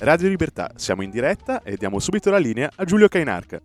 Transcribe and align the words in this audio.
Radio 0.00 0.28
Libertà, 0.28 0.70
siamo 0.76 1.02
in 1.02 1.10
diretta 1.10 1.62
e 1.62 1.76
diamo 1.76 1.98
subito 1.98 2.30
la 2.30 2.38
linea 2.38 2.70
a 2.76 2.84
Giulio 2.84 3.08
Cainarca. 3.08 3.60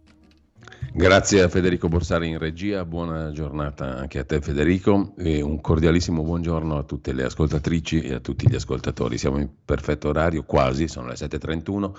Grazie 0.92 1.42
a 1.42 1.48
Federico 1.48 1.88
Borsari 1.88 2.28
in 2.28 2.40
regia, 2.40 2.86
buona 2.86 3.32
giornata 3.32 3.98
anche 3.98 4.18
a 4.18 4.24
te 4.24 4.42
Federico 4.42 5.14
e 5.18 5.42
un 5.42 5.62
cordialissimo 5.62 6.24
buongiorno 6.24 6.78
a 6.78 6.84
tutte 6.84 7.14
le 7.14 7.24
ascoltatrici 7.24 8.02
e 8.02 8.16
a 8.16 8.20
tutti 8.20 8.50
gli 8.50 8.56
ascoltatori. 8.56 9.18
Siamo 9.20 9.40
in 9.40 9.50
perfetto 9.64 10.10
orario, 10.10 10.44
quasi, 10.44 10.88
sono 10.88 11.08
le 11.08 11.14
7.31 11.14 11.92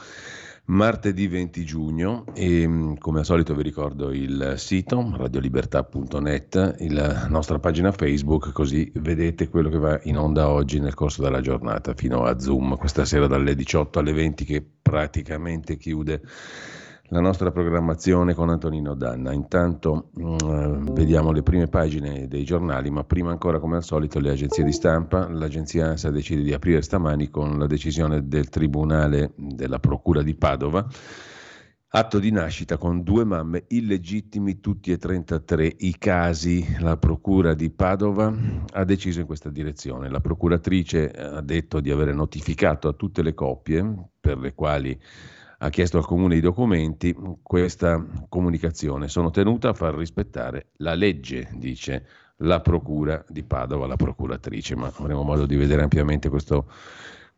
martedì 0.66 1.28
20 1.28 1.64
giugno 1.64 2.24
e 2.32 2.66
mm, 2.66 2.94
come 2.94 3.18
al 3.18 3.24
solito 3.24 3.54
vi 3.54 3.62
ricordo 3.62 4.12
il 4.12 4.54
sito 4.56 5.12
radiolibertà.net, 5.16 6.76
la 6.90 7.26
nostra 7.28 7.58
pagina 7.58 7.92
Facebook, 7.92 8.52
così 8.52 8.90
vedete 8.94 9.48
quello 9.48 9.68
che 9.68 9.78
va 9.78 10.00
in 10.04 10.16
onda 10.16 10.48
oggi 10.48 10.80
nel 10.80 10.94
corso 10.94 11.22
della 11.22 11.40
giornata 11.40 11.92
fino 11.94 12.24
a 12.24 12.38
Zoom, 12.38 12.76
questa 12.76 13.04
sera 13.04 13.26
dalle 13.26 13.54
18 13.54 13.98
alle 13.98 14.12
20 14.12 14.44
che 14.44 14.66
praticamente 14.82 15.76
chiude 15.76 16.22
la 17.14 17.20
nostra 17.20 17.52
programmazione 17.52 18.34
con 18.34 18.50
Antonino 18.50 18.94
Danna. 18.94 19.32
Intanto 19.32 20.10
mh, 20.14 20.36
mm, 20.44 20.86
vediamo 20.94 21.30
le 21.30 21.44
prime 21.44 21.68
pagine 21.68 22.26
dei 22.26 22.42
giornali, 22.42 22.90
ma 22.90 23.04
prima 23.04 23.30
ancora 23.30 23.60
come 23.60 23.76
al 23.76 23.84
solito 23.84 24.18
le 24.18 24.30
agenzie 24.30 24.64
di 24.64 24.72
stampa. 24.72 25.28
L'agenzia 25.28 25.86
ANSA 25.86 26.10
decide 26.10 26.42
di 26.42 26.52
aprire 26.52 26.82
stamani 26.82 27.30
con 27.30 27.56
la 27.56 27.66
decisione 27.66 28.26
del 28.26 28.48
Tribunale 28.48 29.32
della 29.36 29.78
Procura 29.78 30.22
di 30.22 30.34
Padova. 30.34 30.84
Atto 31.96 32.18
di 32.18 32.32
nascita 32.32 32.76
con 32.78 33.04
due 33.04 33.22
mamme 33.22 33.66
illegittimi, 33.68 34.58
tutti 34.58 34.90
e 34.90 34.96
33 34.96 35.72
i 35.78 35.96
casi. 35.96 36.66
La 36.80 36.96
Procura 36.96 37.54
di 37.54 37.70
Padova 37.70 38.34
ha 38.72 38.84
deciso 38.84 39.20
in 39.20 39.26
questa 39.26 39.50
direzione. 39.50 40.10
La 40.10 40.18
procuratrice 40.18 41.12
ha 41.12 41.40
detto 41.42 41.78
di 41.78 41.92
aver 41.92 42.12
notificato 42.12 42.88
a 42.88 42.92
tutte 42.92 43.22
le 43.22 43.34
coppie 43.34 44.08
per 44.18 44.38
le 44.38 44.52
quali 44.52 45.00
ha 45.64 45.70
chiesto 45.70 45.96
al 45.96 46.04
comune 46.04 46.36
i 46.36 46.40
documenti, 46.40 47.16
questa 47.42 48.04
comunicazione 48.28 49.08
sono 49.08 49.30
tenuta 49.30 49.70
a 49.70 49.72
far 49.72 49.94
rispettare 49.94 50.66
la 50.76 50.92
legge, 50.92 51.48
dice 51.54 52.06
la 52.38 52.60
procura 52.60 53.24
di 53.26 53.44
Padova, 53.44 53.86
la 53.86 53.96
procuratrice, 53.96 54.76
ma 54.76 54.92
avremo 54.94 55.22
modo 55.22 55.46
di 55.46 55.56
vedere 55.56 55.80
ampiamente 55.80 56.28
questo, 56.28 56.66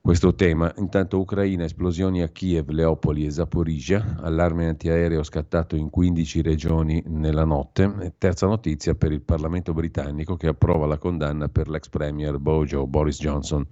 questo 0.00 0.34
tema. 0.34 0.74
Intanto 0.78 1.20
Ucraina, 1.20 1.62
esplosioni 1.62 2.20
a 2.20 2.28
Kiev, 2.28 2.70
Leopoli 2.70 3.26
e 3.26 3.30
Zaporizia, 3.30 4.16
allarme 4.20 4.66
antiaereo 4.66 5.22
scattato 5.22 5.76
in 5.76 5.88
15 5.88 6.42
regioni 6.42 7.00
nella 7.06 7.44
notte. 7.44 7.94
E 8.00 8.14
terza 8.18 8.48
notizia 8.48 8.96
per 8.96 9.12
il 9.12 9.22
Parlamento 9.22 9.72
britannico 9.72 10.36
che 10.36 10.48
approva 10.48 10.86
la 10.86 10.98
condanna 10.98 11.46
per 11.46 11.68
l'ex 11.68 11.88
premier 11.88 12.40
Bojo 12.40 12.88
Boris 12.88 13.20
Johnson. 13.20 13.64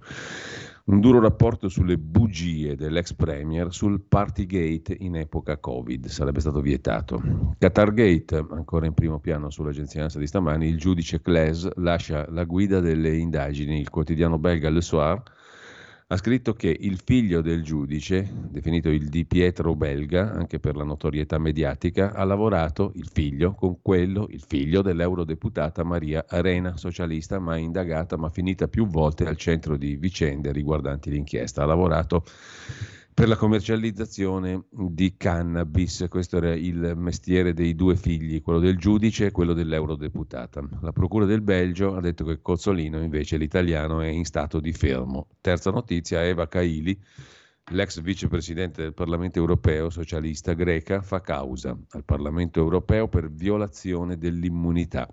Un 0.87 0.99
duro 0.99 1.19
rapporto 1.19 1.67
sulle 1.67 1.97
bugie 1.97 2.75
dell'ex 2.75 3.15
premier 3.15 3.73
sul 3.73 4.01
Partygate 4.01 4.95
in 4.99 5.15
epoca 5.15 5.57
Covid, 5.57 6.05
sarebbe 6.05 6.39
stato 6.39 6.61
vietato. 6.61 7.55
Qatargate, 7.57 8.45
ancora 8.51 8.85
in 8.85 8.93
primo 8.93 9.19
piano 9.19 9.49
sull'agenzia 9.49 10.03
ANSA 10.03 10.19
di 10.19 10.27
stamani, 10.27 10.67
il 10.67 10.77
giudice 10.77 11.21
Claes 11.21 11.67
lascia 11.77 12.29
la 12.29 12.43
guida 12.43 12.81
delle 12.81 13.17
indagini. 13.17 13.79
Il 13.79 13.89
quotidiano 13.89 14.37
belga 14.37 14.69
Le 14.69 14.81
Soir 14.81 15.23
ha 16.07 16.17
scritto 16.17 16.53
che 16.53 16.67
il 16.67 17.01
figlio 17.03 17.41
del 17.41 17.63
giudice, 17.63 18.31
definito 18.51 18.89
il 18.89 19.09
Di 19.09 19.25
Pietro 19.25 19.73
belga, 19.73 20.31
anche 20.33 20.59
per 20.59 20.75
la 20.75 20.83
notorietà 20.83 21.39
mediatica, 21.39 22.13
ha 22.13 22.23
lavorato, 22.23 22.91
il 22.93 23.09
figlio, 23.11 23.55
con 23.55 23.81
quello, 23.81 24.27
il 24.29 24.43
figlio 24.47 24.83
dell'eurodeputata 24.83 25.83
Maria 25.83 26.23
Arena, 26.27 26.77
socialista 26.77 27.39
mai 27.39 27.63
indagata 27.63 28.17
ma 28.17 28.29
finita 28.29 28.67
più 28.67 28.85
volte 28.85 29.25
al 29.25 29.35
centro 29.35 29.77
di 29.77 29.95
vicende 29.95 30.51
riguardanti 30.51 31.09
l'inchiesta. 31.09 31.63
Ha 31.63 31.65
lavorato 31.65 32.23
per 33.15 33.29
la 33.29 33.37
commercializzazione 33.37 34.65
di 34.69 35.15
cannabis. 35.15 36.05
Questo 36.09 36.35
era 36.35 36.53
il 36.53 36.95
mestiere 36.97 37.53
dei 37.53 37.73
due 37.73 37.95
figli, 37.95 38.41
quello 38.41 38.59
del 38.59 38.77
giudice 38.77 39.27
e 39.27 39.31
quello 39.31 39.53
dell'eurodeputata. 39.53 40.61
La 40.81 40.91
Procura 40.91 41.23
del 41.23 41.39
Belgio 41.39 41.95
ha 41.95 42.01
detto 42.01 42.25
che 42.25 42.41
Cozzolino, 42.41 43.01
invece 43.01 43.37
l'italiano, 43.37 44.01
è 44.01 44.07
in 44.07 44.25
stato 44.25 44.59
di 44.59 44.73
fermo. 44.73 45.29
Terza 45.39 45.71
notizia, 45.71 46.25
Eva 46.25 46.49
Kaili, 46.49 47.01
l'ex 47.71 48.01
vicepresidente 48.01 48.81
del 48.81 48.93
Parlamento 48.93 49.39
europeo 49.39 49.89
socialista 49.89 50.51
greca, 50.51 51.01
fa 51.01 51.21
causa 51.21 51.69
al 51.91 52.03
Parlamento 52.03 52.59
europeo 52.59 53.07
per 53.07 53.31
violazione 53.31 54.17
dell'immunità. 54.17 55.07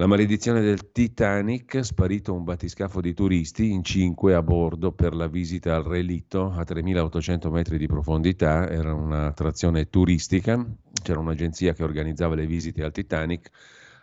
La 0.00 0.06
maledizione 0.06 0.60
del 0.60 0.92
Titanic, 0.92 1.84
sparito 1.84 2.32
un 2.32 2.44
battiscafo 2.44 3.00
di 3.00 3.14
turisti 3.14 3.72
in 3.72 3.82
cinque 3.82 4.32
a 4.36 4.42
bordo 4.44 4.92
per 4.92 5.12
la 5.12 5.26
visita 5.26 5.74
al 5.74 5.82
relitto 5.82 6.52
a 6.52 6.62
3800 6.62 7.50
metri 7.50 7.78
di 7.78 7.88
profondità, 7.88 8.70
era 8.70 8.94
un'attrazione 8.94 9.90
turistica, 9.90 10.64
c'era 11.02 11.18
un'agenzia 11.18 11.72
che 11.72 11.82
organizzava 11.82 12.36
le 12.36 12.46
visite 12.46 12.84
al 12.84 12.92
Titanic, 12.92 13.50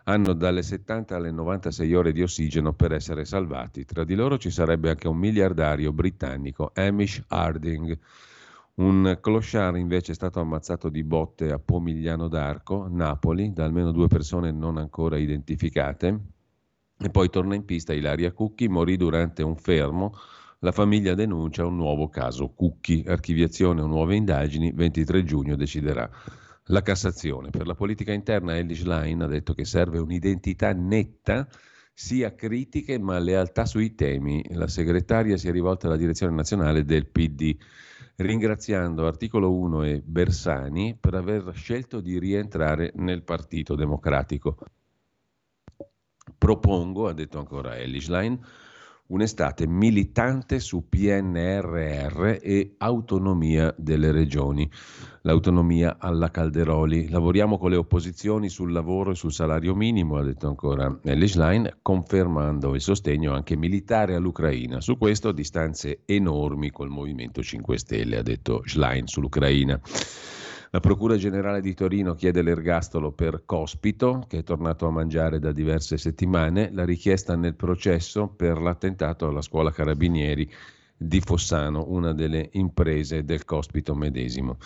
hanno 0.04 0.34
dalle 0.34 0.64
70 0.64 1.16
alle 1.16 1.32
96 1.32 1.96
ore 1.96 2.12
di 2.12 2.22
ossigeno 2.22 2.74
per 2.74 2.92
essere 2.92 3.24
salvati. 3.24 3.86
Tra 3.86 4.04
di 4.04 4.16
loro 4.16 4.38
ci 4.38 4.50
sarebbe 4.50 4.90
anche 4.90 5.08
un 5.08 5.16
miliardario 5.16 5.94
britannico, 5.94 6.72
Hamish 6.76 7.24
Harding 7.26 7.98
un 8.76 9.18
clochard 9.22 9.78
invece 9.78 10.12
è 10.12 10.16
stato 10.16 10.42
ammazzato 10.42 10.90
di 10.90 11.04
botte 11.04 11.52
a 11.52 11.60
Pomigliano 11.60 12.28
d'Arco, 12.28 12.88
Napoli, 12.90 13.54
da 13.54 13.64
almeno 13.64 13.92
due 13.92 14.08
persone 14.08 14.52
non 14.52 14.78
ancora 14.78 15.18
identificate. 15.18 16.20
E 16.98 17.10
poi 17.10 17.30
torna 17.30 17.56
in 17.56 17.64
pista 17.64 17.94
Ilaria 17.94 18.32
Cucchi, 18.34 18.68
morì 18.68 18.98
durante 18.98 19.44
un 19.44 19.56
fermo. 19.56 20.14
La 20.60 20.72
famiglia 20.72 21.14
denuncia 21.14 21.66
un 21.66 21.76
nuovo 21.76 22.10
caso 22.10 22.50
Cucchi, 22.50 23.04
archiviazione 23.08 23.82
o 23.82 23.88
nuove 23.88 24.16
indagini, 24.16 24.72
23 24.74 25.24
giugno 25.24 25.56
deciderà 25.56 26.10
la 26.66 26.82
Cassazione. 26.82 27.52
Per 27.52 27.68
la 27.68 27.76
politica 27.76 28.12
interna 28.12 28.58
Ellis 28.58 28.84
Line 28.84 29.24
ha 29.24 29.28
detto 29.28 29.54
che 29.54 29.64
serve 29.64 30.00
un'identità 30.00 30.74
netta 30.74 31.48
sia 31.94 32.36
critiche 32.36 33.00
ma 33.00 33.20
lealtà 33.20 33.66
sui 33.66 33.96
temi. 33.96 34.44
La 34.54 34.68
segretaria 34.68 35.38
si 35.38 35.48
è 35.48 35.52
rivolta 35.52 35.88
alla 35.88 35.96
direzione 35.96 36.34
nazionale 36.34 36.84
del 36.84 37.08
PD 37.08 37.56
ringraziando 38.18 39.06
Articolo 39.06 39.54
1 39.54 39.84
e 39.84 40.02
Bersani 40.04 40.98
per 41.00 41.16
aver 41.16 41.52
scelto 41.54 42.00
di 42.00 42.18
rientrare 42.18 42.92
nel 42.96 43.24
Partito 43.24 43.76
Democratico. 43.76 44.58
Propongo, 46.38 47.08
ha 47.08 47.14
detto 47.14 47.40
ancora 47.40 47.78
Ellislein, 47.78 48.40
un'estate 49.08 49.68
militante 49.68 50.60
su 50.60 50.88
PNRR 50.90 52.38
e 52.42 52.76
autonomia 52.78 53.74
delle 53.78 54.12
regioni. 54.12 54.70
L'autonomia 55.22 55.98
alla 56.00 56.30
Calderoli. 56.30 57.10
Lavoriamo 57.10 57.58
con 57.58 57.72
le 57.72 57.78
opposizioni 57.78 58.50
sul 58.50 58.72
lavoro 58.72 59.12
e 59.12 59.16
sul 59.16 59.32
salario 59.32 59.76
minimo, 59.76 60.18
ha 60.18 60.24
detto 60.24 60.48
ancora 60.48 61.00
Ellislein, 61.04 61.78
confermando 61.82 62.76
il 62.76 62.82
sostegno 62.82 63.34
anche 63.34 63.56
militare 63.56 64.16
all'Ucraina. 64.16 64.82
Su 64.82 64.98
questo 64.98 65.32
distanze 65.32 66.02
enormi 66.06 66.70
col 66.72 66.90
Movimento 66.90 67.42
5 67.42 67.78
Stelle, 67.78 68.18
ha 68.18 68.24
detto 68.24 68.62
Schlein 68.66 69.08
sull'Ucraina. 69.08 69.80
La 70.76 70.82
Procura 70.82 71.16
Generale 71.16 71.62
di 71.62 71.74
Torino 71.74 72.16
chiede 72.16 72.42
l'ergastolo 72.42 73.14
per 73.14 73.44
Cospito, 73.46 74.26
che 74.28 74.40
è 74.40 74.44
tornato 74.44 74.86
a 74.86 74.92
mangiare 74.92 75.40
da 75.40 75.54
diverse 75.54 75.96
settimane, 75.96 76.70
la 76.74 76.84
richiesta 76.84 77.38
nel 77.38 77.56
processo 77.56 78.28
per 78.28 78.60
l'attentato 78.60 79.26
alla 79.26 79.42
scuola 79.42 79.72
Carabinieri 79.72 80.52
di 80.98 81.22
Fossano, 81.22 81.86
una 81.88 82.12
delle 82.12 82.50
imprese 82.52 83.24
del 83.24 83.46
Cospito 83.46 83.96
medesimo. 83.96 84.58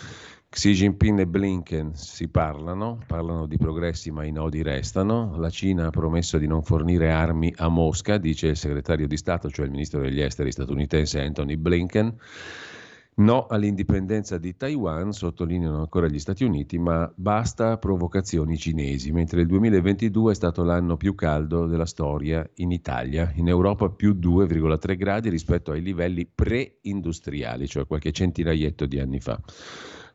Xi 0.48 0.72
Jinping 0.72 1.20
e 1.20 1.26
Blinken 1.28 1.94
si 1.94 2.26
parlano, 2.26 2.98
parlano 3.06 3.46
di 3.46 3.56
progressi 3.56 4.10
ma 4.10 4.24
i 4.24 4.32
nodi 4.32 4.62
restano. 4.62 5.36
La 5.38 5.48
Cina 5.48 5.86
ha 5.86 5.90
promesso 5.90 6.38
di 6.38 6.48
non 6.48 6.64
fornire 6.64 7.12
armi 7.12 7.54
a 7.58 7.68
Mosca, 7.68 8.18
dice 8.18 8.48
il 8.48 8.56
segretario 8.56 9.06
di 9.06 9.16
Stato, 9.16 9.48
cioè 9.48 9.66
il 9.66 9.70
ministro 9.70 10.00
degli 10.00 10.20
esteri 10.20 10.50
statunitense 10.50 11.20
Anthony 11.20 11.54
Blinken. 11.54 12.16
No 13.20 13.46
all'indipendenza 13.46 14.38
di 14.38 14.56
Taiwan, 14.56 15.12
sottolineano 15.12 15.80
ancora 15.80 16.08
gli 16.08 16.18
Stati 16.18 16.42
Uniti, 16.42 16.78
ma 16.78 17.10
basta 17.14 17.76
provocazioni 17.76 18.56
cinesi, 18.56 19.12
mentre 19.12 19.42
il 19.42 19.46
2022 19.46 20.32
è 20.32 20.34
stato 20.34 20.64
l'anno 20.64 20.96
più 20.96 21.14
caldo 21.14 21.66
della 21.66 21.84
storia 21.84 22.48
in 22.56 22.70
Italia, 22.70 23.30
in 23.34 23.48
Europa 23.48 23.90
più 23.90 24.14
2,3 24.18 24.96
gradi 24.96 25.28
rispetto 25.28 25.72
ai 25.72 25.82
livelli 25.82 26.24
pre-industriali, 26.24 27.68
cioè 27.68 27.86
qualche 27.86 28.10
centinaietto 28.10 28.86
di 28.86 28.98
anni 28.98 29.20
fa. 29.20 29.38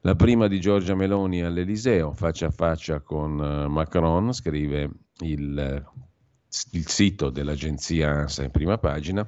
La 0.01 0.15
prima 0.15 0.47
di 0.47 0.59
Giorgia 0.59 0.95
Meloni 0.95 1.43
all'Eliseo, 1.43 2.11
faccia 2.11 2.47
a 2.47 2.51
faccia 2.51 3.01
con 3.01 3.39
eh, 3.39 3.67
Macron, 3.67 4.33
scrive 4.33 4.89
il, 5.19 5.85
il 6.71 6.87
sito 6.87 7.29
dell'agenzia 7.29 8.09
ANSA 8.09 8.43
in 8.45 8.51
prima 8.51 8.79
pagina. 8.79 9.23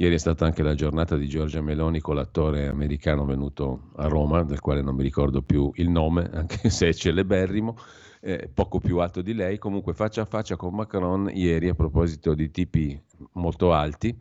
Ieri 0.00 0.14
è 0.14 0.18
stata 0.18 0.44
anche 0.44 0.62
la 0.62 0.76
giornata 0.76 1.16
di 1.16 1.26
Giorgia 1.26 1.60
Meloni 1.60 1.98
con 1.98 2.14
l'attore 2.14 2.68
americano 2.68 3.24
venuto 3.24 3.90
a 3.96 4.06
Roma, 4.06 4.44
del 4.44 4.60
quale 4.60 4.80
non 4.80 4.94
mi 4.94 5.02
ricordo 5.02 5.42
più 5.42 5.72
il 5.74 5.90
nome, 5.90 6.22
anche 6.32 6.70
se 6.70 6.86
è 6.86 6.92
celeberrimo, 6.92 7.76
eh, 8.20 8.48
poco 8.54 8.78
più 8.78 8.98
alto 8.98 9.22
di 9.22 9.34
lei. 9.34 9.58
Comunque 9.58 9.94
faccia 9.94 10.22
a 10.22 10.24
faccia 10.24 10.54
con 10.54 10.72
Macron 10.72 11.28
ieri 11.34 11.68
a 11.68 11.74
proposito 11.74 12.34
di 12.34 12.48
tipi 12.52 12.96
molto 13.32 13.72
alti 13.72 14.16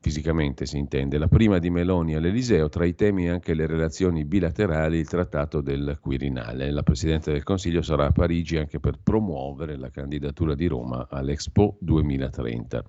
fisicamente 0.00 0.64
si 0.64 0.78
intende, 0.78 1.18
la 1.18 1.26
prima 1.26 1.58
di 1.58 1.70
Meloni 1.70 2.14
all'Eliseo, 2.14 2.68
tra 2.68 2.84
i 2.84 2.94
temi 2.94 3.28
anche 3.28 3.54
le 3.54 3.66
relazioni 3.66 4.24
bilaterali, 4.24 4.98
il 4.98 5.08
trattato 5.08 5.60
del 5.60 5.98
Quirinale. 6.00 6.70
La 6.70 6.84
Presidente 6.84 7.32
del 7.32 7.42
Consiglio 7.42 7.82
sarà 7.82 8.06
a 8.06 8.12
Parigi 8.12 8.56
anche 8.56 8.78
per 8.78 9.00
promuovere 9.02 9.76
la 9.76 9.90
candidatura 9.90 10.54
di 10.54 10.66
Roma 10.66 11.08
all'Expo 11.10 11.76
2030. 11.80 12.84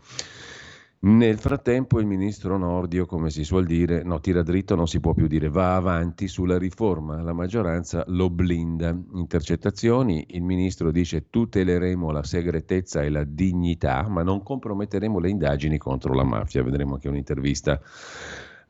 Nel 1.02 1.40
frattempo 1.40 2.02
il 2.02 2.06
ministro 2.06 2.58
Nordio, 2.58 3.06
come 3.06 3.30
si 3.30 3.46
suol 3.46 3.66
dire, 3.66 4.04
no, 4.04 4.20
tira 4.20 4.44
dritto 4.44 4.76
non 4.76 4.86
si 4.86 5.00
può 5.00 5.14
più 5.14 5.28
dire, 5.28 5.48
va 5.48 5.76
avanti 5.76 6.28
sulla 6.28 6.58
riforma, 6.58 7.22
la 7.22 7.32
maggioranza 7.32 8.04
lo 8.08 8.30
blinda. 8.30 8.94
Intercettazioni, 9.14 10.26
il 10.32 10.44
ministro 10.44 10.92
dice 10.92 11.30
tuteleremo 11.30 12.12
la 12.12 12.24
segretezza 12.24 13.02
e 13.02 13.10
la 13.10 13.24
dignità, 13.24 14.10
ma 14.10 14.24
non 14.24 14.44
comprometteremo 14.44 15.20
le 15.20 15.30
indagini 15.30 15.78
contro 15.78 16.14
la 16.14 16.26
mafia. 16.26 16.64
Vedremo 16.64 16.96
anche 16.96 17.08
un'intervista 17.08 17.80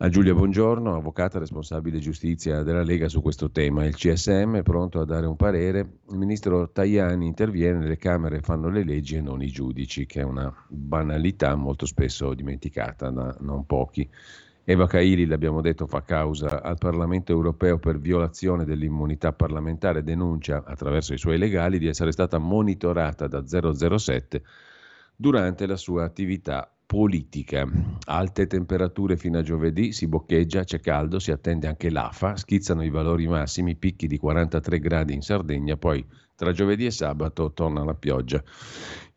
a 0.02 0.08
Giulia 0.08 0.34
Buongiorno, 0.34 0.96
avvocata 0.96 1.40
responsabile 1.40 2.00
giustizia 2.00 2.64
della 2.64 2.84
Lega 2.84 3.10
su 3.10 3.22
questo 3.22 3.52
tema. 3.52 3.84
Il 3.84 3.96
CSM 3.96 4.56
è 4.56 4.64
pronto 4.64 5.02
a 5.02 5.06
dare 5.06 5.26
un 5.26 5.36
parere. 5.36 5.98
Il 6.10 6.18
ministro 6.18 6.72
Tajani 6.72 7.28
interviene, 7.28 7.86
le 7.86 7.98
Camere 7.98 8.40
fanno 8.40 8.70
le 8.70 8.86
leggi 8.86 9.18
e 9.18 9.22
non 9.22 9.42
i 9.42 9.48
giudici, 9.48 10.06
che 10.06 10.22
è 10.22 10.24
una 10.24 10.56
banalità 10.70 11.54
molto 11.56 11.86
spesso 11.86 12.34
dimenticata 12.34 13.10
da 13.10 13.36
non 13.42 13.66
pochi. 13.66 14.10
Eva 14.64 14.88
Kaili, 14.88 15.26
l'abbiamo 15.26 15.60
detto, 15.60 15.86
fa 15.86 16.02
causa 16.02 16.62
al 16.62 16.78
Parlamento 16.78 17.34
europeo 17.34 17.78
per 17.78 18.00
violazione 18.00 18.64
dell'immunità 18.64 19.34
parlamentare, 19.34 20.02
denuncia 20.02 20.64
attraverso 20.66 21.14
i 21.14 21.18
suoi 21.18 21.38
legali 21.38 21.78
di 21.78 21.88
essere 21.88 22.14
stata 22.14 22.38
monitorata 22.38 23.28
da 23.28 23.44
007 23.46 24.44
durante 25.14 25.68
la 25.68 25.76
sua 25.76 26.06
attività 26.06 26.74
politica. 26.90 27.70
Alte 28.06 28.48
temperature 28.48 29.16
fino 29.16 29.38
a 29.38 29.44
giovedì, 29.44 29.92
si 29.92 30.08
boccheggia, 30.08 30.64
c'è 30.64 30.80
caldo, 30.80 31.20
si 31.20 31.30
attende 31.30 31.68
anche 31.68 31.92
l'AFA, 31.92 32.36
schizzano 32.36 32.84
i 32.84 32.90
valori 32.90 33.28
massimi, 33.28 33.76
picchi 33.76 34.08
di 34.08 34.18
43 34.18 34.80
gradi 34.80 35.14
in 35.14 35.22
Sardegna, 35.22 35.78
poi 35.78 36.04
tra 36.34 36.52
giovedì 36.52 36.88
e 36.88 36.92
sabato 36.92 37.54
torna 37.54 37.84
la 37.84 37.94
pioggia. 37.94 38.44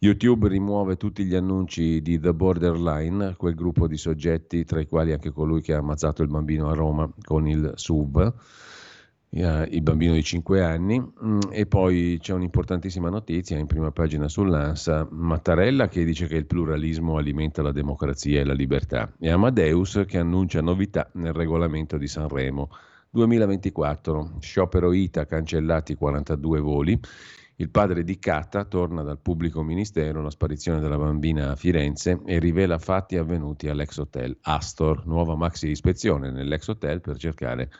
YouTube 0.00 0.48
rimuove 0.48 0.98
tutti 0.98 1.24
gli 1.24 1.34
annunci 1.34 2.02
di 2.02 2.20
The 2.20 2.34
Borderline, 2.34 3.36
quel 3.38 3.54
gruppo 3.54 3.88
di 3.88 3.96
soggetti 3.96 4.64
tra 4.64 4.78
i 4.78 4.86
quali 4.86 5.12
anche 5.12 5.30
colui 5.30 5.62
che 5.62 5.72
ha 5.72 5.78
ammazzato 5.78 6.22
il 6.22 6.28
bambino 6.28 6.68
a 6.68 6.74
Roma 6.74 7.10
con 7.22 7.48
il 7.48 7.72
SUV 7.74 8.34
il 9.34 9.80
bambino 9.80 10.12
di 10.12 10.22
5 10.22 10.62
anni 10.62 11.00
mm, 11.00 11.38
e 11.50 11.64
poi 11.64 12.18
c'è 12.20 12.34
un'importantissima 12.34 13.08
notizia 13.08 13.56
in 13.56 13.66
prima 13.66 13.90
pagina 13.90 14.28
sull'ANSA, 14.28 15.08
Mattarella 15.10 15.88
che 15.88 16.04
dice 16.04 16.26
che 16.26 16.36
il 16.36 16.44
pluralismo 16.44 17.16
alimenta 17.16 17.62
la 17.62 17.72
democrazia 17.72 18.40
e 18.40 18.44
la 18.44 18.52
libertà 18.52 19.10
e 19.18 19.30
Amadeus 19.30 20.02
che 20.06 20.18
annuncia 20.18 20.60
novità 20.60 21.08
nel 21.14 21.32
regolamento 21.32 21.96
di 21.96 22.08
Sanremo. 22.08 22.68
2024, 23.08 24.36
sciopero 24.40 24.92
ITA 24.92 25.24
cancellati 25.24 25.94
42 25.94 26.60
voli, 26.60 27.00
il 27.56 27.70
padre 27.70 28.04
di 28.04 28.18
Cata 28.18 28.64
torna 28.64 29.02
dal 29.02 29.18
pubblico 29.18 29.62
ministero 29.62 30.20
la 30.20 30.30
sparizione 30.30 30.80
della 30.80 30.98
bambina 30.98 31.52
a 31.52 31.56
Firenze 31.56 32.20
e 32.26 32.38
rivela 32.38 32.78
fatti 32.78 33.16
avvenuti 33.16 33.68
all'ex 33.68 33.96
hotel 33.96 34.36
Astor, 34.42 35.06
nuova 35.06 35.36
maxi 35.36 35.70
ispezione 35.70 36.30
nell'ex 36.30 36.68
hotel 36.68 37.00
per 37.00 37.16
cercare 37.16 37.70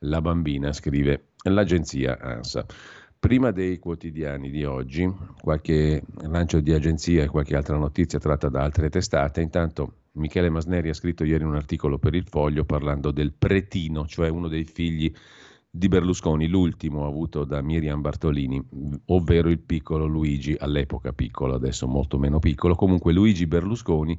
la 0.00 0.20
bambina, 0.20 0.72
scrive 0.72 1.28
l'agenzia 1.44 2.18
ANSA. 2.18 2.66
Prima 3.18 3.50
dei 3.50 3.78
quotidiani 3.78 4.48
di 4.48 4.64
oggi, 4.64 5.12
qualche 5.40 6.02
lancio 6.22 6.60
di 6.60 6.72
agenzia 6.72 7.24
e 7.24 7.28
qualche 7.28 7.56
altra 7.56 7.76
notizia 7.76 8.20
tratta 8.20 8.48
da 8.48 8.62
altre 8.62 8.90
testate. 8.90 9.40
Intanto 9.40 9.94
Michele 10.12 10.50
Masneri 10.50 10.88
ha 10.88 10.94
scritto 10.94 11.24
ieri 11.24 11.42
un 11.42 11.56
articolo 11.56 11.98
per 11.98 12.14
il 12.14 12.26
Foglio 12.28 12.64
parlando 12.64 13.10
del 13.10 13.32
pretino, 13.32 14.06
cioè 14.06 14.28
uno 14.28 14.46
dei 14.46 14.64
figli 14.64 15.12
di 15.70 15.88
Berlusconi, 15.88 16.46
l'ultimo 16.46 17.06
avuto 17.06 17.44
da 17.44 17.60
Miriam 17.60 18.00
Bartolini, 18.00 18.64
ovvero 19.06 19.48
il 19.48 19.58
piccolo 19.58 20.06
Luigi, 20.06 20.56
all'epoca 20.58 21.12
piccolo, 21.12 21.54
adesso 21.54 21.86
molto 21.86 22.18
meno 22.18 22.38
piccolo, 22.38 22.74
comunque 22.74 23.12
Luigi 23.12 23.46
Berlusconi 23.46 24.18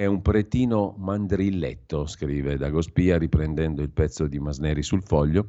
è 0.00 0.06
un 0.06 0.22
pretino 0.22 0.94
mandrilletto, 0.96 2.06
scrive 2.06 2.56
Dagospia 2.56 3.18
riprendendo 3.18 3.82
il 3.82 3.90
pezzo 3.90 4.26
di 4.26 4.38
Masneri 4.38 4.82
sul 4.82 5.02
foglio, 5.02 5.48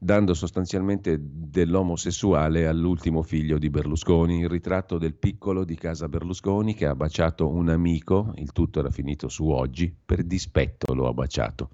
dando 0.00 0.34
sostanzialmente 0.34 1.16
dell'omosessuale 1.20 2.66
all'ultimo 2.66 3.22
figlio 3.22 3.56
di 3.56 3.70
Berlusconi, 3.70 4.40
il 4.40 4.48
ritratto 4.48 4.98
del 4.98 5.14
piccolo 5.14 5.62
di 5.62 5.76
casa 5.76 6.08
Berlusconi 6.08 6.74
che 6.74 6.86
ha 6.86 6.96
baciato 6.96 7.48
un 7.48 7.68
amico, 7.68 8.32
il 8.38 8.50
tutto 8.50 8.80
era 8.80 8.90
finito 8.90 9.28
su 9.28 9.46
oggi, 9.46 9.94
per 10.04 10.24
dispetto 10.24 10.92
lo 10.92 11.06
ha 11.06 11.12
baciato. 11.12 11.70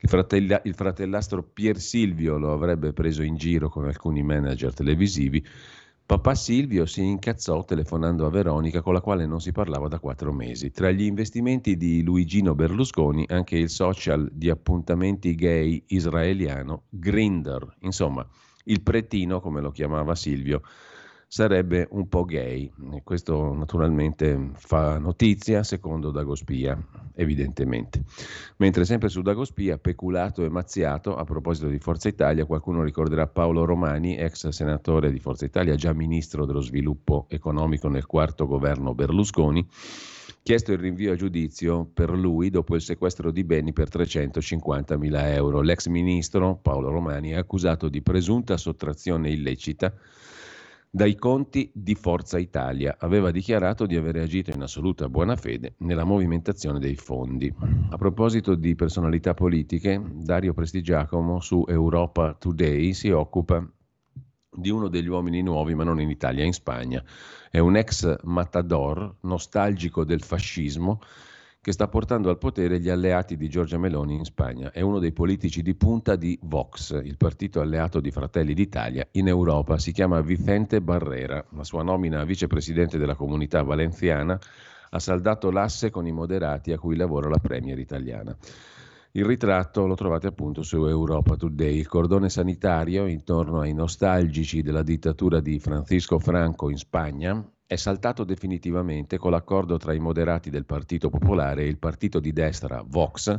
Il, 0.00 0.08
fratella, 0.08 0.62
il 0.64 0.74
fratellastro 0.74 1.42
Pier 1.42 1.78
Silvio 1.78 2.38
lo 2.38 2.54
avrebbe 2.54 2.94
preso 2.94 3.22
in 3.22 3.36
giro 3.36 3.68
con 3.68 3.84
alcuni 3.84 4.22
manager 4.22 4.72
televisivi 4.72 5.44
Papà 6.08 6.34
Silvio 6.34 6.86
si 6.86 7.04
incazzò 7.04 7.66
telefonando 7.66 8.24
a 8.24 8.30
Veronica 8.30 8.80
con 8.80 8.94
la 8.94 9.02
quale 9.02 9.26
non 9.26 9.42
si 9.42 9.52
parlava 9.52 9.88
da 9.88 9.98
quattro 9.98 10.32
mesi. 10.32 10.70
Tra 10.70 10.90
gli 10.90 11.02
investimenti 11.02 11.76
di 11.76 12.02
Luigino 12.02 12.54
Berlusconi 12.54 13.26
anche 13.28 13.58
il 13.58 13.68
social 13.68 14.26
di 14.32 14.48
appuntamenti 14.48 15.34
gay 15.34 15.84
israeliano 15.88 16.84
Grinder, 16.88 17.76
insomma 17.80 18.26
il 18.64 18.80
pretino 18.80 19.40
come 19.40 19.60
lo 19.60 19.70
chiamava 19.70 20.14
Silvio 20.14 20.62
sarebbe 21.30 21.86
un 21.90 22.08
po' 22.08 22.24
gay. 22.24 22.72
Questo 23.04 23.52
naturalmente 23.52 24.50
fa 24.54 24.98
notizia 24.98 25.62
secondo 25.62 26.10
Dagospia, 26.10 26.82
evidentemente. 27.14 28.02
Mentre 28.56 28.86
sempre 28.86 29.10
su 29.10 29.20
Dagospia, 29.20 29.76
peculato 29.76 30.42
e 30.42 30.48
mazziato, 30.48 31.16
a 31.16 31.24
proposito 31.24 31.68
di 31.68 31.78
Forza 31.78 32.08
Italia, 32.08 32.46
qualcuno 32.46 32.82
ricorderà 32.82 33.26
Paolo 33.26 33.66
Romani, 33.66 34.16
ex 34.16 34.48
senatore 34.48 35.12
di 35.12 35.18
Forza 35.18 35.44
Italia, 35.44 35.74
già 35.74 35.92
ministro 35.92 36.46
dello 36.46 36.62
sviluppo 36.62 37.26
economico 37.28 37.88
nel 37.88 38.06
quarto 38.06 38.46
governo 38.46 38.94
Berlusconi, 38.94 39.68
chiesto 40.42 40.72
il 40.72 40.78
rinvio 40.78 41.12
a 41.12 41.16
giudizio 41.16 41.84
per 41.92 42.08
lui 42.10 42.48
dopo 42.48 42.74
il 42.74 42.80
sequestro 42.80 43.30
di 43.30 43.44
beni 43.44 43.74
per 43.74 43.90
350 43.90 44.96
mila 44.96 45.30
euro. 45.30 45.60
L'ex 45.60 45.88
ministro 45.88 46.56
Paolo 46.56 46.90
Romani 46.90 47.32
è 47.32 47.36
accusato 47.36 47.90
di 47.90 48.00
presunta 48.00 48.56
sottrazione 48.56 49.28
illecita 49.28 49.92
dai 50.90 51.14
conti 51.16 51.70
di 51.74 51.94
Forza 51.94 52.38
Italia. 52.38 52.96
Aveva 52.98 53.30
dichiarato 53.30 53.86
di 53.86 53.96
aver 53.96 54.16
agito 54.16 54.50
in 54.50 54.62
assoluta 54.62 55.08
buona 55.08 55.36
fede 55.36 55.74
nella 55.78 56.04
movimentazione 56.04 56.78
dei 56.78 56.96
fondi. 56.96 57.52
A 57.90 57.96
proposito 57.96 58.54
di 58.54 58.74
personalità 58.74 59.34
politiche, 59.34 60.02
Dario 60.12 60.54
Prestigiacomo 60.54 61.40
su 61.40 61.64
Europa 61.68 62.34
Today 62.38 62.92
si 62.92 63.10
occupa 63.10 63.66
di 64.50 64.70
uno 64.70 64.88
degli 64.88 65.08
uomini 65.08 65.42
nuovi, 65.42 65.74
ma 65.74 65.84
non 65.84 66.00
in 66.00 66.10
Italia, 66.10 66.44
in 66.44 66.52
Spagna. 66.52 67.02
È 67.50 67.58
un 67.58 67.76
ex 67.76 68.22
matador, 68.24 69.16
nostalgico 69.20 70.04
del 70.04 70.22
fascismo, 70.22 71.00
che 71.60 71.72
sta 71.72 71.88
portando 71.88 72.30
al 72.30 72.38
potere 72.38 72.80
gli 72.80 72.88
alleati 72.88 73.36
di 73.36 73.48
Giorgia 73.48 73.78
Meloni 73.78 74.14
in 74.14 74.24
Spagna. 74.24 74.70
È 74.70 74.80
uno 74.80 74.98
dei 74.98 75.12
politici 75.12 75.60
di 75.60 75.74
punta 75.74 76.14
di 76.14 76.38
Vox, 76.42 77.00
il 77.02 77.16
partito 77.16 77.60
alleato 77.60 78.00
di 78.00 78.10
Fratelli 78.10 78.54
d'Italia 78.54 79.06
in 79.12 79.26
Europa. 79.26 79.76
Si 79.78 79.92
chiama 79.92 80.20
Vicente 80.20 80.80
Barrera. 80.80 81.44
La 81.50 81.64
sua 81.64 81.82
nomina 81.82 82.20
a 82.20 82.24
vicepresidente 82.24 82.96
della 82.96 83.16
comunità 83.16 83.62
valenziana 83.62 84.38
ha 84.90 84.98
saldato 84.98 85.50
l'asse 85.50 85.90
con 85.90 86.06
i 86.06 86.12
moderati 86.12 86.72
a 86.72 86.78
cui 86.78 86.96
lavora 86.96 87.28
la 87.28 87.38
premier 87.38 87.78
italiana. 87.78 88.34
Il 89.12 89.24
ritratto 89.24 89.86
lo 89.86 89.94
trovate 89.94 90.28
appunto 90.28 90.62
su 90.62 90.86
Europa 90.86 91.34
Today. 91.34 91.76
Il 91.76 91.88
cordone 91.88 92.28
sanitario 92.28 93.06
intorno 93.06 93.60
ai 93.60 93.74
nostalgici 93.74 94.62
della 94.62 94.82
dittatura 94.82 95.40
di 95.40 95.58
Francisco 95.58 96.18
Franco 96.18 96.70
in 96.70 96.76
Spagna 96.76 97.44
è 97.68 97.76
saltato 97.76 98.24
definitivamente 98.24 99.18
con 99.18 99.30
l'accordo 99.30 99.76
tra 99.76 99.92
i 99.92 99.98
moderati 99.98 100.48
del 100.48 100.64
Partito 100.64 101.10
Popolare 101.10 101.64
e 101.64 101.68
il 101.68 101.76
partito 101.76 102.18
di 102.18 102.32
destra 102.32 102.82
Vox 102.82 103.38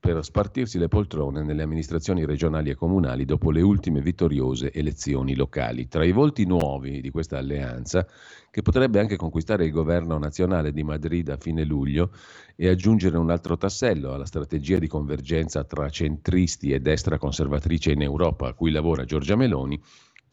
per 0.00 0.24
spartirsi 0.24 0.78
le 0.78 0.88
poltrone 0.88 1.42
nelle 1.42 1.62
amministrazioni 1.62 2.24
regionali 2.24 2.70
e 2.70 2.74
comunali 2.74 3.26
dopo 3.26 3.50
le 3.50 3.60
ultime 3.60 4.00
vittoriose 4.00 4.72
elezioni 4.72 5.34
locali. 5.34 5.88
Tra 5.88 6.06
i 6.06 6.12
volti 6.12 6.46
nuovi 6.46 7.02
di 7.02 7.10
questa 7.10 7.36
alleanza, 7.36 8.06
che 8.50 8.62
potrebbe 8.62 8.98
anche 8.98 9.16
conquistare 9.16 9.66
il 9.66 9.72
governo 9.72 10.16
nazionale 10.16 10.72
di 10.72 10.82
Madrid 10.82 11.28
a 11.28 11.36
fine 11.36 11.64
luglio 11.64 12.12
e 12.54 12.68
aggiungere 12.68 13.18
un 13.18 13.30
altro 13.30 13.58
tassello 13.58 14.14
alla 14.14 14.24
strategia 14.24 14.78
di 14.78 14.86
convergenza 14.86 15.64
tra 15.64 15.90
centristi 15.90 16.70
e 16.70 16.80
destra 16.80 17.18
conservatrice 17.18 17.92
in 17.92 18.00
Europa 18.00 18.48
a 18.48 18.54
cui 18.54 18.70
lavora 18.70 19.04
Giorgia 19.04 19.36
Meloni, 19.36 19.78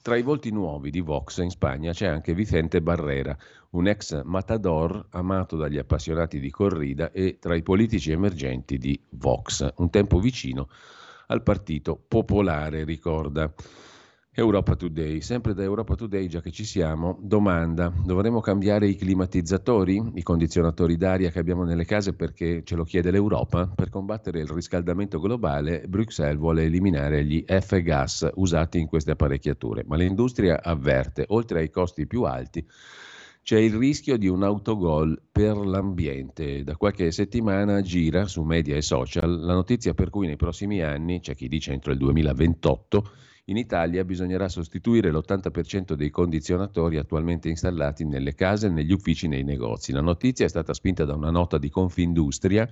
tra 0.03 0.17
i 0.17 0.21
volti 0.21 0.51
nuovi 0.51 0.91
di 0.91 0.99
Vox 0.99 1.37
in 1.37 1.49
Spagna 1.49 1.93
c'è 1.93 2.07
anche 2.07 2.33
Vicente 2.33 2.81
Barrera, 2.81 3.35
un 3.69 3.87
ex 3.87 4.21
matador 4.23 5.07
amato 5.11 5.55
dagli 5.55 5.77
appassionati 5.77 6.41
di 6.41 6.51
corrida 6.51 7.09
e 7.13 7.37
tra 7.39 7.55
i 7.55 7.63
politici 7.63 8.11
emergenti 8.11 8.77
di 8.77 8.99
Vox, 9.11 9.65
un 9.77 9.89
tempo 9.89 10.19
vicino 10.19 10.67
al 11.27 11.41
Partito 11.41 11.97
Popolare, 12.05 12.83
ricorda. 12.83 13.51
Europa 14.35 14.75
Today, 14.75 15.21
sempre 15.21 15.53
da 15.53 15.61
Europa 15.61 15.93
Today, 15.93 16.25
già 16.25 16.41
che 16.41 16.49
ci 16.49 16.65
siamo, 16.65 17.19
domanda, 17.21 17.93
dovremmo 18.03 18.39
cambiare 18.39 18.87
i 18.87 18.95
climatizzatori, 18.95 20.01
i 20.15 20.23
condizionatori 20.23 20.97
d'aria 20.97 21.29
che 21.29 21.37
abbiamo 21.37 21.63
nelle 21.63 21.85
case 21.85 22.13
perché 22.13 22.63
ce 22.63 22.75
lo 22.75 22.83
chiede 22.83 23.11
l'Europa? 23.11 23.67
Per 23.67 23.89
combattere 23.89 24.39
il 24.39 24.47
riscaldamento 24.47 25.19
globale, 25.19 25.83
Bruxelles 25.87 26.39
vuole 26.39 26.63
eliminare 26.63 27.23
gli 27.23 27.45
F-gas 27.47 28.27
usati 28.33 28.79
in 28.79 28.87
queste 28.87 29.11
apparecchiature, 29.11 29.83
ma 29.85 29.97
l'industria 29.97 30.63
avverte, 30.63 31.25
oltre 31.27 31.59
ai 31.59 31.69
costi 31.69 32.07
più 32.07 32.23
alti, 32.23 32.65
c'è 33.43 33.59
il 33.59 33.75
rischio 33.75 34.17
di 34.17 34.27
un 34.27 34.41
autogol 34.41 35.21
per 35.31 35.57
l'ambiente. 35.57 36.63
Da 36.63 36.75
qualche 36.75 37.11
settimana 37.11 37.81
gira 37.81 38.25
su 38.25 38.41
media 38.41 38.75
e 38.75 38.81
social 38.81 39.41
la 39.41 39.53
notizia 39.53 39.93
per 39.93 40.09
cui 40.09 40.25
nei 40.25 40.37
prossimi 40.37 40.81
anni, 40.81 41.19
c'è 41.19 41.35
chi 41.35 41.47
dice 41.47 41.71
entro 41.71 41.91
il 41.91 41.99
2028, 41.99 43.11
in 43.45 43.57
Italia 43.57 44.05
bisognerà 44.05 44.47
sostituire 44.47 45.11
l'80% 45.11 45.93
dei 45.93 46.09
condizionatori 46.09 46.97
attualmente 46.97 47.49
installati 47.49 48.05
nelle 48.05 48.35
case, 48.35 48.69
negli 48.69 48.93
uffici, 48.93 49.27
nei 49.27 49.43
negozi. 49.43 49.91
La 49.91 50.01
notizia 50.01 50.45
è 50.45 50.49
stata 50.49 50.73
spinta 50.73 51.03
da 51.03 51.13
una 51.13 51.29
nota 51.29 51.57
di 51.57 51.69
Confindustria 51.69 52.67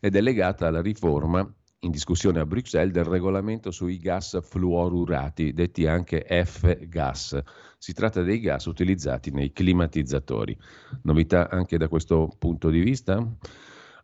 ed 0.00 0.16
è 0.16 0.20
legata 0.20 0.66
alla 0.66 0.82
riforma 0.82 1.48
in 1.82 1.92
discussione 1.92 2.40
a 2.40 2.46
Bruxelles 2.46 2.92
del 2.92 3.04
regolamento 3.04 3.70
sui 3.70 3.98
gas 3.98 4.40
fluorurati, 4.42 5.52
detti 5.52 5.86
anche 5.86 6.26
F-gas. 6.26 7.40
Si 7.78 7.92
tratta 7.92 8.22
dei 8.22 8.40
gas 8.40 8.64
utilizzati 8.64 9.30
nei 9.30 9.52
climatizzatori. 9.52 10.58
Novità 11.02 11.48
anche 11.48 11.78
da 11.78 11.86
questo 11.86 12.28
punto 12.36 12.70
di 12.70 12.80
vista? 12.80 13.24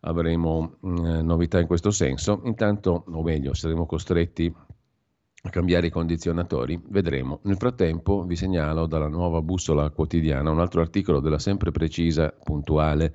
Avremo 0.07 0.77
eh, 0.81 0.87
novità 1.21 1.59
in 1.59 1.67
questo 1.67 1.91
senso. 1.91 2.39
Intanto, 2.45 3.03
o 3.07 3.21
meglio, 3.21 3.53
saremo 3.53 3.85
costretti 3.85 4.53
cambiare 5.49 5.87
i 5.87 5.91
condizionatori? 5.91 6.79
Vedremo. 6.89 7.39
Nel 7.43 7.57
frattempo 7.57 8.23
vi 8.23 8.35
segnalo 8.35 8.85
dalla 8.85 9.07
nuova 9.07 9.41
bussola 9.41 9.89
quotidiana 9.89 10.51
un 10.51 10.59
altro 10.59 10.81
articolo 10.81 11.19
della 11.19 11.39
sempre 11.39 11.71
precisa, 11.71 12.33
puntuale 12.43 13.13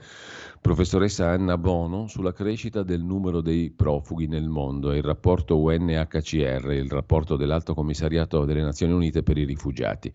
professoressa 0.60 1.30
Anna 1.30 1.56
Bono 1.56 2.06
sulla 2.06 2.32
crescita 2.32 2.82
del 2.82 3.02
numero 3.02 3.40
dei 3.40 3.70
profughi 3.70 4.26
nel 4.26 4.48
mondo 4.48 4.92
e 4.92 4.98
il 4.98 5.02
rapporto 5.02 5.58
UNHCR, 5.58 6.70
il 6.72 6.90
rapporto 6.90 7.36
dell'Alto 7.36 7.72
Commissariato 7.72 8.44
delle 8.44 8.62
Nazioni 8.62 8.92
Unite 8.92 9.22
per 9.22 9.38
i 9.38 9.44
rifugiati. 9.44 10.12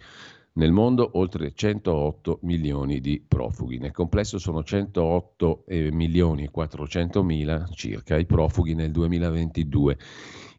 Nel 0.57 0.71
mondo 0.71 1.09
oltre 1.15 1.51
108 1.53 2.39
milioni 2.43 3.01
di 3.01 3.21
profughi, 3.27 3.77
nel 3.77 3.91
complesso 3.91 4.37
sono 4.37 4.63
108 4.63 5.65
eh, 5.67 5.91
milioni 5.91 6.45
e 6.45 6.49
400 6.49 7.23
mila 7.23 7.67
circa 7.73 8.15
i 8.15 8.25
profughi 8.25 8.73
nel 8.73 8.91
2022 8.91 9.97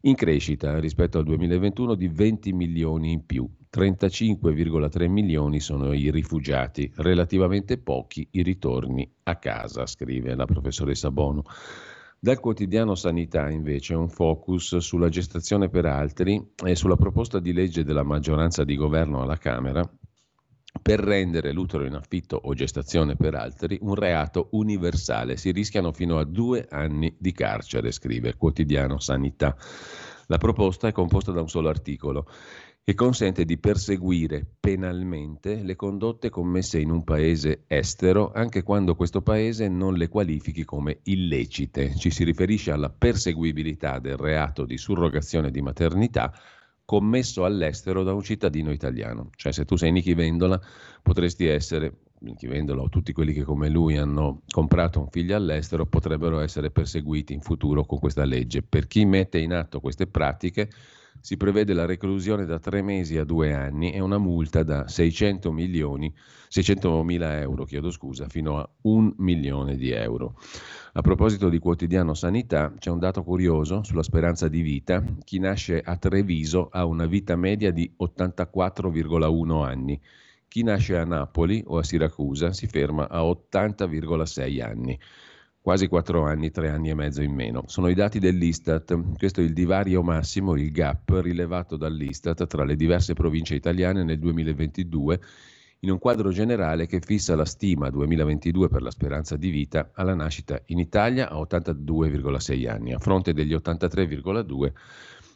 in 0.01 0.13
crescita 0.13 0.77
rispetto 0.77 1.17
al 1.17 1.23
2021 1.23 1.95
di 1.95 2.07
20 2.09 2.53
milioni 2.53 3.11
in 3.11 3.25
più. 3.25 3.49
35,3 3.73 5.09
milioni 5.09 5.59
sono 5.59 5.91
i 5.93 6.11
rifugiati, 6.11 6.91
relativamente 6.97 7.79
pochi 7.79 8.27
i 8.33 8.43
ritorni 8.43 9.11
a 9.23 9.35
casa, 9.37 9.87
scrive 9.87 10.35
la 10.35 10.45
professoressa 10.45 11.09
Bono. 11.09 11.43
Dal 12.19 12.39
quotidiano 12.39 12.95
Sanità 12.95 13.47
invece 13.47 13.93
un 13.93 14.09
focus 14.09 14.77
sulla 14.77 15.07
gestazione 15.07 15.69
per 15.69 15.85
altri 15.85 16.53
e 16.65 16.75
sulla 16.75 16.95
proposta 16.95 17.39
di 17.39 17.53
legge 17.53 17.83
della 17.83 18.01
maggioranza 18.01 18.63
di 18.63 18.75
governo 18.75 19.21
alla 19.21 19.37
Camera 19.37 19.87
per 20.81 20.99
rendere 20.99 21.51
l'utero 21.51 21.85
in 21.85 21.93
affitto 21.93 22.39
o 22.41 22.55
gestazione 22.55 23.15
per 23.15 23.35
altri 23.35 23.77
un 23.81 23.93
reato 23.93 24.47
universale. 24.53 25.37
Si 25.37 25.51
rischiano 25.51 25.91
fino 25.91 26.17
a 26.17 26.25
due 26.25 26.65
anni 26.67 27.15
di 27.19 27.31
carcere, 27.33 27.91
scrive 27.91 28.29
il 28.29 28.37
quotidiano 28.37 28.99
Sanità. 28.99 29.55
La 30.25 30.37
proposta 30.37 30.87
è 30.87 30.91
composta 30.91 31.31
da 31.31 31.41
un 31.41 31.49
solo 31.49 31.69
articolo 31.69 32.27
e 32.89 32.93
consente 32.93 33.43
di 33.43 33.57
perseguire 33.57 34.45
penalmente 34.61 35.61
le 35.61 35.75
condotte 35.75 36.29
commesse 36.29 36.79
in 36.79 36.89
un 36.89 37.03
paese 37.03 37.65
estero 37.67 38.31
anche 38.31 38.63
quando 38.63 38.95
questo 38.95 39.21
paese 39.21 39.67
non 39.67 39.95
le 39.95 40.07
qualifichi 40.07 40.63
come 40.63 40.99
illecite. 41.03 41.93
Ci 41.97 42.09
si 42.09 42.23
riferisce 42.23 42.71
alla 42.71 42.89
perseguibilità 42.89 43.99
del 43.99 44.15
reato 44.15 44.63
di 44.63 44.77
surrogazione 44.77 45.51
di 45.51 45.61
maternità 45.61 46.33
commesso 46.85 47.43
all'estero 47.43 48.03
da 48.03 48.13
un 48.13 48.21
cittadino 48.21 48.71
italiano. 48.71 49.31
Cioè 49.35 49.51
se 49.51 49.65
tu 49.65 49.75
sei 49.75 49.91
Nichi 49.91 50.13
Vendola 50.13 50.57
potresti 51.01 51.45
essere, 51.45 51.91
Nichi 52.19 52.47
Vendola 52.47 52.83
o 52.83 52.87
tutti 52.87 53.11
quelli 53.11 53.33
che 53.33 53.43
come 53.43 53.67
lui 53.67 53.97
hanno 53.97 54.43
comprato 54.47 55.01
un 55.01 55.09
figlio 55.09 55.35
all'estero 55.35 55.87
potrebbero 55.87 56.39
essere 56.39 56.71
perseguiti 56.71 57.33
in 57.33 57.41
futuro 57.41 57.83
con 57.83 57.99
questa 57.99 58.23
legge. 58.23 58.61
Per 58.61 58.87
chi 58.87 59.03
mette 59.03 59.39
in 59.39 59.51
atto 59.51 59.81
queste 59.81 60.07
pratiche 60.07 60.69
si 61.27 61.35
prevede 61.35 61.73
la 61.73 61.83
reclusione 61.83 62.45
da 62.45 62.57
tre 62.57 62.81
mesi 62.81 63.17
a 63.17 63.25
due 63.25 63.53
anni 63.53 63.91
e 63.91 63.99
una 63.99 64.17
multa 64.17 64.63
da 64.63 64.87
600 64.87 65.51
milioni, 65.51 66.09
600 66.47 67.03
mila 67.03 67.37
euro, 67.41 67.65
chiedo 67.65 67.91
scusa, 67.91 68.29
fino 68.29 68.59
a 68.59 68.69
un 68.83 69.13
milione 69.17 69.75
di 69.75 69.91
euro. 69.91 70.39
A 70.93 71.01
proposito 71.01 71.49
di 71.49 71.59
quotidiano 71.59 72.13
sanità, 72.13 72.73
c'è 72.79 72.89
un 72.91 72.99
dato 72.99 73.23
curioso 73.23 73.83
sulla 73.83 74.03
speranza 74.03 74.47
di 74.47 74.61
vita. 74.61 75.03
Chi 75.25 75.39
nasce 75.39 75.81
a 75.81 75.97
Treviso 75.97 76.69
ha 76.71 76.85
una 76.85 77.07
vita 77.07 77.35
media 77.35 77.71
di 77.71 77.93
84,1 77.99 79.65
anni. 79.65 79.99
Chi 80.47 80.63
nasce 80.63 80.97
a 80.97 81.03
Napoli 81.03 81.61
o 81.67 81.77
a 81.77 81.83
Siracusa 81.83 82.53
si 82.53 82.67
ferma 82.67 83.09
a 83.09 83.19
80,6 83.23 84.63
anni 84.63 84.97
quasi 85.67 85.89
4 85.89 86.23
anni, 86.23 86.49
3 86.49 86.69
anni 86.69 86.91
e 86.91 86.93
mezzo 86.93 87.21
in 87.21 87.33
meno. 87.33 87.63
Sono 87.65 87.89
i 87.89 87.93
dati 87.93 88.19
dell'Istat, 88.19 89.17
questo 89.17 89.41
è 89.41 89.43
il 89.43 89.51
divario 89.51 90.01
massimo, 90.01 90.55
il 90.55 90.71
gap 90.71 91.09
rilevato 91.21 91.75
dall'Istat 91.75 92.47
tra 92.47 92.63
le 92.63 92.77
diverse 92.77 93.13
province 93.13 93.53
italiane 93.55 94.05
nel 94.05 94.17
2022 94.17 95.19
in 95.79 95.91
un 95.91 95.99
quadro 95.99 96.29
generale 96.29 96.87
che 96.87 97.01
fissa 97.01 97.35
la 97.35 97.43
stima 97.43 97.89
2022 97.89 98.69
per 98.69 98.81
la 98.81 98.91
speranza 98.91 99.35
di 99.35 99.49
vita 99.49 99.91
alla 99.93 100.15
nascita 100.15 100.57
in 100.67 100.79
Italia 100.79 101.29
a 101.29 101.35
82,6 101.35 102.69
anni, 102.69 102.93
a 102.93 102.99
fronte 102.99 103.33
degli 103.33 103.53
83,2 103.53 104.71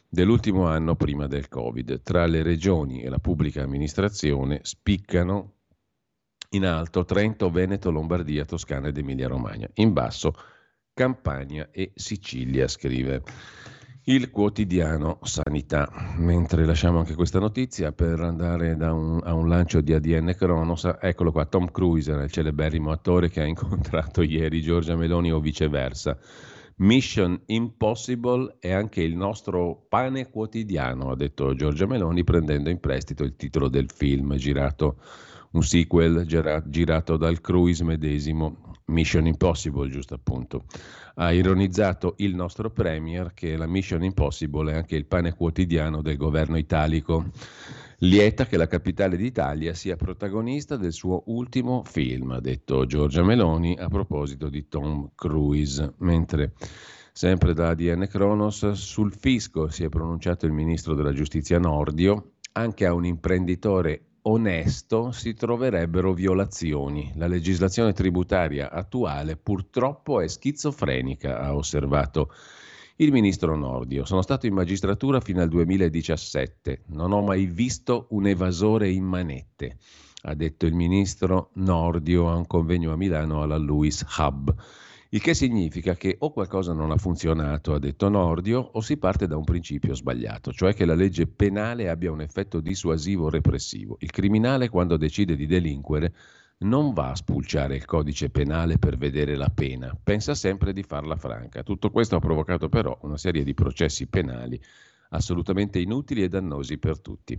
dell'ultimo 0.08 0.66
anno 0.66 0.96
prima 0.96 1.26
del 1.26 1.46
Covid. 1.48 2.00
Tra 2.00 2.24
le 2.24 2.42
regioni 2.42 3.02
e 3.02 3.10
la 3.10 3.18
pubblica 3.18 3.62
amministrazione 3.62 4.60
spiccano 4.62 5.56
in 6.52 6.66
alto 6.66 7.04
Trento, 7.04 7.50
Veneto, 7.50 7.90
Lombardia, 7.90 8.44
Toscana 8.44 8.88
ed 8.88 8.98
Emilia-Romagna. 8.98 9.68
In 9.74 9.92
basso 9.92 10.34
Campania 10.94 11.68
e 11.70 11.92
Sicilia, 11.94 12.68
scrive 12.68 13.22
il 14.04 14.30
quotidiano 14.30 15.18
Sanità. 15.22 15.88
Mentre 16.16 16.64
lasciamo 16.64 16.98
anche 16.98 17.14
questa 17.14 17.38
notizia 17.38 17.92
per 17.92 18.20
andare 18.20 18.72
un, 18.72 19.20
a 19.22 19.32
un 19.32 19.48
lancio 19.48 19.80
di 19.80 19.92
ADN 19.92 20.34
Cronos, 20.36 20.90
eccolo 21.00 21.30
qua, 21.30 21.46
Tom 21.46 21.70
Cruise, 21.70 22.10
il 22.10 22.30
celeberrimo 22.30 22.90
attore 22.90 23.28
che 23.28 23.40
ha 23.40 23.46
incontrato 23.46 24.22
ieri 24.22 24.60
Giorgia 24.60 24.96
Meloni 24.96 25.32
o 25.32 25.40
viceversa. 25.40 26.18
Mission 26.76 27.40
Impossible 27.46 28.56
è 28.58 28.72
anche 28.72 29.02
il 29.02 29.14
nostro 29.14 29.86
pane 29.88 30.30
quotidiano, 30.30 31.10
ha 31.10 31.16
detto 31.16 31.54
Giorgia 31.54 31.86
Meloni 31.86 32.24
prendendo 32.24 32.70
in 32.70 32.80
prestito 32.80 33.22
il 33.22 33.36
titolo 33.36 33.68
del 33.68 33.90
film 33.90 34.34
girato 34.34 34.96
un 35.52 35.62
sequel 35.62 36.24
gira- 36.26 36.62
girato 36.66 37.16
dal 37.16 37.40
cruise 37.40 37.84
medesimo, 37.84 38.76
Mission 38.86 39.26
Impossible, 39.26 39.90
giusto 39.90 40.14
appunto. 40.14 40.64
Ha 41.14 41.32
ironizzato 41.32 42.14
il 42.18 42.34
nostro 42.34 42.70
Premier 42.70 43.32
che 43.34 43.56
la 43.56 43.66
Mission 43.66 44.02
Impossible 44.02 44.72
è 44.72 44.76
anche 44.76 44.96
il 44.96 45.06
pane 45.06 45.34
quotidiano 45.34 46.02
del 46.02 46.16
governo 46.16 46.56
italico. 46.56 47.26
Lieta 47.98 48.46
che 48.46 48.56
la 48.56 48.66
capitale 48.66 49.16
d'Italia 49.16 49.74
sia 49.74 49.96
protagonista 49.96 50.76
del 50.76 50.92
suo 50.92 51.22
ultimo 51.26 51.84
film, 51.84 52.32
ha 52.32 52.40
detto 52.40 52.84
Giorgia 52.84 53.22
Meloni 53.22 53.76
a 53.78 53.88
proposito 53.88 54.48
di 54.48 54.66
Tom 54.68 55.10
Cruise, 55.14 55.94
mentre 55.98 56.54
sempre 57.12 57.54
da 57.54 57.68
ADN 57.68 58.08
Kronos 58.08 58.72
sul 58.72 59.12
fisco 59.12 59.68
si 59.68 59.84
è 59.84 59.88
pronunciato 59.88 60.46
il 60.46 60.52
ministro 60.52 60.94
della 60.94 61.12
giustizia 61.12 61.60
Nordio, 61.60 62.32
anche 62.54 62.86
a 62.86 62.92
un 62.92 63.04
imprenditore 63.04 64.11
onesto 64.22 65.10
si 65.10 65.34
troverebbero 65.34 66.12
violazioni. 66.12 67.12
La 67.16 67.26
legislazione 67.26 67.92
tributaria 67.92 68.70
attuale 68.70 69.36
purtroppo 69.36 70.20
è 70.20 70.28
schizofrenica, 70.28 71.40
ha 71.40 71.54
osservato 71.54 72.32
Il 72.96 73.10
ministro 73.10 73.56
Nordio, 73.56 74.04
sono 74.04 74.22
stato 74.22 74.46
in 74.46 74.52
magistratura 74.52 75.20
fino 75.20 75.40
al 75.40 75.48
2017, 75.48 76.82
non 76.88 77.12
ho 77.12 77.22
mai 77.22 77.46
visto 77.46 78.06
un 78.10 78.26
evasore 78.26 78.90
in 78.90 79.04
manette, 79.04 79.78
ha 80.24 80.34
detto 80.34 80.66
il 80.66 80.74
ministro 80.74 81.50
Nordio 81.54 82.30
a 82.30 82.36
un 82.36 82.46
convegno 82.46 82.92
a 82.92 82.96
Milano 82.96 83.42
alla 83.42 83.56
Louis 83.56 84.04
Hub. 84.18 84.54
Il 85.14 85.20
che 85.20 85.34
significa 85.34 85.94
che 85.94 86.16
o 86.20 86.32
qualcosa 86.32 86.72
non 86.72 86.90
ha 86.90 86.96
funzionato, 86.96 87.74
ha 87.74 87.78
detto 87.78 88.08
Nordio, 88.08 88.70
o 88.72 88.80
si 88.80 88.96
parte 88.96 89.26
da 89.26 89.36
un 89.36 89.44
principio 89.44 89.94
sbagliato, 89.94 90.52
cioè 90.52 90.72
che 90.72 90.86
la 90.86 90.94
legge 90.94 91.26
penale 91.26 91.90
abbia 91.90 92.10
un 92.10 92.22
effetto 92.22 92.60
dissuasivo 92.60 93.28
repressivo. 93.28 93.98
Il 94.00 94.10
criminale, 94.10 94.70
quando 94.70 94.96
decide 94.96 95.36
di 95.36 95.44
delinquere, 95.44 96.14
non 96.60 96.94
va 96.94 97.10
a 97.10 97.14
spulciare 97.14 97.76
il 97.76 97.84
codice 97.84 98.30
penale 98.30 98.78
per 98.78 98.96
vedere 98.96 99.36
la 99.36 99.50
pena, 99.54 99.94
pensa 100.02 100.34
sempre 100.34 100.72
di 100.72 100.82
farla 100.82 101.16
franca. 101.16 101.62
Tutto 101.62 101.90
questo 101.90 102.16
ha 102.16 102.20
provocato 102.20 102.70
però 102.70 102.96
una 103.02 103.18
serie 103.18 103.44
di 103.44 103.52
processi 103.52 104.06
penali 104.06 104.58
assolutamente 105.10 105.78
inutili 105.78 106.22
e 106.22 106.28
dannosi 106.28 106.78
per 106.78 106.98
tutti. 107.00 107.38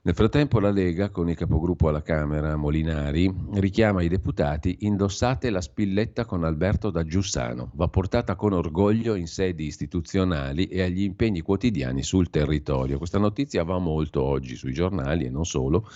Nel 0.00 0.14
frattempo 0.14 0.60
la 0.60 0.70
Lega, 0.70 1.10
con 1.10 1.28
il 1.28 1.34
capogruppo 1.34 1.88
alla 1.88 2.02
Camera, 2.02 2.54
Molinari, 2.54 3.34
richiama 3.54 4.00
i 4.00 4.08
deputati 4.08 4.78
indossate 4.80 5.50
la 5.50 5.60
spilletta 5.60 6.24
con 6.24 6.44
Alberto 6.44 6.90
da 6.90 7.02
Giussano, 7.02 7.72
va 7.74 7.88
portata 7.88 8.36
con 8.36 8.52
orgoglio 8.52 9.16
in 9.16 9.26
sedi 9.26 9.66
istituzionali 9.66 10.66
e 10.66 10.82
agli 10.82 11.02
impegni 11.02 11.40
quotidiani 11.40 12.04
sul 12.04 12.30
territorio. 12.30 12.96
Questa 12.96 13.18
notizia 13.18 13.64
va 13.64 13.78
molto 13.78 14.22
oggi 14.22 14.54
sui 14.54 14.72
giornali 14.72 15.24
e 15.24 15.30
non 15.30 15.44
solo 15.44 15.88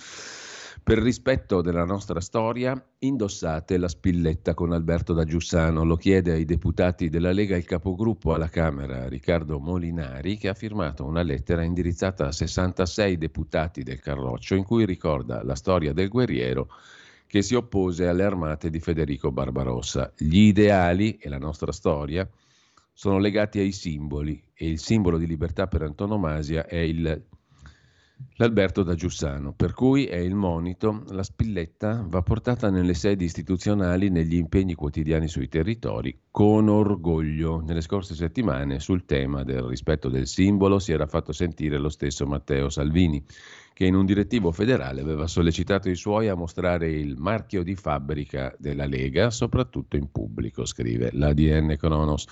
per 0.83 0.97
rispetto 0.97 1.61
della 1.61 1.85
nostra 1.85 2.19
storia, 2.19 2.75
indossate 2.99 3.77
la 3.77 3.87
spilletta 3.87 4.53
con 4.53 4.73
Alberto 4.73 5.13
da 5.13 5.23
Giussano, 5.23 5.85
lo 5.85 5.95
chiede 5.95 6.33
ai 6.33 6.43
deputati 6.43 7.07
della 7.07 7.31
Lega 7.31 7.55
il 7.55 7.63
capogruppo 7.63 8.33
alla 8.33 8.49
Camera, 8.49 9.07
Riccardo 9.07 9.61
Molinari, 9.61 10.35
che 10.35 10.49
ha 10.49 10.53
firmato 10.53 11.05
una 11.05 11.21
lettera 11.21 11.63
indirizzata 11.63 12.27
a 12.27 12.33
66 12.33 13.17
deputati 13.17 13.81
del 13.83 14.01
Carroccio 14.01 14.55
in 14.55 14.65
cui 14.65 14.85
ricorda 14.85 15.41
la 15.41 15.55
storia 15.55 15.93
del 15.93 16.09
guerriero 16.09 16.67
che 17.27 17.41
si 17.41 17.55
oppose 17.55 18.05
alle 18.05 18.25
armate 18.25 18.69
di 18.69 18.81
Federico 18.81 19.31
Barbarossa. 19.31 20.11
Gli 20.17 20.47
ideali 20.47 21.15
e 21.15 21.29
la 21.29 21.37
nostra 21.37 21.71
storia 21.71 22.29
sono 22.91 23.19
legati 23.19 23.57
ai 23.57 23.71
simboli 23.71 24.43
e 24.53 24.67
il 24.67 24.79
simbolo 24.79 25.17
di 25.17 25.27
libertà 25.27 25.67
per 25.67 25.83
antonomasia 25.83 26.65
è 26.67 26.75
il 26.75 27.23
l'Alberto 28.35 28.83
da 28.83 28.95
Giussano, 28.95 29.53
per 29.53 29.73
cui 29.73 30.05
è 30.05 30.17
il 30.17 30.35
monito, 30.35 31.03
la 31.09 31.23
spilletta 31.23 32.03
va 32.07 32.21
portata 32.21 32.69
nelle 32.69 32.93
sedi 32.93 33.25
istituzionali, 33.25 34.09
negli 34.09 34.35
impegni 34.35 34.73
quotidiani 34.73 35.27
sui 35.27 35.47
territori, 35.47 36.17
con 36.31 36.67
orgoglio. 36.69 37.61
Nelle 37.61 37.81
scorse 37.81 38.15
settimane 38.15 38.79
sul 38.79 39.05
tema 39.05 39.43
del 39.43 39.63
rispetto 39.63 40.09
del 40.09 40.27
simbolo 40.27 40.79
si 40.79 40.91
era 40.91 41.05
fatto 41.05 41.31
sentire 41.31 41.77
lo 41.77 41.89
stesso 41.89 42.25
Matteo 42.25 42.69
Salvini, 42.69 43.23
che 43.73 43.85
in 43.85 43.95
un 43.95 44.05
direttivo 44.05 44.51
federale 44.51 45.01
aveva 45.01 45.27
sollecitato 45.27 45.89
i 45.89 45.95
suoi 45.95 46.27
a 46.27 46.35
mostrare 46.35 46.91
il 46.91 47.15
marchio 47.17 47.63
di 47.63 47.75
fabbrica 47.75 48.53
della 48.57 48.85
Lega, 48.85 49.29
soprattutto 49.31 49.95
in 49.95 50.11
pubblico, 50.11 50.65
scrive 50.65 51.09
l'ADN 51.11 51.75
Cronos. 51.77 52.27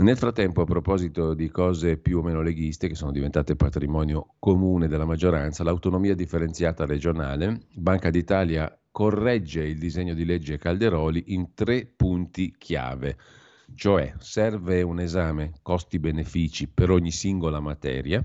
Nel 0.00 0.16
frattempo, 0.16 0.60
a 0.60 0.64
proposito 0.64 1.34
di 1.34 1.50
cose 1.50 1.96
più 1.96 2.18
o 2.18 2.22
meno 2.22 2.40
leghiste 2.40 2.86
che 2.86 2.94
sono 2.94 3.10
diventate 3.10 3.56
patrimonio 3.56 4.34
comune 4.38 4.86
della 4.86 5.04
maggioranza, 5.04 5.64
l'autonomia 5.64 6.14
differenziata 6.14 6.86
regionale, 6.86 7.62
Banca 7.74 8.08
d'Italia 8.08 8.72
corregge 8.92 9.64
il 9.64 9.76
disegno 9.76 10.14
di 10.14 10.24
legge 10.24 10.56
Calderoli 10.56 11.24
in 11.34 11.52
tre 11.52 11.84
punti 11.84 12.54
chiave, 12.56 13.16
cioè 13.74 14.14
serve 14.18 14.82
un 14.82 15.00
esame 15.00 15.54
costi-benefici 15.62 16.68
per 16.68 16.90
ogni 16.90 17.10
singola 17.10 17.58
materia, 17.58 18.24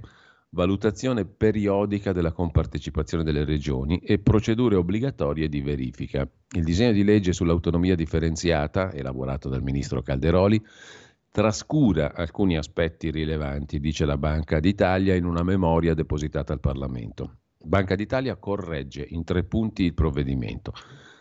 valutazione 0.49 1.25
periodica 1.25 2.11
della 2.11 2.33
compartecipazione 2.33 3.23
delle 3.23 3.45
regioni 3.45 3.97
e 3.97 4.19
procedure 4.19 4.75
obbligatorie 4.75 5.49
di 5.49 5.61
verifica. 5.61 6.29
Il 6.51 6.63
disegno 6.63 6.91
di 6.91 7.03
legge 7.03 7.33
sull'autonomia 7.33 7.95
differenziata, 7.95 8.93
elaborato 8.93 9.49
dal 9.49 9.63
ministro 9.63 10.03
Calderoli, 10.03 10.63
trascura 11.33 12.13
alcuni 12.13 12.57
aspetti 12.57 13.09
rilevanti, 13.09 13.79
dice 13.79 14.05
la 14.05 14.17
Banca 14.17 14.59
d'Italia 14.59 15.15
in 15.15 15.25
una 15.25 15.41
memoria 15.41 15.95
depositata 15.95 16.53
al 16.53 16.59
Parlamento. 16.59 17.37
Banca 17.57 17.95
d'Italia 17.95 18.35
corregge 18.35 19.03
in 19.09 19.23
tre 19.23 19.43
punti 19.43 19.83
il 19.83 19.95
provvedimento. 19.95 20.73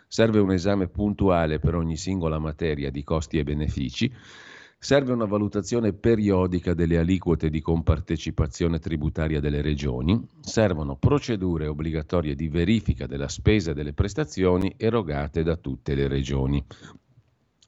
Serve 0.07 0.39
un 0.39 0.53
esame 0.53 0.89
puntuale 0.89 1.59
per 1.61 1.77
ogni 1.77 1.97
singola 1.97 2.39
materia 2.39 2.91
di 2.91 3.03
costi 3.03 3.39
e 3.39 3.45
benefici. 3.45 4.13
Serve 4.79 5.15
una 5.15 5.25
valutazione 5.25 5.95
periodica 5.95 6.75
delle 6.75 6.99
aliquote 6.99 7.49
di 7.49 7.63
compartecipazione 7.63 8.81
tributaria 8.81 9.41
delle 9.41 9.63
regioni. 9.63 10.29
Servono 10.41 10.97
procedure 10.97 11.69
obbligatorie 11.69 12.35
di 12.35 12.49
verifica 12.49 13.07
della 13.07 13.29
spesa 13.29 13.71
e 13.71 13.75
delle 13.75 13.95
prestazioni 13.95 14.75
erogate 14.77 15.43
da 15.43 15.57
tutte 15.57 15.95
le 15.95 16.07
regioni. 16.07 16.63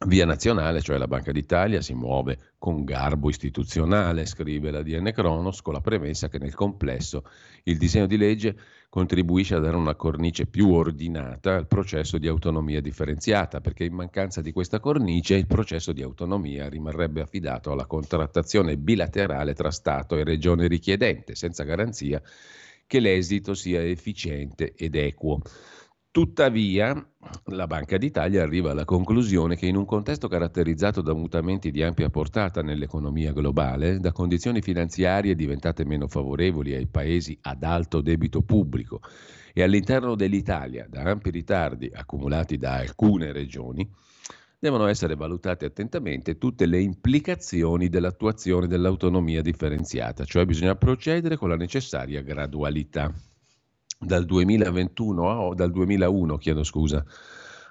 Via 0.06 0.26
Nazionale, 0.26 0.82
cioè 0.82 0.98
la 0.98 1.06
Banca 1.06 1.30
d'Italia, 1.30 1.80
si 1.80 1.94
muove 1.94 2.52
con 2.58 2.84
garbo 2.84 3.30
istituzionale, 3.30 4.26
scrive 4.26 4.70
la 4.70 4.82
DN 4.82 5.12
Cronos, 5.12 5.62
con 5.62 5.72
la 5.72 5.80
premessa 5.80 6.28
che 6.28 6.38
nel 6.38 6.54
complesso 6.54 7.24
il 7.62 7.78
disegno 7.78 8.06
di 8.06 8.18
legge 8.18 8.56
contribuisce 8.90 9.54
a 9.54 9.60
dare 9.60 9.76
una 9.76 9.94
cornice 9.94 10.46
più 10.46 10.72
ordinata 10.72 11.54
al 11.54 11.68
processo 11.68 12.18
di 12.18 12.26
autonomia 12.26 12.82
differenziata, 12.82 13.60
perché 13.60 13.84
in 13.84 13.94
mancanza 13.94 14.42
di 14.42 14.52
questa 14.52 14.78
cornice 14.78 15.36
il 15.36 15.46
processo 15.46 15.92
di 15.92 16.02
autonomia 16.02 16.68
rimarrebbe 16.68 17.22
affidato 17.22 17.70
alla 17.70 17.86
contrattazione 17.86 18.76
bilaterale 18.76 19.54
tra 19.54 19.70
Stato 19.70 20.16
e 20.16 20.24
regione 20.24 20.66
richiedente, 20.66 21.34
senza 21.34 21.62
garanzia 21.62 22.20
che 22.86 23.00
l'esito 23.00 23.54
sia 23.54 23.82
efficiente 23.82 24.74
ed 24.74 24.96
equo. 24.96 25.40
Tuttavia, 26.14 26.94
la 27.46 27.66
Banca 27.66 27.98
d'Italia 27.98 28.44
arriva 28.44 28.70
alla 28.70 28.84
conclusione 28.84 29.56
che 29.56 29.66
in 29.66 29.74
un 29.74 29.84
contesto 29.84 30.28
caratterizzato 30.28 31.02
da 31.02 31.12
mutamenti 31.12 31.72
di 31.72 31.82
ampia 31.82 32.08
portata 32.08 32.62
nell'economia 32.62 33.32
globale, 33.32 33.98
da 33.98 34.12
condizioni 34.12 34.62
finanziarie 34.62 35.34
diventate 35.34 35.84
meno 35.84 36.06
favorevoli 36.06 36.72
ai 36.72 36.86
paesi 36.86 37.36
ad 37.40 37.64
alto 37.64 38.00
debito 38.00 38.42
pubblico 38.42 39.00
e 39.52 39.64
all'interno 39.64 40.14
dell'Italia 40.14 40.86
da 40.88 41.02
ampi 41.02 41.30
ritardi 41.30 41.90
accumulati 41.92 42.58
da 42.58 42.74
alcune 42.74 43.32
regioni, 43.32 43.84
devono 44.56 44.86
essere 44.86 45.16
valutate 45.16 45.64
attentamente 45.64 46.38
tutte 46.38 46.66
le 46.66 46.80
implicazioni 46.80 47.88
dell'attuazione 47.88 48.68
dell'autonomia 48.68 49.42
differenziata, 49.42 50.24
cioè 50.24 50.44
bisogna 50.44 50.76
procedere 50.76 51.36
con 51.36 51.48
la 51.48 51.56
necessaria 51.56 52.22
gradualità 52.22 53.12
dal 54.04 54.24
2021 54.24 55.50
a, 55.50 55.54
dal 55.54 55.70
2001, 55.70 56.36
chiedo 56.36 56.62
scusa, 56.62 57.04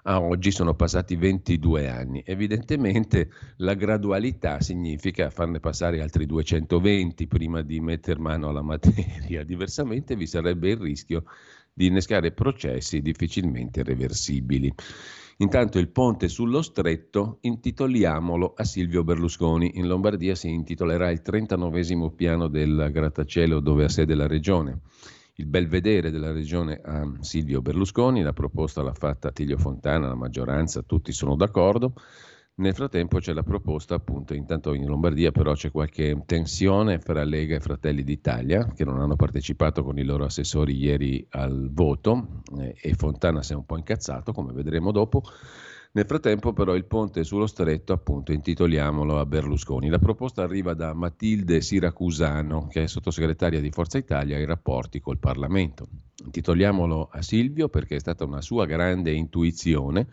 a 0.06 0.22
oggi 0.22 0.52
sono 0.52 0.74
passati 0.74 1.16
22 1.16 1.90
anni. 1.90 2.24
Evidentemente 2.26 3.30
la 3.58 3.74
gradualità 3.74 4.60
significa 4.60 5.30
farne 5.30 5.60
passare 5.60 6.02
altri 6.02 6.26
220 6.26 7.28
prima 7.28 7.62
di 7.62 7.80
mettere 7.80 8.20
mano 8.20 8.50
alla 8.50 8.62
materia, 8.62 9.44
diversamente 9.46 10.16
vi 10.16 10.28
sarebbe 10.28 10.72
il 10.72 10.78
rischio 10.78 11.24
di 11.74 11.88
innescare 11.88 12.32
processi 12.32 13.02
difficilmente 13.02 13.84
reversibili. 13.84 14.74
Intanto 15.38 15.80
il 15.80 15.90
ponte 15.90 16.28
sullo 16.28 16.62
stretto 16.62 17.40
intitoliamolo 17.42 18.54
a 18.56 18.64
Silvio 18.64 19.04
Berlusconi. 19.04 19.72
In 19.76 19.88
Lombardia 19.88 20.36
si 20.36 20.50
intitolerà 20.50 21.10
il 21.10 21.24
39 21.24 22.12
piano 22.16 22.48
del 22.48 22.90
grattacielo 22.92 23.60
dove 23.60 23.86
ha 23.86 23.90
sede 23.90 24.14
la 24.14 24.28
regione 24.28 24.82
il 25.36 25.48
belvedere 25.48 26.12
della 26.12 26.32
regione 26.32 26.80
a 26.84 27.10
Silvio 27.22 27.62
Berlusconi, 27.62 28.22
la 28.22 28.34
proposta 28.34 28.84
l'ha 28.84 28.94
fatta 28.94 29.32
Tiglio 29.32 29.58
Fontana, 29.58 30.08
la 30.08 30.16
maggioranza, 30.16 30.84
tutti 30.84 31.12
sono 31.12 31.36
d'accordo. 31.36 31.94
Nel 32.56 32.76
frattempo 32.76 33.18
c'è 33.18 33.34
la 33.34 33.42
proposta, 33.42 33.96
appunto, 33.96 34.36
intanto 34.36 34.76
in 34.76 34.86
Lombardia 34.86 35.32
però 35.32 35.54
c'è 35.54 35.72
qualche 35.72 36.22
tensione 36.28 37.00
fra 37.00 37.24
Lega 37.24 37.56
e 37.56 37.60
Fratelli 37.60 38.04
d'Italia 38.04 38.72
che 38.76 38.86
non 38.86 39.00
hanno 39.00 39.16
partecipato 39.16 39.84
con 39.84 39.98
i 39.98 40.04
loro 40.04 40.26
assessori 40.26 40.76
ieri 40.78 41.26
al 41.32 41.72
voto 41.72 42.44
eh, 42.60 42.76
e 42.80 42.94
Fontana 42.94 43.42
si 43.42 43.54
è 43.54 43.56
un 43.56 43.66
po' 43.66 43.78
incazzato, 43.78 44.34
come 44.34 44.54
vedremo 44.54 44.92
dopo. 44.92 45.24
Nel 45.96 46.08
frattempo 46.08 46.54
però 46.54 46.74
il 46.74 46.86
ponte 46.86 47.24
sullo 47.24 47.46
stretto, 47.46 47.94
appunto, 47.94 48.32
intitoliamolo 48.32 49.20
a 49.20 49.28
Berlusconi. 49.28 49.90
La 49.90 50.00
proposta 50.00 50.42
arriva 50.42 50.74
da 50.74 50.92
Matilde 50.96 51.62
Siracusano, 51.62 52.66
che 52.66 52.82
è 52.82 52.88
sottosegretaria 52.88 53.62
di 53.62 53.70
Forza 53.70 54.00
Italia 54.00 54.36
ai 54.36 54.46
rapporti 54.46 55.00
col 55.00 55.20
Parlamento. 55.20 55.86
Intitoliamolo 56.26 57.10
a 57.12 57.22
Silvio 57.22 57.70
perché 57.70 57.98
è 57.98 58.00
stata 58.00 58.26
una 58.26 58.42
sua 58.42 58.66
grande 58.66 59.12
intuizione. 59.12 60.08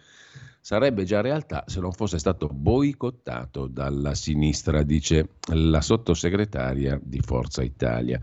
Sarebbe 0.61 1.05
già 1.05 1.23
realtà 1.23 1.65
se 1.67 1.81
non 1.81 1.93
fosse 1.93 2.19
stato 2.19 2.49
boicottato 2.49 3.67
dalla 3.67 4.15
sinistra, 4.15 4.83
dice 4.83 5.37
la 5.55 5.81
sottosegretaria 5.81 7.01
di 7.03 7.21
Forza 7.21 7.63
Italia. 7.63 8.21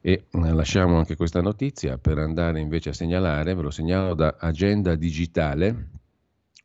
E 0.00 0.24
eh, 0.28 0.52
lasciamo 0.52 0.96
anche 0.98 1.14
questa 1.14 1.40
notizia 1.40 1.98
per 1.98 2.18
andare 2.18 2.58
invece 2.58 2.88
a 2.88 2.94
segnalare, 2.94 3.54
ve 3.54 3.62
lo 3.62 3.70
segnalo 3.70 4.14
da 4.14 4.34
Agenda 4.40 4.96
Digitale, 4.96 5.90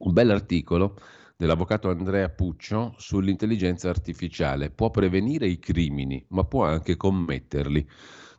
un 0.04 0.14
bell'articolo 0.14 0.98
dell'avvocato 1.36 1.90
Andrea 1.90 2.30
Puccio 2.30 2.94
sull'intelligenza 2.98 3.90
artificiale. 3.90 4.70
Può 4.70 4.92
prevenire 4.92 5.48
i 5.48 5.60
crimini, 5.60 6.24
ma 6.30 6.44
può 6.44 6.66
anche 6.66 6.96
commetterli. 6.96 7.88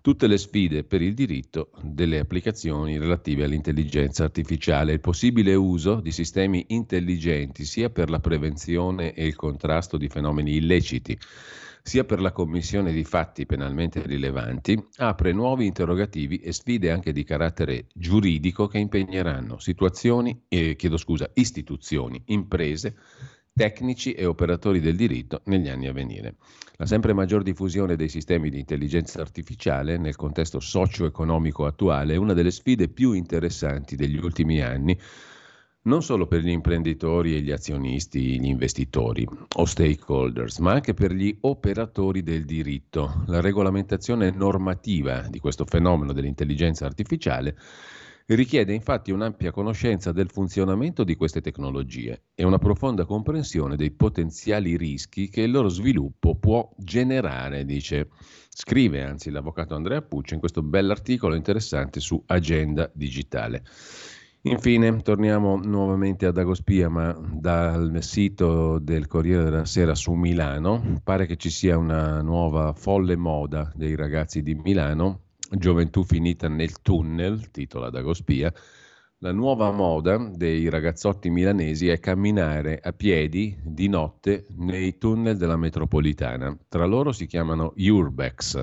Tutte 0.01 0.27
le 0.27 0.37
sfide 0.37 0.83
per 0.83 1.01
il 1.01 1.15
diritto 1.15 1.71
delle 1.81 2.19
applicazioni 2.19 2.99
relative 2.99 3.45
all'intelligenza 3.45 4.25
artificiale, 4.25 4.95
il 4.95 5.01
possibile 5.01 5.55
uso 5.55 6.01
di 6.01 6.11
sistemi 6.11 6.65
intelligenti 6.69 7.65
sia 7.65 7.89
per 7.89 8.11
la 8.11 8.19
prevenzione 8.19 9.15
e 9.15 9.27
il 9.27 9.37
contrasto 9.37 9.97
di 9.97 10.09
fenomeni 10.09 10.57
illeciti, 10.57 11.17
sia 11.83 12.05
per 12.05 12.21
la 12.21 12.31
commissione 12.31 12.93
di 12.93 13.03
fatti 13.03 13.45
penalmente 13.45 14.03
rilevanti, 14.07 14.81
apre 14.99 15.33
nuovi 15.33 15.67
interrogativi 15.67 16.39
e 16.39 16.53
sfide 16.53 16.91
anche 16.91 17.13
di 17.13 17.25
carattere 17.25 17.87
giuridico 17.93 18.69
che 18.69 18.79
impegneranno 18.79 19.59
eh, 20.49 20.77
scusa, 20.97 21.29
istituzioni, 21.35 22.23
imprese, 22.27 22.97
tecnici 23.53 24.13
e 24.13 24.25
operatori 24.25 24.81
del 24.81 24.97
diritto 24.97 25.43
negli 25.47 25.69
anni 25.69 25.89
a 25.89 25.93
venire. 25.93 26.37
La 26.77 26.87
sempre 26.87 27.13
maggior 27.13 27.43
diffusione 27.43 27.97
dei 27.97 28.09
sistemi 28.09 28.49
di 28.49 28.59
intelligenza 28.59 29.21
artificiale 29.21 29.99
nel 29.99 30.17
contesto 30.17 30.59
socio-economico 30.61 31.67
attuale 31.67 32.15
è 32.15 32.17
una 32.17 32.33
delle 32.33 32.51
sfide 32.51 32.89
più 32.89 33.13
interessanti 33.13 33.97
degli 33.97 34.17
ultimi 34.17 34.63
anni 34.63 34.99
non 35.85 36.03
solo 36.03 36.27
per 36.27 36.43
gli 36.43 36.51
imprenditori 36.51 37.35
e 37.35 37.41
gli 37.41 37.51
azionisti, 37.51 38.41
gli 38.41 38.47
investitori 38.47 39.27
o 39.57 39.65
stakeholders, 39.65 40.59
ma 40.59 40.73
anche 40.73 40.95
per 40.95 41.13
gli 41.13 41.37
operatori 41.41 42.23
del 42.23 42.45
diritto. 42.45 43.25
La 43.27 43.41
regolamentazione 43.41 44.31
normativa 44.31 45.27
di 45.29 45.39
questo 45.41 45.65
fenomeno 45.65 46.13
dell'intelligenza 46.13 46.87
artificiale 46.87 47.57
richiede 48.27 48.73
infatti 48.73 49.11
un'ampia 49.11 49.51
conoscenza 49.51 50.13
del 50.13 50.31
funzionamento 50.31 51.03
di 51.05 51.17
queste 51.17 51.41
tecnologie 51.41 52.27
e 52.35 52.45
una 52.45 52.59
profonda 52.59 53.05
comprensione 53.05 53.77
dei 53.77 53.91
potenziali 53.91 54.77
rischi 54.77 55.29
che 55.29 55.43
il 55.43 55.51
loro 55.51 55.69
sviluppo 55.69 56.37
può 56.37 56.71
generare, 56.77 57.65
dice. 57.65 58.09
Scrive 58.55 59.03
anzi 59.03 59.31
l'avvocato 59.31 59.75
Andrea 59.75 60.03
Puccio 60.03 60.35
in 60.35 60.41
questo 60.41 60.63
bell'articolo 60.63 61.35
interessante 61.35 62.01
su 62.01 62.23
Agenda 62.27 62.91
Digitale. 62.95 63.65
Infine, 64.45 65.03
torniamo 65.03 65.55
nuovamente 65.57 66.27
ad 66.27 66.37
Agospia, 66.37 66.89
ma 66.89 67.13
dal 67.13 68.03
sito 68.03 68.81
del 68.81 69.07
Corriere 69.07 69.45
della 69.45 69.65
Sera 69.65 69.95
su 69.95 70.15
Milano. 70.15 71.01
Pare 71.05 71.27
che 71.27 71.37
ci 71.37 71.49
sia 71.49 71.79
una 71.79 72.21
nuova 72.23 72.73
folle 72.73 73.15
moda 73.15 73.71
dei 73.73 73.95
ragazzi 73.95 74.43
di 74.43 74.57
Milano, 74.57 75.27
Gioventù 75.49 76.03
finita 76.03 76.49
nel 76.49 76.83
tunnel, 76.83 77.53
titola 77.53 77.89
Dagospia. 77.89 78.53
La 79.19 79.31
nuova 79.31 79.71
moda 79.71 80.17
dei 80.17 80.69
ragazzotti 80.69 81.31
milanesi 81.31 81.87
è 81.87 82.01
camminare 82.01 82.81
a 82.83 82.93
piedi 82.93 83.57
di 83.63 83.87
notte 83.87 84.47
nei 84.57 84.99
tunnel 84.99 85.37
della 85.37 85.57
metropolitana. 85.57 86.59
Tra 86.67 86.85
loro 86.85 87.13
si 87.13 87.27
chiamano 87.27 87.75
urbex, 87.77 88.61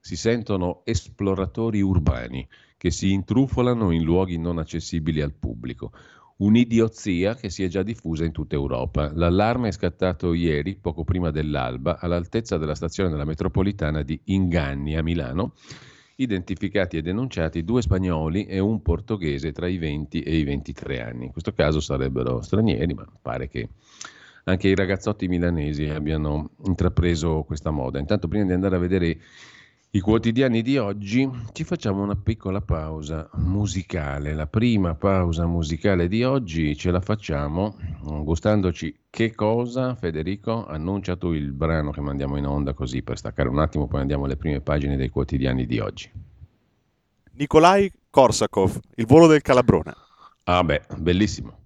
si 0.00 0.16
sentono 0.16 0.80
esploratori 0.84 1.82
urbani 1.82 2.48
che 2.78 2.90
si 2.92 3.10
intrufolano 3.12 3.90
in 3.90 4.04
luoghi 4.04 4.38
non 4.38 4.58
accessibili 4.58 5.20
al 5.20 5.34
pubblico. 5.34 5.92
Un'idiozia 6.36 7.34
che 7.34 7.50
si 7.50 7.64
è 7.64 7.68
già 7.68 7.82
diffusa 7.82 8.24
in 8.24 8.30
tutta 8.30 8.54
Europa. 8.54 9.10
L'allarme 9.12 9.68
è 9.68 9.72
scattato 9.72 10.32
ieri, 10.32 10.76
poco 10.76 11.02
prima 11.02 11.32
dell'alba, 11.32 11.98
all'altezza 11.98 12.56
della 12.56 12.76
stazione 12.76 13.10
della 13.10 13.24
metropolitana 13.24 14.02
di 14.02 14.18
Inganni 14.26 14.96
a 14.96 15.02
Milano. 15.02 15.54
Identificati 16.14 16.96
e 16.96 17.02
denunciati 17.02 17.64
due 17.64 17.82
spagnoli 17.82 18.46
e 18.46 18.60
un 18.60 18.80
portoghese 18.80 19.50
tra 19.50 19.66
i 19.66 19.78
20 19.78 20.22
e 20.22 20.36
i 20.36 20.44
23 20.44 21.02
anni. 21.02 21.24
In 21.26 21.32
questo 21.32 21.52
caso 21.52 21.80
sarebbero 21.80 22.40
stranieri, 22.42 22.94
ma 22.94 23.06
pare 23.20 23.48
che 23.48 23.68
anche 24.44 24.68
i 24.68 24.76
ragazzotti 24.76 25.26
milanesi 25.26 25.88
abbiano 25.88 26.50
intrapreso 26.64 27.42
questa 27.42 27.70
moda. 27.70 27.98
Intanto, 27.98 28.28
prima 28.28 28.44
di 28.44 28.52
andare 28.52 28.76
a 28.76 28.78
vedere 28.78 29.18
i 29.92 30.00
quotidiani 30.00 30.60
di 30.60 30.76
oggi, 30.76 31.26
ci 31.52 31.64
facciamo 31.64 32.02
una 32.02 32.14
piccola 32.14 32.60
pausa 32.60 33.28
musicale. 33.36 34.34
La 34.34 34.46
prima 34.46 34.94
pausa 34.94 35.46
musicale 35.46 36.08
di 36.08 36.22
oggi 36.22 36.76
ce 36.76 36.90
la 36.90 37.00
facciamo 37.00 37.74
gustandoci 38.22 38.94
che 39.08 39.34
cosa, 39.34 39.94
Federico? 39.94 40.66
Annuncia 40.66 41.16
tu 41.16 41.32
il 41.32 41.52
brano 41.52 41.90
che 41.90 42.02
mandiamo 42.02 42.36
in 42.36 42.46
onda 42.46 42.74
così 42.74 43.02
per 43.02 43.16
staccare 43.16 43.48
un 43.48 43.60
attimo, 43.60 43.86
poi 43.86 44.00
andiamo 44.02 44.26
alle 44.26 44.36
prime 44.36 44.60
pagine 44.60 44.96
dei 44.96 45.08
quotidiani 45.08 45.64
di 45.64 45.78
oggi. 45.78 46.10
Nikolai 47.32 47.90
Korsakov, 48.10 48.78
Il 48.96 49.06
volo 49.06 49.26
del 49.26 49.40
Calabrone. 49.40 49.94
Ah 50.44 50.62
beh, 50.64 50.82
bellissimo. 50.98 51.57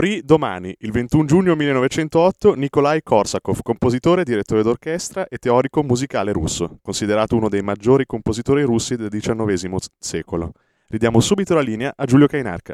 Morì 0.00 0.22
domani, 0.24 0.74
il 0.78 0.92
21 0.92 1.26
giugno 1.26 1.54
1908, 1.54 2.54
Nikolai 2.54 3.02
Korsakov, 3.02 3.58
compositore, 3.60 4.24
direttore 4.24 4.62
d'orchestra 4.62 5.28
e 5.28 5.36
teorico 5.36 5.82
musicale 5.82 6.32
russo, 6.32 6.78
considerato 6.80 7.36
uno 7.36 7.50
dei 7.50 7.60
maggiori 7.60 8.06
compositori 8.06 8.62
russi 8.62 8.96
del 8.96 9.10
XIX 9.10 9.76
secolo. 9.98 10.52
Ridiamo 10.88 11.20
subito 11.20 11.52
la 11.52 11.60
linea 11.60 11.92
a 11.94 12.06
Giulio 12.06 12.28
Cainarca. 12.28 12.72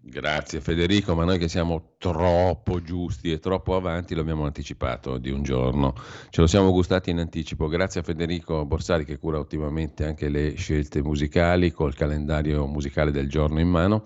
Grazie 0.00 0.60
Federico, 0.60 1.16
ma 1.16 1.24
noi 1.24 1.38
che 1.38 1.48
siamo 1.48 1.94
troppo 1.98 2.80
giusti 2.80 3.32
e 3.32 3.40
troppo 3.40 3.74
avanti 3.74 4.14
lo 4.14 4.20
abbiamo 4.20 4.44
anticipato 4.44 5.18
di 5.18 5.30
un 5.30 5.42
giorno, 5.42 5.92
ce 6.30 6.40
lo 6.40 6.46
siamo 6.46 6.70
gustati 6.70 7.10
in 7.10 7.18
anticipo. 7.18 7.66
Grazie 7.66 7.98
a 7.98 8.04
Federico 8.04 8.64
Borsari 8.64 9.04
che 9.04 9.18
cura 9.18 9.40
ottimamente 9.40 10.04
anche 10.04 10.28
le 10.28 10.54
scelte 10.54 11.02
musicali 11.02 11.72
col 11.72 11.96
calendario 11.96 12.64
musicale 12.66 13.10
del 13.10 13.28
giorno 13.28 13.58
in 13.58 13.68
mano. 13.68 14.04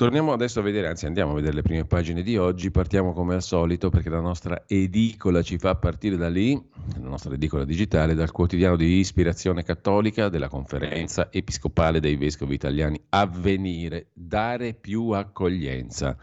Torniamo 0.00 0.32
adesso 0.32 0.60
a 0.60 0.62
vedere, 0.62 0.88
anzi 0.88 1.04
andiamo 1.04 1.32
a 1.32 1.34
vedere 1.34 1.56
le 1.56 1.60
prime 1.60 1.84
pagine 1.84 2.22
di 2.22 2.38
oggi, 2.38 2.70
partiamo 2.70 3.12
come 3.12 3.34
al 3.34 3.42
solito 3.42 3.90
perché 3.90 4.08
la 4.08 4.22
nostra 4.22 4.64
edicola 4.66 5.42
ci 5.42 5.58
fa 5.58 5.74
partire 5.74 6.16
da 6.16 6.30
lì, 6.30 6.58
la 6.98 7.06
nostra 7.06 7.34
edicola 7.34 7.66
digitale, 7.66 8.14
dal 8.14 8.30
quotidiano 8.30 8.76
di 8.76 8.98
ispirazione 8.98 9.62
cattolica 9.62 10.30
della 10.30 10.48
conferenza 10.48 11.28
episcopale 11.30 12.00
dei 12.00 12.16
vescovi 12.16 12.54
italiani 12.54 12.98
Avvenire, 13.10 14.06
dare 14.14 14.72
più 14.72 15.10
accoglienza. 15.10 16.16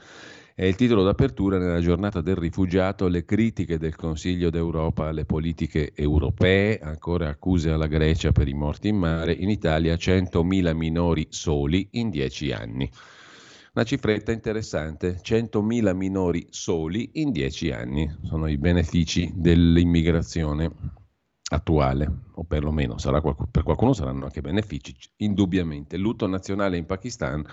È 0.56 0.66
il 0.66 0.74
titolo 0.74 1.04
d'apertura 1.04 1.60
nella 1.60 1.80
giornata 1.80 2.20
del 2.22 2.36
rifugiato, 2.36 3.08
le 3.08 3.26
critiche 3.26 3.78
del 3.78 3.96
Consiglio 3.96 4.50
d'Europa 4.50 5.06
alle 5.10 5.26
politiche 5.26 5.92
europee, 5.94 6.80
ancora 6.80 7.30
accuse 7.30 7.70
alla 7.70 7.86
Grecia 7.86 8.32
per 8.32 8.48
i 8.48 8.56
morti 8.56 8.88
in 8.88 8.98
mare, 8.98 9.34
in 9.34 9.52
Italia 9.52 9.94
100.000 9.94 10.76
minori 10.76 11.28
soli 11.30 11.90
in 11.92 12.10
10 12.10 12.52
anni. 12.54 12.92
Una 13.78 13.86
cifretta 13.86 14.32
interessante, 14.32 15.20
100.000 15.22 15.94
minori 15.94 16.48
soli 16.50 17.12
in 17.22 17.32
10 17.32 17.70
anni, 17.70 18.12
sono 18.24 18.48
i 18.48 18.58
benefici 18.58 19.32
dell'immigrazione 19.36 20.72
attuale, 21.52 22.12
o 22.32 22.44
perlomeno 22.44 22.98
sarà 22.98 23.22
per 23.22 23.62
qualcuno 23.62 23.94
saranno 23.94 24.24
anche 24.24 24.42
benefici, 24.42 24.96
indubbiamente. 25.18 25.96
Lutto 25.98 26.26
nazionale 26.26 26.78
in 26.78 26.88
Pakistan 26.88 27.46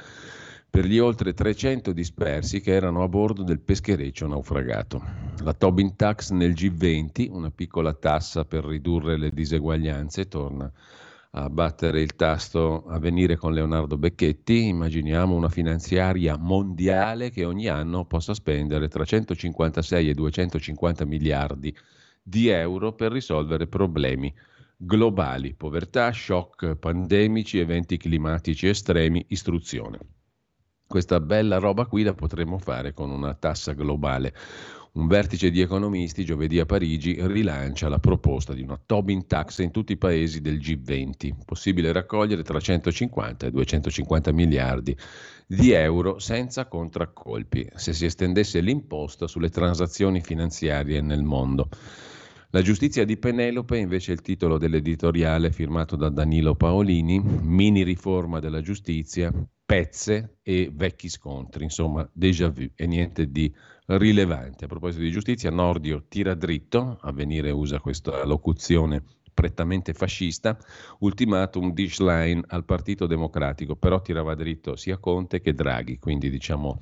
per 0.71 0.87
gli 0.87 0.99
oltre 0.99 1.35
300 1.35 1.93
dispersi 1.93 2.63
che 2.63 2.73
erano 2.73 3.03
a 3.03 3.09
bordo 3.09 3.43
del 3.43 3.61
peschereccio 3.61 4.27
naufragato. 4.27 5.05
La 5.43 5.53
Tobin 5.53 5.95
Tax 5.95 6.31
nel 6.31 6.53
G20, 6.53 7.31
una 7.31 7.51
piccola 7.51 7.93
tassa 7.93 8.47
per 8.47 8.65
ridurre 8.65 9.19
le 9.19 9.31
diseguaglianze, 9.31 10.27
torna 10.27 10.73
a 11.37 11.51
battere 11.51 12.01
il 12.01 12.15
tasto 12.15 12.85
a 12.87 12.99
venire 13.01 13.37
con 13.37 13.53
Leonardo 13.53 13.99
Becchetti, 13.99 14.69
immaginiamo 14.69 15.35
una 15.35 15.49
finanziaria 15.49 16.37
mondiale 16.37 17.31
che 17.31 17.45
ogni 17.45 17.67
anno 17.67 18.05
possa 18.05 18.35
spendere 18.35 18.87
tra 18.87 19.05
156 19.05 20.11
e 20.11 20.15
250 20.15 21.05
miliardi 21.05 21.77
di 22.23 22.49
euro 22.49 22.93
per 22.93 23.11
risolvere 23.11 23.67
problemi 23.67 24.33
globali, 24.77 25.55
povertà, 25.55 26.13
shock 26.13 26.77
pandemici, 26.77 27.59
eventi 27.59 27.97
climatici 27.97 28.69
estremi, 28.69 29.25
istruzione. 29.29 29.99
Questa 30.87 31.19
bella 31.19 31.59
roba 31.59 31.87
qui 31.87 32.05
la 32.05 32.15
potremmo 32.15 32.59
fare 32.59 32.93
con 32.93 33.11
una 33.11 33.35
tassa 33.35 33.73
globale. 33.73 34.33
Un 34.97 35.09
vertice 35.09 35.51
di 35.51 35.61
economisti 35.61 36.25
giovedì 36.25 36.61
a 36.61 36.67
Parigi 36.67 37.17
rilancia 37.19 37.89
la 37.89 37.99
proposta 37.99 38.55
di 38.55 38.63
una 38.63 38.81
Tobin 38.87 39.27
tax 39.27 39.59
in 39.59 39.73
tutti 39.73 39.91
i 39.91 39.97
paesi 39.97 40.41
del 40.41 40.59
G20, 40.59 41.33
possibile 41.45 41.91
raccogliere 41.91 42.45
tra 42.45 42.61
150 42.61 43.49
e 43.49 43.51
250 43.51 44.31
miliardi 44.31 44.97
di 45.49 45.73
euro 45.73 46.21
senza 46.21 46.69
contraccolpi, 46.69 47.71
se 47.75 47.93
si 47.93 48.05
estendesse 48.05 48.61
l'imposta 48.61 49.27
sulle 49.27 49.49
transazioni 49.49 50.21
finanziarie 50.21 51.01
nel 51.01 51.25
mondo. 51.25 51.69
La 52.51 52.63
giustizia 52.63 53.05
di 53.05 53.17
Penelope, 53.17 53.79
invece, 53.79 54.13
è 54.13 54.15
il 54.15 54.21
titolo 54.21 54.59
dell'editoriale 54.59 55.51
firmato 55.51 55.97
da 55.97 56.09
Danilo 56.09 56.55
Paolini, 56.55 57.21
mini 57.21 57.83
riforma 57.83 58.39
della 58.39 58.61
giustizia, 58.61 59.33
pezze 59.67 60.37
e 60.41 60.71
vecchi 60.73 61.09
scontri, 61.09 61.65
insomma, 61.65 62.09
déjà 62.13 62.49
vu 62.49 62.71
e 62.77 62.87
niente 62.87 63.29
di 63.29 63.53
rilevante. 63.87 64.65
A 64.65 64.69
proposito 64.69 65.03
di 65.03 65.11
giustizia, 65.11 65.51
Nordio 65.51 66.05
tira 66.09 66.35
dritto, 66.35 66.99
Avvenire 67.03 67.51
usa 67.51 67.81
questa 67.81 68.25
locuzione 68.25 69.03
prettamente 69.35 69.93
fascista, 69.93 70.57
ultimatum 71.01 71.73
di 71.73 71.89
Schlein 71.89 72.43
al 72.49 72.65
Partito 72.65 73.07
Democratico, 73.07 73.75
però 73.75 74.01
tirava 74.01 74.35
dritto 74.35 74.77
sia 74.77 74.99
Conte 74.99 75.41
che 75.41 75.55
Draghi, 75.55 75.99
quindi 75.99 76.31
diciamo 76.31 76.79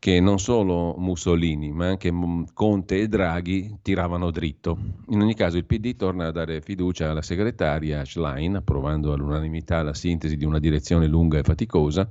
che 0.00 0.18
non 0.18 0.38
solo 0.38 0.94
Mussolini, 0.96 1.72
ma 1.72 1.88
anche 1.88 2.10
Conte 2.54 3.00
e 3.00 3.06
Draghi 3.06 3.80
tiravano 3.82 4.30
dritto. 4.30 4.78
In 5.10 5.20
ogni 5.20 5.34
caso 5.34 5.58
il 5.58 5.66
PD 5.66 5.94
torna 5.94 6.28
a 6.28 6.32
dare 6.32 6.62
fiducia 6.62 7.10
alla 7.10 7.20
segretaria 7.20 8.04
Schlein, 8.04 8.56
approvando 8.56 9.12
all'unanimità 9.12 9.82
la 9.82 9.92
sintesi 9.92 10.38
di 10.38 10.46
una 10.46 10.58
direzione 10.58 11.06
lunga 11.06 11.38
e 11.38 11.42
faticosa, 11.42 12.08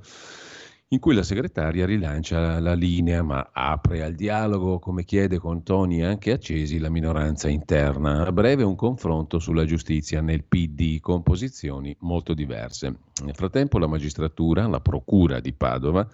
in 0.92 0.98
cui 0.98 1.14
la 1.14 1.22
segretaria 1.22 1.86
rilancia 1.86 2.58
la 2.58 2.74
linea 2.74 3.22
ma 3.22 3.50
apre 3.52 4.02
al 4.02 4.14
dialogo, 4.14 4.80
come 4.80 5.04
chiede 5.04 5.38
con 5.38 5.62
toni 5.62 6.02
anche 6.02 6.32
accesi 6.32 6.78
la 6.78 6.90
minoranza 6.90 7.48
interna. 7.48 8.26
A 8.26 8.32
breve 8.32 8.64
un 8.64 8.74
confronto 8.74 9.38
sulla 9.38 9.64
giustizia 9.64 10.20
nel 10.20 10.42
PD 10.42 10.98
con 10.98 11.22
posizioni 11.22 11.96
molto 12.00 12.34
diverse. 12.34 12.92
Nel 13.22 13.36
frattempo 13.36 13.78
la 13.78 13.86
magistratura, 13.86 14.66
la 14.66 14.80
procura 14.80 15.38
di 15.38 15.52
Padova, 15.52 16.08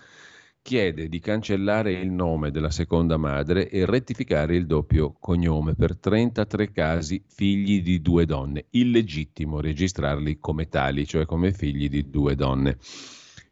chiede 0.61 1.09
di 1.09 1.21
cancellare 1.21 1.93
il 1.93 2.11
nome 2.11 2.51
della 2.51 2.71
seconda 2.71 3.17
madre 3.17 3.71
e 3.71 3.87
rettificare 3.87 4.57
il 4.57 4.67
doppio 4.67 5.17
cognome 5.19 5.75
per 5.75 5.97
33 5.97 6.73
casi 6.73 7.25
figli 7.27 7.81
di 7.83 8.03
due 8.03 8.27
donne. 8.27 8.67
Illegittimo 8.71 9.59
registrarli 9.61 10.39
come 10.39 10.69
tali, 10.69 11.07
cioè 11.07 11.25
come 11.25 11.53
figli 11.53 11.89
di 11.89 12.11
due 12.11 12.35
donne. 12.35 12.77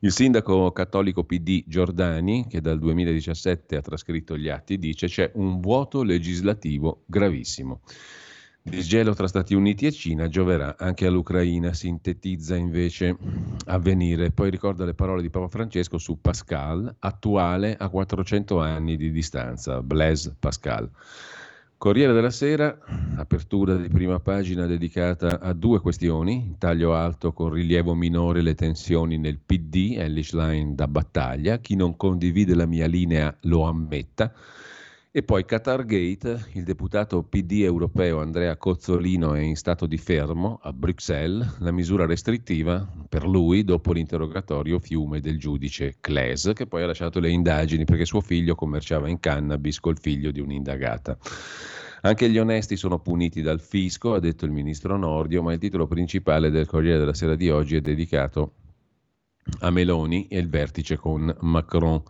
Il 0.05 0.13
sindaco 0.13 0.71
cattolico 0.71 1.25
PD 1.25 1.65
Giordani, 1.67 2.47
che 2.47 2.61
dal 2.61 2.79
2017 2.79 3.77
ha 3.77 3.81
trascritto 3.81 4.37
gli 4.37 4.51
atti, 4.51 4.79
dice 4.79 5.07
c'è 5.07 5.31
un 5.37 5.61
vuoto 5.61 6.03
legislativo 6.03 7.05
gravissimo. 7.07 7.81
Disgelo 8.61 9.15
tra 9.15 9.27
Stati 9.27 9.55
Uniti 9.55 9.87
e 9.87 9.93
Cina 9.93 10.29
gioverà 10.29 10.77
anche 10.77 11.07
all'Ucraina, 11.07 11.73
sintetizza 11.73 12.55
invece 12.55 13.17
avvenire. 13.65 14.31
Poi 14.31 14.51
ricorda 14.51 14.85
le 14.85 14.93
parole 14.93 15.23
di 15.23 15.31
Papa 15.31 15.49
Francesco 15.49 15.97
su 15.97 16.21
Pascal, 16.21 16.97
attuale 16.99 17.75
a 17.75 17.89
400 17.89 18.61
anni 18.61 18.99
di 18.99 19.11
distanza, 19.11 19.81
Blaise 19.81 20.37
Pascal. 20.39 20.87
Corriere 21.77 22.15
della 22.15 22.31
Sera, 22.31 22.79
apertura 23.17 23.77
di 23.77 23.89
prima 23.89 24.19
pagina 24.19 24.65
dedicata 24.65 25.39
a 25.39 25.53
due 25.53 25.81
questioni, 25.81 26.55
taglio 26.57 26.95
alto 26.95 27.33
con 27.33 27.53
rilievo 27.53 27.95
minore 27.95 28.41
le 28.41 28.55
tensioni 28.55 29.19
nel 29.19 29.39
PD, 29.39 29.97
Ellis 29.99 30.33
Line 30.33 30.75
da 30.75 30.89
battaglia, 30.89 31.59
chi 31.59 31.75
non 31.75 31.97
condivide 31.97 32.55
la 32.55 32.65
mia 32.65 32.87
linea 32.87 33.37
lo 33.43 33.65
ammetta, 33.65 34.33
e 35.17 35.23
poi 35.23 35.45
Qatar 35.45 35.85
Gate, 35.85 36.47
il 36.55 36.65
deputato 36.65 37.23
PD 37.23 37.61
europeo 37.63 38.19
Andrea 38.19 38.57
Cozzolino 38.57 39.35
è 39.35 39.39
in 39.39 39.55
stato 39.55 39.87
di 39.87 39.97
fermo 39.97 40.59
a 40.61 40.73
Bruxelles, 40.73 41.59
la 41.61 41.71
misura 41.71 42.05
restrittiva 42.05 42.85
per 43.09 43.25
lui 43.25 43.63
dopo 43.63 43.93
l'interrogatorio 43.93 44.81
fiume 44.81 45.21
del 45.21 45.39
giudice 45.39 45.99
Claes, 46.01 46.51
che 46.53 46.67
poi 46.67 46.83
ha 46.83 46.87
lasciato 46.87 47.21
le 47.21 47.31
indagini 47.31 47.85
perché 47.85 48.05
suo 48.05 48.21
figlio 48.21 48.57
commerciava 48.57 49.09
in 49.09 49.21
cannabis 49.21 49.79
col 49.79 50.01
figlio 50.01 50.33
di 50.33 50.41
un'indagata. 50.41 51.17
Anche 52.01 52.29
gli 52.29 52.39
onesti 52.39 52.75
sono 52.75 52.99
puniti 52.99 53.41
dal 53.41 53.61
fisco, 53.61 54.15
ha 54.15 54.19
detto 54.19 54.45
il 54.47 54.51
ministro 54.51 54.97
Nordio, 54.97 55.45
ma 55.45 55.53
il 55.53 55.61
titolo 55.61 55.87
principale 55.87 56.51
del 56.51 56.67
Corriere 56.67 56.99
della 56.99 57.15
Sera 57.15 57.37
di 57.37 57.49
oggi 57.51 57.77
è 57.77 57.81
dedicato 57.81 58.55
a 59.61 59.71
Meloni 59.71 60.27
e 60.27 60.39
il 60.39 60.49
vertice 60.49 60.97
con 60.97 61.33
Macron 61.43 62.03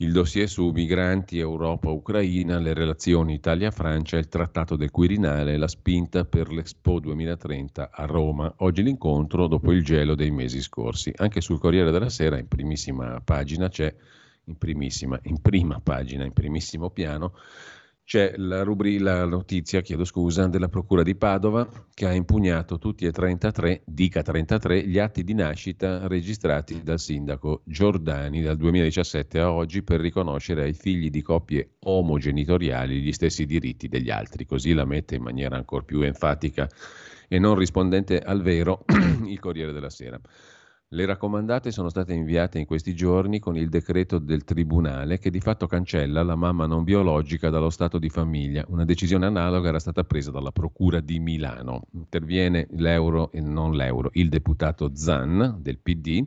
il 0.00 0.12
dossier 0.12 0.46
su 0.46 0.68
migranti, 0.72 1.38
Europa, 1.38 1.88
Ucraina, 1.88 2.58
le 2.58 2.74
relazioni 2.74 3.32
Italia-Francia, 3.32 4.18
il 4.18 4.28
trattato 4.28 4.76
del 4.76 4.90
Quirinale 4.90 5.56
la 5.56 5.68
spinta 5.68 6.26
per 6.26 6.52
l'Expo 6.52 7.00
2030 7.00 7.88
a 7.90 8.04
Roma. 8.04 8.52
Oggi 8.58 8.82
l'incontro 8.82 9.46
dopo 9.46 9.72
il 9.72 9.82
gelo 9.82 10.14
dei 10.14 10.30
mesi 10.30 10.60
scorsi. 10.60 11.10
Anche 11.16 11.40
sul 11.40 11.58
Corriere 11.58 11.90
della 11.90 12.10
Sera, 12.10 12.38
in 12.38 12.46
primissima 12.46 13.22
pagina, 13.24 13.70
c'è, 13.70 13.94
in 14.44 14.58
primissima, 14.58 15.18
in 15.22 15.40
prima 15.40 15.80
pagina, 15.80 16.24
in 16.24 16.34
primissimo 16.34 16.90
piano, 16.90 17.32
c'è 18.06 18.34
la, 18.36 18.62
rubri- 18.62 18.98
la 19.00 19.24
notizia 19.24 19.82
scusa, 20.04 20.46
della 20.46 20.68
Procura 20.68 21.02
di 21.02 21.16
Padova 21.16 21.68
che 21.92 22.06
ha 22.06 22.12
impugnato 22.12 22.78
tutti 22.78 23.04
e 23.04 23.10
33, 23.10 23.82
dica 23.84 24.22
33, 24.22 24.86
gli 24.86 25.00
atti 25.00 25.24
di 25.24 25.34
nascita 25.34 26.06
registrati 26.06 26.84
dal 26.84 27.00
sindaco 27.00 27.62
Giordani 27.64 28.42
dal 28.42 28.56
2017 28.56 29.40
a 29.40 29.50
oggi 29.50 29.82
per 29.82 29.98
riconoscere 29.98 30.62
ai 30.62 30.72
figli 30.72 31.10
di 31.10 31.20
coppie 31.20 31.78
omogenitoriali 31.80 33.00
gli 33.00 33.10
stessi 33.10 33.44
diritti 33.44 33.88
degli 33.88 34.10
altri. 34.10 34.46
Così 34.46 34.72
la 34.72 34.84
mette 34.84 35.16
in 35.16 35.22
maniera 35.22 35.56
ancora 35.56 35.82
più 35.82 36.02
enfatica 36.02 36.68
e 37.26 37.40
non 37.40 37.56
rispondente 37.56 38.20
al 38.20 38.40
vero 38.40 38.84
il 39.26 39.40
Corriere 39.40 39.72
della 39.72 39.90
Sera. 39.90 40.20
Le 40.90 41.04
raccomandate 41.04 41.72
sono 41.72 41.88
state 41.88 42.12
inviate 42.12 42.60
in 42.60 42.64
questi 42.64 42.94
giorni 42.94 43.40
con 43.40 43.56
il 43.56 43.68
decreto 43.68 44.20
del 44.20 44.44
Tribunale 44.44 45.18
che 45.18 45.30
di 45.30 45.40
fatto 45.40 45.66
cancella 45.66 46.22
la 46.22 46.36
mamma 46.36 46.66
non 46.66 46.84
biologica 46.84 47.50
dallo 47.50 47.70
stato 47.70 47.98
di 47.98 48.08
famiglia. 48.08 48.64
Una 48.68 48.84
decisione 48.84 49.26
analoga 49.26 49.70
era 49.70 49.80
stata 49.80 50.04
presa 50.04 50.30
dalla 50.30 50.52
Procura 50.52 51.00
di 51.00 51.18
Milano. 51.18 51.88
Interviene 51.90 52.68
l'euro 52.70 53.32
e 53.32 53.40
non 53.40 53.74
l'euro, 53.74 54.10
il 54.12 54.28
deputato 54.28 54.92
Zan 54.94 55.56
del 55.58 55.80
PD 55.80 56.24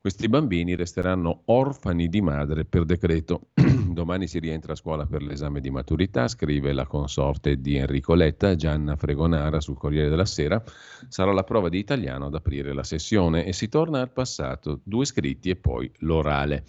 questi 0.00 0.28
bambini 0.28 0.76
resteranno 0.76 1.42
orfani 1.46 2.08
di 2.08 2.20
madre 2.20 2.64
per 2.64 2.84
decreto. 2.84 3.48
Domani 3.90 4.28
si 4.28 4.38
rientra 4.38 4.72
a 4.72 4.76
scuola 4.76 5.06
per 5.06 5.22
l'esame 5.22 5.60
di 5.60 5.70
maturità, 5.70 6.28
scrive 6.28 6.72
la 6.72 6.86
consorte 6.86 7.60
di 7.60 7.76
Enrico 7.76 8.14
Letta, 8.14 8.54
Gianna 8.54 8.94
Fregonara 8.94 9.60
sul 9.60 9.76
Corriere 9.76 10.08
della 10.08 10.24
Sera. 10.24 10.62
Sarà 11.08 11.32
la 11.32 11.42
prova 11.42 11.68
di 11.68 11.78
italiano 11.78 12.26
ad 12.26 12.34
aprire 12.34 12.72
la 12.72 12.84
sessione 12.84 13.44
e 13.44 13.52
si 13.52 13.68
torna 13.68 14.00
al 14.00 14.12
passato, 14.12 14.80
due 14.84 15.04
scritti 15.04 15.50
e 15.50 15.56
poi 15.56 15.90
l'orale. 15.98 16.64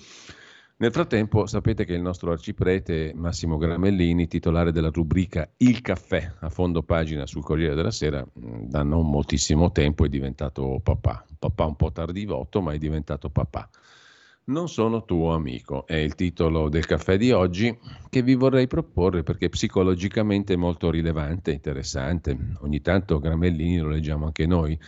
Nel 0.81 0.93
frattempo 0.93 1.45
sapete 1.45 1.83
che 1.83 1.91
il 1.91 2.01
nostro 2.01 2.31
arciprete 2.31 3.11
Massimo 3.13 3.57
Gramellini, 3.57 4.27
titolare 4.27 4.71
della 4.71 4.89
rubrica 4.89 5.49
Il 5.57 5.81
caffè 5.81 6.35
a 6.39 6.49
fondo 6.49 6.83
pagina 6.83 7.25
sul 7.25 7.43
Corriere 7.43 7.75
della 7.75 7.91
Sera, 7.91 8.25
da 8.33 8.81
non 8.81 9.09
moltissimo 9.09 9.73
tempo 9.73 10.05
è 10.05 10.07
diventato 10.07 10.79
papà. 10.81 11.25
Papà 11.37 11.65
un 11.65 11.75
po' 11.75 11.91
tardivotto, 11.91 12.61
ma 12.61 12.71
è 12.71 12.77
diventato 12.77 13.29
papà. 13.29 13.69
Non 14.45 14.69
sono 14.69 15.03
tuo 15.03 15.33
amico 15.33 15.85
è 15.85 15.95
il 15.95 16.15
titolo 16.15 16.69
del 16.69 16.85
caffè 16.85 17.17
di 17.17 17.33
oggi 17.33 17.77
che 18.09 18.21
vi 18.21 18.35
vorrei 18.35 18.67
proporre 18.67 19.21
perché 19.21 19.49
psicologicamente 19.49 20.53
è 20.53 20.55
molto 20.55 20.89
rilevante, 20.89 21.51
interessante. 21.51 22.55
Ogni 22.61 22.79
tanto 22.79 23.19
Gramellini 23.19 23.79
lo 23.79 23.89
leggiamo 23.89 24.27
anche 24.27 24.45
noi. 24.45 24.79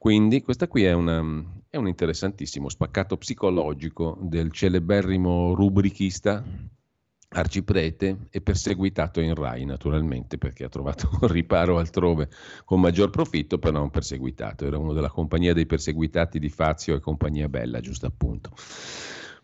Quindi 0.00 0.40
questa 0.40 0.66
qui 0.66 0.84
è, 0.84 0.94
una, 0.94 1.22
è, 1.68 1.76
un 1.76 1.86
interessantissimo 1.86 2.70
spaccato 2.70 3.18
psicologico 3.18 4.16
del 4.22 4.50
celeberrimo 4.50 5.52
rubrichista 5.52 6.42
arciprete 7.32 8.28
e 8.30 8.40
perseguitato 8.40 9.20
in 9.20 9.34
Rai 9.34 9.66
naturalmente 9.66 10.38
perché 10.38 10.64
ha 10.64 10.70
trovato 10.70 11.10
riparo 11.28 11.76
altrove 11.76 12.30
con 12.64 12.80
maggior 12.80 13.10
profitto 13.10 13.58
però 13.58 13.76
non 13.78 13.90
perseguitato, 13.90 14.64
era 14.64 14.78
uno 14.78 14.94
della 14.94 15.10
compagnia 15.10 15.52
dei 15.52 15.66
perseguitati 15.66 16.38
di 16.38 16.48
Fazio 16.48 16.94
e 16.94 17.00
compagnia 17.00 17.50
bella 17.50 17.80
giusto 17.80 18.06
appunto. 18.06 18.52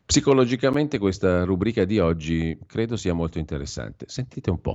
Psicologicamente 0.07 0.97
questa 0.97 1.45
rubrica 1.45 1.85
di 1.85 1.99
oggi 1.99 2.59
credo 2.65 2.97
sia 2.97 3.13
molto 3.13 3.39
interessante. 3.39 4.07
Sentite 4.09 4.49
un 4.49 4.61
po'. 4.63 4.75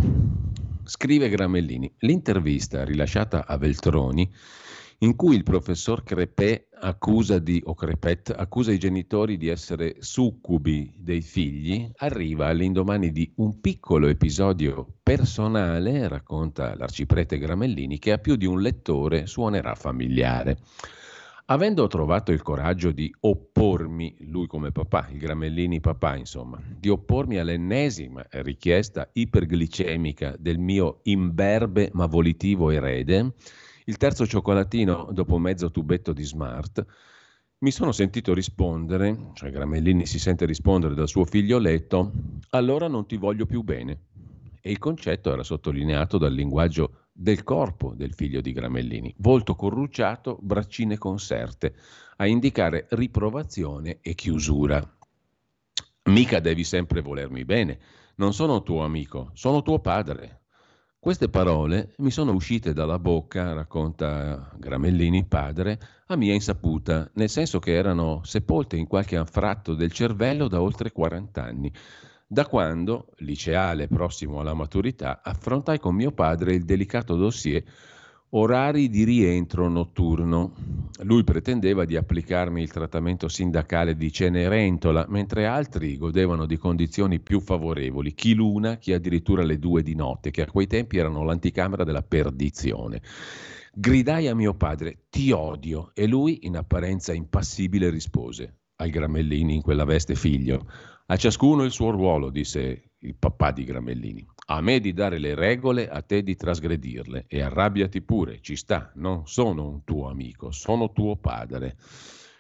Scrive 0.84 1.28
Gramellini, 1.28 1.92
l'intervista 2.00 2.84
rilasciata 2.84 3.48
a 3.48 3.58
Veltroni 3.58 4.32
in 5.04 5.16
cui 5.16 5.36
il 5.36 5.44
professor 5.44 6.04
Crepet 6.04 6.68
accusa, 6.80 7.40
di, 7.40 7.64
Crepet 7.76 8.34
accusa 8.38 8.72
i 8.72 8.78
genitori 8.78 9.36
di 9.36 9.48
essere 9.48 9.96
succubi 10.00 10.94
dei 10.96 11.22
figli, 11.22 11.90
arriva 11.98 12.48
all'indomani 12.48 13.12
di 13.12 13.32
un 13.38 13.60
piccolo 13.60 14.08
episodio 14.08 14.86
personale, 15.02 16.08
racconta 16.08 16.76
l'arciprete 16.76 17.40
Gramellini, 17.40 17.98
che 17.98 18.12
a 18.12 18.20
più 18.20 18.36
di 18.36 18.46
un 18.46 18.62
lettore 18.62 19.26
suonerà 19.26 19.74
familiare. 19.74 20.58
Avendo 21.46 21.88
trovato 21.88 22.32
il 22.32 22.44
coraggio 22.44 22.92
di 22.92 23.14
oppormi, 23.22 24.16
lui 24.20 24.46
come 24.46 24.72
papà, 24.72 25.10
il 25.12 25.18
Gramellini 25.18 25.80
papà 25.80 26.16
insomma, 26.16 26.62
di 26.66 26.90
oppormi 26.90 27.38
all'ennesima 27.38 28.24
richiesta 28.30 29.10
iperglicemica 29.12 30.36
del 30.38 30.60
mio 30.60 31.00
imberbe 31.04 31.90
ma 31.94 32.06
volitivo 32.06 32.70
erede, 32.70 33.34
il 33.86 33.98
terzo 33.98 34.28
cioccolatino, 34.28 35.10
dopo 35.12 35.38
mezzo 35.38 35.72
tubetto 35.72 36.14
di 36.14 36.24
smart, 36.24 36.86
mi 37.60 37.72
sono 37.72 37.92
sentito 37.92 38.34
rispondere, 38.34 39.32
cioè 39.34 39.52
Gramellini 39.52 40.06
si 40.06 40.18
sente 40.18 40.46
rispondere 40.46 40.96
dal 40.96 41.08
suo 41.08 41.26
figlioletto, 41.26 42.12
allora 42.50 42.88
non 42.88 43.06
ti 43.06 43.18
voglio 43.18 43.46
più 43.46 43.62
bene. 43.62 44.00
E 44.62 44.72
il 44.72 44.80
concetto 44.80 45.32
era 45.32 45.44
sottolineato 45.44 46.18
dal 46.18 46.34
linguaggio 46.34 47.08
del 47.12 47.44
corpo 47.44 47.94
del 47.96 48.14
figlio 48.14 48.42
di 48.42 48.52
Gramellini, 48.52 49.14
volto 49.18 49.56
corrucciato, 49.56 50.38
braccine 50.42 50.98
conserte, 50.98 51.76
a 52.18 52.26
indicare 52.26 52.88
riprovazione 52.92 54.00
e 54.02 54.16
chiusura. 54.16 54.82
Mica 56.06 56.40
devi 56.40 56.64
sempre 56.64 57.02
volermi 57.02 57.46
bene, 57.46 57.80
non 58.16 58.34
sono 58.34 58.64
tuo 58.64 58.84
amico, 58.84 59.30
sono 59.34 59.62
tuo 59.62 59.80
padre, 59.80 60.41
queste 61.02 61.30
parole 61.30 61.94
mi 61.98 62.12
sono 62.12 62.32
uscite 62.32 62.74
dalla 62.74 63.00
bocca, 63.00 63.54
racconta 63.54 64.52
Gramellini 64.56 65.26
padre, 65.26 65.80
a 66.06 66.16
mia 66.16 66.36
insaputa, 66.36 67.10
nel 67.16 67.28
senso 67.28 67.58
che 67.58 67.74
erano 67.74 68.22
sepolte 68.24 68.78
in 68.78 68.86
qualche 68.86 69.18
anfratto 69.18 69.74
del 69.74 69.92
cervello 69.92 70.48
da 70.48 70.62
oltre 70.62 70.92
40 70.92 71.44
anni, 71.44 71.74
da 72.28 72.46
quando, 72.46 73.08
liceale 73.18 73.88
prossimo 73.88 74.42
alla 74.42 74.54
maturità, 74.54 75.22
affrontai 75.24 75.80
con 75.80 75.96
mio 75.96 76.12
padre 76.12 76.54
il 76.54 76.66
delicato 76.66 77.16
dossier 77.16 77.64
Orari 78.34 78.88
di 78.88 79.04
rientro 79.04 79.68
notturno. 79.68 80.54
Lui 81.02 81.26
pretendeva 81.26 81.84
di 81.84 81.98
applicarmi 81.98 82.62
il 82.62 82.72
trattamento 82.72 83.28
sindacale 83.28 83.98
di 83.98 84.10
Cenerentola, 84.10 85.06
mentre 85.10 85.46
altri 85.46 85.98
godevano 85.98 86.46
di 86.46 86.56
condizioni 86.56 87.20
più 87.20 87.42
favorevoli, 87.42 88.14
chi 88.14 88.34
l'una, 88.34 88.78
chi 88.78 88.94
addirittura 88.94 89.44
le 89.44 89.60
due 89.60 89.84
di 89.84 89.96
notte, 89.96 90.32
che 90.32 90.44
a 90.44 90.50
quei 90.50 90.68
tempi 90.68 90.98
erano 90.98 91.26
l'anticamera 91.26 91.84
della 91.84 92.04
perdizione. 92.04 93.02
Gridai 93.74 94.30
a 94.30 94.36
mio 94.36 94.54
padre, 94.54 95.08
ti 95.10 95.32
odio, 95.32 95.92
e 95.94 96.08
lui, 96.08 96.46
in 96.46 96.56
apparenza 96.56 97.12
impassibile, 97.12 97.90
rispose, 97.90 98.60
ai 98.78 98.92
Gramellini 98.92 99.56
in 99.56 99.62
quella 99.62 99.84
veste 99.84 100.16
figlio, 100.16 100.68
a 101.12 101.18
ciascuno 101.18 101.64
il 101.64 101.72
suo 101.72 101.90
ruolo, 101.90 102.30
disse 102.30 102.92
il 103.00 103.16
papà 103.16 103.52
di 103.52 103.66
Gramellini. 103.66 104.26
A 104.46 104.62
me 104.62 104.80
di 104.80 104.94
dare 104.94 105.20
le 105.20 105.36
regole, 105.36 105.90
a 105.90 106.02
te 106.02 106.24
di 106.24 106.38
trasgredirle. 106.38 107.26
E 107.28 107.42
arrabbiati 107.42 108.02
pure, 108.02 108.40
ci 108.40 108.56
sta, 108.56 108.94
non 108.96 109.28
sono 109.28 109.68
un 109.68 109.84
tuo 109.84 110.08
amico, 110.08 110.52
sono 110.52 110.94
tuo 110.94 111.18
padre. 111.18 111.76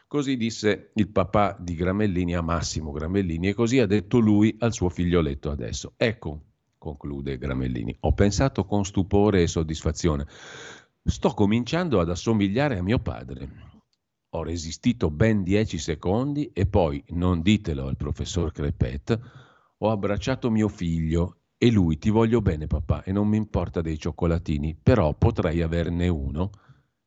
Così 0.08 0.38
disse 0.38 0.92
il 0.96 1.10
papà 1.10 1.58
di 1.60 1.76
Gramellini 1.76 2.34
a 2.34 2.42
Massimo 2.42 2.92
Gramellini 2.92 3.50
e 3.50 3.54
così 3.54 3.80
ha 3.80 3.86
detto 3.86 4.20
lui 4.20 4.56
al 4.60 4.72
suo 4.72 4.88
figlioletto 4.88 5.52
adesso. 5.52 5.92
Ecco, 5.98 6.40
conclude 6.78 7.38
Gramellini, 7.38 7.94
ho 8.00 8.14
pensato 8.14 8.64
con 8.64 8.86
stupore 8.86 9.42
e 9.42 9.48
soddisfazione. 9.48 10.26
Sto 11.04 11.34
cominciando 11.34 12.00
ad 12.00 12.10
assomigliare 12.10 12.78
a 12.78 12.84
mio 12.84 13.00
padre. 13.00 13.71
Ho 14.34 14.44
resistito 14.44 15.10
ben 15.10 15.44
dieci 15.44 15.78
secondi 15.78 16.52
e 16.54 16.66
poi, 16.66 17.04
non 17.10 17.42
ditelo 17.42 17.88
al 17.88 17.98
professor 17.98 18.54
Crepet, 18.54 19.20
ho 19.80 19.92
abbracciato 19.92 20.50
mio 20.50 20.70
figlio 20.70 21.36
e 21.58 21.70
lui 21.70 21.98
ti 21.98 22.10
voglio 22.10 22.42
bene 22.42 22.66
papà 22.66 23.04
e 23.04 23.12
non 23.12 23.28
mi 23.28 23.36
importa 23.36 23.82
dei 23.82 24.00
cioccolatini, 24.00 24.78
però 24.82 25.14
potrei 25.16 25.62
averne 25.62 26.08
uno. 26.08 26.50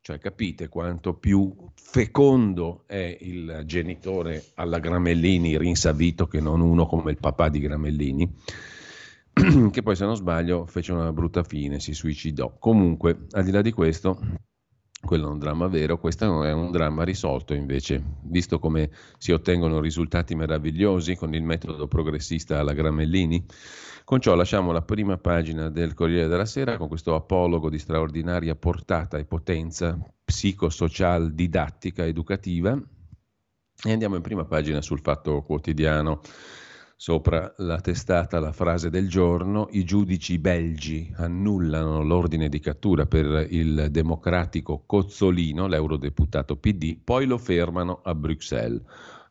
Cioè 0.02 0.18
capite 0.18 0.68
quanto 0.68 1.14
più 1.14 1.50
fecondo 1.72 2.84
è 2.86 3.16
il 3.22 3.62
genitore 3.64 4.44
alla 4.56 4.78
Gramellini 4.78 5.56
rinsavito 5.56 6.26
che 6.26 6.40
non 6.40 6.60
uno 6.60 6.84
come 6.84 7.10
il 7.10 7.18
papà 7.18 7.48
di 7.48 7.58
Gramellini, 7.58 8.30
che 9.72 9.82
poi 9.82 9.96
se 9.96 10.04
non 10.04 10.16
sbaglio 10.16 10.66
fece 10.66 10.92
una 10.92 11.10
brutta 11.10 11.42
fine, 11.42 11.80
si 11.80 11.94
suicidò. 11.94 12.54
Comunque, 12.58 13.24
al 13.30 13.44
di 13.44 13.50
là 13.50 13.62
di 13.62 13.72
questo, 13.72 14.20
quello 15.04 15.28
è 15.28 15.30
un 15.30 15.38
dramma 15.38 15.66
vero, 15.68 15.98
questo 15.98 16.42
è 16.44 16.52
un 16.52 16.70
dramma 16.70 17.04
risolto 17.04 17.54
invece, 17.54 18.02
visto 18.22 18.58
come 18.58 18.90
si 19.18 19.32
ottengono 19.32 19.80
risultati 19.80 20.34
meravigliosi 20.34 21.16
con 21.16 21.34
il 21.34 21.42
metodo 21.42 21.86
progressista 21.86 22.58
alla 22.58 22.72
Gramellini. 22.72 23.44
Con 24.04 24.20
ciò 24.20 24.34
lasciamo 24.34 24.72
la 24.72 24.82
prima 24.82 25.16
pagina 25.16 25.70
del 25.70 25.94
Corriere 25.94 26.28
della 26.28 26.44
Sera 26.44 26.76
con 26.76 26.88
questo 26.88 27.14
apologo 27.14 27.70
di 27.70 27.78
straordinaria 27.78 28.54
portata 28.54 29.16
e 29.16 29.24
potenza 29.24 29.98
psicosocial 30.24 31.32
didattica 31.32 32.04
educativa 32.04 32.78
e 33.82 33.92
andiamo 33.92 34.16
in 34.16 34.22
prima 34.22 34.44
pagina 34.44 34.80
sul 34.80 35.00
fatto 35.00 35.42
quotidiano. 35.42 36.20
Sopra 37.06 37.52
la 37.58 37.80
testata 37.80 38.40
la 38.40 38.52
frase 38.52 38.88
del 38.88 39.10
giorno, 39.10 39.68
i 39.72 39.84
giudici 39.84 40.38
belgi 40.38 41.12
annullano 41.16 42.02
l'ordine 42.02 42.48
di 42.48 42.60
cattura 42.60 43.04
per 43.04 43.46
il 43.50 43.88
democratico 43.90 44.84
Cozzolino, 44.86 45.66
l'eurodeputato 45.66 46.56
PD, 46.56 46.96
poi 47.04 47.26
lo 47.26 47.36
fermano 47.36 48.00
a 48.02 48.14
Bruxelles. 48.14 48.80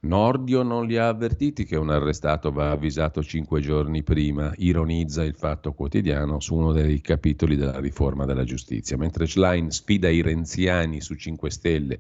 Nordio 0.02 0.62
non 0.62 0.86
li 0.86 0.98
ha 0.98 1.08
avvertiti 1.08 1.66
che 1.66 1.76
un 1.76 1.90
arrestato 1.90 2.52
va 2.52 2.70
avvisato 2.70 3.24
cinque 3.24 3.60
giorni 3.60 4.04
prima, 4.04 4.54
ironizza 4.58 5.24
il 5.24 5.34
fatto 5.34 5.74
quotidiano 5.74 6.40
su 6.40 6.54
uno 6.54 6.74
dei 6.74 7.02
capitoli 7.02 7.56
della 7.56 7.80
riforma 7.80 8.26
della 8.26 8.44
giustizia, 8.44 8.98
mentre 8.98 9.26
Schlein 9.26 9.72
sfida 9.72 10.10
i 10.10 10.22
renziani 10.22 11.02
su 11.02 11.16
5 11.16 11.50
Stelle 11.50 12.00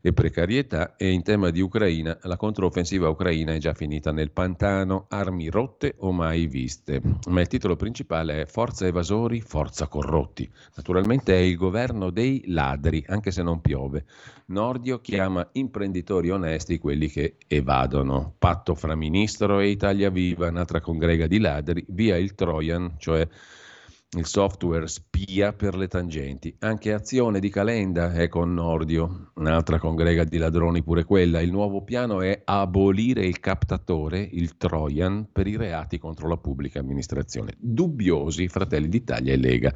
e 0.00 0.12
precarietà 0.12 0.96
e 0.96 1.10
in 1.10 1.22
tema 1.22 1.50
di 1.50 1.60
Ucraina 1.60 2.18
la 2.22 2.36
controffensiva 2.36 3.08
ucraina 3.08 3.54
è 3.54 3.58
già 3.58 3.74
finita 3.74 4.12
nel 4.12 4.30
pantano, 4.30 5.06
armi 5.08 5.48
rotte 5.48 5.94
o 5.98 6.12
mai 6.12 6.46
viste. 6.46 7.00
Ma 7.28 7.40
il 7.40 7.48
titolo 7.48 7.76
principale 7.76 8.42
è 8.42 8.46
Forza 8.46 8.86
evasori, 8.86 9.40
forza 9.40 9.88
corrotti. 9.88 10.48
Naturalmente 10.76 11.34
è 11.34 11.38
il 11.38 11.56
governo 11.56 12.10
dei 12.10 12.44
ladri, 12.46 13.04
anche 13.08 13.30
se 13.30 13.42
non 13.42 13.60
piove. 13.60 14.04
Nordio 14.46 15.00
chiama 15.00 15.48
imprenditori 15.52 16.30
onesti 16.30 16.78
quelli 16.78 17.08
che 17.08 17.36
evadono. 17.46 18.34
Patto 18.38 18.74
fra 18.74 18.94
ministro 18.94 19.60
e 19.60 19.68
Italia 19.68 20.10
Viva, 20.10 20.48
un'altra 20.48 20.80
congrega 20.80 21.26
di 21.26 21.38
ladri, 21.38 21.84
via 21.88 22.16
il 22.16 22.34
Trojan, 22.34 22.94
cioè 22.98 23.26
il 24.10 24.24
software 24.24 24.86
spia 24.86 25.52
per 25.52 25.76
le 25.76 25.88
tangenti. 25.88 26.54
Anche 26.60 26.92
Azione 26.92 27.40
di 27.40 27.50
Calenda 27.50 28.12
è 28.12 28.28
con 28.28 28.54
Nordio, 28.54 29.32
un'altra 29.34 29.78
congrega 29.78 30.22
di 30.24 30.38
ladroni 30.38 30.82
pure 30.82 31.04
quella. 31.04 31.40
Il 31.40 31.50
nuovo 31.50 31.82
piano 31.82 32.22
è 32.22 32.42
abolire 32.44 33.26
il 33.26 33.40
captatore, 33.40 34.20
il 34.20 34.56
Trojan, 34.56 35.28
per 35.32 35.48
i 35.48 35.56
reati 35.56 35.98
contro 35.98 36.28
la 36.28 36.36
pubblica 36.36 36.78
amministrazione. 36.78 37.54
Dubbiosi 37.58 38.46
Fratelli 38.48 38.88
d'Italia 38.88 39.32
e 39.32 39.36
Lega. 39.36 39.74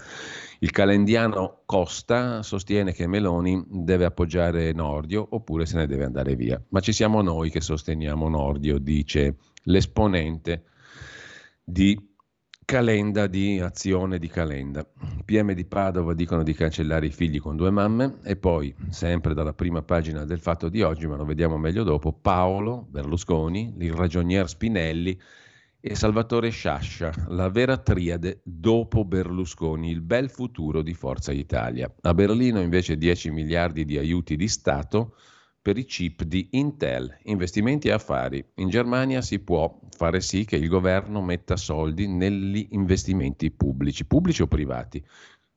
Il 0.61 0.71
calendiano 0.71 1.63
Costa 1.67 2.43
sostiene 2.43 2.93
che 2.93 3.09
Meloni 3.09 3.63
deve 3.69 4.05
appoggiare 4.05 4.73
Nordio 4.73 5.27
oppure 5.31 5.67
se 5.67 5.77
ne 5.77 5.87
deve 5.87 6.05
andare 6.05 6.37
via. 6.37 6.63
Ma 6.69 6.81
ci 6.81 6.93
siamo 6.93 7.21
noi 7.21 7.51
che 7.51 7.61
sosteniamo 7.61 8.29
Nordio, 8.29 8.79
dice 8.79 9.37
l'esponente 9.65 10.65
di 11.63 12.10
Calenda 12.71 13.27
di 13.27 13.59
azione 13.59 14.21
di 14.21 14.29
Calenda. 14.29 14.87
PM 15.25 15.55
di 15.55 15.65
Padova 15.65 16.15
dicono 16.15 16.45
di 16.45 16.55
cancellare 16.55 17.07
i 17.07 17.11
figli 17.11 17.41
con 17.41 17.57
due 17.57 17.71
mamme 17.71 18.19
e 18.23 18.37
poi, 18.37 18.73
sempre 18.91 19.35
dalla 19.35 19.55
prima 19.55 19.83
pagina 19.83 20.25
del 20.25 20.39
fatto 20.39 20.69
di 20.69 20.81
oggi, 20.81 21.09
ma 21.09 21.17
lo 21.17 21.25
vediamo 21.25 21.59
meglio 21.59 21.83
dopo, 21.83 22.13
Paolo 22.13 22.87
Berlusconi, 22.89 23.75
il 23.81 23.93
ragionier 23.93 24.49
Spinelli 24.49 25.21
e 25.81 25.97
Salvatore 25.97 26.51
Sciascia, 26.51 27.13
la 27.31 27.49
vera 27.49 27.77
triade 27.77 28.41
dopo 28.45 29.05
Berlusconi, 29.05 29.91
il 29.91 30.01
bel 30.01 30.31
futuro 30.31 30.83
di 30.83 30.95
Forza 30.95 31.33
Italia. 31.33 31.93
A 32.03 32.15
Berlino 32.15 32.61
invece 32.61 32.97
10 32.97 33.33
miliardi 33.33 33.85
di 33.85 33.99
aiuti 33.99 34.37
di 34.37 34.47
Stato 34.47 35.17
per 35.63 35.77
i 35.77 35.85
chip 35.85 36.23
di 36.23 36.49
Intel, 36.53 37.19
investimenti 37.25 37.89
e 37.89 37.93
affari. 37.93 38.45
In 38.57 38.69
Germania 38.69 39.21
si 39.21 39.41
può 39.41 39.79
fare 39.91 40.21
sì 40.21 40.45
che 40.45 40.57
il 40.57 40.69
governo 40.69 41.21
metta 41.21 41.57
soldi 41.57 42.09
negli 42.09 42.69
investimenti 42.71 43.51
pubblici, 43.51 44.07
pubblici 44.07 44.43
o 44.43 44.47
privati. 44.47 45.05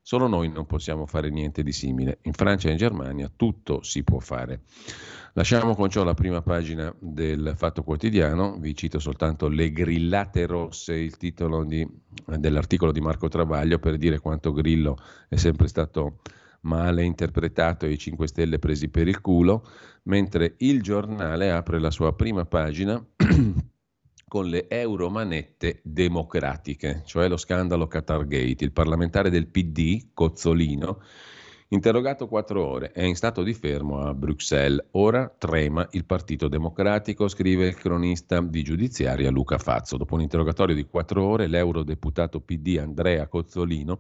Solo 0.06 0.28
noi 0.28 0.49
non 0.49 0.66
possiamo 0.66 1.06
fare 1.06 1.30
niente 1.30 1.64
di 1.64 1.72
simile. 1.72 2.20
In 2.24 2.34
Francia 2.34 2.68
e 2.68 2.72
in 2.72 2.78
Germania 2.78 3.32
tutto 3.34 3.82
si 3.84 4.04
può 4.04 4.20
fare. 4.20 4.64
Lasciamo 5.36 5.76
con 5.76 5.89
ciò 5.89 6.04
la 6.04 6.14
prima 6.14 6.41
pagina 6.41 6.93
del 6.99 7.54
Fatto 7.56 7.84
Quotidiano, 7.84 8.58
vi 8.60 8.76
cito 8.76 8.99
soltanto 8.99 9.47
Le 9.47 9.72
grillate 9.72 10.45
rosse, 10.45 10.93
il 10.93 11.16
titolo 11.16 11.64
di, 11.64 11.88
dell'articolo 12.38 12.91
di 12.91 12.99
Marco 12.99 13.30
Travaglio 13.30 13.80
per 13.80 13.97
dire 13.97 14.20
quanto 14.20 14.51
Grillo 14.51 14.97
è 15.30 15.38
sempre 15.38 15.68
stato 15.68 16.20
male 16.64 17.03
interpretato 17.03 17.86
e 17.86 17.91
i 17.91 17.97
5 17.97 18.28
Stelle 18.28 18.59
presi 18.59 18.89
per 18.89 19.07
il 19.07 19.22
culo, 19.22 19.66
mentre 20.03 20.55
il 20.59 20.82
giornale 20.82 21.51
apre 21.51 21.80
la 21.80 21.91
sua 21.91 22.14
prima 22.14 22.45
pagina 22.45 23.03
con 24.28 24.47
le 24.47 24.68
euromanette 24.68 25.80
democratiche, 25.84 27.03
cioè 27.05 27.28
lo 27.28 27.38
scandalo 27.38 27.88
Qatargate. 27.88 28.64
Il 28.64 28.72
parlamentare 28.72 29.30
del 29.30 29.47
PD, 29.47 30.07
Cozzolino, 30.14 31.01
interrogato 31.68 32.28
quattro 32.28 32.66
ore, 32.66 32.91
è 32.91 33.03
in 33.03 33.16
stato 33.16 33.43
di 33.43 33.53
fermo 33.53 33.99
a 33.99 34.14
Bruxelles. 34.14 34.88
Ora 34.91 35.32
trema 35.38 35.88
il 35.91 36.05
Partito 36.05 36.47
Democratico, 36.47 37.28
scrive 37.28 37.68
il 37.68 37.76
cronista 37.76 38.41
di 38.41 38.64
giudiziaria 38.64 39.30
Luca 39.30 39.57
Fazzo. 39.57 39.97
Dopo 39.97 40.16
un 40.16 40.22
interrogatorio 40.22 40.76
di 40.76 40.86
quattro 40.86 41.24
ore, 41.24 41.47
l'eurodeputato 41.47 42.39
PD 42.39 42.78
Andrea 42.80 43.28
Cozzolino 43.28 43.99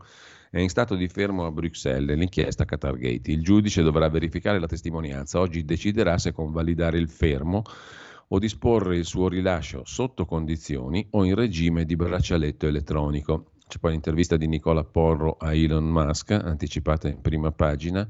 è 0.53 0.59
in 0.59 0.69
stato 0.69 0.93
di 0.93 1.07
fermo 1.07 1.47
a 1.47 1.51
Bruxelles 1.51 2.07
nell'inchiesta 2.07 2.63
Qatargate. 2.63 3.31
Il 3.31 3.41
giudice 3.41 3.81
dovrà 3.81 4.07
verificare 4.07 4.59
la 4.59 4.67
testimonianza. 4.67 5.39
Oggi 5.39 5.65
deciderà 5.65 6.19
se 6.19 6.31
convalidare 6.31 6.99
il 6.99 7.09
fermo 7.09 7.63
o 8.27 8.37
disporre 8.37 8.97
il 8.97 9.03
suo 9.03 9.29
rilascio 9.29 9.81
sotto 9.83 10.25
condizioni 10.25 11.07
o 11.09 11.23
in 11.25 11.33
regime 11.33 11.85
di 11.85 11.95
braccialetto 11.95 12.67
elettronico. 12.67 13.53
C'è 13.67 13.79
poi 13.79 13.93
l'intervista 13.93 14.37
di 14.37 14.45
Nicola 14.45 14.83
Porro 14.83 15.37
a 15.39 15.55
Elon 15.55 15.85
Musk, 15.85 16.29
anticipata 16.29 17.07
in 17.07 17.19
prima 17.19 17.51
pagina 17.51 18.07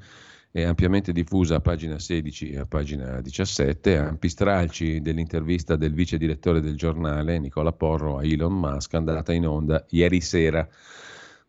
e 0.52 0.64
ampiamente 0.66 1.14
diffusa 1.14 1.56
a 1.56 1.62
pagina 1.62 1.98
16 1.98 2.50
e 2.50 2.60
a 2.60 2.66
pagina 2.66 3.22
17, 3.22 3.96
ampi 3.96 4.28
stralci 4.28 5.00
dell'intervista 5.00 5.78
del 5.78 5.94
vice 5.94 6.18
direttore 6.18 6.60
del 6.60 6.76
giornale 6.76 7.39
Nicola 7.39 7.72
Porro 7.72 8.18
a 8.18 8.26
Elon 8.26 8.54
Musk 8.54 8.96
andata 8.96 9.32
in 9.32 9.48
onda 9.48 9.86
ieri 9.91 10.20
sera 10.20 10.68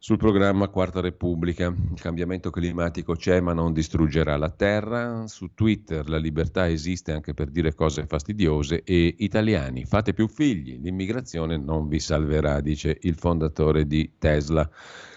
sul 0.04 0.18
programma 0.18 0.68
Quarta 0.68 1.00
Repubblica. 1.00 1.68
Il 1.68 1.98
cambiamento 1.98 2.50
climatico 2.50 3.14
c'è 3.14 3.40
ma 3.40 3.54
non 3.54 3.72
distruggerà 3.72 4.36
la 4.36 4.50
Terra. 4.50 5.26
Su 5.28 5.54
Twitter 5.54 6.06
la 6.10 6.18
libertà 6.18 6.68
esiste 6.68 7.10
anche 7.10 7.32
per 7.32 7.48
dire 7.48 7.72
cose 7.72 8.04
fastidiose 8.04 8.82
e 8.84 9.14
italiani 9.20 9.86
fate 9.86 10.12
più 10.12 10.28
figli, 10.28 10.78
l'immigrazione 10.78 11.56
non 11.56 11.88
vi 11.88 12.00
salverà, 12.00 12.60
dice 12.60 12.98
il 13.00 13.14
fondatore 13.14 13.86
di 13.86 14.12
Tesla. 14.18 14.70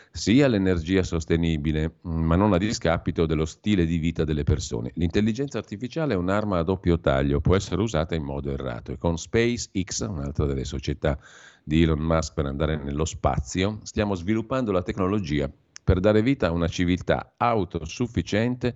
Sì 0.10 0.42
all'energia 0.42 1.04
sostenibile, 1.04 1.96
ma 2.04 2.38
non 2.38 2.54
a 2.54 2.58
discapito 2.58 3.26
dello 3.26 3.46
stile 3.46 3.86
di 3.86 3.98
vita 3.98 4.24
delle 4.24 4.44
persone. 4.44 4.92
L'intelligenza 4.96 5.58
artificiale 5.58 6.14
è 6.14 6.18
un'arma 6.18 6.60
a 6.60 6.64
doppio 6.64 6.98
taglio, 7.02 7.42
può 7.42 7.58
essere 7.58 7.82
usata 7.82 8.16
in 8.16 8.24
modo 8.24 8.52
errato 8.52 8.94
e 8.94 8.98
con 8.98 9.18
SpaceX, 9.18 10.08
un'altra 10.08 10.46
delle 10.46 10.64
società 10.64 11.20
di 11.68 11.84
Elon 11.84 12.00
Musk 12.00 12.34
per 12.34 12.46
andare 12.46 12.78
nello 12.78 13.04
spazio, 13.04 13.80
stiamo 13.84 14.16
sviluppando 14.16 14.72
la 14.72 14.84
tecnologia 14.84 15.52
per 15.84 16.00
dare 16.00 16.22
vita 16.22 16.48
a 16.48 16.52
una 16.52 16.70
civiltà 16.70 17.34
autosufficiente 17.36 18.74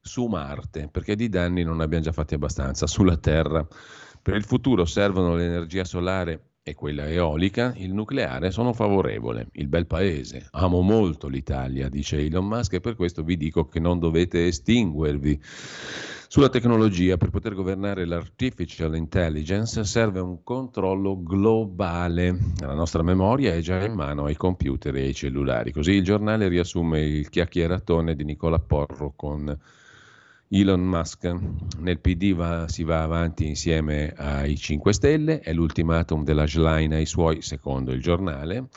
su 0.00 0.26
Marte, 0.26 0.88
perché 0.90 1.14
di 1.14 1.28
danni 1.28 1.62
non 1.62 1.80
abbiamo 1.80 2.02
già 2.02 2.10
fatti 2.10 2.34
abbastanza 2.34 2.88
sulla 2.88 3.16
Terra. 3.16 3.64
Per 4.20 4.34
il 4.34 4.42
futuro 4.42 4.84
servono 4.86 5.36
l'energia 5.36 5.84
solare 5.84 6.54
e 6.64 6.74
quella 6.74 7.08
eolica, 7.08 7.74
il 7.76 7.92
nucleare 7.92 8.50
sono 8.50 8.72
favorevole. 8.72 9.46
Il 9.52 9.68
bel 9.68 9.86
paese, 9.86 10.48
amo 10.50 10.80
molto 10.80 11.28
l'Italia, 11.28 11.88
dice 11.88 12.18
Elon 12.18 12.46
Musk, 12.46 12.72
e 12.72 12.80
per 12.80 12.96
questo 12.96 13.22
vi 13.22 13.36
dico 13.36 13.68
che 13.68 13.78
non 13.78 14.00
dovete 14.00 14.48
estinguervi. 14.48 15.40
Sulla 16.32 16.48
tecnologia, 16.48 17.18
per 17.18 17.28
poter 17.28 17.52
governare 17.52 18.06
l'artificial 18.06 18.96
intelligence 18.96 19.84
serve 19.84 20.20
un 20.20 20.42
controllo 20.42 21.22
globale. 21.22 22.38
La 22.60 22.72
nostra 22.72 23.02
memoria 23.02 23.52
è 23.52 23.60
già 23.60 23.84
in 23.84 23.92
mano 23.92 24.24
ai 24.24 24.34
computer 24.34 24.96
e 24.96 25.02
ai 25.02 25.12
cellulari. 25.12 25.72
Così 25.72 25.90
il 25.92 26.02
giornale 26.02 26.48
riassume 26.48 27.02
il 27.02 27.28
chiacchieratone 27.28 28.14
di 28.14 28.24
Nicola 28.24 28.58
Porro 28.58 29.12
con 29.14 29.54
Elon 30.48 30.80
Musk. 30.80 31.36
Nel 31.80 32.00
PD 32.00 32.32
va, 32.32 32.66
si 32.66 32.82
va 32.82 33.02
avanti 33.02 33.46
insieme 33.46 34.14
ai 34.16 34.56
5 34.56 34.90
Stelle, 34.94 35.40
è 35.40 35.52
l'ultimatum 35.52 36.24
della 36.24 36.46
Schlein 36.46 36.94
ai 36.94 37.04
suoi, 37.04 37.42
secondo 37.42 37.92
il 37.92 38.00
giornale 38.00 38.68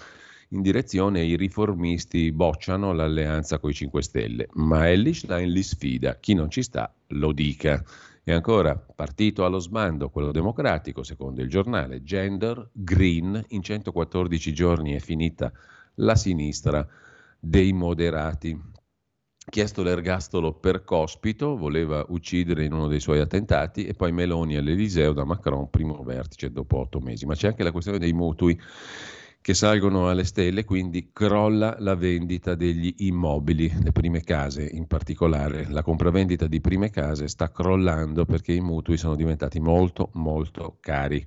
in 0.56 0.62
direzione 0.62 1.22
i 1.22 1.36
riformisti 1.36 2.32
bocciano 2.32 2.94
l'alleanza 2.94 3.60
con 3.60 3.70
i 3.70 3.74
5 3.74 4.02
Stelle, 4.02 4.48
ma 4.54 4.90
Ellistein 4.90 5.52
li 5.52 5.62
sfida, 5.62 6.18
chi 6.18 6.34
non 6.34 6.50
ci 6.50 6.64
sta 6.64 6.92
lo 7.08 7.34
dica. 7.34 7.84
E 8.24 8.32
ancora, 8.32 8.76
partito 8.76 9.46
allo 9.46 9.60
sbando, 9.60 10.10
quello 10.10 10.32
democratico, 10.32 11.04
secondo 11.04 11.42
il 11.42 11.50
giornale, 11.50 12.02
gender, 12.02 12.70
green, 12.72 13.44
in 13.50 13.62
114 13.62 14.54
giorni 14.54 14.94
è 14.94 15.00
finita 15.00 15.52
la 15.96 16.16
sinistra 16.16 16.88
dei 17.38 17.74
moderati. 17.74 18.60
Chiesto 19.48 19.84
l'ergastolo 19.84 20.54
per 20.54 20.84
Cospito, 20.84 21.56
voleva 21.56 22.04
uccidere 22.08 22.64
in 22.64 22.74
uno 22.74 22.88
dei 22.88 23.00
suoi 23.00 23.20
attentati, 23.20 23.86
e 23.86 23.94
poi 23.94 24.12
Meloni 24.12 24.56
all'Eliseo 24.56 25.12
da 25.12 25.24
Macron, 25.24 25.70
primo 25.70 26.02
vertice 26.02 26.50
dopo 26.50 26.78
otto 26.78 27.00
mesi. 27.00 27.28
Ma 27.28 27.36
c'è 27.36 27.50
anche 27.50 27.62
la 27.62 27.72
questione 27.72 28.00
dei 28.00 28.14
mutui 28.14 28.60
che 29.46 29.54
salgono 29.54 30.10
alle 30.10 30.24
stelle, 30.24 30.66
quindi 30.66 31.12
crolla 31.14 31.76
la 31.78 31.94
vendita 31.94 32.56
degli 32.56 32.92
immobili, 33.02 33.72
le 33.84 33.92
prime 33.92 34.24
case 34.24 34.68
in 34.68 34.88
particolare. 34.88 35.68
La 35.70 35.84
compravendita 35.84 36.48
di 36.48 36.60
prime 36.60 36.90
case 36.90 37.28
sta 37.28 37.52
crollando 37.52 38.26
perché 38.26 38.54
i 38.54 38.60
mutui 38.60 38.98
sono 38.98 39.16
diventati 39.16 39.60
molto 39.60 40.10
molto 40.14 40.78
cari. 40.80 41.24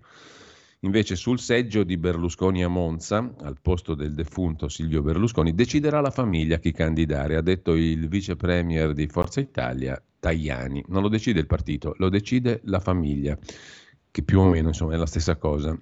Invece 0.80 1.14
sul 1.14 1.38
seggio 1.38 1.84
di 1.84 1.96
Berlusconi 1.96 2.64
a 2.64 2.68
Monza, 2.68 3.18
al 3.40 3.60
posto 3.62 3.94
del 3.94 4.14
defunto 4.14 4.68
Silvio 4.68 5.00
Berlusconi, 5.00 5.54
deciderà 5.54 6.00
la 6.00 6.10
famiglia 6.10 6.58
chi 6.58 6.72
candidare, 6.72 7.36
ha 7.36 7.40
detto 7.40 7.74
il 7.74 8.08
vice 8.08 8.34
premier 8.34 8.94
di 8.94 9.06
Forza 9.06 9.38
Italia 9.38 9.96
Tajani. 10.18 10.84
Non 10.88 11.02
lo 11.02 11.08
decide 11.08 11.38
il 11.38 11.46
partito, 11.46 11.94
lo 11.98 12.08
decide 12.08 12.62
la 12.64 12.80
famiglia, 12.80 13.38
che 14.10 14.22
più 14.24 14.40
o 14.40 14.48
meno 14.48 14.66
insomma, 14.66 14.94
è 14.94 14.96
la 14.96 15.06
stessa 15.06 15.36
cosa. 15.36 15.78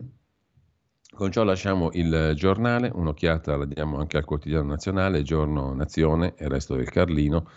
Con 1.16 1.32
ciò 1.32 1.44
lasciamo 1.44 1.88
il 1.94 2.34
giornale, 2.36 2.90
un'occhiata 2.92 3.56
la 3.56 3.64
diamo 3.64 3.96
anche 3.96 4.18
al 4.18 4.26
quotidiano 4.26 4.66
nazionale, 4.66 5.22
Giorno 5.22 5.72
Nazione 5.72 6.34
e 6.36 6.46
resto 6.46 6.76
del 6.76 6.90
Carlino, 6.90 7.48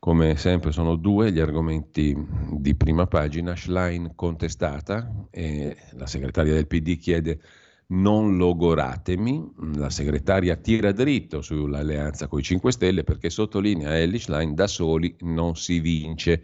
Come 0.00 0.36
sempre 0.36 0.72
sono 0.72 0.96
due 0.96 1.30
gli 1.30 1.38
argomenti 1.38 2.16
di 2.50 2.74
prima 2.74 3.06
pagina, 3.06 3.54
Schlein 3.54 4.12
contestata 4.16 5.28
e 5.30 5.76
la 5.92 6.06
segretaria 6.06 6.54
del 6.54 6.66
PD 6.66 6.98
chiede 6.98 7.40
non 7.88 8.36
logoratemi, 8.36 9.52
la 9.76 9.88
segretaria 9.88 10.56
tira 10.56 10.90
dritto 10.90 11.42
sull'alleanza 11.42 12.26
con 12.26 12.40
i 12.40 12.42
5 12.42 12.72
Stelle 12.72 13.04
perché 13.04 13.30
sottolinea 13.30 13.96
Ellie 13.96 14.18
Schlein 14.18 14.52
da 14.52 14.66
soli 14.66 15.16
non 15.20 15.54
si 15.54 15.78
vince. 15.78 16.42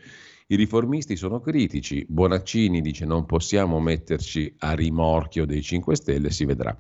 I 0.53 0.57
riformisti 0.57 1.17
sono 1.17 1.41
critici, 1.41 2.05
Bonaccini 2.07 2.83
dice 2.83 3.07
non 3.07 3.25
possiamo 3.25 3.81
metterci 3.81 4.55
a 4.59 4.73
rimorchio 4.73 5.47
dei 5.47 5.63
5 5.63 5.97
Stelle, 5.97 6.31
si 6.31 6.45
vedrà. 6.45 6.77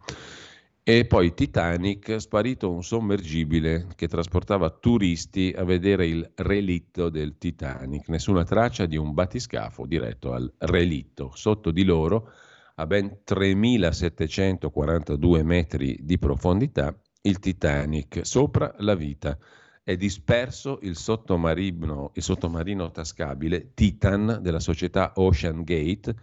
E 0.82 1.06
poi 1.06 1.32
Titanic, 1.32 2.20
sparito 2.20 2.70
un 2.70 2.82
sommergibile 2.82 3.86
che 3.96 4.08
trasportava 4.08 4.68
turisti 4.68 5.54
a 5.56 5.64
vedere 5.64 6.06
il 6.06 6.32
relitto 6.34 7.08
del 7.08 7.38
Titanic. 7.38 8.08
Nessuna 8.08 8.44
traccia 8.44 8.84
di 8.84 8.98
un 8.98 9.14
battiscafo 9.14 9.86
diretto 9.86 10.34
al 10.34 10.52
relitto. 10.58 11.30
Sotto 11.32 11.70
di 11.70 11.84
loro, 11.84 12.28
a 12.74 12.86
ben 12.86 13.20
3742 13.24 15.42
metri 15.42 15.96
di 15.98 16.18
profondità, 16.18 16.94
il 17.22 17.38
Titanic. 17.38 18.26
Sopra 18.26 18.74
la 18.80 18.94
vita. 18.94 19.38
È 19.84 19.96
disperso 19.96 20.78
il 20.82 20.94
sottomarino, 20.94 22.12
il 22.14 22.22
sottomarino 22.22 22.92
tascabile 22.92 23.72
Titan 23.74 24.38
della 24.40 24.60
società 24.60 25.14
Ocean 25.16 25.64
Gate 25.64 26.14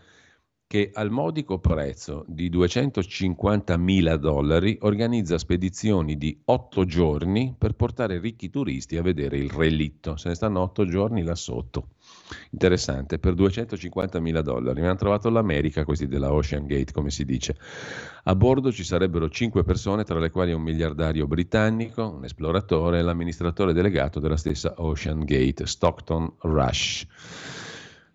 che 0.66 0.92
al 0.94 1.12
modico 1.12 1.60
prezzo 1.60 2.24
di 2.26 2.48
250 2.48 3.76
mila 3.76 4.16
dollari 4.16 4.78
organizza 4.84 5.38
spedizioni 5.38 6.16
di 6.16 6.40
otto 6.46 6.86
giorni 6.86 7.54
per 7.58 7.74
portare 7.74 8.20
ricchi 8.20 8.50
turisti 8.50 8.96
a 8.96 9.02
vedere 9.02 9.38
il 9.38 9.50
relitto. 9.50 10.16
Se 10.16 10.30
ne 10.30 10.36
stanno 10.36 10.62
otto 10.62 10.86
giorni 10.86 11.22
là 11.22 11.36
sotto. 11.36 11.90
Interessante, 12.52 13.20
per 13.20 13.34
250 13.34 14.20
mila 14.20 14.42
dollari. 14.42 14.82
Mi 14.82 14.88
hanno 14.88 14.96
trovato 14.96 15.30
l'America 15.30 15.84
questi 15.84 16.08
della 16.08 16.32
Ocean 16.32 16.66
Gate, 16.66 16.92
come 16.92 17.10
si 17.10 17.26
dice. 17.26 17.58
A 18.24 18.36
bordo 18.36 18.72
ci 18.72 18.84
sarebbero 18.84 19.30
cinque 19.30 19.64
persone, 19.64 20.04
tra 20.04 20.20
le 20.20 20.30
quali 20.30 20.54
un 20.54 20.62
miliardario 20.62 21.28
britannico, 21.28 22.10
un 22.10 22.26
esploratore 22.26 23.00
e 23.00 23.02
l'amministratore 23.02 23.74
delegato 23.74 24.20
della 24.20 24.38
stessa 24.38 24.74
Ocean 24.78 25.24
Gate, 25.24 25.66
Stockton 25.66 26.34
Rush. 26.42 27.08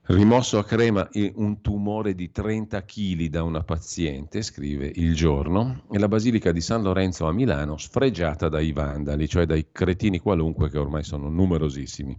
Rimosso 0.06 0.58
a 0.58 0.64
Crema 0.64 1.08
un 1.36 1.62
tumore 1.62 2.14
di 2.14 2.30
30 2.30 2.84
kg 2.84 3.26
da 3.28 3.42
una 3.42 3.62
paziente, 3.62 4.42
scrive 4.42 4.92
il 4.96 5.14
giorno, 5.14 5.84
e 5.90 5.98
la 5.98 6.08
Basilica 6.08 6.52
di 6.52 6.60
San 6.60 6.82
Lorenzo 6.82 7.26
a 7.26 7.32
Milano 7.32 7.78
sfregiata 7.78 8.50
dai 8.50 8.72
vandali, 8.72 9.26
cioè 9.26 9.46
dai 9.46 9.68
cretini 9.72 10.18
qualunque 10.18 10.68
che 10.68 10.76
ormai 10.76 11.04
sono 11.04 11.30
numerosissimi. 11.30 12.18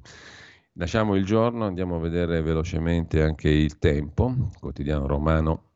Lasciamo 0.78 1.16
il 1.16 1.24
giorno, 1.24 1.66
andiamo 1.66 1.96
a 1.96 2.00
vedere 2.00 2.42
velocemente 2.42 3.22
anche 3.22 3.50
il 3.50 3.78
tempo. 3.78 4.34
Il 4.38 4.60
quotidiano 4.60 5.08
romano 5.08 5.72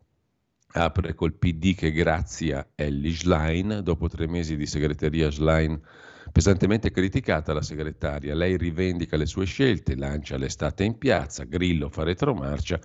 apre 0.73 1.13
col 1.13 1.33
PD 1.33 1.73
che 1.73 1.91
grazia 1.91 2.71
Ellie 2.75 3.13
Schlein, 3.13 3.79
dopo 3.81 4.09
tre 4.09 4.27
mesi 4.27 4.57
di 4.57 4.65
segreteria 4.65 5.31
Schlein 5.31 5.81
Pesantemente 6.31 6.91
criticata 6.91 7.53
la 7.53 7.61
segretaria, 7.61 8.35
lei 8.35 8.55
rivendica 8.55 9.17
le 9.17 9.25
sue 9.25 9.45
scelte, 9.45 9.95
lancia 9.95 10.37
l'estate 10.37 10.83
in 10.83 10.97
piazza, 10.97 11.43
Grillo 11.45 11.89
fa 11.89 12.03
retromarcia 12.03 12.79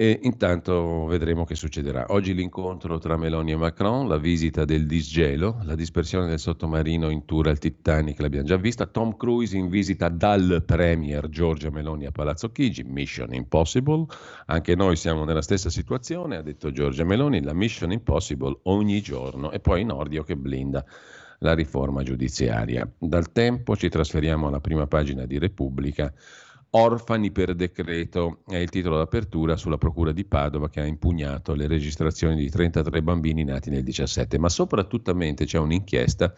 e 0.00 0.20
intanto 0.22 1.06
vedremo 1.06 1.44
che 1.44 1.56
succederà. 1.56 2.04
Oggi 2.10 2.32
l'incontro 2.32 2.98
tra 2.98 3.16
Meloni 3.16 3.50
e 3.50 3.56
Macron, 3.56 4.06
la 4.06 4.16
visita 4.16 4.64
del 4.64 4.86
disgelo, 4.86 5.58
la 5.64 5.74
dispersione 5.74 6.28
del 6.28 6.38
sottomarino 6.38 7.10
in 7.10 7.24
tour 7.24 7.48
al 7.48 7.58
Titanic, 7.58 8.20
l'abbiamo 8.20 8.46
già 8.46 8.56
vista, 8.58 8.86
Tom 8.86 9.16
Cruise 9.16 9.56
in 9.56 9.68
visita 9.68 10.08
dal 10.08 10.62
Premier 10.64 11.28
Giorgia 11.28 11.70
Meloni 11.70 12.06
a 12.06 12.12
Palazzo 12.12 12.52
Chigi, 12.52 12.84
Mission 12.84 13.34
Impossible, 13.34 14.06
anche 14.46 14.76
noi 14.76 14.94
siamo 14.94 15.24
nella 15.24 15.42
stessa 15.42 15.68
situazione, 15.68 16.36
ha 16.36 16.42
detto 16.42 16.70
Giorgia 16.70 17.02
Meloni, 17.02 17.42
la 17.42 17.52
Mission 17.52 17.90
Impossible 17.90 18.56
ogni 18.64 19.00
giorno 19.00 19.50
e 19.50 19.58
poi 19.58 19.84
Nordio 19.84 20.22
che 20.22 20.36
blinda 20.36 20.84
la 21.40 21.54
riforma 21.54 22.04
giudiziaria. 22.04 22.88
Dal 22.96 23.32
tempo 23.32 23.74
ci 23.74 23.88
trasferiamo 23.88 24.46
alla 24.46 24.60
prima 24.60 24.86
pagina 24.86 25.26
di 25.26 25.38
Repubblica. 25.38 26.12
Orfani 26.70 27.30
per 27.30 27.54
decreto 27.54 28.42
è 28.46 28.56
il 28.56 28.68
titolo 28.68 28.98
d'apertura 28.98 29.56
sulla 29.56 29.78
Procura 29.78 30.12
di 30.12 30.26
Padova 30.26 30.68
che 30.68 30.80
ha 30.80 30.84
impugnato 30.84 31.54
le 31.54 31.66
registrazioni 31.66 32.36
di 32.36 32.50
33 32.50 33.02
bambini 33.02 33.42
nati 33.42 33.70
nel 33.70 33.82
17, 33.82 34.38
ma 34.38 34.50
soprattutto 34.50 35.10
c'è 35.46 35.58
un'inchiesta 35.58 36.34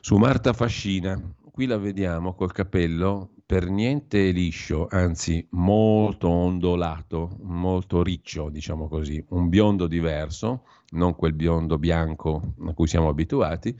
su 0.00 0.16
Marta 0.16 0.54
Fascina. 0.54 1.20
Qui 1.50 1.66
la 1.66 1.76
vediamo 1.76 2.34
col 2.34 2.52
capello 2.52 3.32
per 3.44 3.68
niente 3.68 4.30
liscio, 4.30 4.86
anzi 4.90 5.46
molto 5.50 6.28
ondolato, 6.28 7.36
molto 7.40 8.02
riccio, 8.02 8.48
diciamo 8.48 8.88
così, 8.88 9.22
un 9.30 9.48
biondo 9.48 9.86
diverso, 9.86 10.64
non 10.90 11.14
quel 11.14 11.32
biondo 11.32 11.78
bianco 11.78 12.54
a 12.66 12.72
cui 12.74 12.86
siamo 12.86 13.08
abituati, 13.08 13.76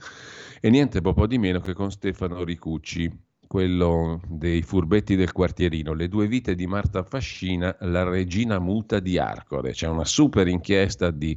e 0.59 0.69
niente 0.69 1.01
po' 1.01 1.27
di 1.27 1.37
meno 1.37 1.59
che 1.61 1.73
con 1.73 1.89
Stefano 1.91 2.43
Ricucci, 2.43 3.27
quello 3.49 4.21
dei 4.27 4.61
furbetti 4.61 5.15
del 5.15 5.31
quartierino, 5.31 5.95
le 5.95 6.07
due 6.07 6.27
vite 6.27 6.53
di 6.53 6.67
Marta 6.67 7.01
Fascina, 7.01 7.75
la 7.79 8.03
regina 8.03 8.59
muta 8.59 8.99
di 8.99 9.17
Arcore. 9.17 9.71
C'è 9.71 9.87
una 9.87 10.05
super 10.05 10.47
inchiesta 10.47 11.09
di 11.09 11.35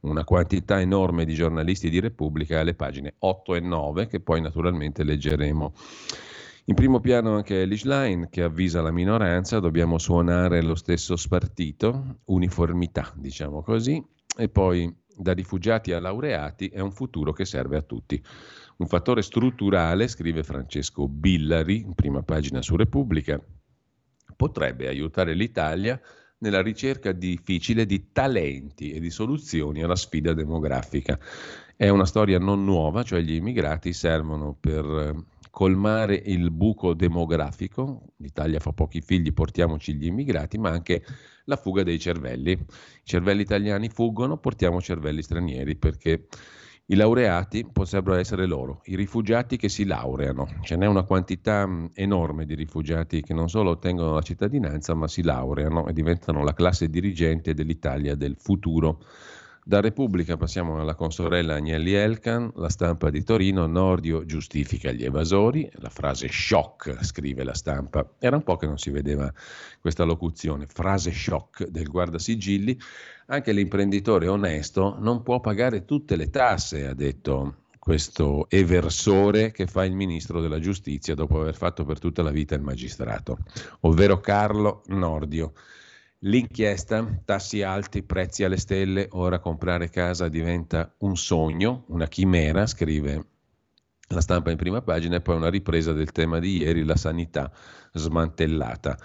una 0.00 0.24
quantità 0.24 0.78
enorme 0.78 1.24
di 1.24 1.32
giornalisti 1.32 1.88
di 1.88 2.00
Repubblica 2.00 2.60
alle 2.60 2.74
pagine 2.74 3.14
8 3.18 3.54
e 3.54 3.60
9 3.60 4.08
che 4.08 4.20
poi 4.20 4.42
naturalmente 4.42 5.04
leggeremo. 5.04 5.72
In 6.66 6.74
primo 6.74 7.00
piano 7.00 7.34
anche 7.34 7.62
Elish 7.62 7.84
Line 7.84 8.28
che 8.28 8.42
avvisa 8.42 8.82
la 8.82 8.92
minoranza, 8.92 9.58
dobbiamo 9.58 9.96
suonare 9.96 10.60
lo 10.60 10.74
stesso 10.74 11.16
spartito, 11.16 12.18
uniformità 12.26 13.10
diciamo 13.16 13.62
così, 13.62 14.04
e 14.36 14.50
poi 14.50 14.94
da 15.16 15.32
rifugiati 15.32 15.92
a 15.92 16.00
laureati 16.00 16.68
è 16.68 16.80
un 16.80 16.92
futuro 16.92 17.32
che 17.32 17.46
serve 17.46 17.78
a 17.78 17.82
tutti. 17.82 18.22
Un 18.76 18.86
fattore 18.86 19.22
strutturale, 19.22 20.08
scrive 20.08 20.42
Francesco 20.42 21.06
Billari, 21.06 21.80
in 21.80 21.94
prima 21.94 22.22
pagina 22.22 22.60
su 22.60 22.74
Repubblica, 22.74 23.40
potrebbe 24.36 24.88
aiutare 24.88 25.34
l'Italia 25.34 26.00
nella 26.38 26.60
ricerca 26.60 27.12
difficile 27.12 27.86
di 27.86 28.10
talenti 28.10 28.90
e 28.90 29.00
di 29.00 29.10
soluzioni 29.10 29.82
alla 29.82 29.94
sfida 29.96 30.34
demografica. 30.34 31.18
È 31.76 31.88
una 31.88 32.04
storia 32.04 32.38
non 32.38 32.64
nuova, 32.64 33.02
cioè 33.02 33.20
gli 33.20 33.34
immigrati 33.34 33.92
servono 33.92 34.56
per 34.58 34.84
eh, 34.84 35.24
colmare 35.50 36.20
il 36.24 36.50
buco 36.50 36.94
demografico, 36.94 38.14
l'Italia 38.16 38.58
fa 38.58 38.72
pochi 38.72 39.00
figli, 39.00 39.32
portiamoci 39.32 39.94
gli 39.94 40.06
immigrati, 40.06 40.58
ma 40.58 40.70
anche 40.70 41.04
la 41.44 41.56
fuga 41.56 41.84
dei 41.84 41.98
cervelli. 41.98 42.52
I 42.52 42.66
cervelli 43.04 43.42
italiani 43.42 43.88
fuggono, 43.88 44.36
portiamo 44.38 44.80
cervelli 44.80 45.22
stranieri 45.22 45.76
perché 45.76 46.26
i 46.86 46.96
laureati 46.96 47.64
potrebbero 47.64 48.16
essere 48.16 48.44
loro, 48.44 48.82
i 48.84 48.96
rifugiati 48.96 49.56
che 49.56 49.70
si 49.70 49.86
laureano. 49.86 50.58
Ce 50.60 50.76
n'è 50.76 50.86
una 50.86 51.04
quantità 51.04 51.66
mm, 51.66 51.86
enorme 51.94 52.44
di 52.44 52.54
rifugiati 52.54 53.22
che 53.22 53.32
non 53.32 53.48
solo 53.48 53.70
ottengono 53.70 54.12
la 54.12 54.20
cittadinanza, 54.20 54.92
ma 54.92 55.08
si 55.08 55.22
laureano 55.22 55.86
e 55.86 55.94
diventano 55.94 56.44
la 56.44 56.52
classe 56.52 56.90
dirigente 56.90 57.54
dell'Italia 57.54 58.14
del 58.14 58.36
futuro. 58.38 59.00
Da 59.66 59.80
Repubblica 59.80 60.36
passiamo 60.36 60.78
alla 60.78 60.94
consorella 60.94 61.54
Agnelli 61.54 61.94
Elkan, 61.94 62.52
la 62.56 62.68
stampa 62.68 63.08
di 63.08 63.24
Torino, 63.24 63.66
Nordio 63.66 64.26
giustifica 64.26 64.92
gli 64.92 65.04
evasori, 65.04 65.66
la 65.76 65.88
frase 65.88 66.28
shock, 66.28 67.02
scrive 67.02 67.44
la 67.44 67.54
stampa. 67.54 68.06
Era 68.18 68.36
un 68.36 68.42
po' 68.42 68.58
che 68.58 68.66
non 68.66 68.76
si 68.76 68.90
vedeva 68.90 69.32
questa 69.80 70.04
locuzione, 70.04 70.66
frase 70.66 71.12
shock 71.12 71.66
del 71.68 71.88
guardasigilli. 71.88 72.78
Anche 73.28 73.52
l'imprenditore 73.52 74.28
onesto 74.28 74.98
non 75.00 75.22
può 75.22 75.40
pagare 75.40 75.86
tutte 75.86 76.16
le 76.16 76.28
tasse, 76.28 76.86
ha 76.86 76.92
detto 76.92 77.62
questo 77.78 78.44
eversore 78.50 79.50
che 79.50 79.66
fa 79.66 79.86
il 79.86 79.94
ministro 79.94 80.42
della 80.42 80.60
giustizia 80.60 81.14
dopo 81.14 81.40
aver 81.40 81.54
fatto 81.54 81.86
per 81.86 81.98
tutta 81.98 82.22
la 82.22 82.30
vita 82.30 82.54
il 82.54 82.60
magistrato, 82.60 83.38
ovvero 83.80 84.20
Carlo 84.20 84.82
Nordio. 84.88 85.54
L'inchiesta, 86.26 87.20
tassi 87.22 87.60
alti, 87.62 88.02
prezzi 88.02 88.44
alle 88.44 88.56
stelle, 88.56 89.08
ora 89.10 89.40
comprare 89.40 89.90
casa 89.90 90.28
diventa 90.28 90.94
un 91.00 91.18
sogno, 91.18 91.84
una 91.88 92.06
chimera, 92.06 92.66
scrive 92.66 93.26
la 94.08 94.22
stampa 94.22 94.50
in 94.50 94.56
prima 94.56 94.80
pagina 94.80 95.16
e 95.16 95.20
poi 95.20 95.36
una 95.36 95.50
ripresa 95.50 95.92
del 95.92 96.12
tema 96.12 96.38
di 96.38 96.58
ieri, 96.58 96.82
la 96.82 96.96
sanità 96.96 97.52
smantellata. 97.92 98.96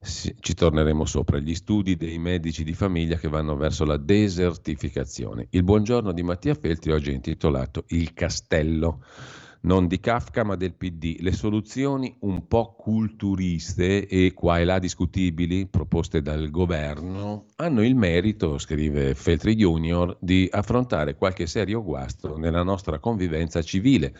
Ci 0.00 0.54
torneremo 0.54 1.04
sopra 1.04 1.38
gli 1.38 1.54
studi 1.54 1.96
dei 1.96 2.18
medici 2.18 2.62
di 2.62 2.74
famiglia 2.74 3.16
che 3.16 3.28
vanno 3.28 3.56
verso 3.56 3.84
la 3.84 3.96
desertificazione. 3.96 5.48
Il 5.50 5.64
buongiorno 5.64 6.12
di 6.12 6.22
Mattia 6.22 6.54
Feltri 6.54 6.92
oggi 6.92 7.10
è 7.10 7.14
intitolato 7.14 7.84
Il 7.88 8.12
castello 8.12 9.02
non 9.62 9.86
di 9.86 10.00
Kafka 10.00 10.44
ma 10.44 10.56
del 10.56 10.74
PD, 10.74 11.16
le 11.20 11.32
soluzioni 11.32 12.16
un 12.20 12.46
po' 12.48 12.74
culturiste 12.76 14.06
e 14.06 14.32
qua 14.32 14.58
e 14.58 14.64
là 14.64 14.78
discutibili 14.78 15.66
proposte 15.66 16.22
dal 16.22 16.50
governo 16.50 17.46
hanno 17.56 17.84
il 17.84 17.94
merito, 17.94 18.58
scrive 18.58 19.14
Feltri 19.14 19.54
Junior, 19.54 20.16
di 20.20 20.48
affrontare 20.50 21.14
qualche 21.14 21.46
serio 21.46 21.82
guasto 21.82 22.36
nella 22.36 22.62
nostra 22.62 22.98
convivenza 22.98 23.62
civile. 23.62 24.14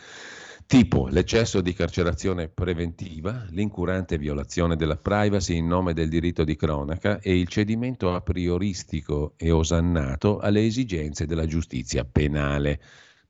tipo 0.65 1.07
l'eccesso 1.09 1.59
di 1.59 1.73
carcerazione 1.73 2.47
preventiva, 2.47 3.45
l'incurante 3.49 4.17
violazione 4.17 4.77
della 4.77 4.95
privacy 4.95 5.57
in 5.57 5.67
nome 5.67 5.93
del 5.93 6.07
diritto 6.07 6.45
di 6.45 6.55
cronaca 6.55 7.19
e 7.19 7.37
il 7.37 7.49
cedimento 7.49 8.13
a 8.13 8.21
prioristico 8.21 9.33
e 9.35 9.51
osannato 9.51 10.39
alle 10.39 10.65
esigenze 10.65 11.25
della 11.25 11.45
giustizia 11.45 12.05
penale. 12.05 12.79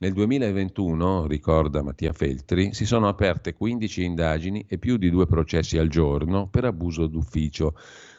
Nel 0.03 0.11
2021, 0.11 1.27
ricorda 1.27 1.81
Mattia 1.81 2.11
Feltri, 2.11 2.73
si 2.73 2.85
sono 2.85 3.07
aperte 3.07 3.53
15 3.53 4.03
indagini 4.03 4.65
e 4.67 4.77
più 4.77 4.97
di 4.97 5.09
due 5.09 5.27
processi 5.27 5.77
al 5.77 5.87
giorno 5.87 6.49
per 6.49 6.65
abuso 6.65 7.07
d'ufficio, 7.07 7.73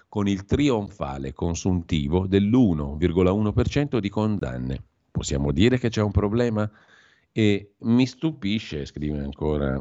con 0.09 0.27
il 0.27 0.47
trionfale 0.47 1.35
consuntivo 1.35 2.27
dell'1,1% 2.27 3.99
di 3.99 4.09
condanne. 4.09 4.83
Possiamo 5.11 5.53
dire 5.53 5.79
che 5.79 5.91
c'è 5.91 6.01
un 6.01 6.11
problema? 6.11 6.71
E 7.31 7.73
mi 7.81 8.07
stupisce, 8.07 8.87
scrive 8.87 9.19
ancora 9.19 9.79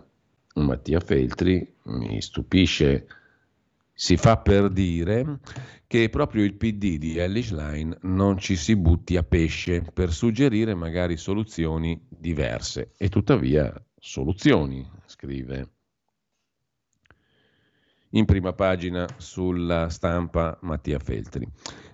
Mattia 0.56 1.00
Feltri, 1.00 1.66
mi 1.84 2.22
stupisce, 2.22 3.08
si 3.94 4.18
fa 4.18 4.38
per 4.38 4.70
dire 4.70 5.40
che 5.86 6.10
proprio 6.10 6.44
il 6.44 6.56
PD 6.56 6.98
di 6.98 7.18
Ellis 7.18 7.52
Line 7.52 7.98
non 8.02 8.40
ci 8.40 8.56
si 8.56 8.76
butti 8.76 9.16
a 9.16 9.24
pesce 9.24 9.86
per 9.94 10.12
suggerire 10.12 10.74
magari 10.74 11.16
soluzioni 11.18 12.04
diverse. 12.10 12.92
E 12.98 13.10
tuttavia 13.10 13.72
soluzioni, 13.96 14.90
scrive 15.06 15.70
in 18.14 18.26
prima 18.26 18.54
pagina 18.54 19.08
sulla 19.18 19.90
stampa 19.90 20.58
Mattia 20.62 21.00
Feltri. 21.00 21.48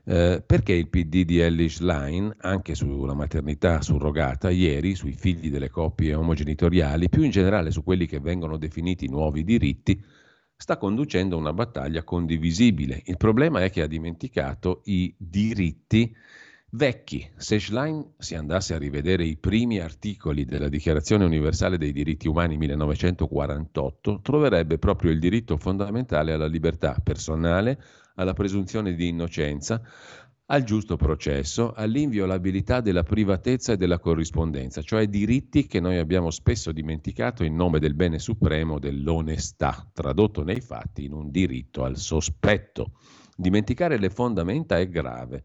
Eh, 0.06 0.42
perché 0.46 0.74
il 0.74 0.88
PD 0.88 1.24
di 1.24 1.40
Ellis 1.40 1.80
Line, 1.82 2.36
anche 2.40 2.74
sulla 2.76 3.14
maternità 3.14 3.82
surrogata, 3.82 4.50
ieri 4.50 4.96
sui 4.96 5.14
figli 5.14 5.50
delle 5.52 5.70
coppie 5.70 6.16
omogenitoriali, 6.16 7.10
più 7.10 7.24
in 7.24 7.32
generale 7.32 7.72
su 7.72 7.84
quelli 7.84 8.08
che 8.08 8.20
vengono 8.20 8.58
definiti 8.58 9.08
nuovi 9.08 9.44
diritti, 9.44 10.02
sta 10.62 10.76
conducendo 10.76 11.38
una 11.38 11.54
battaglia 11.54 12.04
condivisibile. 12.04 13.02
Il 13.06 13.16
problema 13.16 13.64
è 13.64 13.70
che 13.72 13.82
ha 13.82 13.88
dimenticato 13.88 14.82
i 14.86 15.16
diritti 15.18 16.14
vecchi. 16.72 17.28
Se 17.38 17.60
Schlein 17.60 18.06
si 18.18 18.36
andasse 18.36 18.74
a 18.74 18.78
rivedere 18.78 19.24
i 19.24 19.38
primi 19.38 19.80
articoli 19.80 20.44
della 20.44 20.68
Dichiarazione 20.68 21.24
universale 21.24 21.78
dei 21.78 21.94
diritti 21.94 22.28
umani 22.28 22.58
1948, 22.58 24.20
troverebbe 24.22 24.78
proprio 24.78 25.12
il 25.12 25.20
diritto 25.20 25.56
fondamentale 25.56 26.34
alla 26.34 26.46
libertà 26.46 26.98
personale, 27.02 27.82
alla 28.16 28.34
presunzione 28.34 28.96
di 28.96 29.08
innocenza, 29.08 29.82
al 30.52 30.64
giusto 30.64 30.98
processo, 30.98 31.74
all'inviolabilità 31.74 32.82
della 32.82 33.04
privatezza 33.04 33.74
e 33.74 33.78
della 33.78 34.00
corrispondenza, 34.00 34.82
cioè 34.82 35.08
diritti 35.08 35.68
che 35.68 35.80
noi 35.80 35.98
abbiamo 35.98 36.32
spesso 36.32 36.72
dimenticato 36.72 37.44
in 37.44 37.56
nome 37.56 37.80
del 37.80 37.94
bene 37.94 38.18
supremo 38.18 38.80
dell'onestà, 38.80 39.88
tradotto 39.94 40.44
nei 40.44 40.60
fatti 40.60 41.06
in 41.06 41.14
un 41.14 41.30
diritto 41.30 41.84
al 41.84 41.98
sospetto. 41.98 42.94
Dimenticare 43.36 44.00
le 44.00 44.10
fondamenta 44.10 44.80
è 44.80 44.90
grave 44.90 45.44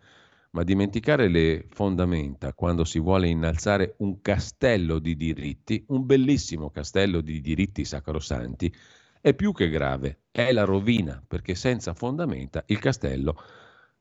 ma 0.55 0.63
dimenticare 0.63 1.27
le 1.29 1.67
fondamenta 1.69 2.53
quando 2.53 2.85
si 2.85 3.01
vuole 3.01 3.27
innalzare 3.27 3.97
un 3.99 4.21
castello 4.21 5.01
di 5.01 5.17
diritti, 5.17 5.85
un 5.89 6.07
bellissimo 6.07 6.71
castello 6.71 7.21
di 7.21 7.41
diritti 7.41 7.85
sacrosanti, 7.85 8.73
è 9.21 9.35
più 9.35 9.53
che 9.53 9.69
grave, 9.69 10.21
è 10.31 10.53
la 10.53 10.63
rovina, 10.63 11.21
perché 11.27 11.57
senza 11.57 11.93
fondamenta 11.93 12.63
il 12.67 12.79
castello 12.79 13.37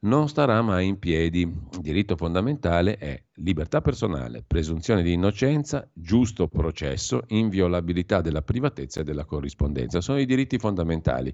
non 0.03 0.27
starà 0.27 0.61
mai 0.61 0.87
in 0.87 0.99
piedi. 0.99 1.41
Il 1.41 1.79
diritto 1.79 2.15
fondamentale 2.15 2.97
è 2.97 3.21
libertà 3.35 3.81
personale, 3.81 4.43
presunzione 4.45 5.01
di 5.01 5.13
innocenza, 5.13 5.87
giusto 5.93 6.47
processo, 6.47 7.23
inviolabilità 7.27 8.21
della 8.21 8.41
privatezza 8.41 9.01
e 9.01 9.03
della 9.03 9.25
corrispondenza. 9.25 10.01
Sono 10.01 10.19
i 10.19 10.25
diritti 10.25 10.57
fondamentali. 10.57 11.33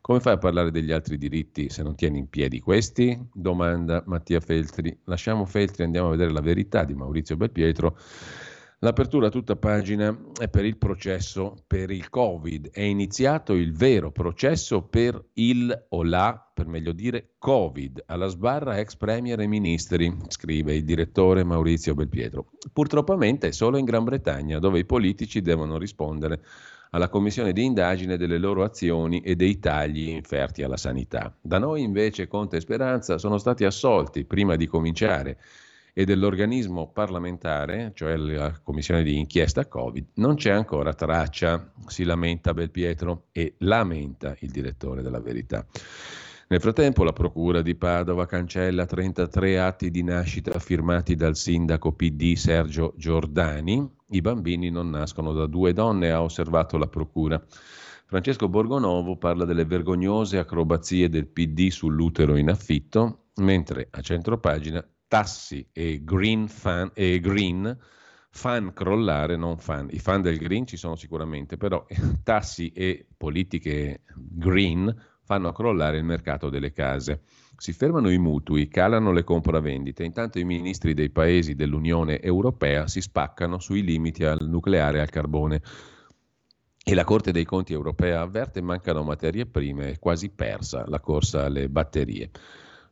Come 0.00 0.20
fai 0.20 0.34
a 0.34 0.38
parlare 0.38 0.70
degli 0.70 0.92
altri 0.92 1.18
diritti 1.18 1.68
se 1.68 1.82
non 1.82 1.94
tieni 1.94 2.18
in 2.18 2.28
piedi 2.28 2.60
questi? 2.60 3.18
Domanda 3.32 4.02
Mattia 4.06 4.40
Feltri. 4.40 4.96
Lasciamo 5.04 5.44
Feltri, 5.44 5.84
andiamo 5.84 6.08
a 6.08 6.12
vedere 6.12 6.32
la 6.32 6.40
verità 6.40 6.84
di 6.84 6.94
Maurizio 6.94 7.36
Belpietro 7.36 7.96
L'apertura 8.80 9.28
tutta 9.28 9.56
pagina 9.56 10.16
è 10.38 10.48
per 10.48 10.64
il 10.64 10.76
processo 10.76 11.64
per 11.66 11.90
il 11.90 12.08
Covid. 12.08 12.70
È 12.70 12.80
iniziato 12.80 13.54
il 13.54 13.72
vero 13.72 14.12
processo 14.12 14.82
per 14.82 15.20
il 15.32 15.86
o 15.88 16.04
la, 16.04 16.50
per 16.54 16.68
meglio 16.68 16.92
dire, 16.92 17.30
Covid, 17.38 18.04
alla 18.06 18.28
sbarra 18.28 18.78
ex 18.78 18.94
premier 18.94 19.40
e 19.40 19.48
ministri, 19.48 20.16
scrive 20.28 20.76
il 20.76 20.84
direttore 20.84 21.42
Maurizio 21.42 21.94
Belpietro. 21.94 22.50
Purtroppamente 22.72 23.48
è 23.48 23.50
solo 23.50 23.78
in 23.78 23.84
Gran 23.84 24.04
Bretagna 24.04 24.60
dove 24.60 24.78
i 24.78 24.84
politici 24.84 25.42
devono 25.42 25.76
rispondere 25.76 26.40
alla 26.90 27.08
commissione 27.08 27.52
di 27.52 27.64
indagine 27.64 28.16
delle 28.16 28.38
loro 28.38 28.62
azioni 28.62 29.22
e 29.22 29.34
dei 29.34 29.58
tagli 29.58 30.08
inferti 30.08 30.62
alla 30.62 30.76
sanità. 30.76 31.36
Da 31.40 31.58
noi 31.58 31.82
invece 31.82 32.28
Conte 32.28 32.58
e 32.58 32.60
Speranza 32.60 33.18
sono 33.18 33.38
stati 33.38 33.64
assolti 33.64 34.24
prima 34.24 34.54
di 34.54 34.68
cominciare 34.68 35.36
e 35.98 36.04
dell'organismo 36.04 36.92
parlamentare, 36.92 37.90
cioè 37.92 38.14
la 38.14 38.56
commissione 38.62 39.02
di 39.02 39.18
inchiesta 39.18 39.66
Covid, 39.66 40.10
non 40.14 40.36
c'è 40.36 40.52
ancora 40.52 40.94
traccia, 40.94 41.72
si 41.88 42.04
lamenta 42.04 42.54
Belpietro 42.54 43.24
e 43.32 43.56
lamenta 43.58 44.36
il 44.38 44.50
direttore 44.50 45.02
della 45.02 45.18
verità. 45.18 45.66
Nel 46.46 46.60
frattempo 46.60 47.02
la 47.02 47.12
Procura 47.12 47.62
di 47.62 47.74
Padova 47.74 48.26
cancella 48.26 48.86
33 48.86 49.58
atti 49.58 49.90
di 49.90 50.04
nascita 50.04 50.56
firmati 50.60 51.16
dal 51.16 51.34
sindaco 51.34 51.90
PD 51.90 52.34
Sergio 52.36 52.94
Giordani. 52.96 53.84
I 54.10 54.20
bambini 54.20 54.70
non 54.70 54.90
nascono 54.90 55.32
da 55.32 55.46
due 55.46 55.72
donne, 55.72 56.12
ha 56.12 56.22
osservato 56.22 56.78
la 56.78 56.86
Procura. 56.86 57.44
Francesco 58.06 58.48
Borgonovo 58.48 59.16
parla 59.16 59.44
delle 59.44 59.64
vergognose 59.64 60.38
acrobazie 60.38 61.08
del 61.08 61.26
PD 61.26 61.70
sull'utero 61.70 62.36
in 62.36 62.50
affitto, 62.50 63.24
mentre 63.38 63.88
a 63.90 64.00
centropagina 64.00 64.88
tassi 65.08 65.66
e 65.72 66.04
green, 66.04 66.46
fan, 66.46 66.90
e 66.94 67.18
green 67.18 67.76
fan 68.30 68.72
crollare, 68.72 69.36
non 69.36 69.58
fan. 69.58 69.88
I 69.90 69.98
fan 69.98 70.22
del 70.22 70.38
green 70.38 70.66
ci 70.66 70.76
sono 70.76 70.94
sicuramente, 70.94 71.56
però 71.56 71.84
tassi 72.22 72.70
e 72.70 73.06
politiche 73.16 74.02
green 74.14 74.94
fanno 75.24 75.52
crollare 75.52 75.96
il 75.98 76.04
mercato 76.04 76.48
delle 76.48 76.72
case. 76.72 77.22
Si 77.56 77.72
fermano 77.72 78.10
i 78.10 78.18
mutui, 78.18 78.68
calano 78.68 79.10
le 79.10 79.24
compravendite, 79.24 80.04
intanto 80.04 80.38
i 80.38 80.44
ministri 80.44 80.94
dei 80.94 81.10
paesi 81.10 81.54
dell'Unione 81.54 82.20
Europea 82.20 82.86
si 82.86 83.00
spaccano 83.00 83.58
sui 83.58 83.82
limiti 83.82 84.24
al 84.24 84.48
nucleare 84.48 84.98
e 84.98 85.00
al 85.00 85.10
carbone. 85.10 85.60
E 86.84 86.94
la 86.94 87.04
Corte 87.04 87.32
dei 87.32 87.44
Conti 87.44 87.72
europea 87.72 88.20
avverte 88.20 88.62
mancano 88.62 89.02
materie 89.02 89.44
prime, 89.44 89.90
è 89.90 89.98
quasi 89.98 90.30
persa 90.30 90.84
la 90.86 91.00
corsa 91.00 91.44
alle 91.44 91.68
batterie. 91.68 92.30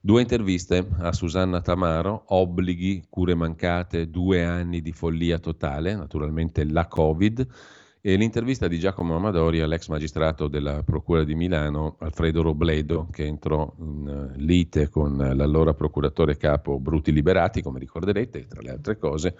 Due 0.06 0.20
interviste 0.20 0.86
a 0.98 1.12
Susanna 1.12 1.60
Tamaro, 1.60 2.26
obblighi, 2.26 3.06
cure 3.10 3.34
mancate, 3.34 4.08
due 4.08 4.44
anni 4.44 4.80
di 4.80 4.92
follia 4.92 5.40
totale, 5.40 5.96
naturalmente 5.96 6.62
la 6.62 6.86
Covid, 6.86 7.44
e 8.00 8.14
l'intervista 8.14 8.68
di 8.68 8.78
Giacomo 8.78 9.16
Amadori 9.16 9.58
all'ex 9.58 9.88
magistrato 9.88 10.46
della 10.46 10.84
Procura 10.84 11.24
di 11.24 11.34
Milano, 11.34 11.96
Alfredo 11.98 12.42
Robledo, 12.42 13.08
che 13.10 13.24
entrò 13.24 13.74
in 13.80 14.30
eh, 14.36 14.38
lite 14.40 14.88
con 14.90 15.16
l'allora 15.16 15.74
procuratore 15.74 16.36
capo 16.36 16.78
Bruti 16.78 17.10
Liberati, 17.10 17.60
come 17.60 17.80
ricorderete, 17.80 18.46
tra 18.46 18.60
le 18.60 18.70
altre 18.70 18.98
cose. 18.98 19.34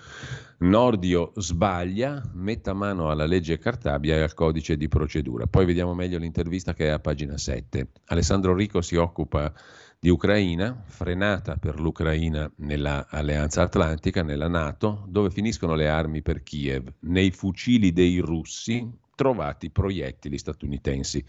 Nordio 0.59 1.31
sbaglia, 1.37 2.21
metta 2.35 2.73
mano 2.73 3.09
alla 3.09 3.27
legge 3.27 3.59
Cartabia 3.59 4.17
e 4.17 4.23
al 4.23 4.35
codice 4.35 4.77
di 4.77 4.89
procedura. 4.89 5.47
Poi 5.47 5.65
vediamo 5.65 5.95
meglio 5.95 6.19
l'intervista 6.19 6.75
che 6.75 6.87
è 6.87 6.89
a 6.89 6.99
pagina 6.99 7.39
7. 7.39 7.87
Alessandro 8.07 8.53
Rico 8.53 8.81
si 8.81 8.97
occupa 8.97 9.53
di 9.53 9.86
Ucraina, 10.09 10.83
frenata 10.87 11.57
per 11.57 11.81
l'Ucraina 11.81 12.51
nell'Alleanza 12.57 13.63
Atlantica, 13.63 14.23
nella 14.23 14.49
Nato, 14.49 15.05
dove 15.09 15.31
finiscono 15.31 15.75
le 15.75 15.89
armi 15.89 16.23
per 16.23 16.43
Kiev, 16.43 16.93
nei 17.01 17.31
fucili 17.31 17.93
dei 17.93 18.19
russi 18.19 18.89
trovati 19.15 19.71
proiettili 19.71 20.39
statunitensi. 20.39 21.25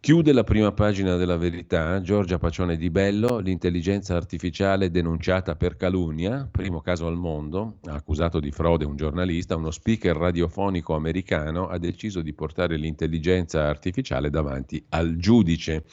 Chiude 0.00 0.32
la 0.32 0.44
prima 0.44 0.72
pagina 0.72 1.16
della 1.16 1.36
verità 1.36 2.00
Giorgia 2.00 2.38
Pacione 2.38 2.78
di 2.78 2.88
Bello, 2.88 3.38
l'intelligenza 3.38 4.16
artificiale 4.16 4.90
denunciata 4.90 5.56
per 5.56 5.76
calunnia, 5.76 6.48
primo 6.50 6.80
caso 6.80 7.06
al 7.06 7.18
mondo, 7.18 7.80
accusato 7.84 8.40
di 8.40 8.50
frode 8.50 8.86
un 8.86 8.96
giornalista, 8.96 9.56
uno 9.56 9.70
speaker 9.70 10.16
radiofonico 10.16 10.94
americano 10.94 11.68
ha 11.68 11.76
deciso 11.76 12.22
di 12.22 12.32
portare 12.32 12.78
l'intelligenza 12.78 13.68
artificiale 13.68 14.30
davanti 14.30 14.82
al 14.88 15.16
giudice. 15.16 15.84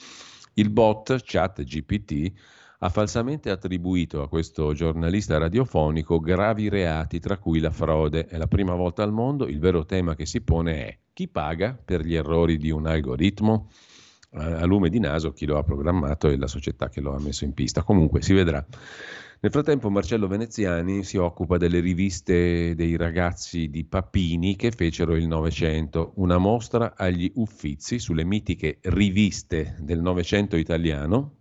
Il 0.60 0.72
bot 0.72 1.22
ChatGPT 1.24 2.32
ha 2.80 2.90
falsamente 2.90 3.52
attribuito 3.52 4.24
a 4.24 4.28
questo 4.28 4.74
giornalista 4.74 5.38
radiofonico 5.38 6.20
gravi 6.20 6.68
reati, 6.68 7.20
tra 7.20 7.38
cui 7.38 7.60
la 7.60 7.70
frode. 7.70 8.26
È 8.26 8.38
la 8.38 8.48
prima 8.48 8.74
volta 8.74 9.04
al 9.04 9.14
mondo, 9.14 9.48
il 9.48 9.60
vero 9.60 9.86
tema 9.86 10.16
che 10.16 10.26
si 10.26 10.42
pone 10.42 10.88
è 10.88 10.98
chi 11.14 11.28
paga 11.28 11.80
per 11.84 12.02
gli 12.02 12.16
errori 12.16 12.58
di 12.58 12.72
un 12.72 12.88
algoritmo? 12.88 13.70
a 14.30 14.66
lume 14.66 14.90
di 14.90 15.00
naso 15.00 15.32
chi 15.32 15.46
lo 15.46 15.58
ha 15.58 15.64
programmato 15.64 16.28
e 16.28 16.38
la 16.38 16.48
società 16.48 16.90
che 16.90 17.02
lo 17.02 17.16
ha 17.16 17.20
messo 17.20 17.46
in 17.46 17.54
pista. 17.54 17.82
Comunque 17.84 18.22
si 18.22 18.34
vedrà. 18.34 18.64
Nel 19.40 19.52
frattempo 19.52 19.92
Marcello 19.92 20.28
Veneziani 20.28 21.04
si 21.04 21.18
occupa 21.18 21.58
delle 21.58 21.80
riviste 21.80 22.74
dei 22.74 22.98
ragazzi 22.98 23.70
di 23.70 23.86
Papini 23.86 24.56
che 24.56 24.72
fecero 24.72 25.16
il 25.16 25.28
Novecento, 25.28 26.14
una 26.16 26.40
mostra 26.40 26.96
agli 26.98 27.32
Uffizi 27.36 28.00
sulle 28.00 28.24
mitiche 28.24 28.80
riviste 28.82 29.76
del 29.80 30.02
Novecento 30.02 30.56
italiano, 30.56 31.36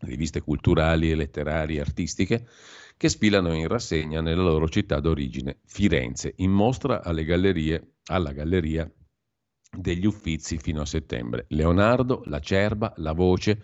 riviste 0.00 0.40
culturali, 0.40 1.14
letterarie, 1.14 1.80
artistiche, 1.80 2.48
che 2.96 3.08
sfilano 3.08 3.52
in 3.52 3.68
rassegna 3.68 4.20
nella 4.20 4.42
loro 4.42 4.68
città 4.68 4.98
d'origine, 4.98 5.60
Firenze, 5.66 6.32
in 6.38 6.50
mostra 6.50 7.00
alle 7.04 7.24
gallerie, 7.24 7.98
alla 8.06 8.32
Galleria 8.32 8.92
degli 9.70 10.04
Uffizi 10.04 10.58
fino 10.58 10.80
a 10.80 10.86
settembre. 10.86 11.44
Leonardo, 11.50 12.22
La 12.24 12.40
Cerba, 12.40 12.92
La 12.96 13.12
Voce, 13.12 13.62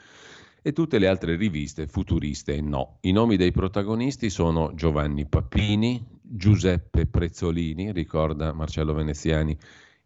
e 0.67 0.73
tutte 0.73 0.99
le 0.99 1.07
altre 1.07 1.37
riviste 1.37 1.87
futuriste 1.87 2.61
no. 2.61 2.99
I 3.03 3.12
nomi 3.12 3.37
dei 3.37 3.53
protagonisti 3.53 4.29
sono 4.31 4.75
Giovanni 4.75 5.25
Pappini, 5.25 6.05
Giuseppe 6.21 7.07
Prezzolini, 7.07 7.93
ricorda 7.93 8.53
Marcello 8.53 8.93
Veneziani 8.93 9.57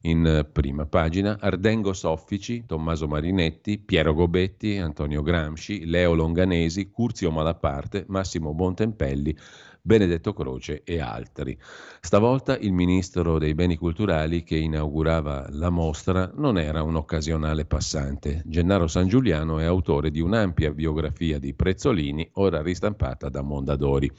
in 0.03 0.47
prima 0.53 0.85
pagina, 0.85 1.39
Ardengo 1.41 1.95
Soffici, 1.95 2.67
Tommaso 2.67 3.09
Marinetti, 3.09 3.79
Piero 3.79 4.13
Gobetti, 4.13 4.77
Antonio 4.77 5.23
Gramsci, 5.23 5.87
Leo 5.87 6.13
Longanesi, 6.13 6.91
Curzio 6.91 7.31
Malaparte, 7.31 8.05
Massimo 8.09 8.53
Bontempelli, 8.53 9.35
Benedetto 9.83 10.33
Croce 10.33 10.83
e 10.85 11.01
altri. 11.01 11.59
Stavolta 12.01 12.57
il 12.57 12.73
ministro 12.73 13.39
dei 13.39 13.55
beni 13.55 13.77
culturali 13.77 14.43
che 14.43 14.57
inaugurava 14.57 15.47
la 15.51 15.71
mostra 15.71 16.31
non 16.35 16.59
era 16.59 16.83
un 16.83 16.97
occasionale 16.97 17.65
passante. 17.65 18.43
Gennaro 18.47 18.87
San 18.87 19.09
Giuliano 19.09 19.59
è 19.59 19.65
autore 19.65 20.11
di 20.11 20.21
un'ampia 20.21 20.71
biografia 20.71 21.39
di 21.39 21.55
Prezzolini, 21.55 22.29
ora 22.35 22.63
ristampata 22.63 23.29
da 23.29 23.43
Mondadori. 23.43 24.11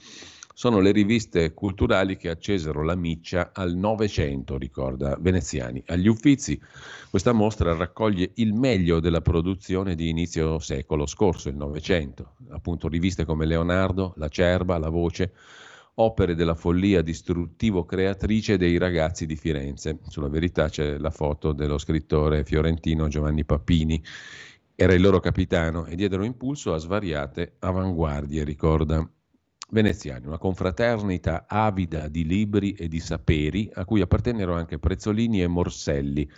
Sono 0.62 0.80
le 0.80 0.92
riviste 0.92 1.56
culturali 1.56 2.18
che 2.18 2.30
accesero 2.30 2.84
la 2.84 2.94
miccia 2.94 3.50
al 3.52 3.74
Novecento, 3.74 4.60
ricorda 4.60 5.18
Veneziani. 5.20 5.82
Agli 5.88 6.06
Uffizi 6.06 6.62
questa 7.10 7.32
mostra 7.32 7.76
raccoglie 7.76 8.30
il 8.36 8.54
meglio 8.54 9.00
della 9.00 9.22
produzione 9.22 9.96
di 9.96 10.10
inizio 10.10 10.60
secolo 10.60 11.08
scorso, 11.08 11.50
il 11.50 11.56
Novecento. 11.56 12.36
Appunto 12.52 12.88
riviste 12.88 13.26
come 13.26 13.48
Leonardo, 13.48 14.14
La 14.18 14.28
Cerba, 14.28 14.78
La 14.78 14.90
Voce, 14.90 15.34
opere 15.96 16.36
della 16.36 16.54
follia 16.54 17.02
distruttivo-creatrice 17.02 18.58
dei 18.58 18.78
ragazzi 18.78 19.26
di 19.26 19.36
Firenze. 19.36 19.98
Sulla 20.10 20.30
verità 20.30 20.70
c'è 20.70 21.00
la 21.00 21.10
foto 21.10 21.54
dello 21.54 21.80
scrittore 21.80 22.44
fiorentino 22.44 23.08
Giovanni 23.08 23.46
Papini. 23.46 24.00
Era 24.76 24.94
il 24.94 25.02
loro 25.02 25.20
capitano 25.20 25.88
e 25.88 25.96
diedero 25.96 26.24
impulso 26.24 26.72
a 26.76 26.78
svariate 26.78 27.56
avanguardie, 27.58 28.44
ricorda 28.44 29.10
veneziani, 29.72 30.28
una 30.28 30.38
confraternita 30.38 31.46
avida 31.48 32.08
di 32.08 32.26
libri 32.26 32.74
e 32.74 32.88
di 32.88 33.00
saperi 33.00 33.70
a 33.74 33.86
cui 33.86 34.02
appartennero 34.02 34.54
anche 34.54 34.80
Prezzolini 34.80 35.42
e 35.42 35.48
Morselli, 35.48 36.30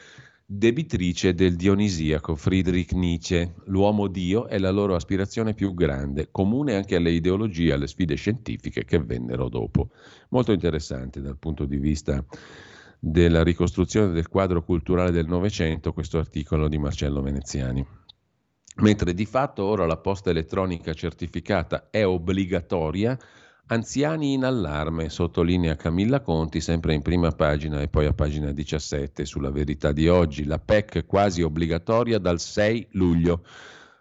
debitrice 0.45 1.34
del 1.34 1.55
dionisiaco 1.55 2.36
Friedrich 2.36 2.93
Nietzsche. 2.93 3.55
L'uomo 3.65 4.07
Dio 4.07 4.47
è 4.47 4.59
la 4.59 4.71
loro 4.71 4.95
aspirazione 4.95 5.53
più 5.53 5.73
grande, 5.73 6.29
comune 6.31 6.75
anche 6.75 6.95
alle 6.95 7.11
ideologie 7.11 7.69
e 7.69 7.73
alle 7.73 7.88
sfide 7.88 8.15
scientifiche 8.15 8.86
che 8.86 8.99
vennero 8.99 9.49
dopo. 9.49 9.89
Molto 10.29 10.51
interessante 10.51 11.21
dal 11.21 11.38
punto 11.38 11.65
di 11.65 11.77
vista 11.77 12.23
della 12.99 13.43
ricostruzione 13.43 14.13
del 14.13 14.29
quadro 14.29 14.63
culturale 14.63 15.11
del 15.11 15.27
Novecento 15.27 15.91
questo 15.91 16.19
articolo 16.19 16.69
di 16.69 16.77
Marcello 16.77 17.21
Veneziani 17.21 17.86
mentre 18.78 19.13
di 19.13 19.26
fatto 19.26 19.63
ora 19.63 19.86
la 19.86 19.97
posta 19.97 20.30
elettronica 20.30 20.93
certificata 20.93 21.88
è 21.89 22.05
obbligatoria, 22.05 23.17
anziani 23.67 24.34
in 24.34 24.43
allarme, 24.43 25.09
sottolinea 25.09 25.76
Camilla 25.76 26.21
Conti 26.21 26.59
sempre 26.59 26.93
in 26.93 27.01
prima 27.01 27.32
pagina 27.32 27.82
e 27.82 27.88
poi 27.88 28.05
a 28.05 28.13
pagina 28.13 28.51
17 28.51 29.26
sulla 29.26 29.51
verità 29.51 29.91
di 29.91 30.07
oggi, 30.07 30.45
la 30.45 30.59
PEC 30.59 31.05
quasi 31.05 31.41
obbligatoria 31.41 32.17
dal 32.17 32.39
6 32.39 32.88
luglio. 32.91 33.45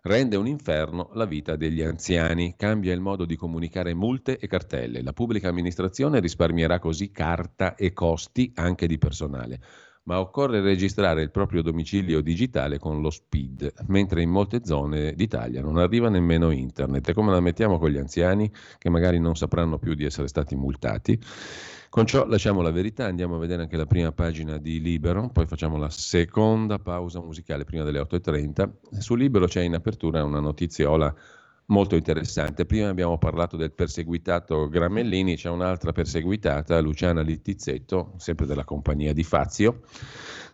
Rende 0.04 0.34
un 0.34 0.48
inferno 0.48 1.10
la 1.14 1.26
vita 1.26 1.54
degli 1.54 1.80
anziani, 1.80 2.54
cambia 2.56 2.92
il 2.92 3.00
modo 3.00 3.24
di 3.24 3.36
comunicare 3.36 3.94
multe 3.94 4.36
e 4.36 4.48
cartelle. 4.48 5.00
La 5.00 5.12
pubblica 5.12 5.48
amministrazione 5.48 6.18
risparmierà 6.18 6.80
così 6.80 7.12
carta 7.12 7.76
e 7.76 7.92
costi 7.92 8.50
anche 8.56 8.88
di 8.88 8.98
personale 8.98 9.60
ma 10.05 10.18
occorre 10.18 10.61
registrare 10.61 11.22
il 11.22 11.30
proprio 11.30 11.62
domicilio 11.62 12.20
digitale 12.20 12.78
con 12.78 13.00
lo 13.00 13.11
SPID, 13.11 13.72
mentre 13.86 14.22
in 14.22 14.30
molte 14.30 14.64
zone 14.64 15.14
d'Italia 15.14 15.62
non 15.62 15.76
arriva 15.76 16.09
nemmeno 16.09 16.50
internet. 16.50 17.09
E 17.09 17.12
come 17.12 17.30
la 17.30 17.40
mettiamo 17.40 17.78
con 17.78 17.90
gli 17.90 17.98
anziani 17.98 18.50
che 18.78 18.90
magari 18.90 19.20
non 19.20 19.36
sapranno 19.36 19.78
più 19.78 19.94
di 19.94 20.05
essere 20.05 20.28
stati 20.28 20.57
multati? 20.57 21.18
Con 21.88 22.07
ciò 22.07 22.26
lasciamo 22.26 22.62
la 22.62 22.70
verità, 22.70 23.05
andiamo 23.05 23.36
a 23.36 23.38
vedere 23.38 23.62
anche 23.62 23.76
la 23.76 23.84
prima 23.84 24.12
pagina 24.12 24.57
di 24.57 24.80
Libero, 24.80 25.28
poi 25.28 25.46
facciamo 25.46 25.76
la 25.76 25.90
seconda 25.90 26.78
pausa 26.78 27.20
musicale 27.20 27.64
prima 27.64 27.84
delle 27.84 28.00
8.30. 28.00 28.98
Su 28.98 29.14
Libero 29.14 29.46
c'è 29.46 29.61
in 29.61 29.74
apertura 29.74 30.24
una 30.24 30.40
notiziola 30.40 31.14
molto 31.72 31.96
interessante. 31.96 32.66
Prima 32.66 32.88
abbiamo 32.88 33.18
parlato 33.18 33.56
del 33.56 33.72
perseguitato 33.72 34.68
Gramellini, 34.68 35.36
c'è 35.36 35.48
un'altra 35.48 35.90
perseguitata, 35.90 36.78
Luciana 36.80 37.22
Littizzetto, 37.22 38.12
sempre 38.18 38.46
della 38.46 38.64
compagnia 38.64 39.12
di 39.12 39.24
Fazio. 39.24 39.80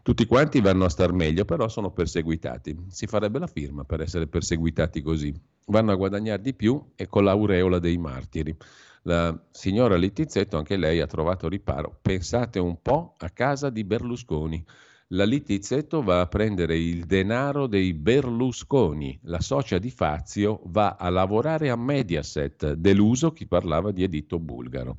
Tutti 0.02 0.24
quanti 0.24 0.60
vanno 0.60 0.86
a 0.86 0.88
star 0.88 1.12
meglio, 1.12 1.44
però 1.44 1.68
sono 1.68 1.90
perseguitati. 1.90 2.84
Si 2.88 3.06
farebbe 3.06 3.40
la 3.40 3.48
firma 3.48 3.84
per 3.84 4.00
essere 4.00 4.28
perseguitati 4.28 5.02
così. 5.02 5.34
Vanno 5.66 5.92
a 5.92 5.96
guadagnare 5.96 6.40
di 6.40 6.54
più 6.54 6.92
e 6.94 7.08
con 7.08 7.24
l'aureola 7.24 7.78
dei 7.78 7.98
martiri. 7.98 8.56
La 9.02 9.38
signora 9.50 9.96
Littizzetto, 9.96 10.56
anche 10.56 10.76
lei, 10.76 11.00
ha 11.00 11.06
trovato 11.06 11.48
riparo. 11.48 11.98
Pensate 12.00 12.58
un 12.58 12.80
po' 12.80 13.16
a 13.18 13.28
casa 13.30 13.68
di 13.68 13.84
Berlusconi 13.84 14.64
la 15.12 15.24
Littizzetto 15.24 16.02
va 16.02 16.20
a 16.20 16.26
prendere 16.26 16.76
il 16.76 17.06
denaro 17.06 17.66
dei 17.66 17.94
Berlusconi, 17.94 19.18
la 19.22 19.40
socia 19.40 19.78
di 19.78 19.90
Fazio 19.90 20.60
va 20.66 20.96
a 20.98 21.08
lavorare 21.08 21.70
a 21.70 21.76
Mediaset, 21.76 22.74
deluso 22.74 23.32
chi 23.32 23.46
parlava 23.46 23.90
di 23.90 24.02
editto 24.02 24.38
bulgaro. 24.38 24.96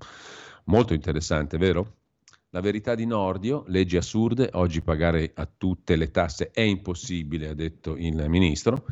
Molto 0.65 0.95
interessante, 0.95 1.57
vero? 1.57 1.97
La 2.49 2.59
verità 2.59 2.95
di 2.95 3.05
Nordio, 3.05 3.63
leggi 3.67 3.97
assurde, 3.97 4.49
oggi 4.53 4.81
pagare 4.81 5.31
a 5.35 5.45
tutte 5.45 5.95
le 5.95 6.09
tasse 6.09 6.49
è 6.49 6.61
impossibile, 6.61 7.49
ha 7.49 7.53
detto 7.53 7.95
il 7.95 8.27
ministro. 8.29 8.85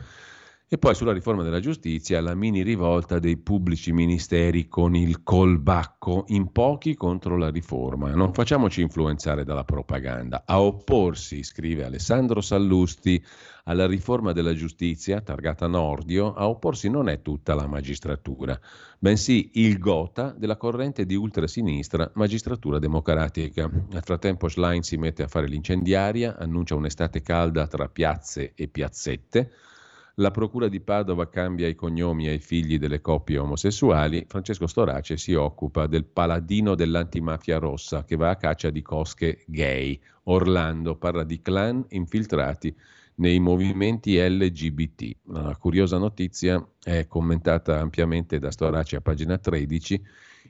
E 0.69 0.77
poi 0.77 0.95
sulla 0.95 1.13
riforma 1.13 1.43
della 1.43 1.61
giustizia, 1.61 2.19
la 2.19 2.35
mini 2.35 2.61
rivolta 2.61 3.19
dei 3.19 3.37
pubblici 3.37 3.93
ministeri 3.93 4.67
con 4.67 4.97
il 4.97 5.23
colbacco 5.23 6.25
in 6.27 6.51
pochi 6.51 6.93
contro 6.93 7.37
la 7.37 7.49
riforma. 7.49 8.13
Non 8.13 8.33
facciamoci 8.33 8.81
influenzare 8.81 9.45
dalla 9.45 9.63
propaganda. 9.63 10.43
A 10.45 10.61
opporsi, 10.61 11.41
scrive 11.43 11.85
Alessandro 11.85 12.41
Sallusti, 12.41 13.23
alla 13.63 13.87
riforma 13.87 14.33
della 14.33 14.53
giustizia, 14.53 15.21
targata 15.21 15.67
Nordio, 15.67 16.33
a 16.33 16.49
opporsi 16.49 16.89
non 16.89 17.07
è 17.07 17.21
tutta 17.21 17.55
la 17.55 17.65
magistratura, 17.65 18.59
bensì 18.99 19.51
il 19.53 19.79
gota 19.79 20.35
della 20.37 20.57
corrente 20.57 21.05
di 21.05 21.15
ultrasinistra 21.15 22.11
magistratura 22.15 22.77
democratica. 22.77 23.69
Nel 23.89 24.03
frattempo 24.03 24.49
Schlein 24.49 24.83
si 24.83 24.97
mette 24.97 25.23
a 25.23 25.27
fare 25.29 25.47
l'incendiaria, 25.47 26.35
annuncia 26.37 26.75
un'estate 26.75 27.21
calda 27.21 27.67
tra 27.67 27.87
piazze 27.87 28.51
e 28.53 28.67
piazzette, 28.67 29.51
la 30.19 30.31
Procura 30.31 30.67
di 30.67 30.79
Padova 30.79 31.29
cambia 31.29 31.67
i 31.67 31.75
cognomi 31.75 32.27
ai 32.27 32.39
figli 32.39 32.79
delle 32.79 33.01
coppie 33.01 33.37
omosessuali. 33.37 34.25
Francesco 34.27 34.65
Storace 34.65 35.15
si 35.15 35.35
occupa 35.35 35.85
del 35.85 36.05
paladino 36.05 36.73
dell'antimafia 36.73 37.59
rossa 37.59 38.03
che 38.03 38.15
va 38.15 38.31
a 38.31 38.35
caccia 38.35 38.71
di 38.71 38.81
cosche 38.81 39.43
gay. 39.45 39.99
Orlando 40.23 40.95
parla 40.95 41.23
di 41.23 41.39
clan 41.39 41.85
infiltrati 41.89 42.75
nei 43.15 43.39
movimenti 43.39 44.17
LGBT. 44.17 45.17
La 45.25 45.55
curiosa 45.55 45.99
notizia 45.99 46.67
è 46.81 47.05
commentata 47.05 47.79
ampiamente 47.79 48.39
da 48.39 48.49
Storace 48.49 48.95
a 48.95 49.01
pagina 49.01 49.37
13. 49.37 50.03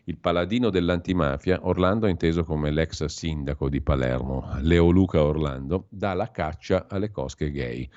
Il 0.06 0.18
paladino 0.18 0.70
dell'antimafia, 0.70 1.60
Orlando 1.68 2.08
inteso 2.08 2.46
come 2.46 2.72
l'ex 2.72 3.04
sindaco 3.04 3.68
di 3.68 3.82
Palermo, 3.82 4.50
Leo 4.62 4.90
Luca 4.90 5.22
Orlando, 5.22 5.88
dà 5.90 6.14
la 6.14 6.32
caccia 6.32 6.88
alle 6.88 7.12
cosche 7.12 7.52
gay. 7.52 7.90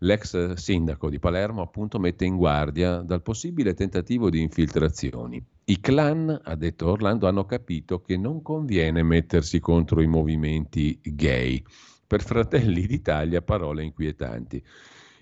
L'ex 0.00 0.52
sindaco 0.54 1.08
di 1.08 1.18
Palermo 1.18 1.62
appunto 1.62 1.98
mette 1.98 2.24
in 2.24 2.36
guardia 2.36 2.98
dal 2.98 3.22
possibile 3.22 3.74
tentativo 3.74 4.28
di 4.28 4.42
infiltrazioni. 4.42 5.42
I 5.64 5.80
clan, 5.80 6.40
ha 6.44 6.54
detto 6.54 6.90
Orlando, 6.90 7.26
hanno 7.26 7.44
capito 7.44 8.00
che 8.00 8.16
non 8.16 8.42
conviene 8.42 9.02
mettersi 9.02 9.58
contro 9.58 10.00
i 10.02 10.06
movimenti 10.06 11.00
gay. 11.02 11.62
Per 12.06 12.22
Fratelli 12.22 12.86
d'Italia 12.86 13.42
parole 13.42 13.82
inquietanti. 13.82 14.62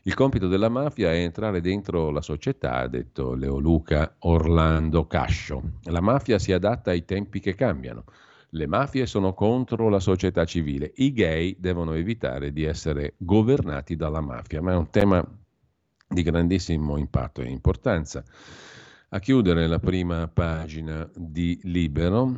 Il 0.07 0.13
compito 0.13 0.49
della 0.49 0.69
mafia 0.69 1.13
è 1.13 1.23
entrare 1.23 1.63
dentro 1.63 2.11
la 2.11 2.21
società, 2.21 2.75
ha 2.75 2.89
detto 2.89 3.33
Leoluca 3.33 4.17
Orlando 4.19 5.07
Cascio. 5.07 5.63
La 5.85 6.03
mafia 6.03 6.39
si 6.39 6.53
adatta 6.53 6.91
ai 6.91 7.07
tempi 7.07 7.41
che 7.41 7.55
cambiano. 7.55 8.05
Le 8.55 8.69
mafie 8.69 9.05
sono 9.07 9.35
contro 9.35 9.89
la 9.89 9.99
società 9.99 10.45
civile, 10.45 10.93
i 10.97 11.13
gay 11.13 11.57
devono 11.59 11.95
evitare 11.95 12.53
di 12.53 12.63
essere 12.63 13.15
governati 13.17 13.97
dalla 13.97 14.21
mafia, 14.21 14.63
ma 14.63 14.71
è 14.71 14.77
un 14.77 14.91
tema 14.91 15.27
di 16.09 16.23
grandissimo 16.23 16.97
impatto 16.97 17.43
e 17.43 17.49
importanza. 17.49 18.23
A 19.09 19.19
chiudere 19.19 19.67
la 19.67 19.81
prima 19.81 20.29
pagina 20.29 21.09
di 21.17 21.59
Libero, 21.65 22.33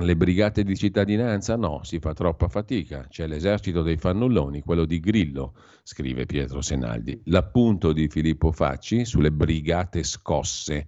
le 0.00 0.16
brigate 0.16 0.64
di 0.64 0.74
cittadinanza 0.74 1.54
no, 1.56 1.80
si 1.84 1.98
fa 1.98 2.14
troppa 2.14 2.48
fatica, 2.48 3.06
c'è 3.06 3.26
l'esercito 3.26 3.82
dei 3.82 3.98
fannulloni, 3.98 4.62
quello 4.62 4.86
di 4.86 5.00
Grillo, 5.00 5.54
scrive 5.82 6.24
Pietro 6.24 6.62
Senaldi. 6.62 7.20
L'appunto 7.24 7.92
di 7.92 8.08
Filippo 8.08 8.52
Facci 8.52 9.04
sulle 9.04 9.32
brigate 9.32 10.02
scosse, 10.02 10.86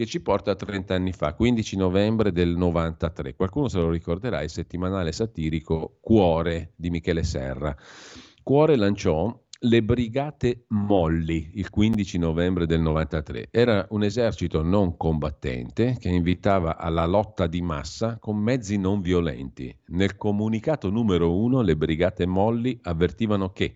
che 0.00 0.06
ci 0.06 0.22
porta 0.22 0.52
a 0.52 0.54
30 0.54 0.94
anni 0.94 1.12
fa, 1.12 1.34
15 1.34 1.76
novembre 1.76 2.32
del 2.32 2.56
93. 2.56 3.34
Qualcuno 3.34 3.68
se 3.68 3.76
lo 3.76 3.90
ricorderà, 3.90 4.40
il 4.40 4.48
settimanale 4.48 5.12
satirico 5.12 5.98
Cuore 6.00 6.72
di 6.74 6.88
Michele 6.88 7.22
Serra. 7.22 7.76
Cuore 8.42 8.76
lanciò 8.76 9.38
le 9.62 9.82
Brigate 9.82 10.64
Molli 10.68 11.50
il 11.56 11.68
15 11.68 12.16
novembre 12.16 12.64
del 12.64 12.80
93. 12.80 13.48
Era 13.50 13.86
un 13.90 14.02
esercito 14.02 14.62
non 14.62 14.96
combattente 14.96 15.98
che 16.00 16.08
invitava 16.08 16.78
alla 16.78 17.04
lotta 17.04 17.46
di 17.46 17.60
massa 17.60 18.16
con 18.18 18.38
mezzi 18.38 18.78
non 18.78 19.02
violenti. 19.02 19.70
Nel 19.88 20.16
comunicato 20.16 20.88
numero 20.88 21.36
uno 21.36 21.60
le 21.60 21.76
Brigate 21.76 22.24
Molli 22.24 22.78
avvertivano 22.84 23.52
che 23.52 23.74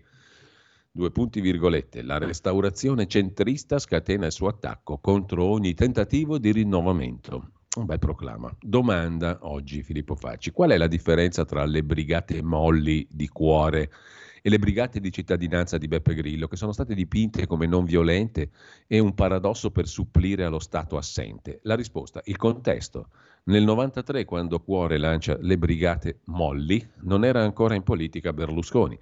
due 0.95 1.11
punti 1.11 1.41
virgolette, 1.41 2.01
la 2.03 2.17
restaurazione 2.17 3.05
centrista 3.05 3.79
scatena 3.79 4.27
il 4.27 4.31
suo 4.31 4.47
attacco 4.47 4.97
contro 4.99 5.43
ogni 5.43 5.73
tentativo 5.73 6.37
di 6.37 6.53
rinnovamento. 6.53 7.51
Un 7.75 7.83
bel 7.83 7.99
proclama. 7.99 8.55
Domanda 8.61 9.39
oggi 9.41 9.83
Filippo 9.83 10.15
Facci, 10.15 10.51
qual 10.51 10.69
è 10.69 10.77
la 10.77 10.87
differenza 10.87 11.43
tra 11.43 11.65
le 11.65 11.83
brigate 11.83 12.41
molli 12.41 13.05
di 13.11 13.27
cuore 13.27 13.91
e 14.41 14.49
le 14.49 14.57
brigate 14.57 15.01
di 15.01 15.11
cittadinanza 15.11 15.77
di 15.77 15.89
Beppe 15.89 16.13
Grillo, 16.13 16.47
che 16.47 16.55
sono 16.55 16.71
state 16.71 16.95
dipinte 16.95 17.45
come 17.45 17.67
non 17.67 17.83
violente 17.83 18.51
e 18.87 18.99
un 18.99 19.13
paradosso 19.13 19.71
per 19.71 19.89
supplire 19.89 20.45
allo 20.45 20.59
Stato 20.59 20.95
assente? 20.95 21.59
La 21.63 21.75
risposta, 21.75 22.21
il 22.23 22.37
contesto. 22.37 23.09
Nel 23.45 23.63
93, 23.63 24.23
quando 24.23 24.61
Cuore 24.61 24.97
lancia 24.97 25.37
le 25.41 25.57
brigate 25.57 26.21
molli, 26.27 26.81
non 27.01 27.25
era 27.25 27.43
ancora 27.43 27.75
in 27.75 27.83
politica 27.83 28.31
Berlusconi. 28.31 28.97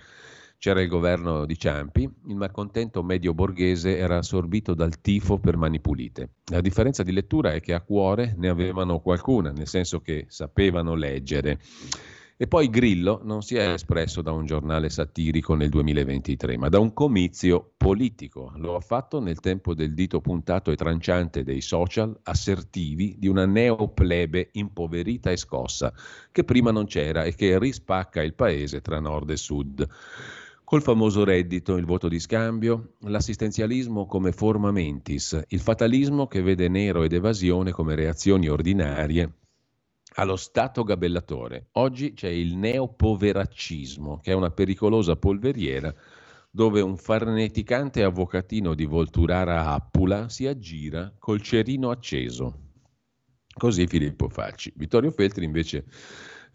C'era 0.63 0.81
il 0.81 0.87
governo 0.87 1.45
di 1.45 1.57
Ciampi, 1.57 2.03
il 2.03 2.35
malcontento 2.37 3.03
medio 3.03 3.33
borghese 3.33 3.97
era 3.97 4.19
assorbito 4.19 4.73
dal 4.73 5.01
tifo 5.01 5.37
per 5.37 5.57
mani 5.57 5.81
pulite. 5.81 6.35
La 6.45 6.61
differenza 6.61 7.03
di 7.03 7.11
lettura 7.11 7.51
è 7.51 7.59
che 7.59 7.73
a 7.73 7.81
cuore 7.81 8.33
ne 8.37 8.47
avevano 8.47 9.01
qualcuna, 9.01 9.51
nel 9.51 9.67
senso 9.67 9.99
che 9.99 10.23
sapevano 10.29 10.95
leggere. 10.95 11.59
E 12.37 12.47
poi 12.47 12.69
Grillo 12.69 13.19
non 13.25 13.41
si 13.41 13.55
è 13.57 13.73
espresso 13.73 14.21
da 14.21 14.31
un 14.31 14.45
giornale 14.45 14.87
satirico 14.89 15.53
nel 15.53 15.67
2023, 15.67 16.57
ma 16.57 16.69
da 16.69 16.79
un 16.79 16.93
comizio 16.93 17.73
politico. 17.75 18.53
Lo 18.55 18.77
ha 18.77 18.81
fatto 18.81 19.19
nel 19.19 19.41
tempo 19.41 19.73
del 19.73 19.93
dito 19.93 20.21
puntato 20.21 20.71
e 20.71 20.77
tranciante 20.77 21.43
dei 21.43 21.59
social 21.59 22.17
assertivi 22.23 23.17
di 23.19 23.27
una 23.27 23.45
neoplebe 23.45 24.51
impoverita 24.53 25.29
e 25.29 25.35
scossa, 25.35 25.93
che 26.31 26.45
prima 26.45 26.71
non 26.71 26.85
c'era 26.85 27.23
e 27.23 27.35
che 27.35 27.59
rispacca 27.59 28.23
il 28.23 28.33
paese 28.33 28.79
tra 28.79 29.01
nord 29.01 29.29
e 29.29 29.35
sud. 29.35 29.87
Col 30.65 30.81
famoso 30.81 31.23
reddito, 31.23 31.75
il 31.75 31.85
voto 31.85 32.07
di 32.07 32.19
scambio, 32.19 32.93
l'assistenzialismo 33.01 34.05
come 34.05 34.31
forma 34.31 34.71
mentis, 34.71 35.39
il 35.49 35.59
fatalismo 35.59 36.25
che 36.25 36.41
vede 36.41 36.67
nero 36.69 37.03
ed 37.03 37.13
evasione 37.13 37.71
come 37.71 37.95
reazioni 37.95 38.47
ordinarie 38.47 39.33
allo 40.15 40.35
Stato 40.35 40.83
gabellatore. 40.83 41.67
Oggi 41.73 42.13
c'è 42.13 42.29
il 42.29 42.55
neopoveraccismo, 42.55 44.19
che 44.21 44.31
è 44.31 44.33
una 44.33 44.51
pericolosa 44.51 45.15
polveriera 45.15 45.93
dove 46.49 46.81
un 46.81 46.97
farneticante 46.97 48.03
avvocatino 48.03 48.73
di 48.73 48.85
Volturara 48.85 49.71
Appula 49.71 50.29
si 50.29 50.47
aggira 50.47 51.13
col 51.19 51.41
cerino 51.41 51.89
acceso. 51.89 52.59
Così 53.55 53.85
Filippo 53.85 54.29
Facci. 54.29 54.71
Vittorio 54.75 55.11
Feltri 55.11 55.45
invece 55.45 55.85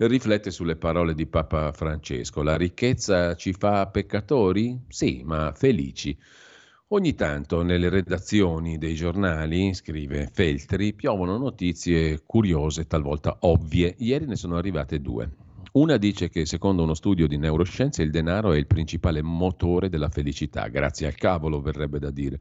riflette 0.07 0.51
sulle 0.51 0.77
parole 0.77 1.15
di 1.15 1.27
Papa 1.27 1.73
Francesco. 1.73 2.43
La 2.43 2.57
ricchezza 2.57 3.35
ci 3.35 3.53
fa 3.53 3.87
peccatori? 3.89 4.79
Sì, 4.89 5.23
ma 5.25 5.53
felici. 5.53 6.17
Ogni 6.91 7.15
tanto 7.15 7.63
nelle 7.63 7.89
redazioni 7.89 8.79
dei 8.79 8.95
giornali, 8.95 9.75
scrive 9.75 10.31
Feltri, 10.33 10.95
piovono 10.95 11.37
notizie 11.37 12.23
curiose, 12.25 12.87
talvolta 12.87 13.37
ovvie. 13.41 13.95
Ieri 13.99 14.27
ne 14.27 14.37
sono 14.37 14.57
arrivate 14.57 15.01
due. 15.01 15.31
Una 15.73 15.99
dice 15.99 16.31
che 16.31 16.47
secondo 16.47 16.83
uno 16.83 16.95
studio 16.95 17.27
di 17.27 17.37
neuroscienze 17.37 18.03
il 18.03 18.11
denaro 18.11 18.53
è 18.53 18.57
il 18.57 18.67
principale 18.67 19.21
motore 19.21 19.91
della 19.91 20.09
felicità, 20.09 20.69
grazie 20.69 21.07
al 21.07 21.15
cavolo 21.15 21.61
verrebbe 21.61 21.99
da 21.99 22.11
dire. 22.11 22.41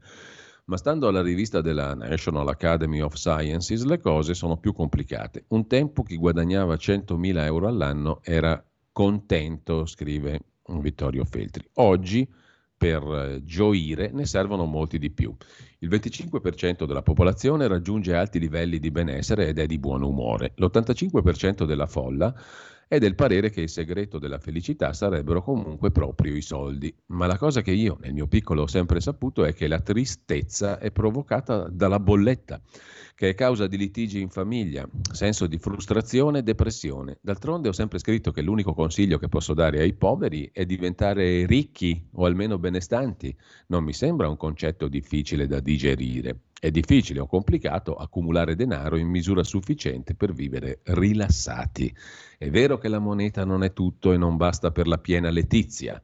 Ma 0.68 0.76
stando 0.76 1.08
alla 1.08 1.22
rivista 1.22 1.62
della 1.62 1.94
National 1.94 2.46
Academy 2.46 3.00
of 3.00 3.14
Sciences 3.14 3.84
le 3.84 3.98
cose 4.00 4.34
sono 4.34 4.58
più 4.58 4.74
complicate. 4.74 5.44
Un 5.48 5.66
tempo 5.66 6.02
chi 6.02 6.16
guadagnava 6.16 6.74
100.000 6.74 7.44
euro 7.44 7.68
all'anno 7.68 8.20
era 8.22 8.62
contento, 8.92 9.86
scrive 9.86 10.40
Vittorio 10.66 11.24
Feltri. 11.24 11.66
Oggi 11.74 12.28
per 12.76 13.02
eh, 13.02 13.42
gioire 13.44 14.10
ne 14.12 14.26
servono 14.26 14.66
molti 14.66 14.98
di 14.98 15.10
più. 15.10 15.34
Il 15.78 15.88
25% 15.88 16.84
della 16.84 17.02
popolazione 17.02 17.66
raggiunge 17.66 18.14
alti 18.14 18.38
livelli 18.38 18.78
di 18.78 18.90
benessere 18.90 19.48
ed 19.48 19.58
è 19.58 19.64
di 19.64 19.78
buon 19.78 20.02
umore. 20.02 20.52
L'85% 20.56 21.64
della 21.64 21.86
folla 21.86 22.34
è 22.88 22.98
del 22.98 23.14
parere 23.14 23.50
che 23.50 23.60
il 23.60 23.68
segreto 23.68 24.18
della 24.18 24.38
felicità 24.38 24.94
sarebbero 24.94 25.42
comunque 25.42 25.90
proprio 25.90 26.34
i 26.34 26.40
soldi. 26.40 26.92
Ma 27.08 27.26
la 27.26 27.36
cosa 27.36 27.60
che 27.60 27.72
io 27.72 27.98
nel 28.00 28.14
mio 28.14 28.26
piccolo 28.26 28.62
ho 28.62 28.66
sempre 28.66 29.00
saputo 29.00 29.44
è 29.44 29.52
che 29.52 29.68
la 29.68 29.80
tristezza 29.80 30.78
è 30.78 30.90
provocata 30.90 31.68
dalla 31.68 32.00
bolletta 32.00 32.60
che 33.18 33.30
è 33.30 33.34
causa 33.34 33.66
di 33.66 33.76
litigi 33.76 34.20
in 34.20 34.28
famiglia, 34.28 34.88
senso 35.12 35.48
di 35.48 35.58
frustrazione 35.58 36.38
e 36.38 36.42
depressione. 36.44 37.18
D'altronde 37.20 37.68
ho 37.68 37.72
sempre 37.72 37.98
scritto 37.98 38.30
che 38.30 38.42
l'unico 38.42 38.74
consiglio 38.74 39.18
che 39.18 39.26
posso 39.26 39.54
dare 39.54 39.80
ai 39.80 39.92
poveri 39.92 40.48
è 40.52 40.64
diventare 40.64 41.44
ricchi 41.44 42.00
o 42.12 42.26
almeno 42.26 42.58
benestanti. 42.58 43.36
Non 43.66 43.82
mi 43.82 43.92
sembra 43.92 44.28
un 44.28 44.36
concetto 44.36 44.86
difficile 44.86 45.48
da 45.48 45.58
digerire. 45.58 46.42
È 46.60 46.70
difficile 46.70 47.20
o 47.20 47.26
complicato 47.26 47.94
accumulare 47.94 48.56
denaro 48.56 48.96
in 48.96 49.08
misura 49.08 49.44
sufficiente 49.44 50.14
per 50.14 50.32
vivere 50.32 50.80
rilassati. 50.84 51.94
È 52.36 52.50
vero 52.50 52.78
che 52.78 52.88
la 52.88 52.98
moneta 52.98 53.44
non 53.44 53.62
è 53.62 53.72
tutto 53.72 54.12
e 54.12 54.16
non 54.16 54.36
basta 54.36 54.70
per 54.72 54.86
la 54.86 54.98
piena 54.98 55.30
letizia 55.30 56.02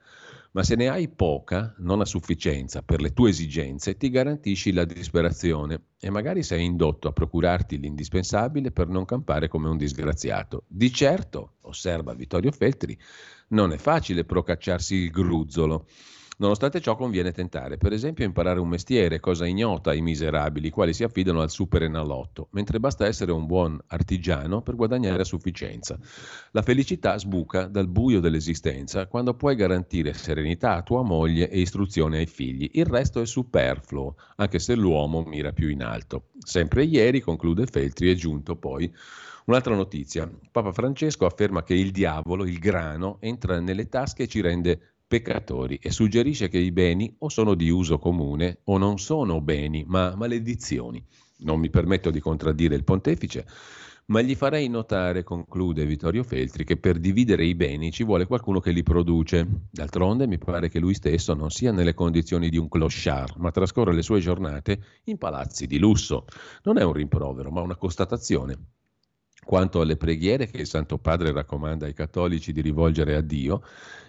ma 0.54 0.62
se 0.62 0.76
ne 0.76 0.88
hai 0.88 1.08
poca, 1.08 1.74
non 1.78 2.00
a 2.00 2.04
sufficienza 2.04 2.82
per 2.82 3.00
le 3.00 3.12
tue 3.12 3.30
esigenze, 3.30 3.96
ti 3.96 4.08
garantisci 4.08 4.72
la 4.72 4.84
disperazione 4.84 5.86
e 5.98 6.10
magari 6.10 6.44
sei 6.44 6.64
indotto 6.64 7.08
a 7.08 7.12
procurarti 7.12 7.76
l'indispensabile 7.76 8.70
per 8.70 8.86
non 8.86 9.04
campare 9.04 9.48
come 9.48 9.68
un 9.68 9.76
disgraziato. 9.76 10.62
Di 10.68 10.92
certo, 10.92 11.54
osserva 11.62 12.14
Vittorio 12.14 12.52
Feltri, 12.52 12.96
non 13.48 13.72
è 13.72 13.78
facile 13.78 14.24
procacciarsi 14.24 14.94
il 14.94 15.10
gruzzolo. 15.10 15.88
Nonostante 16.44 16.82
ciò 16.82 16.94
conviene 16.94 17.32
tentare, 17.32 17.78
per 17.78 17.94
esempio, 17.94 18.26
imparare 18.26 18.60
un 18.60 18.68
mestiere, 18.68 19.18
cosa 19.18 19.46
ignota 19.46 19.92
ai 19.92 20.02
miserabili, 20.02 20.68
quali 20.68 20.92
si 20.92 21.02
affidano 21.02 21.40
al 21.40 21.48
super 21.48 21.84
enalotto, 21.84 22.48
mentre 22.50 22.78
basta 22.78 23.06
essere 23.06 23.32
un 23.32 23.46
buon 23.46 23.80
artigiano 23.86 24.60
per 24.60 24.74
guadagnare 24.74 25.22
a 25.22 25.24
sufficienza. 25.24 25.98
La 26.50 26.60
felicità 26.60 27.16
sbuca 27.16 27.64
dal 27.64 27.88
buio 27.88 28.20
dell'esistenza 28.20 29.06
quando 29.06 29.32
puoi 29.32 29.56
garantire 29.56 30.12
serenità 30.12 30.74
a 30.74 30.82
tua 30.82 31.02
moglie 31.02 31.48
e 31.48 31.60
istruzione 31.60 32.18
ai 32.18 32.26
figli. 32.26 32.68
Il 32.74 32.84
resto 32.84 33.22
è 33.22 33.26
superfluo, 33.26 34.16
anche 34.36 34.58
se 34.58 34.74
l'uomo 34.74 35.22
mira 35.22 35.52
più 35.52 35.70
in 35.70 35.82
alto. 35.82 36.24
Sempre 36.40 36.84
ieri, 36.84 37.22
conclude 37.22 37.64
Feltri, 37.64 38.10
è 38.10 38.14
giunto 38.14 38.54
poi 38.56 38.92
Un'altra 39.46 39.74
notizia. 39.74 40.30
Papa 40.50 40.72
Francesco 40.72 41.26
afferma 41.26 41.62
che 41.62 41.74
il 41.74 41.90
diavolo, 41.90 42.46
il 42.46 42.58
grano, 42.58 43.18
entra 43.20 43.60
nelle 43.60 43.90
tasche 43.90 44.22
e 44.22 44.26
ci 44.26 44.40
rende 44.40 44.93
peccatori 45.14 45.78
e 45.80 45.92
suggerisce 45.92 46.48
che 46.48 46.58
i 46.58 46.72
beni 46.72 47.14
o 47.18 47.28
sono 47.28 47.54
di 47.54 47.70
uso 47.70 47.98
comune 47.98 48.58
o 48.64 48.78
non 48.78 48.98
sono 48.98 49.40
beni, 49.40 49.84
ma 49.86 50.16
maledizioni. 50.16 51.04
Non 51.38 51.60
mi 51.60 51.70
permetto 51.70 52.10
di 52.10 52.18
contraddire 52.18 52.74
il 52.74 52.82
pontefice, 52.82 53.46
ma 54.06 54.22
gli 54.22 54.34
farei 54.34 54.68
notare, 54.68 55.22
conclude 55.22 55.86
Vittorio 55.86 56.24
Feltri, 56.24 56.64
che 56.64 56.78
per 56.78 56.98
dividere 56.98 57.44
i 57.44 57.54
beni 57.54 57.92
ci 57.92 58.02
vuole 58.02 58.26
qualcuno 58.26 58.58
che 58.58 58.72
li 58.72 58.82
produce. 58.82 59.46
D'altronde 59.70 60.26
mi 60.26 60.38
pare 60.38 60.68
che 60.68 60.80
lui 60.80 60.94
stesso 60.94 61.32
non 61.34 61.50
sia 61.50 61.70
nelle 61.70 61.94
condizioni 61.94 62.48
di 62.48 62.58
un 62.58 62.68
clochard, 62.68 63.36
ma 63.36 63.52
trascorre 63.52 63.94
le 63.94 64.02
sue 64.02 64.18
giornate 64.18 64.80
in 65.04 65.16
palazzi 65.16 65.68
di 65.68 65.78
lusso. 65.78 66.24
Non 66.64 66.76
è 66.76 66.82
un 66.82 66.92
rimprovero, 66.92 67.52
ma 67.52 67.60
una 67.60 67.76
constatazione. 67.76 68.58
Quanto 69.44 69.80
alle 69.80 69.96
preghiere 69.96 70.46
che 70.46 70.58
il 70.58 70.66
Santo 70.66 70.98
Padre 70.98 71.32
raccomanda 71.32 71.86
ai 71.86 71.92
cattolici 71.92 72.52
di 72.52 72.60
rivolgere 72.60 73.14
a 73.14 73.20
Dio, 73.20 73.62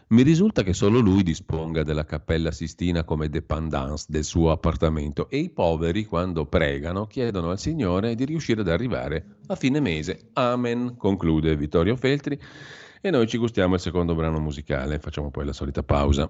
mi 0.08 0.22
risulta 0.22 0.62
che 0.62 0.74
solo 0.74 1.00
lui 1.00 1.24
disponga 1.24 1.82
della 1.82 2.06
cappella 2.06 2.52
Sistina 2.52 3.04
come 3.04 3.28
dépendance 3.28 4.06
del 4.08 4.24
suo 4.24 4.52
appartamento 4.52 5.28
e 5.30 5.38
i 5.38 5.50
poveri, 5.50 6.06
quando 6.06 6.46
pregano, 6.46 7.08
chiedono 7.08 7.50
al 7.50 7.60
Signore 7.60 8.14
di 8.14 8.24
riuscire 8.24 8.62
ad 8.62 8.68
arrivare 8.68 9.38
a 9.48 9.56
fine 9.56 9.80
mese. 9.80 10.30
Amen, 10.34 10.96
conclude 10.96 11.56
Vittorio 11.56 11.96
Feltri. 11.96 12.40
E 13.02 13.10
noi 13.10 13.28
ci 13.28 13.38
gustiamo 13.38 13.76
il 13.76 13.80
secondo 13.80 14.14
brano 14.14 14.40
musicale, 14.40 15.00
facciamo 15.00 15.32
poi 15.32 15.46
la 15.46 15.54
solita 15.54 15.82
pausa. 15.82 16.30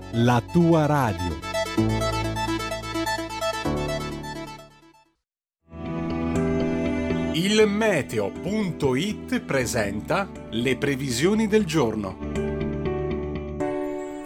la 0.13 0.43
tua 0.51 0.85
radio. 0.87 1.39
Il 7.33 7.65
meteo.it 7.65 9.39
presenta 9.39 10.29
le 10.49 10.75
previsioni 10.75 11.47
del 11.47 11.65
giorno. 11.65 12.17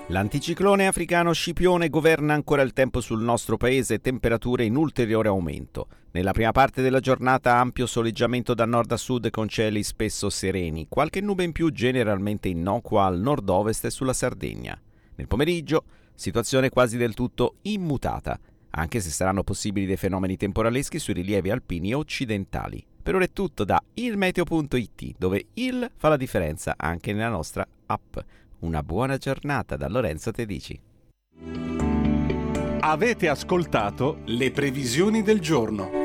L'anticiclone 0.08 0.88
africano 0.88 1.34
Scipione 1.34 1.90
governa 1.90 2.34
ancora 2.34 2.64
il 2.64 2.74
tempo 2.74 3.00
sul 3.00 3.22
nostro 3.22 3.58
paese, 3.58 4.00
temperature 4.00 4.64
in 4.64 4.76
ulteriore 4.76 5.28
aumento. 5.28 5.88
Nella 6.12 6.32
prima 6.32 6.52
parte 6.52 6.82
della 6.82 7.00
giornata 7.00 7.58
ampio 7.58 7.86
soleggiamento 7.86 8.56
da 8.56 8.66
nord 8.66 8.92
a 8.92 8.98
sud 8.98 9.30
con 9.30 9.48
cieli 9.48 9.84
spesso 9.84 10.30
sereni, 10.32 10.88
qualche 10.90 11.22
nube 11.22 11.44
in 11.44 11.52
più 11.52 11.70
generalmente 11.72 12.48
innocua 12.48 13.06
al 13.06 13.20
nord-ovest 13.20 13.86
e 13.86 13.90
sulla 13.92 14.14
Sardegna. 14.14 14.80
Nel 15.16 15.28
pomeriggio 15.28 15.84
situazione 16.14 16.70
quasi 16.70 16.98
del 16.98 17.14
tutto 17.14 17.56
immutata, 17.64 18.40
anche 18.72 19.00
se 19.00 19.10
saranno 19.10 19.44
possibili 19.44 19.86
dei 19.86 19.98
fenomeni 19.98 20.38
temporaleschi 20.38 21.00
sui 21.00 21.14
rilievi 21.14 21.50
alpini 21.50 21.94
occidentali. 21.94 22.84
Per 23.02 23.16
ora 23.16 23.26
è 23.26 23.32
tutto 23.32 23.64
da 23.64 23.82
ilmeteo.it, 23.94 25.16
dove 25.18 25.48
il 25.54 25.90
fa 25.96 26.10
la 26.10 26.18
differenza 26.18 26.74
anche 26.76 27.14
nella 27.14 27.30
nostra 27.30 27.66
app. 27.86 28.18
Una 28.60 28.82
buona 28.82 29.18
giornata 29.18 29.76
da 29.76 29.88
Lorenzo 29.88 30.32
Tedici. 30.32 30.80
Avete 32.80 33.30
ascoltato 33.30 34.22
le 34.26 34.52
previsioni 34.52 35.22
del 35.22 35.40
giorno. 35.40 36.05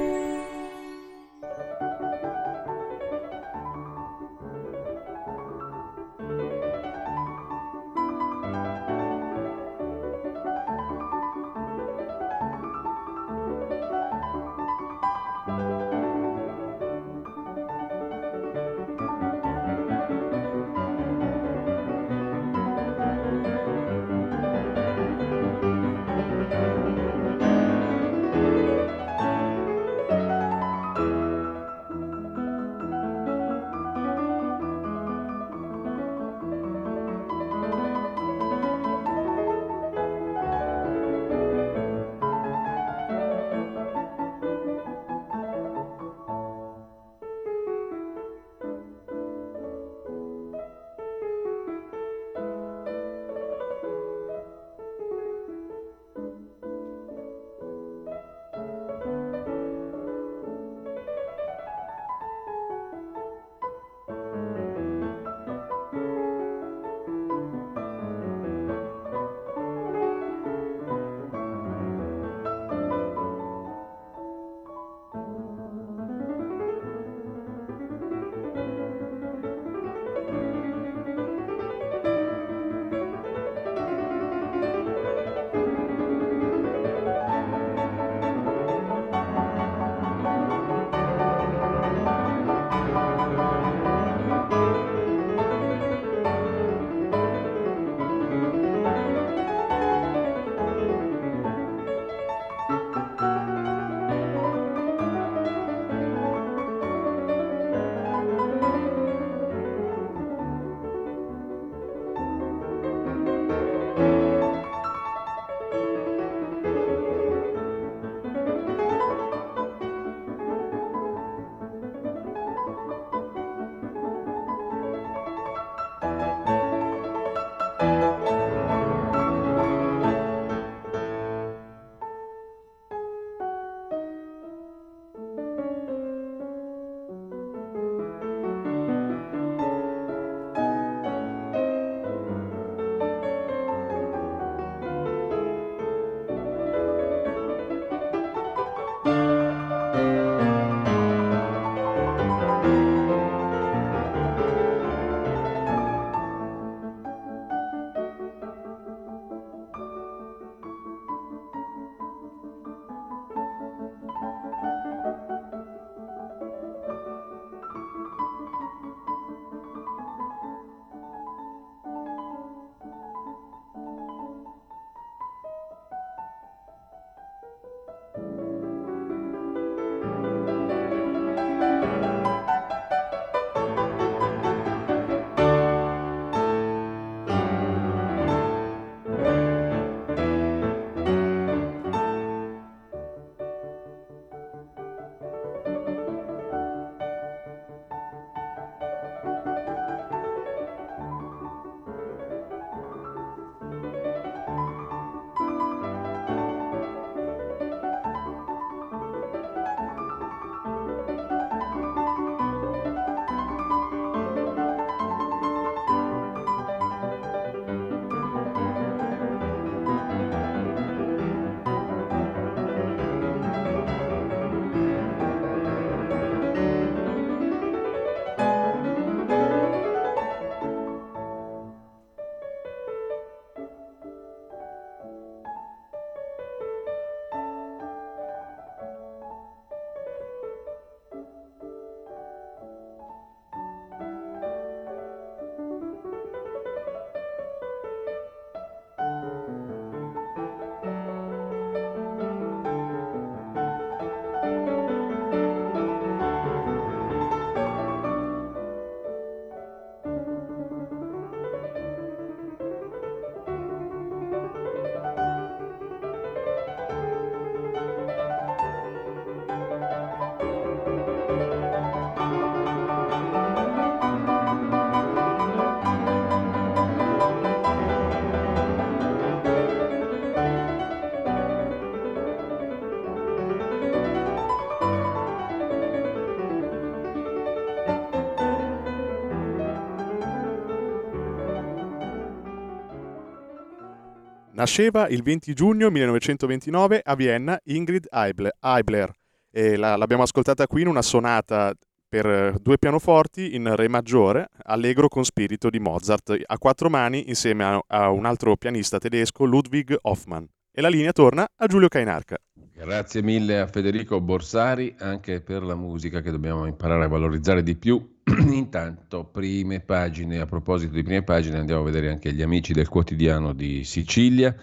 Nasceva 294.60 295.08
il 295.08 295.22
20 295.22 295.54
giugno 295.54 295.88
1929 295.88 297.00
a 297.02 297.14
Vienna 297.14 297.58
Ingrid 297.64 298.08
Eibler. 298.10 299.10
E 299.50 299.76
la, 299.76 299.96
l'abbiamo 299.96 300.24
ascoltata 300.24 300.66
qui 300.66 300.82
in 300.82 300.88
una 300.88 301.00
sonata 301.00 301.72
per 302.06 302.56
due 302.60 302.76
pianoforti 302.76 303.54
in 303.54 303.74
Re 303.74 303.88
maggiore, 303.88 304.48
allegro 304.64 305.08
con 305.08 305.24
spirito 305.24 305.70
di 305.70 305.78
Mozart, 305.78 306.36
a 306.44 306.58
quattro 306.58 306.90
mani 306.90 307.30
insieme 307.30 307.64
a, 307.64 307.82
a 307.86 308.10
un 308.10 308.26
altro 308.26 308.54
pianista 308.56 308.98
tedesco, 308.98 309.46
Ludwig 309.46 309.96
Hoffmann. 310.02 310.44
E 310.70 310.82
la 310.82 310.88
linea 310.90 311.12
torna 311.12 311.48
a 311.56 311.66
Giulio 311.66 311.88
Cainarca. 311.88 312.36
Grazie 312.74 313.22
mille 313.22 313.60
a 313.60 313.66
Federico 313.66 314.20
Borsari 314.20 314.94
anche 314.98 315.40
per 315.40 315.62
la 315.62 315.74
musica 315.74 316.20
che 316.20 316.30
dobbiamo 316.30 316.66
imparare 316.66 317.04
a 317.04 317.08
valorizzare 317.08 317.62
di 317.62 317.76
più. 317.76 318.18
Intanto, 318.52 319.24
prime 319.24 319.80
pagine, 319.80 320.38
a 320.38 320.46
proposito 320.46 320.92
di 320.94 321.02
prime 321.02 321.22
pagine, 321.22 321.58
andiamo 321.58 321.80
a 321.82 321.84
vedere 321.84 322.10
anche 322.10 322.32
gli 322.32 322.42
amici 322.42 322.72
del 322.72 322.88
quotidiano 322.88 323.52
di 323.52 323.82
Sicilia. 323.84 324.54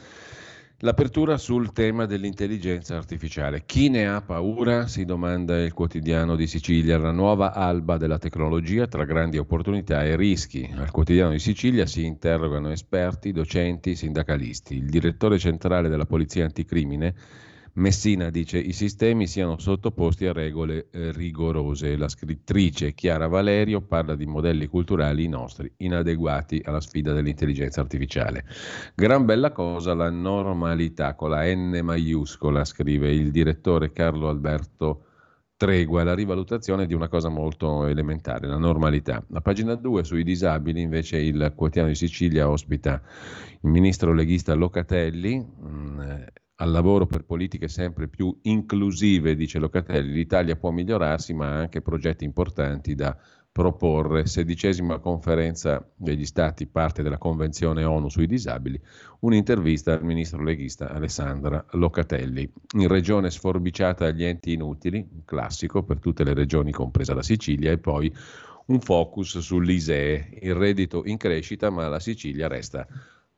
L'apertura 0.81 1.37
sul 1.37 1.73
tema 1.73 2.05
dell'intelligenza 2.05 2.95
artificiale. 2.95 3.63
Chi 3.65 3.89
ne 3.89 4.07
ha 4.07 4.21
paura? 4.21 4.85
Si 4.85 5.05
domanda 5.05 5.59
il 5.59 5.73
quotidiano 5.73 6.35
di 6.35 6.45
Sicilia, 6.45 6.99
la 6.99 7.11
nuova 7.11 7.51
alba 7.51 7.97
della 7.97 8.19
tecnologia 8.19 8.85
tra 8.85 9.03
grandi 9.03 9.39
opportunità 9.39 10.03
e 10.03 10.15
rischi. 10.15 10.69
Al 10.75 10.91
quotidiano 10.91 11.31
di 11.31 11.39
Sicilia 11.39 11.87
si 11.87 12.05
interrogano 12.05 12.69
esperti, 12.69 13.31
docenti, 13.31 13.95
sindacalisti. 13.95 14.75
Il 14.75 14.89
direttore 14.89 15.39
centrale 15.39 15.89
della 15.89 16.05
Polizia 16.05 16.45
Anticrimine 16.45 17.15
Messina 17.77 18.31
dice 18.31 18.57
i 18.57 18.73
sistemi 18.73 19.27
siano 19.27 19.59
sottoposti 19.59 20.25
a 20.25 20.33
regole 20.33 20.87
eh, 20.89 21.11
rigorose. 21.11 21.95
La 21.95 22.07
scrittrice 22.07 22.95
Chiara 22.95 23.27
Valerio 23.27 23.81
parla 23.81 24.15
di 24.15 24.25
modelli 24.25 24.65
culturali 24.65 25.27
nostri 25.27 25.71
inadeguati 25.77 26.59
alla 26.65 26.81
sfida 26.81 27.13
dell'intelligenza 27.13 27.81
artificiale. 27.81 28.45
Gran 28.95 29.25
bella 29.25 29.51
cosa 29.51 29.93
la 29.93 30.09
normalità 30.09 31.13
con 31.13 31.29
la 31.29 31.43
N 31.43 31.79
maiuscola, 31.83 32.65
scrive 32.65 33.13
il 33.13 33.29
direttore 33.29 33.91
Carlo 33.91 34.27
Alberto 34.27 35.03
Tregua, 35.55 36.03
la 36.03 36.15
rivalutazione 36.15 36.87
di 36.87 36.95
una 36.95 37.07
cosa 37.07 37.29
molto 37.29 37.85
elementare, 37.85 38.47
la 38.47 38.57
normalità. 38.57 39.23
La 39.29 39.41
pagina 39.41 39.75
2 39.75 40.03
sui 40.03 40.23
disabili, 40.23 40.81
invece, 40.81 41.17
il 41.17 41.53
quotidiano 41.55 41.89
di 41.89 41.95
Sicilia 41.95 42.49
ospita 42.49 42.99
il 43.61 43.69
ministro 43.69 44.13
leghista 44.13 44.55
Locatelli. 44.55 45.37
Mh, 45.37 45.67
mm, 45.67 46.21
al 46.59 46.71
lavoro 46.71 47.05
per 47.05 47.23
politiche 47.23 47.67
sempre 47.67 48.07
più 48.07 48.35
inclusive, 48.43 49.35
dice 49.35 49.59
Locatelli, 49.59 50.11
l'Italia 50.11 50.55
può 50.55 50.71
migliorarsi, 50.71 51.33
ma 51.33 51.49
ha 51.49 51.59
anche 51.59 51.81
progetti 51.81 52.23
importanti 52.23 52.95
da 52.95 53.15
proporre. 53.51 54.25
Sedicesima 54.25 54.99
conferenza 54.99 55.87
degli 55.95 56.25
Stati, 56.25 56.65
parte 56.65 57.03
della 57.03 57.19
Convenzione 57.19 57.83
ONU 57.83 58.09
sui 58.09 58.25
disabili, 58.25 58.79
un'intervista 59.19 59.93
al 59.93 60.03
ministro 60.03 60.43
leghista 60.43 60.89
Alessandra 60.91 61.63
Locatelli. 61.71 62.51
In 62.77 62.87
regione 62.87 63.29
sforbiciata 63.29 64.05
agli 64.05 64.23
enti 64.23 64.53
inutili, 64.53 64.97
un 64.97 65.25
classico 65.25 65.83
per 65.83 65.99
tutte 65.99 66.23
le 66.23 66.33
regioni, 66.33 66.71
compresa 66.71 67.13
la 67.13 67.23
Sicilia, 67.23 67.71
e 67.71 67.77
poi 67.77 68.11
un 68.67 68.79
focus 68.79 69.37
sull'ISEE, 69.37 70.39
il 70.41 70.55
reddito 70.55 71.03
in 71.05 71.17
crescita, 71.17 71.69
ma 71.69 71.87
la 71.87 71.99
Sicilia 71.99 72.47
resta 72.47 72.87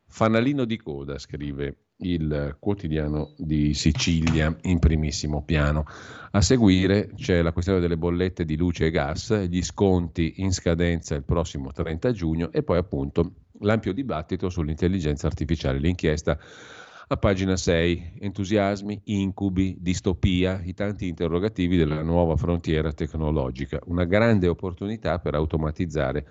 fanalino 0.07 0.63
di 0.63 0.77
coda, 0.77 1.17
scrive 1.17 1.75
il 2.01 2.55
quotidiano 2.59 3.33
di 3.37 3.73
Sicilia 3.73 4.55
in 4.63 4.79
primissimo 4.79 5.43
piano. 5.43 5.85
A 6.31 6.41
seguire 6.41 7.11
c'è 7.15 7.41
la 7.41 7.51
questione 7.51 7.79
delle 7.79 7.97
bollette 7.97 8.45
di 8.45 8.55
luce 8.55 8.87
e 8.87 8.91
gas, 8.91 9.33
gli 9.47 9.61
sconti 9.61 10.35
in 10.37 10.51
scadenza 10.51 11.15
il 11.15 11.23
prossimo 11.23 11.71
30 11.71 12.11
giugno 12.11 12.51
e 12.51 12.63
poi 12.63 12.77
appunto 12.77 13.33
l'ampio 13.61 13.93
dibattito 13.93 14.49
sull'intelligenza 14.49 15.27
artificiale, 15.27 15.79
l'inchiesta 15.79 16.37
a 17.11 17.17
pagina 17.17 17.57
6, 17.57 18.17
entusiasmi, 18.19 19.01
incubi, 19.05 19.77
distopia, 19.79 20.61
i 20.63 20.75
tanti 20.75 21.07
interrogativi 21.07 21.75
della 21.75 22.03
nuova 22.03 22.35
frontiera 22.35 22.93
tecnologica, 22.93 23.79
una 23.85 24.03
grande 24.03 24.47
opportunità 24.47 25.17
per 25.17 25.33
automatizzare 25.33 26.27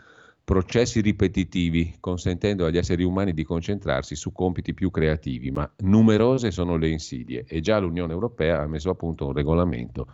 processi 0.48 1.02
ripetitivi, 1.02 1.96
consentendo 2.00 2.64
agli 2.64 2.78
esseri 2.78 3.04
umani 3.04 3.34
di 3.34 3.44
concentrarsi 3.44 4.16
su 4.16 4.32
compiti 4.32 4.72
più 4.72 4.90
creativi, 4.90 5.50
ma 5.50 5.70
numerose 5.80 6.50
sono 6.50 6.78
le 6.78 6.88
insidie 6.88 7.44
e 7.46 7.60
già 7.60 7.78
l'Unione 7.78 8.14
Europea 8.14 8.62
ha 8.62 8.66
messo 8.66 8.88
a 8.88 8.94
punto 8.94 9.26
un 9.26 9.34
regolamento 9.34 10.06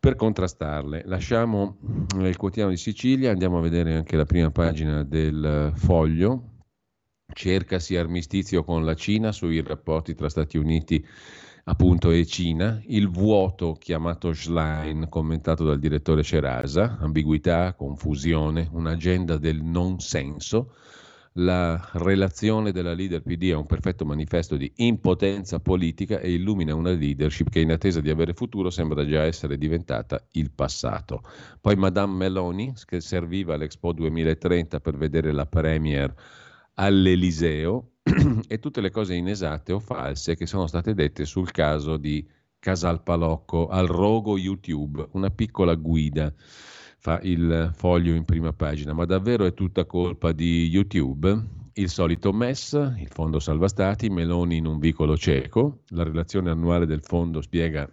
per 0.00 0.16
contrastarle. 0.16 1.02
Lasciamo 1.04 1.76
il 2.20 2.38
quotidiano 2.38 2.70
di 2.70 2.78
Sicilia, 2.78 3.30
andiamo 3.30 3.58
a 3.58 3.60
vedere 3.60 3.96
anche 3.96 4.16
la 4.16 4.24
prima 4.24 4.50
pagina 4.50 5.04
del 5.04 5.72
foglio. 5.74 6.54
Cercasi 7.30 7.96
armistizio 7.96 8.64
con 8.64 8.86
la 8.86 8.94
Cina 8.94 9.30
sui 9.32 9.60
rapporti 9.60 10.14
tra 10.14 10.30
Stati 10.30 10.56
Uniti 10.56 10.96
e 10.96 11.04
appunto 11.68 12.10
e 12.10 12.24
Cina, 12.24 12.80
il 12.86 13.10
vuoto 13.10 13.74
chiamato 13.74 14.32
Schlein, 14.32 15.06
commentato 15.10 15.64
dal 15.64 15.78
direttore 15.78 16.22
Cerasa, 16.22 16.96
ambiguità, 16.98 17.74
confusione, 17.74 18.68
un'agenda 18.72 19.36
del 19.36 19.62
non 19.62 20.00
senso, 20.00 20.72
la 21.34 21.90
relazione 21.92 22.72
della 22.72 22.94
leader 22.94 23.22
PD 23.22 23.50
è 23.50 23.54
un 23.54 23.66
perfetto 23.66 24.06
manifesto 24.06 24.56
di 24.56 24.72
impotenza 24.76 25.60
politica 25.60 26.20
e 26.20 26.32
illumina 26.32 26.74
una 26.74 26.90
leadership 26.90 27.50
che 27.50 27.60
in 27.60 27.70
attesa 27.70 28.00
di 28.00 28.08
avere 28.08 28.32
futuro 28.32 28.70
sembra 28.70 29.06
già 29.06 29.24
essere 29.24 29.58
diventata 29.58 30.26
il 30.32 30.50
passato. 30.50 31.20
Poi 31.60 31.76
Madame 31.76 32.14
Meloni, 32.14 32.72
che 32.86 33.00
serviva 33.02 33.54
all'Expo 33.54 33.92
2030 33.92 34.80
per 34.80 34.96
vedere 34.96 35.32
la 35.32 35.46
premier 35.46 36.12
all'Eliseo, 36.74 37.90
e 38.48 38.58
tutte 38.58 38.80
le 38.80 38.90
cose 38.90 39.14
inesatte 39.14 39.72
o 39.72 39.78
false 39.78 40.36
che 40.36 40.46
sono 40.46 40.66
state 40.66 40.94
dette 40.94 41.24
sul 41.24 41.50
caso 41.50 41.96
di 41.96 42.26
Casal 42.58 43.02
Palocco 43.02 43.68
al 43.68 43.86
rogo 43.86 44.36
YouTube, 44.36 45.08
una 45.12 45.30
piccola 45.30 45.74
guida 45.74 46.32
fa 46.98 47.20
il 47.22 47.70
foglio 47.74 48.14
in 48.14 48.24
prima 48.24 48.52
pagina, 48.52 48.92
ma 48.92 49.04
davvero 49.04 49.44
è 49.44 49.54
tutta 49.54 49.84
colpa 49.84 50.32
di 50.32 50.66
YouTube? 50.66 51.56
Il 51.74 51.88
solito 51.88 52.32
MES, 52.32 52.72
il 52.98 53.08
Fondo 53.08 53.38
Salva 53.38 53.68
Stati, 53.68 54.10
Meloni 54.10 54.56
in 54.56 54.66
un 54.66 54.80
vicolo 54.80 55.16
cieco, 55.16 55.82
la 55.90 56.02
relazione 56.02 56.50
annuale 56.50 56.86
del 56.86 57.02
fondo 57.02 57.40
spiega 57.40 57.88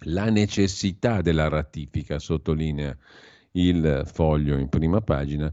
la 0.00 0.28
necessità 0.28 1.22
della 1.22 1.48
ratifica, 1.48 2.18
sottolinea 2.18 2.96
il 3.52 4.02
foglio 4.12 4.58
in 4.58 4.68
prima 4.68 5.00
pagina, 5.00 5.52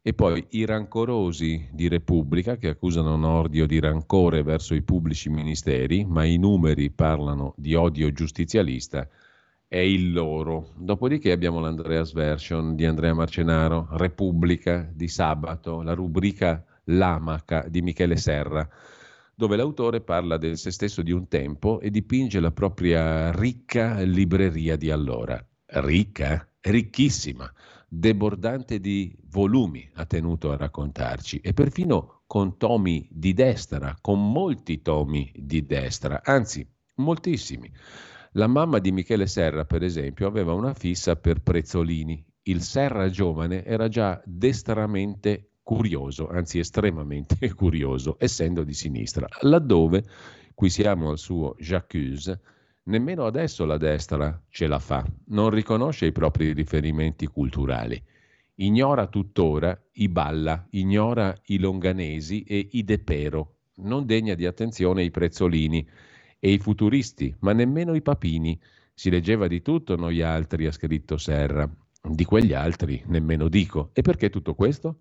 e 0.00 0.14
poi 0.14 0.44
i 0.50 0.64
rancorosi 0.64 1.68
di 1.72 1.88
Repubblica 1.88 2.56
che 2.56 2.68
accusano 2.68 3.14
un 3.14 3.24
odio 3.24 3.66
di 3.66 3.80
rancore 3.80 4.42
verso 4.42 4.74
i 4.74 4.82
pubblici 4.82 5.28
ministeri, 5.28 6.04
ma 6.04 6.24
i 6.24 6.36
numeri 6.38 6.90
parlano 6.90 7.52
di 7.56 7.74
odio 7.74 8.10
giustizialista, 8.12 9.08
è 9.66 9.78
il 9.78 10.12
loro. 10.12 10.72
Dopodiché 10.76 11.32
abbiamo 11.32 11.60
l'Andreas 11.60 12.12
Version 12.12 12.74
di 12.74 12.86
Andrea 12.86 13.12
Marcenaro, 13.12 13.88
Repubblica 13.90 14.88
di 14.92 15.08
sabato, 15.08 15.82
la 15.82 15.94
rubrica 15.94 16.64
L'Amaca 16.84 17.66
di 17.68 17.82
Michele 17.82 18.16
Serra, 18.16 18.66
dove 19.34 19.56
l'autore 19.56 20.00
parla 20.00 20.38
del 20.38 20.56
se 20.56 20.70
stesso 20.70 21.02
di 21.02 21.12
un 21.12 21.28
tempo 21.28 21.80
e 21.80 21.90
dipinge 21.90 22.40
la 22.40 22.50
propria 22.50 23.30
ricca 23.32 24.00
libreria 24.00 24.76
di 24.76 24.90
allora. 24.90 25.44
Ricca? 25.66 26.48
Ricchissima 26.60 27.52
debordante 27.88 28.80
di 28.80 29.16
volumi 29.30 29.88
ha 29.94 30.04
tenuto 30.04 30.52
a 30.52 30.56
raccontarci 30.56 31.40
e 31.40 31.54
perfino 31.54 32.22
con 32.26 32.58
tomi 32.58 33.08
di 33.10 33.32
destra, 33.32 33.96
con 34.00 34.30
molti 34.30 34.82
tomi 34.82 35.32
di 35.34 35.64
destra, 35.64 36.20
anzi 36.22 36.66
moltissimi. 36.96 37.72
La 38.32 38.46
mamma 38.46 38.78
di 38.78 38.92
Michele 38.92 39.26
Serra, 39.26 39.64
per 39.64 39.82
esempio, 39.82 40.26
aveva 40.26 40.52
una 40.52 40.74
fissa 40.74 41.16
per 41.16 41.40
Prezzolini. 41.40 42.22
Il 42.42 42.60
Serra 42.60 43.08
giovane 43.08 43.64
era 43.64 43.88
già 43.88 44.20
destramente 44.26 45.52
curioso, 45.62 46.28
anzi 46.28 46.58
estremamente 46.58 47.52
curioso, 47.54 48.16
essendo 48.18 48.64
di 48.64 48.74
sinistra, 48.74 49.26
laddove, 49.40 50.04
qui 50.54 50.68
siamo 50.68 51.10
al 51.10 51.18
suo 51.18 51.54
J'accuse, 51.58 52.40
Nemmeno 52.88 53.26
adesso 53.26 53.66
la 53.66 53.76
destra 53.76 54.42
ce 54.48 54.66
la 54.66 54.78
fa, 54.78 55.04
non 55.26 55.50
riconosce 55.50 56.06
i 56.06 56.12
propri 56.12 56.54
riferimenti 56.54 57.26
culturali. 57.26 58.02
Ignora 58.54 59.08
tuttora 59.08 59.78
i 59.92 60.08
Balla, 60.08 60.66
ignora 60.70 61.38
i 61.48 61.58
Longanesi 61.58 62.44
e 62.44 62.66
i 62.72 62.84
De 62.84 62.98
Pero, 62.98 63.56
non 63.80 64.06
degna 64.06 64.34
di 64.34 64.46
attenzione 64.46 65.02
i 65.04 65.10
Prezzolini 65.10 65.86
e 66.38 66.50
i 66.50 66.58
futuristi, 66.58 67.36
ma 67.40 67.52
nemmeno 67.52 67.94
i 67.94 68.00
Papini. 68.00 68.58
Si 68.94 69.10
leggeva 69.10 69.48
di 69.48 69.60
tutto 69.60 69.94
noi 69.94 70.22
altri, 70.22 70.64
ha 70.64 70.72
scritto 70.72 71.18
Serra. 71.18 71.70
Di 72.00 72.24
quegli 72.24 72.54
altri 72.54 73.02
nemmeno 73.08 73.48
dico. 73.48 73.90
E 73.92 74.00
perché 74.00 74.30
tutto 74.30 74.54
questo? 74.54 75.00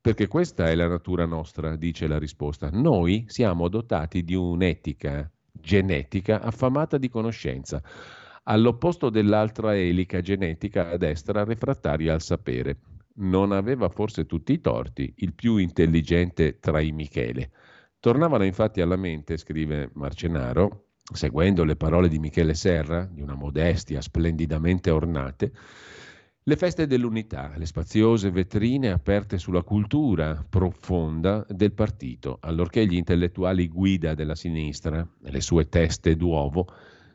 Perché 0.00 0.28
questa 0.28 0.68
è 0.68 0.74
la 0.76 0.86
natura 0.86 1.26
nostra, 1.26 1.74
dice 1.74 2.06
la 2.06 2.18
risposta. 2.18 2.70
Noi 2.70 3.24
siamo 3.26 3.66
dotati 3.68 4.22
di 4.22 4.36
un'etica 4.36 5.28
genetica 5.60 6.40
affamata 6.40 6.98
di 6.98 7.08
conoscenza, 7.08 7.82
all'opposto 8.44 9.10
dell'altra 9.10 9.76
elica 9.76 10.20
genetica 10.20 10.90
a 10.90 10.96
destra 10.96 11.44
refrattaria 11.44 12.12
al 12.12 12.22
sapere. 12.22 12.78
Non 13.16 13.52
aveva 13.52 13.88
forse 13.88 14.26
tutti 14.26 14.52
i 14.52 14.60
torti 14.60 15.14
il 15.18 15.34
più 15.34 15.56
intelligente 15.56 16.58
tra 16.58 16.80
i 16.80 16.90
Michele. 16.90 17.50
Tornavano 18.00 18.44
infatti 18.44 18.80
alla 18.80 18.96
mente, 18.96 19.36
scrive 19.36 19.90
Marcenaro, 19.94 20.88
seguendo 21.12 21.64
le 21.64 21.76
parole 21.76 22.08
di 22.08 22.18
Michele 22.18 22.54
Serra, 22.54 23.08
di 23.10 23.20
una 23.20 23.34
modestia 23.34 24.00
splendidamente 24.00 24.90
ornate, 24.90 25.52
le 26.46 26.56
feste 26.56 26.86
dell'unità, 26.86 27.54
le 27.56 27.64
spaziose 27.64 28.30
vetrine 28.30 28.90
aperte 28.90 29.38
sulla 29.38 29.62
cultura 29.62 30.44
profonda 30.46 31.44
del 31.48 31.72
partito, 31.72 32.36
allorché 32.40 32.86
gli 32.86 32.96
intellettuali 32.96 33.66
guida 33.68 34.12
della 34.14 34.34
sinistra, 34.34 35.06
le 35.20 35.40
sue 35.40 35.70
teste 35.70 36.16
d'uovo, 36.16 36.66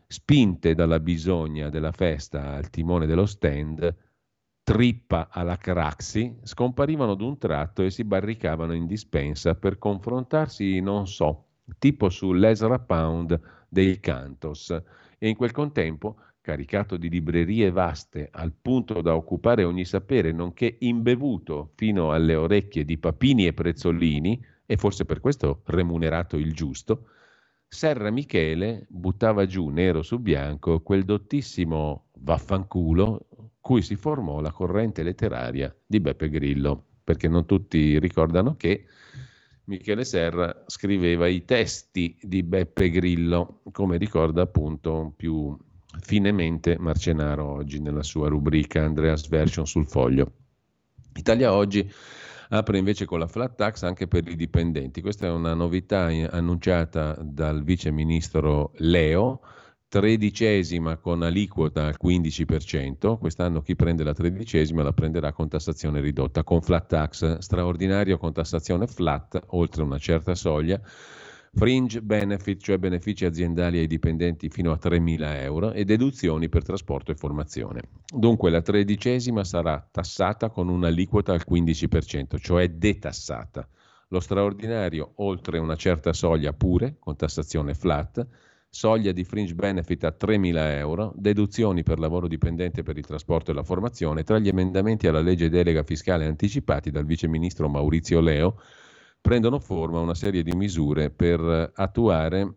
spinte 0.07 0.73
dalla 0.73 0.99
bisogna 0.99 1.69
della 1.69 1.91
festa 1.91 2.53
al 2.53 2.71
timone 2.71 3.05
dello 3.05 3.27
stand, 3.27 3.95
trippa 4.63 5.27
alla 5.29 5.57
craxi, 5.57 6.35
scomparivano 6.41 7.13
d'un 7.13 7.37
tratto 7.37 7.83
e 7.83 7.91
si 7.91 8.03
barricavano 8.03 8.73
in 8.73 8.87
dispensa 8.87 9.53
per 9.53 9.77
confrontarsi, 9.77 10.79
non 10.79 11.05
so, 11.05 11.45
tipo 11.77 12.09
sull'Ezra 12.09 12.79
Pound 12.79 13.39
dei 13.69 13.99
Cantos. 13.99 14.71
E 15.19 15.29
in 15.29 15.35
quel 15.35 15.51
contempo 15.51 16.15
caricato 16.49 16.97
di 16.97 17.09
librerie 17.09 17.69
vaste 17.69 18.27
al 18.31 18.51
punto 18.59 19.01
da 19.01 19.15
occupare 19.15 19.63
ogni 19.63 19.85
sapere, 19.85 20.31
nonché 20.31 20.77
imbevuto 20.79 21.73
fino 21.75 22.11
alle 22.11 22.33
orecchie 22.33 22.85
di 22.85 22.97
papini 22.97 23.45
e 23.45 23.53
prezzolini, 23.53 24.43
e 24.65 24.75
forse 24.75 25.05
per 25.05 25.19
questo 25.19 25.61
remunerato 25.65 26.37
il 26.37 26.53
giusto, 26.53 27.09
Serra 27.67 28.09
Michele 28.09 28.87
buttava 28.89 29.45
giù 29.45 29.67
nero 29.69 30.01
su 30.01 30.17
bianco 30.17 30.81
quel 30.81 31.03
dottissimo 31.03 32.07
vaffanculo 32.13 33.27
cui 33.59 33.83
si 33.83 33.95
formò 33.95 34.41
la 34.41 34.51
corrente 34.51 35.03
letteraria 35.03 35.71
di 35.85 35.99
Beppe 35.99 36.29
Grillo, 36.29 36.83
perché 37.03 37.27
non 37.27 37.45
tutti 37.45 37.99
ricordano 37.99 38.55
che 38.55 38.85
Michele 39.65 40.03
Serra 40.03 40.63
scriveva 40.65 41.27
i 41.27 41.45
testi 41.45 42.17
di 42.19 42.41
Beppe 42.41 42.89
Grillo, 42.89 43.61
come 43.71 43.97
ricorda 43.97 44.41
appunto 44.41 45.13
più 45.15 45.55
finemente 46.01 46.77
Marcenaro 46.77 47.45
oggi 47.45 47.79
nella 47.79 48.03
sua 48.03 48.29
rubrica 48.29 48.83
Andreas 48.83 49.27
Version 49.27 49.65
sul 49.65 49.87
foglio. 49.87 50.31
Italia 51.15 51.53
oggi 51.53 51.91
apre 52.49 52.77
invece 52.77 53.05
con 53.05 53.19
la 53.19 53.27
flat 53.27 53.55
tax 53.55 53.83
anche 53.83 54.07
per 54.07 54.27
i 54.27 54.35
dipendenti. 54.35 55.01
Questa 55.01 55.27
è 55.27 55.29
una 55.29 55.53
novità 55.53 56.09
annunciata 56.29 57.17
dal 57.21 57.63
vice 57.63 57.91
ministro 57.91 58.71
Leo, 58.77 59.41
tredicesima 59.87 60.97
con 60.97 61.23
aliquota 61.23 61.87
al 61.87 61.97
15%, 62.01 63.17
quest'anno 63.17 63.61
chi 63.61 63.75
prende 63.75 64.03
la 64.03 64.13
tredicesima 64.13 64.83
la 64.83 64.93
prenderà 64.93 65.33
con 65.33 65.49
tassazione 65.49 65.99
ridotta, 65.99 66.43
con 66.43 66.61
flat 66.61 66.87
tax 66.87 67.37
straordinario 67.39 68.17
con 68.17 68.31
tassazione 68.31 68.85
flat 68.85 69.41
oltre 69.47 69.81
una 69.81 69.97
certa 69.97 70.35
soglia 70.35 70.79
fringe 71.53 72.01
benefit, 72.01 72.61
cioè 72.61 72.77
benefici 72.77 73.25
aziendali 73.25 73.79
ai 73.79 73.87
dipendenti 73.87 74.49
fino 74.49 74.71
a 74.71 74.79
3.000 74.81 75.41
euro 75.41 75.71
e 75.71 75.85
deduzioni 75.85 76.49
per 76.49 76.63
trasporto 76.63 77.11
e 77.11 77.15
formazione. 77.15 77.81
Dunque 78.13 78.49
la 78.49 78.61
tredicesima 78.61 79.43
sarà 79.43 79.85
tassata 79.89 80.49
con 80.49 80.69
un'aliquota 80.69 81.33
al 81.33 81.43
15%, 81.49 82.37
cioè 82.39 82.69
detassata. 82.69 83.67
Lo 84.09 84.19
straordinario 84.19 85.13
oltre 85.17 85.59
una 85.59 85.75
certa 85.75 86.13
soglia 86.13 86.53
pure, 86.53 86.95
con 86.99 87.15
tassazione 87.15 87.73
flat, 87.73 88.25
soglia 88.71 89.11
di 89.11 89.23
fringe 89.23 89.55
benefit 89.55 90.03
a 90.03 90.15
3.000 90.19 90.55
euro, 90.77 91.11
deduzioni 91.15 91.83
per 91.83 91.99
lavoro 91.99 92.27
dipendente 92.27 92.83
per 92.83 92.97
il 92.97 93.05
trasporto 93.05 93.51
e 93.51 93.53
la 93.53 93.63
formazione, 93.63 94.23
tra 94.23 94.39
gli 94.39 94.47
emendamenti 94.47 95.07
alla 95.07 95.21
legge 95.21 95.49
delega 95.49 95.83
fiscale 95.83 96.25
anticipati 96.25 96.91
dal 96.91 97.05
vice 97.05 97.27
ministro 97.27 97.67
Maurizio 97.67 98.19
Leo, 98.19 98.59
prendono 99.21 99.59
forma 99.59 99.99
una 99.99 100.15
serie 100.15 100.43
di 100.43 100.55
misure 100.55 101.09
per 101.09 101.71
attuare 101.75 102.55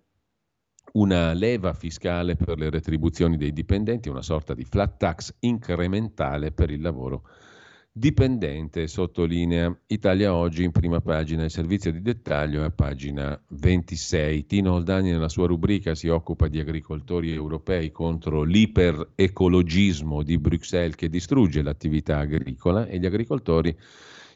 una 0.92 1.32
leva 1.32 1.72
fiscale 1.72 2.36
per 2.36 2.58
le 2.58 2.70
retribuzioni 2.70 3.36
dei 3.36 3.52
dipendenti, 3.52 4.08
una 4.08 4.22
sorta 4.22 4.54
di 4.54 4.64
flat 4.64 4.96
tax 4.98 5.36
incrementale 5.40 6.52
per 6.52 6.70
il 6.70 6.80
lavoro 6.80 7.24
dipendente, 7.94 8.86
sottolinea 8.86 9.74
Italia 9.88 10.34
Oggi 10.34 10.64
in 10.64 10.70
prima 10.70 11.00
pagina, 11.00 11.44
il 11.44 11.50
servizio 11.50 11.92
di 11.92 12.00
dettaglio 12.00 12.62
è 12.62 12.64
a 12.64 12.70
pagina 12.70 13.38
26. 13.48 14.46
Tino 14.46 14.72
Oldani 14.72 15.10
nella 15.10 15.28
sua 15.28 15.46
rubrica 15.46 15.94
si 15.94 16.08
occupa 16.08 16.48
di 16.48 16.58
agricoltori 16.58 17.32
europei 17.32 17.90
contro 17.90 18.44
l'iperecologismo 18.44 20.22
di 20.22 20.38
Bruxelles 20.38 20.96
che 20.96 21.10
distrugge 21.10 21.62
l'attività 21.62 22.18
agricola 22.18 22.86
e 22.86 22.98
gli 22.98 23.06
agricoltori 23.06 23.76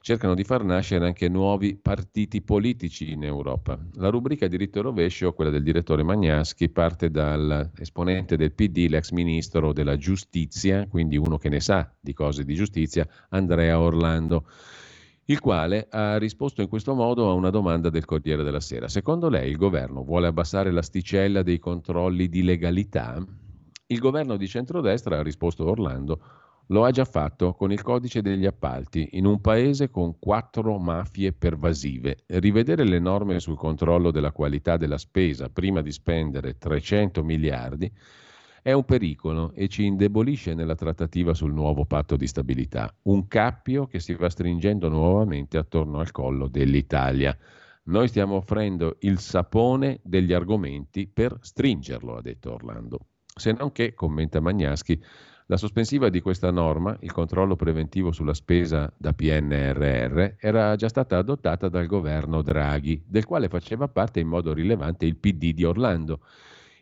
cercano 0.07 0.35
di 0.35 0.45
far 0.45 0.63
nascere 0.63 1.05
anche 1.05 1.29
nuovi 1.29 1.75
partiti 1.75 2.41
politici 2.41 3.11
in 3.11 3.25
Europa. 3.25 3.77
La 3.95 4.09
rubrica 4.09 4.47
diritto 4.47 4.79
e 4.79 4.83
rovescio, 4.83 5.33
quella 5.33 5.51
del 5.51 5.65
direttore 5.65 6.05
Magnaschi, 6.05 6.69
parte 6.69 7.11
dall'esponente 7.11 8.37
del 8.37 8.53
PD, 8.53 8.87
l'ex 8.89 9.11
ministro 9.11 9.73
della 9.73 9.97
giustizia, 9.97 10.87
quindi 10.87 11.17
uno 11.17 11.39
che 11.39 11.49
ne 11.49 11.59
sa 11.59 11.93
di 11.99 12.13
cose 12.13 12.45
di 12.45 12.55
giustizia, 12.55 13.05
Andrea 13.31 13.81
Orlando 13.81 14.45
il 15.25 15.41
quale 15.41 15.89
ha 15.91 16.19
risposto 16.19 16.63
in 16.63 16.69
questo 16.69 16.95
modo 16.95 17.29
a 17.29 17.33
una 17.33 17.51
domanda 17.51 17.91
del 17.91 18.05
Corriere 18.05 18.45
della 18.45 18.61
Sera. 18.61 18.87
Secondo 18.87 19.29
lei 19.29 19.51
il 19.51 19.57
governo 19.57 20.05
vuole 20.05 20.29
abbassare 20.29 20.71
l'asticella 20.71 21.43
dei 21.43 21.59
controlli 21.59 22.29
di 22.29 22.45
legalità? 22.45 23.21
Il 23.89 23.99
governo 23.99 24.37
di 24.37 24.47
centrodestra, 24.47 25.19
ha 25.19 25.23
risposto 25.25 25.69
Orlando, 25.69 26.21
lo 26.69 26.85
ha 26.85 26.91
già 26.91 27.05
fatto 27.05 27.55
con 27.55 27.71
il 27.71 27.83
codice 27.83 28.23
degli 28.23 28.47
appalti 28.47 29.11
in 29.13 29.27
un 29.27 29.41
paese 29.41 29.91
con 29.91 30.19
quattro 30.19 30.79
mafie 30.79 31.33
pervasive. 31.33 32.25
Rivedere 32.27 32.85
le 32.85 32.99
norme 32.99 33.39
sul 33.39 33.57
controllo 33.57 34.11
della 34.11 34.33
qualità 34.33 34.77
della 34.77 34.99
spesa 34.99 35.49
prima 35.49 35.83
di 35.83 35.93
spendere 35.93 36.59
300 36.59 37.23
miliardi 37.23 37.93
è 38.67 38.73
un 38.73 38.85
pericolo 38.85 39.53
e 39.55 39.69
ci 39.69 39.85
indebolisce 39.85 40.53
nella 40.53 40.75
trattativa 40.75 41.35
sul 41.35 41.53
nuovo 41.53 41.85
patto 41.85 42.17
di 42.17 42.27
stabilità, 42.27 42.93
un 43.03 43.29
cappio 43.29 43.87
che 43.87 44.01
si 44.01 44.13
va 44.15 44.29
stringendo 44.29 44.89
nuovamente 44.89 45.57
attorno 45.57 46.01
al 46.01 46.11
collo 46.11 46.49
dell'Italia. 46.49 47.37
Noi 47.85 48.09
stiamo 48.09 48.35
offrendo 48.35 48.97
il 49.03 49.21
sapone 49.21 50.01
degli 50.03 50.33
argomenti 50.33 51.07
per 51.07 51.39
stringerlo, 51.41 52.17
ha 52.17 52.23
detto 52.23 52.55
Orlando. 52.55 52.99
Se 53.33 53.53
non 53.53 53.71
che, 53.71 53.95
commenta 53.95 54.41
Magnaschi, 54.41 55.01
la 55.49 55.57
sospensiva 55.57 56.09
di 56.09 56.21
questa 56.21 56.51
norma, 56.51 56.97
il 57.01 57.13
controllo 57.13 57.55
preventivo 57.55 58.11
sulla 58.11 58.35
spesa 58.35 58.93
da 58.97 59.13
PNRR, 59.13 60.35
era 60.39 60.75
già 60.75 60.89
stata 60.89 61.19
adottata 61.19 61.69
dal 61.69 61.87
governo 61.87 62.43
Draghi, 62.43 63.03
del 63.07 63.25
quale 63.25 63.49
faceva 63.49 63.87
parte 63.87 64.19
in 64.19 64.27
modo 64.27 64.53
rilevante 64.53 65.07
il 65.07 65.17
PD 65.17 65.53
di 65.53 65.63
Orlando, 65.63 66.21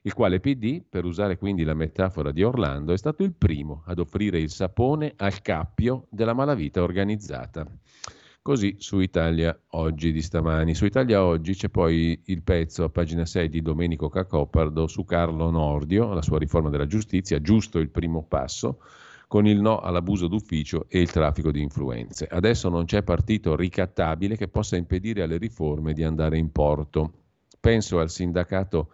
il 0.02 0.14
quale 0.14 0.40
PD, 0.40 0.82
per 0.88 1.04
usare 1.04 1.36
quindi 1.36 1.62
la 1.62 1.74
metafora 1.74 2.30
di 2.30 2.42
Orlando, 2.42 2.92
è 2.92 2.96
stato 2.96 3.22
il 3.22 3.34
primo 3.34 3.82
ad 3.86 3.98
offrire 3.98 4.38
il 4.38 4.50
sapone 4.50 5.12
al 5.16 5.42
cappio 5.42 6.06
della 6.08 6.34
malavita 6.34 6.82
organizzata. 6.82 7.66
Così 8.46 8.76
su 8.78 8.98
Italia 8.98 9.58
Oggi 9.68 10.12
di 10.12 10.20
stamani. 10.20 10.74
Su 10.74 10.84
Italia 10.84 11.24
Oggi 11.24 11.54
c'è 11.54 11.70
poi 11.70 12.20
il 12.26 12.42
pezzo 12.42 12.84
a 12.84 12.90
pagina 12.90 13.24
6 13.24 13.48
di 13.48 13.62
Domenico 13.62 14.10
Cacopardo 14.10 14.86
su 14.86 15.06
Carlo 15.06 15.48
Nordio, 15.48 16.12
la 16.12 16.20
sua 16.20 16.38
riforma 16.38 16.68
della 16.68 16.84
giustizia, 16.84 17.40
giusto 17.40 17.78
il 17.78 17.88
primo 17.88 18.22
passo, 18.22 18.82
con 19.28 19.46
il 19.46 19.62
no 19.62 19.80
all'abuso 19.80 20.26
d'ufficio 20.28 20.84
e 20.90 21.00
il 21.00 21.10
traffico 21.10 21.50
di 21.50 21.62
influenze. 21.62 22.26
Adesso 22.26 22.68
non 22.68 22.84
c'è 22.84 23.02
partito 23.02 23.56
ricattabile 23.56 24.36
che 24.36 24.48
possa 24.48 24.76
impedire 24.76 25.22
alle 25.22 25.38
riforme 25.38 25.94
di 25.94 26.02
andare 26.02 26.36
in 26.36 26.52
porto. 26.52 27.12
Penso 27.58 27.98
al 27.98 28.10
sindacato 28.10 28.90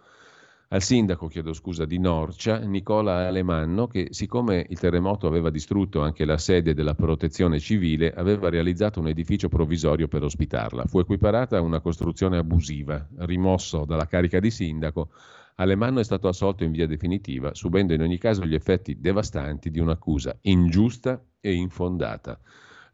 al 0.73 0.81
sindaco 0.81 1.27
chiedo 1.27 1.51
scusa, 1.51 1.83
di 1.83 1.99
Norcia, 1.99 2.59
Nicola 2.59 3.27
Alemanno, 3.27 3.87
che 3.87 4.07
siccome 4.11 4.65
il 4.69 4.79
terremoto 4.79 5.27
aveva 5.27 5.49
distrutto 5.49 6.01
anche 6.01 6.23
la 6.23 6.37
sede 6.37 6.73
della 6.73 6.95
protezione 6.95 7.59
civile, 7.59 8.13
aveva 8.13 8.49
realizzato 8.49 9.01
un 9.01 9.09
edificio 9.09 9.49
provvisorio 9.49 10.07
per 10.07 10.23
ospitarla. 10.23 10.85
Fu 10.85 10.99
equiparata 10.99 11.57
a 11.57 11.61
una 11.61 11.81
costruzione 11.81 12.37
abusiva. 12.37 13.05
Rimosso 13.17 13.83
dalla 13.83 14.07
carica 14.07 14.39
di 14.39 14.49
sindaco, 14.49 15.09
Alemanno 15.55 15.99
è 15.99 16.05
stato 16.05 16.29
assolto 16.29 16.63
in 16.63 16.71
via 16.71 16.87
definitiva, 16.87 17.53
subendo 17.53 17.93
in 17.93 18.01
ogni 18.01 18.17
caso 18.17 18.45
gli 18.45 18.55
effetti 18.55 18.97
devastanti 18.97 19.71
di 19.71 19.79
un'accusa 19.79 20.37
ingiusta 20.43 21.21
e 21.41 21.53
infondata. 21.53 22.39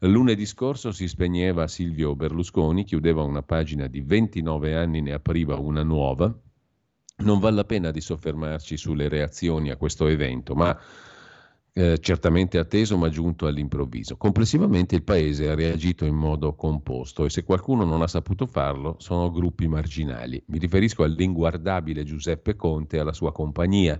Lunedì 0.00 0.46
scorso 0.46 0.90
si 0.90 1.06
spegneva 1.06 1.68
Silvio 1.68 2.16
Berlusconi, 2.16 2.82
chiudeva 2.82 3.22
una 3.22 3.42
pagina 3.42 3.86
di 3.86 4.00
29 4.00 4.74
anni, 4.74 5.00
ne 5.00 5.12
apriva 5.12 5.56
una 5.56 5.84
nuova, 5.84 6.36
non 7.18 7.38
vale 7.38 7.56
la 7.56 7.64
pena 7.64 7.90
di 7.90 8.00
soffermarci 8.00 8.76
sulle 8.76 9.08
reazioni 9.08 9.70
a 9.70 9.76
questo 9.76 10.06
evento, 10.06 10.54
ma 10.54 10.78
eh, 11.72 11.98
certamente 12.00 12.58
atteso 12.58 12.96
ma 12.96 13.08
giunto 13.08 13.46
all'improvviso. 13.46 14.16
Complessivamente 14.16 14.96
il 14.96 15.04
Paese 15.04 15.48
ha 15.48 15.54
reagito 15.54 16.04
in 16.04 16.16
modo 16.16 16.54
composto 16.54 17.24
e 17.24 17.30
se 17.30 17.44
qualcuno 17.44 17.84
non 17.84 18.02
ha 18.02 18.08
saputo 18.08 18.46
farlo 18.46 18.96
sono 18.98 19.30
gruppi 19.30 19.68
marginali. 19.68 20.42
Mi 20.46 20.58
riferisco 20.58 21.04
all'inguardabile 21.04 22.02
Giuseppe 22.02 22.56
Conte 22.56 22.96
e 22.96 23.00
alla 23.00 23.12
sua 23.12 23.32
compagnia, 23.32 23.98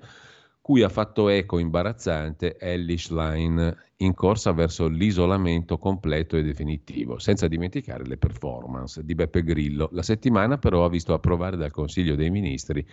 cui 0.69 0.82
ha 0.82 0.90
fatto 0.90 1.31
eco 1.31 1.59
imbarazzante 1.59 2.59
Ellis 2.59 3.09
Line 3.09 3.74
in 3.97 4.12
corsa 4.12 4.53
verso 4.53 4.86
l'isolamento 4.86 5.78
completo 5.78 6.36
e 6.36 6.43
definitivo, 6.43 7.19
senza 7.19 7.49
dimenticare 7.49 8.05
le 8.05 8.19
performance 8.19 9.03
di 9.03 9.15
Beppe 9.15 9.43
Grillo. 9.43 9.89
La 9.93 10.03
settimana 10.03 10.59
però 10.59 10.85
ha 10.85 10.90
visto 10.90 11.15
approvare 11.15 11.57
dal 11.57 11.70
Consiglio 11.70 12.16
dei 12.16 12.28
Ministri 12.28 12.86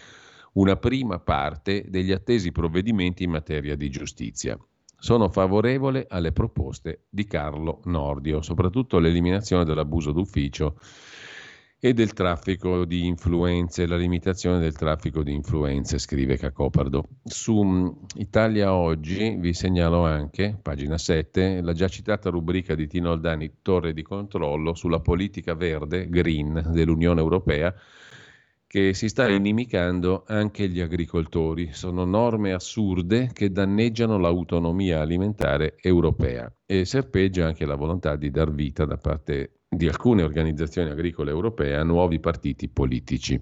una 0.53 0.77
prima 0.77 1.19
parte 1.19 1.83
degli 1.89 2.13
attesi 2.13 2.53
provvedimenti 2.53 3.25
in 3.25 3.31
materia 3.31 3.75
di 3.75 3.89
giustizia. 3.89 4.57
Sono 4.97 5.27
favorevole 5.27 6.05
alle 6.07 6.31
proposte 6.31 7.07
di 7.09 7.25
Carlo 7.25 7.81
Nordio, 7.83 8.41
soprattutto 8.41 8.99
l'eliminazione 8.99 9.65
dell'abuso 9.65 10.13
d'ufficio 10.13 10.77
e 11.85 11.93
del 11.93 12.13
traffico 12.13 12.83
di 12.83 13.05
influenze, 13.05 13.85
la 13.85 13.95
limitazione 13.95 14.57
del 14.57 14.75
traffico 14.75 15.21
di 15.21 15.31
influenze, 15.31 15.99
scrive 15.99 16.35
Cacopardo. 16.35 17.03
Su 17.23 17.61
mm, 17.61 17.87
Italia 18.15 18.73
Oggi 18.73 19.35
vi 19.37 19.53
segnalo 19.53 20.03
anche, 20.03 20.57
pagina 20.59 20.97
7, 20.97 21.61
la 21.61 21.73
già 21.73 21.87
citata 21.87 22.31
rubrica 22.31 22.73
di 22.73 22.87
Tino 22.87 23.11
Aldani, 23.11 23.57
Torre 23.61 23.93
di 23.93 24.01
controllo 24.01 24.73
sulla 24.73 24.99
politica 24.99 25.53
verde, 25.53 26.09
green, 26.09 26.71
dell'Unione 26.71 27.21
Europea, 27.21 27.71
che 28.65 28.95
si 28.95 29.07
sta 29.07 29.29
inimicando 29.29 30.23
anche 30.25 30.67
gli 30.67 30.79
agricoltori. 30.79 31.69
Sono 31.71 32.03
norme 32.03 32.53
assurde 32.53 33.29
che 33.31 33.51
danneggiano 33.51 34.17
l'autonomia 34.17 35.01
alimentare 35.01 35.75
europea 35.79 36.51
e 36.65 36.83
serpeggia 36.83 37.45
anche 37.45 37.63
la 37.63 37.75
volontà 37.75 38.15
di 38.15 38.31
dar 38.31 38.51
vita 38.51 38.85
da 38.85 38.97
parte 38.97 39.64
di 39.75 39.87
alcune 39.87 40.23
organizzazioni 40.23 40.89
agricole 40.89 41.31
europee 41.31 41.75
a 41.75 41.83
nuovi 41.83 42.19
partiti 42.19 42.67
politici. 42.67 43.41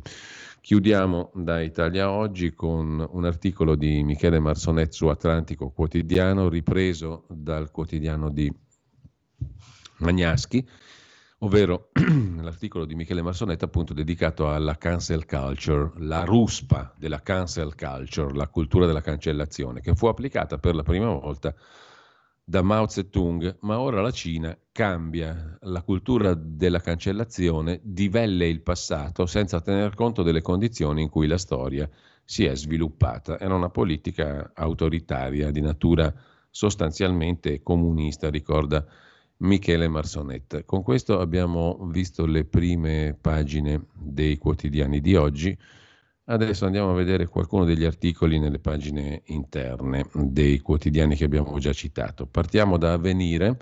Chiudiamo 0.61 1.31
da 1.35 1.61
Italia 1.61 2.09
Oggi 2.09 2.53
con 2.53 3.05
un 3.11 3.25
articolo 3.25 3.75
di 3.75 4.01
Michele 4.03 4.39
Marsonet 4.39 4.91
su 4.93 5.07
Atlantico 5.07 5.71
Quotidiano, 5.71 6.47
ripreso 6.47 7.25
dal 7.29 7.69
quotidiano 7.69 8.29
di 8.29 8.51
Magnaschi, 9.97 10.65
ovvero 11.39 11.89
l'articolo 12.39 12.85
di 12.85 12.95
Michele 12.95 13.21
Marsonet 13.21 13.61
appunto 13.61 13.93
dedicato 13.93 14.49
alla 14.49 14.77
cancel 14.77 15.25
culture, 15.25 15.91
la 15.97 16.23
ruspa 16.23 16.93
della 16.97 17.21
cancel 17.21 17.75
culture, 17.75 18.33
la 18.33 18.47
cultura 18.47 18.85
della 18.85 19.01
cancellazione, 19.01 19.81
che 19.81 19.93
fu 19.95 20.07
applicata 20.07 20.57
per 20.57 20.75
la 20.75 20.83
prima 20.83 21.07
volta 21.07 21.53
da 22.45 22.61
Mao 22.61 22.87
Zedong, 22.87 23.57
ma 23.61 23.79
ora 23.79 24.01
la 24.01 24.11
Cina 24.11 24.57
cambia 24.71 25.57
la 25.61 25.81
cultura 25.81 26.33
della 26.33 26.81
cancellazione, 26.81 27.79
divelle 27.83 28.47
il 28.47 28.61
passato 28.61 29.25
senza 29.25 29.61
tener 29.61 29.95
conto 29.95 30.23
delle 30.23 30.41
condizioni 30.41 31.03
in 31.03 31.09
cui 31.09 31.27
la 31.27 31.37
storia 31.37 31.89
si 32.23 32.45
è 32.45 32.55
sviluppata. 32.55 33.39
Era 33.39 33.55
una 33.55 33.69
politica 33.69 34.51
autoritaria 34.53 35.51
di 35.51 35.61
natura 35.61 36.13
sostanzialmente 36.49 37.63
comunista, 37.63 38.29
ricorda 38.29 38.85
Michele 39.37 39.87
Marsonet. 39.87 40.65
Con 40.65 40.83
questo 40.83 41.19
abbiamo 41.19 41.87
visto 41.91 42.25
le 42.25 42.45
prime 42.45 43.17
pagine 43.19 43.85
dei 43.93 44.37
quotidiani 44.37 44.99
di 44.99 45.15
oggi. 45.15 45.57
Adesso 46.25 46.65
andiamo 46.65 46.91
a 46.91 46.93
vedere 46.93 47.27
qualcuno 47.27 47.65
degli 47.65 47.83
articoli 47.83 48.39
nelle 48.39 48.59
pagine 48.59 49.23
interne 49.25 50.05
dei 50.13 50.59
quotidiani 50.59 51.17
che 51.17 51.25
abbiamo 51.25 51.59
già 51.59 51.73
citato. 51.73 52.25
Partiamo 52.27 52.77
da 52.77 52.93
Avvenire. 52.93 53.57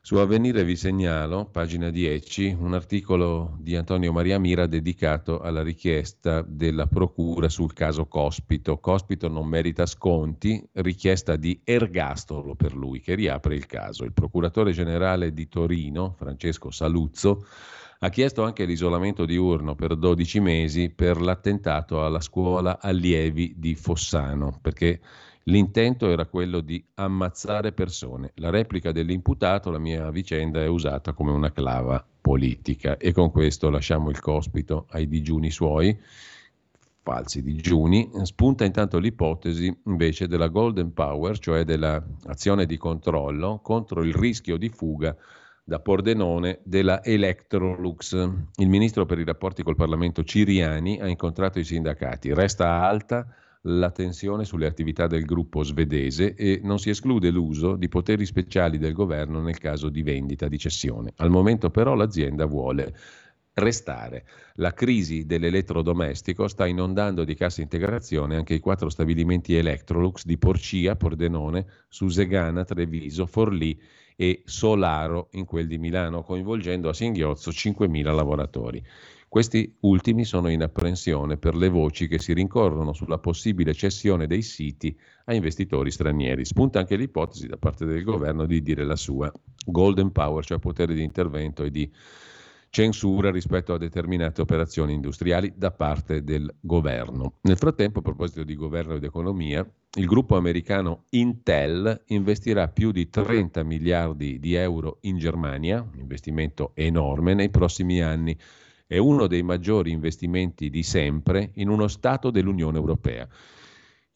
Su 0.00 0.16
Avvenire 0.16 0.64
vi 0.64 0.74
segnalo, 0.74 1.46
pagina 1.46 1.90
10, 1.90 2.56
un 2.58 2.74
articolo 2.74 3.56
di 3.60 3.76
Antonio 3.76 4.12
Maria 4.12 4.40
Mira 4.40 4.66
dedicato 4.66 5.38
alla 5.38 5.62
richiesta 5.62 6.42
della 6.42 6.88
Procura 6.88 7.48
sul 7.48 7.72
caso 7.72 8.06
Cospito. 8.06 8.78
Cospito 8.78 9.28
non 9.28 9.46
merita 9.46 9.86
sconti, 9.86 10.62
richiesta 10.72 11.36
di 11.36 11.60
ergastolo 11.62 12.56
per 12.56 12.74
lui, 12.74 13.00
che 13.00 13.14
riapre 13.14 13.54
il 13.54 13.66
caso. 13.66 14.02
Il 14.02 14.12
procuratore 14.12 14.72
generale 14.72 15.32
di 15.32 15.48
Torino, 15.48 16.12
Francesco 16.18 16.72
Saluzzo, 16.72 17.46
ha 18.04 18.10
chiesto 18.10 18.42
anche 18.42 18.66
l'isolamento 18.66 19.24
diurno 19.24 19.74
per 19.74 19.96
12 19.96 20.38
mesi 20.40 20.90
per 20.90 21.22
l'attentato 21.22 22.04
alla 22.04 22.20
scuola 22.20 22.78
allievi 22.78 23.54
di 23.56 23.74
Fossano, 23.74 24.58
perché 24.60 25.00
l'intento 25.44 26.10
era 26.10 26.26
quello 26.26 26.60
di 26.60 26.84
ammazzare 26.96 27.72
persone. 27.72 28.32
La 28.34 28.50
replica 28.50 28.92
dell'imputato, 28.92 29.70
la 29.70 29.78
mia 29.78 30.10
vicenda, 30.10 30.60
è 30.60 30.66
usata 30.66 31.14
come 31.14 31.30
una 31.30 31.50
clava 31.50 32.06
politica 32.20 32.98
e 32.98 33.12
con 33.12 33.30
questo 33.30 33.70
lasciamo 33.70 34.10
il 34.10 34.20
cospito 34.20 34.84
ai 34.90 35.08
digiuni 35.08 35.50
suoi 35.50 35.98
falsi 37.02 37.42
digiuni, 37.42 38.10
spunta 38.24 38.64
intanto 38.66 38.98
l'ipotesi 38.98 39.74
invece 39.84 40.26
della 40.26 40.48
golden 40.48 40.92
power, 40.92 41.38
cioè 41.38 41.64
dell'azione 41.64 42.66
di 42.66 42.76
controllo 42.76 43.60
contro 43.62 44.02
il 44.02 44.14
rischio 44.14 44.58
di 44.58 44.68
fuga 44.68 45.16
da 45.64 45.80
Pordenone 45.80 46.60
della 46.62 47.02
Electrolux. 47.02 48.12
Il 48.56 48.68
ministro 48.68 49.06
per 49.06 49.18
i 49.18 49.24
rapporti 49.24 49.62
col 49.62 49.76
Parlamento 49.76 50.22
Ciriani 50.22 51.00
ha 51.00 51.08
incontrato 51.08 51.58
i 51.58 51.64
sindacati. 51.64 52.34
Resta 52.34 52.82
alta 52.82 53.26
la 53.62 53.90
tensione 53.90 54.44
sulle 54.44 54.66
attività 54.66 55.06
del 55.06 55.24
gruppo 55.24 55.62
svedese 55.62 56.34
e 56.34 56.60
non 56.62 56.78
si 56.78 56.90
esclude 56.90 57.30
l'uso 57.30 57.76
di 57.76 57.88
poteri 57.88 58.26
speciali 58.26 58.76
del 58.76 58.92
governo 58.92 59.40
nel 59.40 59.56
caso 59.56 59.88
di 59.88 60.02
vendita 60.02 60.48
di 60.48 60.58
cessione. 60.58 61.14
Al 61.16 61.30
momento 61.30 61.70
però 61.70 61.94
l'azienda 61.94 62.44
vuole 62.44 62.94
restare. 63.54 64.26
La 64.56 64.74
crisi 64.74 65.24
dell'elettrodomestico 65.24 66.46
sta 66.46 66.66
inondando 66.66 67.24
di 67.24 67.34
cassa 67.34 67.62
integrazione 67.62 68.36
anche 68.36 68.52
i 68.52 68.60
quattro 68.60 68.90
stabilimenti 68.90 69.54
Electrolux 69.54 70.26
di 70.26 70.36
Porcia, 70.36 70.96
Pordenone, 70.96 71.64
Susegana, 71.88 72.64
Treviso, 72.64 73.24
Forlì 73.24 73.80
e 74.16 74.42
Solaro 74.44 75.28
in 75.32 75.44
quel 75.44 75.66
di 75.66 75.78
Milano, 75.78 76.22
coinvolgendo 76.22 76.88
a 76.88 76.92
singhiozzo 76.92 77.50
5.000 77.50 78.14
lavoratori. 78.14 78.82
Questi 79.34 79.78
ultimi 79.80 80.24
sono 80.24 80.48
in 80.48 80.62
apprensione 80.62 81.38
per 81.38 81.56
le 81.56 81.68
voci 81.68 82.06
che 82.06 82.20
si 82.20 82.32
rincorrono 82.32 82.92
sulla 82.92 83.18
possibile 83.18 83.74
cessione 83.74 84.28
dei 84.28 84.42
siti 84.42 84.96
a 85.24 85.34
investitori 85.34 85.90
stranieri. 85.90 86.44
Spunta 86.44 86.78
anche 86.78 86.94
l'ipotesi 86.94 87.48
da 87.48 87.56
parte 87.56 87.84
del 87.84 88.04
governo 88.04 88.46
di 88.46 88.62
dire 88.62 88.84
la 88.84 88.94
sua. 88.94 89.32
Golden 89.66 90.12
Power, 90.12 90.44
cioè 90.44 90.60
potere 90.60 90.94
di 90.94 91.02
intervento 91.02 91.64
e 91.64 91.72
di 91.72 91.90
censura 92.74 93.30
rispetto 93.30 93.72
a 93.72 93.78
determinate 93.78 94.40
operazioni 94.40 94.94
industriali 94.94 95.52
da 95.54 95.70
parte 95.70 96.24
del 96.24 96.52
governo. 96.58 97.34
Nel 97.42 97.56
frattempo, 97.56 98.00
a 98.00 98.02
proposito 98.02 98.42
di 98.42 98.56
governo 98.56 98.94
ed 98.94 99.04
economia, 99.04 99.64
il 99.92 100.06
gruppo 100.06 100.34
americano 100.34 101.04
Intel 101.10 102.02
investirà 102.06 102.66
più 102.66 102.90
di 102.90 103.08
30 103.08 103.62
miliardi 103.62 104.40
di 104.40 104.54
euro 104.54 104.98
in 105.02 105.18
Germania, 105.18 105.82
un 105.88 106.00
investimento 106.00 106.72
enorme 106.74 107.32
nei 107.34 107.48
prossimi 107.48 108.02
anni. 108.02 108.36
È 108.84 108.98
uno 108.98 109.28
dei 109.28 109.44
maggiori 109.44 109.92
investimenti 109.92 110.68
di 110.68 110.82
sempre 110.82 111.52
in 111.54 111.68
uno 111.68 111.86
Stato 111.86 112.32
dell'Unione 112.32 112.76
Europea. 112.76 113.28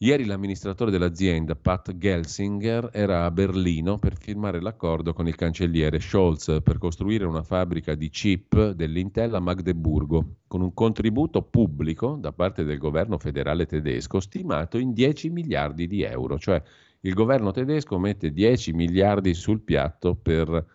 Ieri 0.01 0.23
l'amministratore 0.23 0.91
dell'azienda, 0.91 1.57
Pat 1.57 1.97
Gelsinger, 1.97 2.89
era 2.93 3.25
a 3.25 3.31
Berlino 3.31 3.97
per 3.97 4.15
firmare 4.15 4.61
l'accordo 4.61 5.11
con 5.11 5.27
il 5.27 5.35
cancelliere 5.35 5.99
Scholz 5.99 6.59
per 6.63 6.77
costruire 6.77 7.25
una 7.25 7.43
fabbrica 7.43 7.95
di 7.95 8.09
chip 8.09 8.71
dell'Intel 8.71 9.35
a 9.35 9.41
Magdeburgo, 9.41 10.37
con 10.47 10.61
un 10.61 10.73
contributo 10.73 11.41
pubblico 11.41 12.15
da 12.15 12.31
parte 12.31 12.63
del 12.63 12.77
governo 12.77 13.17
federale 13.17 13.65
tedesco 13.65 14.21
stimato 14.21 14.77
in 14.77 14.93
10 14.93 15.31
miliardi 15.31 15.85
di 15.85 16.01
euro, 16.01 16.39
cioè 16.39 16.63
il 17.01 17.13
governo 17.13 17.51
tedesco 17.51 17.99
mette 17.99 18.31
10 18.31 18.71
miliardi 18.71 19.33
sul 19.33 19.59
piatto 19.59 20.15
per 20.15 20.65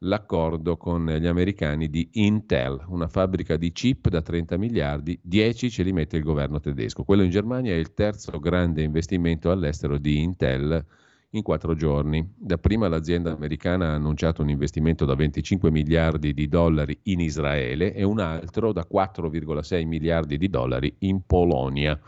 l'accordo 0.00 0.76
con 0.76 1.06
gli 1.06 1.26
americani 1.26 1.88
di 1.88 2.08
Intel, 2.12 2.84
una 2.88 3.08
fabbrica 3.08 3.56
di 3.56 3.72
chip 3.72 4.08
da 4.08 4.22
30 4.22 4.56
miliardi, 4.56 5.18
10 5.22 5.70
ce 5.70 5.82
li 5.82 5.92
mette 5.92 6.16
il 6.16 6.22
governo 6.22 6.60
tedesco. 6.60 7.04
Quello 7.04 7.22
in 7.22 7.30
Germania 7.30 7.72
è 7.72 7.76
il 7.76 7.92
terzo 7.92 8.38
grande 8.38 8.82
investimento 8.82 9.50
all'estero 9.50 9.98
di 9.98 10.22
Intel 10.22 10.84
in 11.30 11.42
quattro 11.42 11.74
giorni. 11.74 12.26
Dapprima 12.36 12.88
l'azienda 12.88 13.32
americana 13.32 13.88
ha 13.88 13.94
annunciato 13.94 14.42
un 14.42 14.48
investimento 14.48 15.04
da 15.04 15.14
25 15.14 15.70
miliardi 15.70 16.32
di 16.32 16.48
dollari 16.48 16.98
in 17.04 17.20
Israele 17.20 17.92
e 17.94 18.02
un 18.02 18.20
altro 18.20 18.72
da 18.72 18.86
4,6 18.90 19.86
miliardi 19.86 20.38
di 20.38 20.48
dollari 20.48 20.94
in 21.00 21.24
Polonia. 21.26 21.98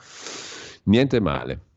Niente 0.84 1.20
male. 1.20 1.71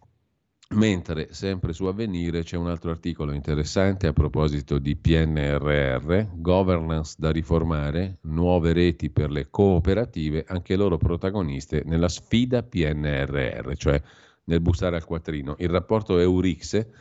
Mentre 0.69 1.31
sempre 1.31 1.73
su 1.73 1.85
Avvenire 1.85 2.41
c'è 2.43 2.57
un 2.57 2.67
altro 2.67 2.89
articolo 2.89 3.33
interessante 3.33 4.07
a 4.07 4.13
proposito 4.13 4.79
di 4.79 4.95
PNRR, 4.95 6.25
governance 6.33 7.15
da 7.17 7.31
riformare, 7.31 8.17
nuove 8.21 8.73
reti 8.73 9.11
per 9.11 9.29
le 9.29 9.47
cooperative, 9.51 10.43
anche 10.47 10.75
loro 10.75 10.97
protagoniste 10.97 11.83
nella 11.85 12.09
sfida 12.09 12.63
PNRR, 12.63 13.73
cioè 13.75 14.01
nel 14.45 14.59
bussare 14.59 14.95
al 14.95 15.05
quattrino. 15.05 15.55
Il 15.59 15.69
rapporto 15.69 16.17
Eurixe 16.17 16.91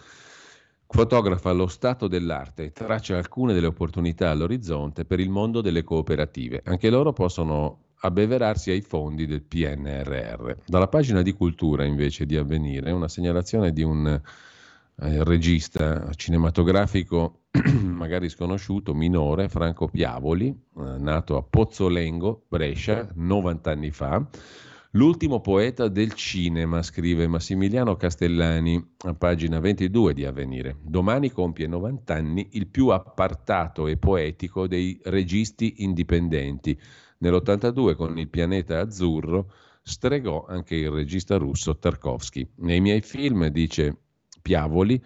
fotografa 0.86 1.50
lo 1.52 1.66
stato 1.66 2.06
dell'arte 2.06 2.64
e 2.64 2.72
traccia 2.72 3.16
alcune 3.16 3.54
delle 3.54 3.66
opportunità 3.66 4.30
all'orizzonte 4.30 5.06
per 5.06 5.20
il 5.20 5.30
mondo 5.30 5.62
delle 5.62 5.82
cooperative. 5.82 6.60
Anche 6.64 6.90
loro 6.90 7.14
possono 7.14 7.83
abbeverarsi 8.04 8.70
ai 8.70 8.82
fondi 8.82 9.26
del 9.26 9.42
PNRR. 9.42 10.52
Dalla 10.66 10.88
pagina 10.88 11.22
di 11.22 11.32
cultura 11.32 11.84
invece 11.84 12.26
di 12.26 12.36
avvenire 12.36 12.90
una 12.90 13.08
segnalazione 13.08 13.72
di 13.72 13.82
un 13.82 14.06
eh, 14.06 15.24
regista 15.24 16.10
cinematografico 16.14 17.44
magari 17.82 18.28
sconosciuto, 18.28 18.94
minore, 18.94 19.48
Franco 19.48 19.88
Piavoli, 19.88 20.48
eh, 20.48 20.98
nato 20.98 21.36
a 21.36 21.42
Pozzolengo, 21.42 22.44
Brescia, 22.48 23.08
90 23.14 23.70
anni 23.70 23.90
fa, 23.90 24.28
L'ultimo 24.96 25.40
poeta 25.40 25.88
del 25.88 26.12
cinema, 26.12 26.80
scrive 26.80 27.26
Massimiliano 27.26 27.96
Castellani 27.96 28.80
a 29.06 29.14
pagina 29.14 29.58
22 29.58 30.14
di 30.14 30.24
Avvenire. 30.24 30.76
Domani 30.82 31.32
compie 31.32 31.66
90 31.66 32.14
anni 32.14 32.50
il 32.52 32.68
più 32.68 32.90
appartato 32.90 33.88
e 33.88 33.96
poetico 33.96 34.68
dei 34.68 34.96
registi 35.02 35.82
indipendenti. 35.82 36.78
Nell'82 37.24 37.94
con 37.94 38.18
Il 38.18 38.28
pianeta 38.28 38.80
azzurro 38.80 39.50
stregò 39.82 40.44
anche 40.46 40.74
il 40.74 40.90
regista 40.90 41.38
russo 41.38 41.78
Tarkovsky. 41.78 42.46
Nei 42.56 42.82
miei 42.82 43.00
film, 43.00 43.46
dice 43.46 43.96
Piavoli, 44.42 45.02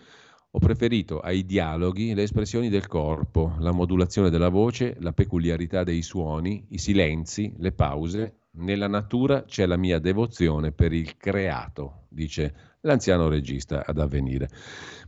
ho 0.51 0.59
preferito 0.59 1.20
ai 1.20 1.47
dialoghi 1.47 2.15
le 2.15 2.24
espressioni 2.24 2.69
del 2.69 2.89
corpo, 2.89 3.55
la 3.61 3.70
modulazione 3.70 4.31
della 4.31 4.49
voce, 4.49 4.97
la 4.99 5.12
peculiarità 5.12 5.85
dei 5.85 6.03
suoni, 6.03 6.66
i 6.70 6.78
silenzi, 6.78 7.55
le 7.59 7.70
pause, 7.70 8.39
nella 8.59 8.89
natura 8.89 9.45
c'è 9.45 9.66
la 9.66 9.77
mia 9.77 10.01
devozione 10.01 10.73
per 10.73 10.93
il 10.93 11.16
creato, 11.16 12.07
dice 12.09 12.53
l'anziano 12.89 13.28
regista 13.28 13.85
ad 13.86 13.98
avvenire. 13.98 14.48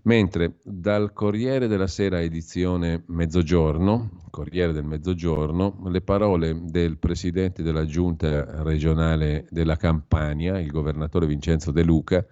Mentre 0.02 0.56
dal 0.62 1.12
Corriere 1.12 1.66
della 1.66 1.86
Sera 1.86 2.20
edizione 2.20 3.02
Mezzogiorno, 3.08 4.10
Corriere 4.30 4.72
del 4.72 4.84
Mezzogiorno, 4.84 5.82
le 5.86 6.00
parole 6.00 6.58
del 6.62 6.98
presidente 6.98 7.62
della 7.62 7.84
giunta 7.84 8.62
regionale 8.62 9.46
della 9.50 9.76
Campania, 9.76 10.58
il 10.58 10.70
governatore 10.70 11.26
Vincenzo 11.26 11.70
De 11.70 11.82
Luca, 11.82 12.24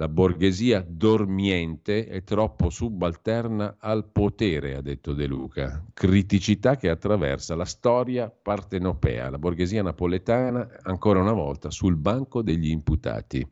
la 0.00 0.08
borghesia 0.08 0.82
dormiente 0.88 2.06
è 2.06 2.24
troppo 2.24 2.70
subalterna 2.70 3.76
al 3.78 4.06
potere, 4.10 4.74
ha 4.74 4.80
detto 4.80 5.12
De 5.12 5.26
Luca. 5.26 5.84
Criticità 5.92 6.76
che 6.76 6.88
attraversa 6.88 7.54
la 7.54 7.66
storia 7.66 8.30
partenopea. 8.30 9.28
La 9.28 9.36
borghesia 9.36 9.82
napoletana, 9.82 10.66
ancora 10.84 11.20
una 11.20 11.34
volta, 11.34 11.70
sul 11.70 11.96
banco 11.96 12.40
degli 12.40 12.70
imputati. 12.70 13.46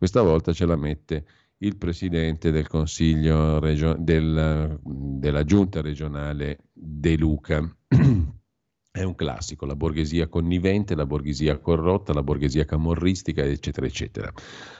Questa 0.00 0.22
volta 0.22 0.54
ce 0.54 0.64
la 0.64 0.76
mette 0.76 1.26
il 1.58 1.76
presidente 1.76 2.50
del 2.50 2.66
Consiglio 2.68 3.58
regio- 3.58 3.96
del, 3.98 4.80
della 4.82 5.44
giunta 5.44 5.82
regionale 5.82 6.60
De 6.72 7.18
Luca. 7.18 7.60
È 8.90 9.02
un 9.02 9.14
classico, 9.14 9.66
la 9.66 9.76
borghesia 9.76 10.26
connivente, 10.28 10.94
la 10.94 11.04
borghesia 11.04 11.58
corrotta, 11.58 12.14
la 12.14 12.22
borghesia 12.22 12.64
camorristica, 12.64 13.44
eccetera, 13.44 13.84
eccetera. 13.84 14.32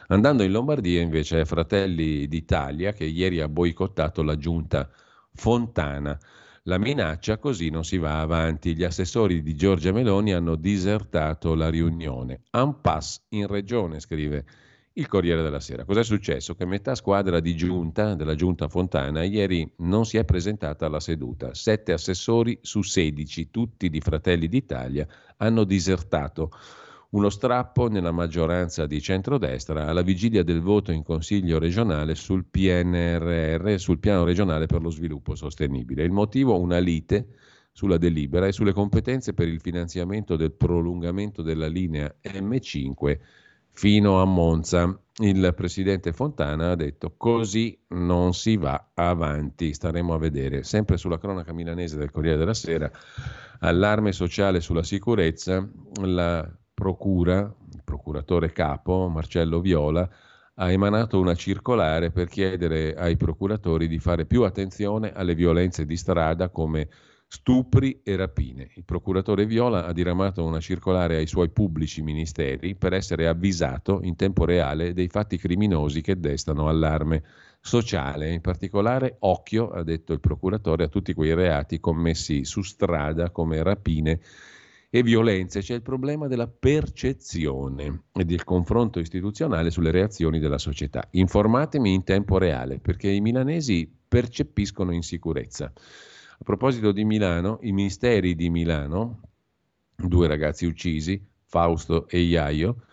Andando 0.07 0.43
in 0.43 0.53
Lombardia 0.53 1.03
invece 1.03 1.43
è 1.43 1.45
Fratelli 1.45 2.27
d'Italia 2.27 2.95
che 2.95 3.05
ieri 3.05 3.43
ha 3.43 3.49
boicottato 3.49 4.23
la 4.23 4.39
giunta 4.39 4.89
Fontana. 5.35 6.19
La 6.63 6.79
minaccia 6.79 7.37
così 7.37 7.69
non 7.69 7.85
si 7.85 7.99
va 7.99 8.23
avanti. 8.23 8.75
Gli 8.75 8.85
assessori 8.85 9.43
di 9.43 9.55
Giorgia 9.55 9.93
Meloni 9.93 10.33
hanno 10.33 10.55
disertato 10.55 11.55
la 11.55 11.69
riunione. 11.69 12.45
En 12.53 12.81
passe 12.81 13.21
in 13.29 13.47
regione, 13.49 14.01
scrive 14.01 14.47
il 15.01 15.09
Corriere 15.09 15.43
della 15.43 15.61
Sera. 15.61 15.85
Cos'è 15.85 16.05
successo? 16.05 16.55
Che 16.55 16.67
metà 16.67 16.95
squadra 16.95 17.41
di 17.41 17.57
giunta, 17.57 18.15
della 18.15 18.35
giunta 18.35 18.69
Fontana, 18.69 19.23
ieri 19.23 19.69
non 19.79 20.05
si 20.05 20.19
è 20.19 20.25
presentata 20.25 20.85
alla 20.87 21.01
seduta. 21.01 21.55
Sette 21.55 21.93
assessori 21.93 22.59
su 22.61 22.83
sedici, 22.83 23.51
tutti 23.51 23.89
di 23.89 24.01
Fratelli 24.01 24.47
d'Italia, 24.47 25.07
hanno 25.39 25.65
disertato. 25.65 26.53
Uno 27.11 27.31
strappo 27.31 27.89
nella 27.89 28.13
maggioranza 28.13 28.87
di 28.87 29.01
centrodestra 29.01 29.87
alla 29.87 30.03
vigilia 30.03 30.43
del 30.43 30.61
voto 30.61 30.93
in 30.93 31.03
Consiglio 31.03 31.59
regionale 31.59 32.15
sul 32.15 32.45
PNRR, 32.45 33.79
sul 33.79 33.99
Piano 33.99 34.25
regionale 34.25 34.67
per 34.67 34.83
lo 34.83 34.91
sviluppo 34.91 35.35
sostenibile. 35.35 36.05
Il 36.05 36.13
motivo 36.13 36.61
una 36.61 36.79
lite 36.79 37.27
sulla 37.73 37.97
delibera 37.97 38.47
e 38.47 38.53
sulle 38.53 38.73
competenze 38.73 39.33
per 39.33 39.49
il 39.49 39.61
finanziamento 39.61 40.37
del 40.37 40.53
prolungamento 40.53 41.41
della 41.41 41.69
linea 41.69 42.15
M5 42.23 43.19
fino 43.73 44.21
a 44.21 44.25
Monza. 44.25 44.99
Il 45.19 45.53
presidente 45.55 46.13
Fontana 46.13 46.71
ha 46.71 46.75
detto 46.75 47.15
così 47.17 47.79
non 47.89 48.33
si 48.33 48.57
va 48.57 48.91
avanti, 48.95 49.75
staremo 49.75 50.15
a 50.15 50.19
vedere. 50.19 50.63
Sempre 50.63 50.97
sulla 50.97 51.19
cronaca 51.19 51.53
milanese 51.53 51.99
del 51.99 52.11
Corriere 52.11 52.39
della 52.39 52.55
Sera, 52.55 52.91
allarme 53.61 54.13
sociale 54.13 54.61
sulla 54.61 54.83
sicurezza, 54.83 55.69
la 56.03 56.51
procura, 56.73 57.55
il 57.73 57.83
procuratore 57.85 58.53
capo 58.53 59.09
Marcello 59.09 59.61
Viola, 59.61 60.09
ha 60.55 60.71
emanato 60.71 61.19
una 61.19 61.35
circolare 61.35 62.11
per 62.11 62.29
chiedere 62.29 62.95
ai 62.95 63.17
procuratori 63.17 63.89
di 63.89 63.99
fare 63.99 64.27
più 64.27 64.43
attenzione 64.43 65.13
alle 65.13 65.35
violenze 65.35 65.85
di 65.85 65.97
strada 65.97 66.49
come 66.49 66.89
stupri 67.33 68.01
e 68.03 68.17
rapine. 68.17 68.71
Il 68.75 68.83
procuratore 68.83 69.47
Viola 69.47 69.87
ha 69.87 69.93
diramato 69.93 70.45
una 70.45 70.59
circolare 70.59 71.15
ai 71.15 71.29
suoi 71.29 71.49
pubblici 71.49 72.03
ministeri 72.03 72.75
per 72.75 72.93
essere 72.93 73.29
avvisato 73.29 74.01
in 74.03 74.17
tempo 74.17 74.45
reale 74.45 74.93
dei 74.93 75.07
fatti 75.07 75.39
criminosi 75.39 76.01
che 76.01 76.19
destano 76.19 76.69
allarme 76.69 77.23
sociale. 77.61 78.33
In 78.33 78.41
particolare, 78.41 79.15
occhio, 79.21 79.71
ha 79.71 79.85
detto 79.85 80.13
il 80.13 80.19
procuratore, 80.19 80.83
a 80.83 80.89
tutti 80.89 81.15
quei 81.15 81.33
reati 81.33 81.79
commessi 81.79 82.45
su 82.45 82.63
strada 82.63 83.31
come 83.31 83.63
rapine 83.63 84.19
e 84.91 85.05
violenze. 85.05 85.61
C'è 85.61 85.75
il 85.75 85.83
problema 85.83 86.27
della 86.27 86.49
percezione 86.49 88.07
e 88.13 88.25
del 88.25 88.43
confronto 88.43 88.99
istituzionale 88.99 89.71
sulle 89.71 89.93
reazioni 89.93 90.41
della 90.41 90.59
società. 90.59 91.07
Informatemi 91.13 91.95
in 91.95 92.03
tempo 92.03 92.39
reale 92.39 92.81
perché 92.81 93.09
i 93.09 93.21
milanesi 93.21 93.89
percepiscono 94.09 94.93
insicurezza. 94.93 95.73
A 96.41 96.43
proposito 96.43 96.91
di 96.91 97.05
Milano, 97.05 97.59
i 97.65 97.71
misteri 97.71 98.35
di 98.35 98.49
Milano, 98.49 99.21
due 99.95 100.27
ragazzi 100.27 100.65
uccisi, 100.65 101.23
Fausto 101.45 102.09
e 102.09 102.21
Iaio, 102.21 102.85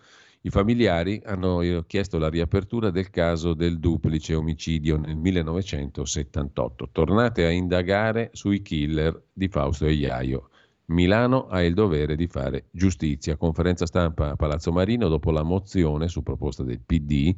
i 0.42 0.50
familiari 0.50 1.22
hanno 1.24 1.62
eh, 1.62 1.82
chiesto 1.86 2.18
la 2.18 2.28
riapertura 2.28 2.90
del 2.90 3.08
caso 3.08 3.54
del 3.54 3.78
duplice 3.78 4.34
omicidio 4.34 4.98
nel 4.98 5.16
1978. 5.16 6.90
Tornate 6.92 7.46
a 7.46 7.50
indagare 7.50 8.28
sui 8.34 8.60
killer 8.60 9.18
di 9.32 9.48
Fausto 9.48 9.86
e 9.86 9.92
Iaio. 9.92 10.50
Milano 10.88 11.46
ha 11.46 11.62
il 11.62 11.72
dovere 11.72 12.16
di 12.16 12.26
fare 12.26 12.66
giustizia. 12.70 13.38
Conferenza 13.38 13.86
stampa 13.86 14.32
a 14.32 14.36
Palazzo 14.36 14.72
Marino 14.72 15.08
dopo 15.08 15.30
la 15.30 15.42
mozione 15.42 16.08
su 16.08 16.22
proposta 16.22 16.62
del 16.64 16.80
PD 16.80 17.34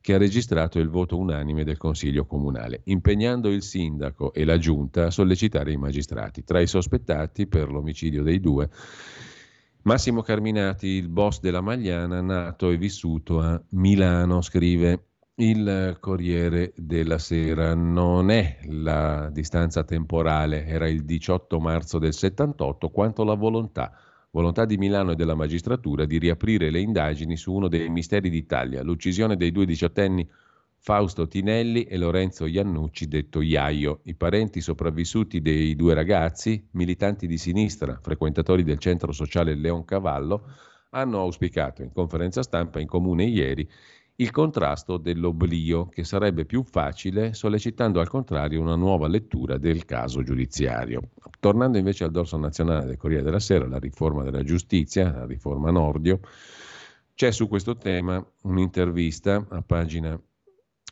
che 0.00 0.14
ha 0.14 0.18
registrato 0.18 0.78
il 0.78 0.88
voto 0.88 1.18
unanime 1.18 1.62
del 1.62 1.76
Consiglio 1.76 2.24
Comunale, 2.24 2.80
impegnando 2.84 3.50
il 3.50 3.62
sindaco 3.62 4.32
e 4.32 4.44
la 4.44 4.56
giunta 4.56 5.06
a 5.06 5.10
sollecitare 5.10 5.72
i 5.72 5.76
magistrati. 5.76 6.42
Tra 6.42 6.60
i 6.60 6.66
sospettati 6.66 7.46
per 7.46 7.70
l'omicidio 7.70 8.22
dei 8.22 8.40
due, 8.40 8.68
Massimo 9.82 10.22
Carminati, 10.22 10.86
il 10.86 11.08
boss 11.08 11.40
della 11.40 11.60
Magliana, 11.60 12.20
nato 12.20 12.70
e 12.70 12.76
vissuto 12.76 13.40
a 13.40 13.62
Milano, 13.70 14.40
scrive 14.42 15.04
il 15.36 15.96
Corriere 16.00 16.72
della 16.76 17.18
Sera. 17.18 17.74
Non 17.74 18.30
è 18.30 18.58
la 18.64 19.30
distanza 19.30 19.84
temporale, 19.84 20.66
era 20.66 20.88
il 20.88 21.04
18 21.04 21.60
marzo 21.60 21.98
del 21.98 22.12
78, 22.12 22.90
quanto 22.90 23.24
la 23.24 23.34
volontà 23.34 23.92
Volontà 24.32 24.64
di 24.64 24.76
Milano 24.76 25.12
e 25.12 25.14
della 25.16 25.34
magistratura 25.34 26.04
di 26.04 26.18
riaprire 26.18 26.70
le 26.70 26.80
indagini 26.80 27.36
su 27.36 27.52
uno 27.52 27.66
dei 27.66 27.88
misteri 27.88 28.30
d'Italia, 28.30 28.82
l'uccisione 28.82 29.36
dei 29.36 29.50
due 29.50 29.66
diciottenni 29.66 30.28
Fausto 30.82 31.26
Tinelli 31.26 31.82
e 31.82 31.98
Lorenzo 31.98 32.46
Iannucci, 32.46 33.08
detto 33.08 33.40
Iaio, 33.40 34.00
i 34.04 34.14
parenti 34.14 34.60
sopravvissuti 34.60 35.40
dei 35.40 35.74
due 35.74 35.94
ragazzi, 35.94 36.64
militanti 36.72 37.26
di 37.26 37.36
sinistra, 37.36 37.98
frequentatori 38.00 38.62
del 38.62 38.78
centro 38.78 39.10
sociale 39.10 39.56
Leoncavallo, 39.56 40.46
hanno 40.90 41.18
auspicato 41.18 41.82
in 41.82 41.92
conferenza 41.92 42.42
stampa 42.42 42.78
in 42.78 42.86
comune 42.86 43.24
ieri 43.24 43.68
il 44.20 44.30
contrasto 44.30 44.98
dell'oblio, 44.98 45.86
che 45.86 46.04
sarebbe 46.04 46.44
più 46.44 46.62
facile 46.62 47.32
sollecitando 47.32 48.00
al 48.00 48.08
contrario 48.08 48.60
una 48.60 48.74
nuova 48.74 49.08
lettura 49.08 49.56
del 49.56 49.86
caso 49.86 50.22
giudiziario. 50.22 51.10
Tornando 51.40 51.78
invece 51.78 52.04
al 52.04 52.10
dorso 52.10 52.36
nazionale 52.36 52.84
del 52.84 52.98
Corriere 52.98 53.22
della 53.22 53.40
Sera, 53.40 53.66
la 53.66 53.78
riforma 53.78 54.22
della 54.22 54.42
giustizia, 54.42 55.10
la 55.10 55.24
riforma 55.24 55.70
Nordio, 55.70 56.20
c'è 57.14 57.30
su 57.32 57.48
questo 57.48 57.76
tema 57.76 58.24
un'intervista 58.42 59.46
a 59.48 59.62
pagina 59.62 60.20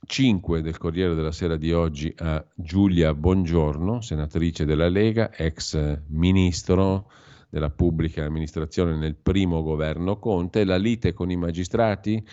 5 0.07 0.63
del 0.63 0.79
Corriere 0.79 1.15
della 1.15 1.33
Sera 1.33 1.57
di 1.57 1.71
oggi 1.73 2.13
a 2.17 2.43
Giulia 2.55 3.13
Bongiorno, 3.13 4.01
senatrice 4.01 4.65
della 4.65 4.89
Lega, 4.89 5.35
ex 5.35 6.01
ministro 6.07 7.11
della 7.51 7.71
pubblica 7.71 8.25
amministrazione 8.25 8.97
nel 8.97 9.17
primo 9.17 9.63
governo 9.63 10.19
Conte, 10.19 10.65
la 10.65 10.77
lite 10.77 11.13
con 11.13 11.31
i 11.31 11.37
magistrati 11.37 12.25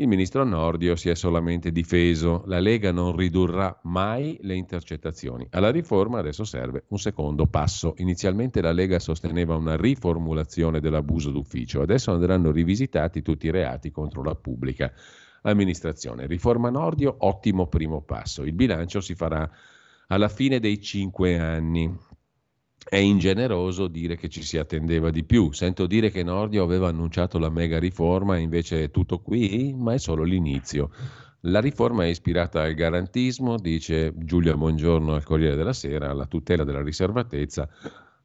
Il 0.00 0.06
ministro 0.06 0.44
Nordio 0.44 0.94
si 0.94 1.08
è 1.08 1.16
solamente 1.16 1.72
difeso. 1.72 2.44
La 2.46 2.60
Lega 2.60 2.92
non 2.92 3.16
ridurrà 3.16 3.80
mai 3.82 4.38
le 4.42 4.54
intercettazioni. 4.54 5.48
Alla 5.50 5.72
riforma 5.72 6.20
adesso 6.20 6.44
serve 6.44 6.84
un 6.90 6.98
secondo 6.98 7.46
passo. 7.46 7.94
Inizialmente 7.96 8.60
la 8.60 8.70
Lega 8.70 9.00
sosteneva 9.00 9.56
una 9.56 9.76
riformulazione 9.76 10.78
dell'abuso 10.78 11.32
d'ufficio. 11.32 11.82
Adesso 11.82 12.12
andranno 12.12 12.52
rivisitati 12.52 13.22
tutti 13.22 13.46
i 13.46 13.50
reati 13.50 13.90
contro 13.90 14.22
la 14.22 14.36
pubblica 14.36 14.92
amministrazione. 15.42 16.28
Riforma 16.28 16.70
Nordio, 16.70 17.16
ottimo 17.18 17.66
primo 17.66 18.00
passo. 18.00 18.44
Il 18.44 18.52
bilancio 18.52 19.00
si 19.00 19.16
farà 19.16 19.50
alla 20.06 20.28
fine 20.28 20.60
dei 20.60 20.80
cinque 20.80 21.40
anni. 21.40 21.92
È 22.90 22.96
ingeneroso 22.96 23.86
dire 23.86 24.16
che 24.16 24.30
ci 24.30 24.42
si 24.42 24.56
attendeva 24.56 25.10
di 25.10 25.22
più. 25.22 25.52
Sento 25.52 25.86
dire 25.86 26.10
che 26.10 26.22
Nordio 26.22 26.64
aveva 26.64 26.88
annunciato 26.88 27.38
la 27.38 27.50
mega 27.50 27.78
riforma 27.78 28.38
e 28.38 28.40
invece 28.40 28.84
è 28.84 28.90
tutto 28.90 29.18
qui, 29.20 29.74
ma 29.76 29.92
è 29.92 29.98
solo 29.98 30.22
l'inizio. 30.22 30.90
La 31.40 31.60
riforma 31.60 32.04
è 32.04 32.08
ispirata 32.08 32.62
al 32.62 32.72
garantismo, 32.72 33.58
dice 33.58 34.14
Giulia 34.16 34.56
Buongiorno 34.56 35.12
al 35.12 35.22
Corriere 35.22 35.54
della 35.54 35.74
Sera, 35.74 36.08
alla 36.08 36.24
tutela 36.24 36.64
della 36.64 36.82
riservatezza, 36.82 37.68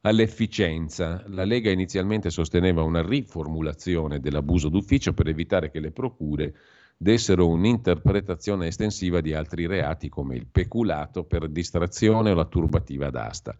all'efficienza. 0.00 1.22
La 1.26 1.44
Lega 1.44 1.70
inizialmente 1.70 2.30
sosteneva 2.30 2.82
una 2.82 3.06
riformulazione 3.06 4.18
dell'abuso 4.18 4.70
d'ufficio 4.70 5.12
per 5.12 5.28
evitare 5.28 5.70
che 5.70 5.80
le 5.80 5.90
procure 5.90 6.54
dessero 6.96 7.48
un'interpretazione 7.48 8.68
estensiva 8.68 9.20
di 9.20 9.34
altri 9.34 9.66
reati 9.66 10.08
come 10.08 10.36
il 10.36 10.46
peculato 10.46 11.24
per 11.24 11.48
distrazione 11.48 12.30
o 12.30 12.34
la 12.34 12.44
turbativa 12.44 13.10
d'asta. 13.10 13.56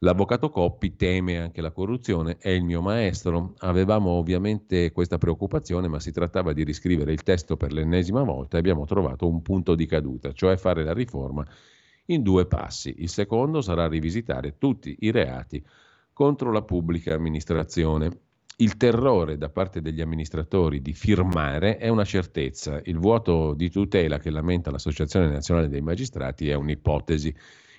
L'avvocato 0.00 0.50
Coppi 0.50 0.96
teme 0.96 1.38
anche 1.38 1.60
la 1.60 1.70
corruzione, 1.70 2.36
è 2.38 2.50
il 2.50 2.64
mio 2.64 2.82
maestro. 2.82 3.54
Avevamo 3.58 4.10
ovviamente 4.10 4.92
questa 4.92 5.18
preoccupazione, 5.18 5.88
ma 5.88 5.98
si 5.98 6.12
trattava 6.12 6.52
di 6.52 6.62
riscrivere 6.62 7.12
il 7.12 7.22
testo 7.22 7.56
per 7.56 7.72
l'ennesima 7.72 8.22
volta 8.22 8.56
e 8.56 8.60
abbiamo 8.60 8.84
trovato 8.84 9.26
un 9.26 9.40
punto 9.40 9.74
di 9.74 9.86
caduta, 9.86 10.32
cioè 10.32 10.56
fare 10.56 10.84
la 10.84 10.92
riforma 10.92 11.44
in 12.06 12.22
due 12.22 12.46
passi. 12.46 12.94
Il 12.98 13.08
secondo 13.08 13.62
sarà 13.62 13.88
rivisitare 13.88 14.58
tutti 14.58 14.94
i 15.00 15.10
reati 15.10 15.64
contro 16.12 16.52
la 16.52 16.62
pubblica 16.62 17.14
amministrazione. 17.14 18.23
Il 18.58 18.76
terrore 18.76 19.36
da 19.36 19.48
parte 19.48 19.80
degli 19.80 20.00
amministratori 20.00 20.80
di 20.80 20.92
firmare 20.92 21.76
è 21.76 21.88
una 21.88 22.04
certezza. 22.04 22.80
Il 22.84 22.98
vuoto 22.98 23.52
di 23.52 23.68
tutela 23.68 24.20
che 24.20 24.30
lamenta 24.30 24.70
l'Associazione 24.70 25.28
Nazionale 25.28 25.68
dei 25.68 25.80
Magistrati 25.80 26.48
è 26.48 26.54
un'ipotesi. 26.54 27.34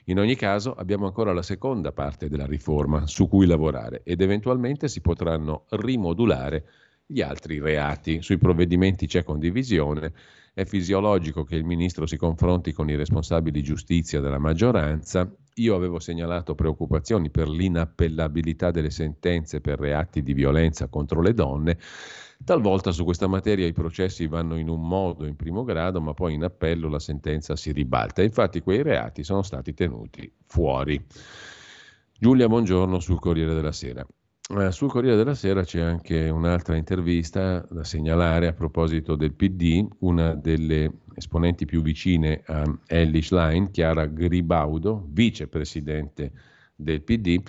In 0.08 0.20
ogni 0.20 0.36
caso 0.36 0.74
abbiamo 0.74 1.06
ancora 1.06 1.32
la 1.32 1.44
seconda 1.44 1.94
parte 1.94 2.28
della 2.28 2.46
riforma 2.46 3.08
su 3.08 3.30
cui 3.30 3.46
lavorare 3.46 4.02
ed 4.04 4.20
eventualmente 4.20 4.90
si 4.90 5.00
potranno 5.00 5.64
rimodulare 5.70 6.66
gli 7.06 7.22
altri 7.22 7.60
reati. 7.60 8.22
Sui 8.22 8.38
provvedimenti 8.38 9.08
c'è 9.08 9.24
condivisione 9.24 10.12
è 10.56 10.64
fisiologico 10.64 11.44
che 11.44 11.58
il 11.58 11.66
ministro 11.66 12.06
si 12.06 12.16
confronti 12.16 12.72
con 12.72 12.90
i 12.90 12.96
responsabili 12.96 13.62
giustizia 13.62 14.22
della 14.22 14.40
maggioranza. 14.40 15.30
Io 15.56 15.76
avevo 15.76 16.00
segnalato 16.00 16.56
preoccupazioni 16.56 17.30
per 17.30 17.50
l'inappellabilità 17.50 18.72
delle 18.72 18.90
sentenze 18.90 19.60
per 19.60 19.78
reati 19.78 20.24
di 20.24 20.32
violenza 20.32 20.88
contro 20.88 21.22
le 21.22 21.34
donne. 21.34 21.78
Talvolta 22.42 22.94
su 22.94 23.04
questa 23.04 23.28
materia 23.28 23.68
i 23.68 23.74
processi 23.74 24.28
vanno 24.28 24.56
in 24.56 24.70
un 24.70 24.88
modo 24.88 25.26
in 25.26 25.36
primo 25.36 25.66
grado, 25.66 26.00
ma 26.00 26.14
poi 26.14 26.36
in 26.36 26.46
appello 26.46 26.88
la 26.88 27.00
sentenza 27.00 27.58
si 27.58 27.74
ribalta. 27.74 28.24
Infatti 28.24 28.62
quei 28.62 28.82
reati 28.82 29.26
sono 29.26 29.42
stati 29.42 29.74
tenuti 29.74 30.32
fuori. 30.46 31.06
Giulia, 32.18 32.48
buongiorno 32.48 33.02
sul 33.02 33.20
Corriere 33.20 33.54
della 33.54 33.74
Sera. 33.74 34.08
Eh, 34.48 34.72
sul 34.72 34.92
Corriere 34.92 35.18
della 35.18 35.34
Sera 35.34 35.64
c'è 35.64 35.82
anche 35.82 36.30
un'altra 36.30 36.76
intervista 36.76 37.66
da 37.68 37.84
segnalare 37.84 38.46
a 38.46 38.54
proposito 38.54 39.16
del 39.16 39.34
PD, 39.34 39.88
una 40.02 40.36
delle 40.36 41.00
esponenti 41.16 41.66
più 41.66 41.82
vicine 41.82 42.44
a 42.46 42.64
Ellie 42.86 43.24
Schlein, 43.24 43.72
Chiara 43.72 44.06
Gribaudo, 44.06 45.04
vicepresidente 45.10 46.32
del 46.76 47.02
PD, 47.02 47.42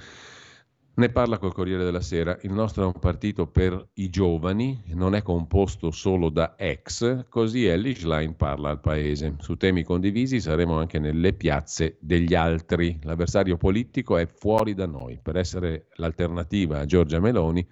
ne 0.96 1.10
parla 1.10 1.38
col 1.38 1.52
Corriere 1.52 1.84
della 1.84 2.00
Sera. 2.00 2.38
Il 2.42 2.52
nostro 2.52 2.82
è 2.82 2.86
un 2.86 2.98
partito 2.98 3.46
per 3.46 3.90
i 3.94 4.08
giovani, 4.08 4.82
non 4.94 5.14
è 5.14 5.22
composto 5.22 5.90
solo 5.90 6.30
da 6.30 6.54
ex, 6.56 7.26
così 7.28 7.66
Ellie 7.66 7.94
Schlein 7.94 8.34
parla 8.34 8.70
al 8.70 8.80
paese. 8.80 9.36
Su 9.38 9.56
temi 9.56 9.84
condivisi 9.84 10.40
saremo 10.40 10.78
anche 10.78 10.98
nelle 10.98 11.34
piazze 11.34 11.98
degli 12.00 12.34
altri. 12.34 12.98
L'avversario 13.02 13.58
politico 13.58 14.16
è 14.16 14.26
fuori 14.26 14.72
da 14.72 14.86
noi. 14.86 15.18
Per 15.22 15.36
essere 15.36 15.88
l'alternativa 15.96 16.80
a 16.80 16.86
Giorgia 16.86 17.20
Meloni 17.20 17.66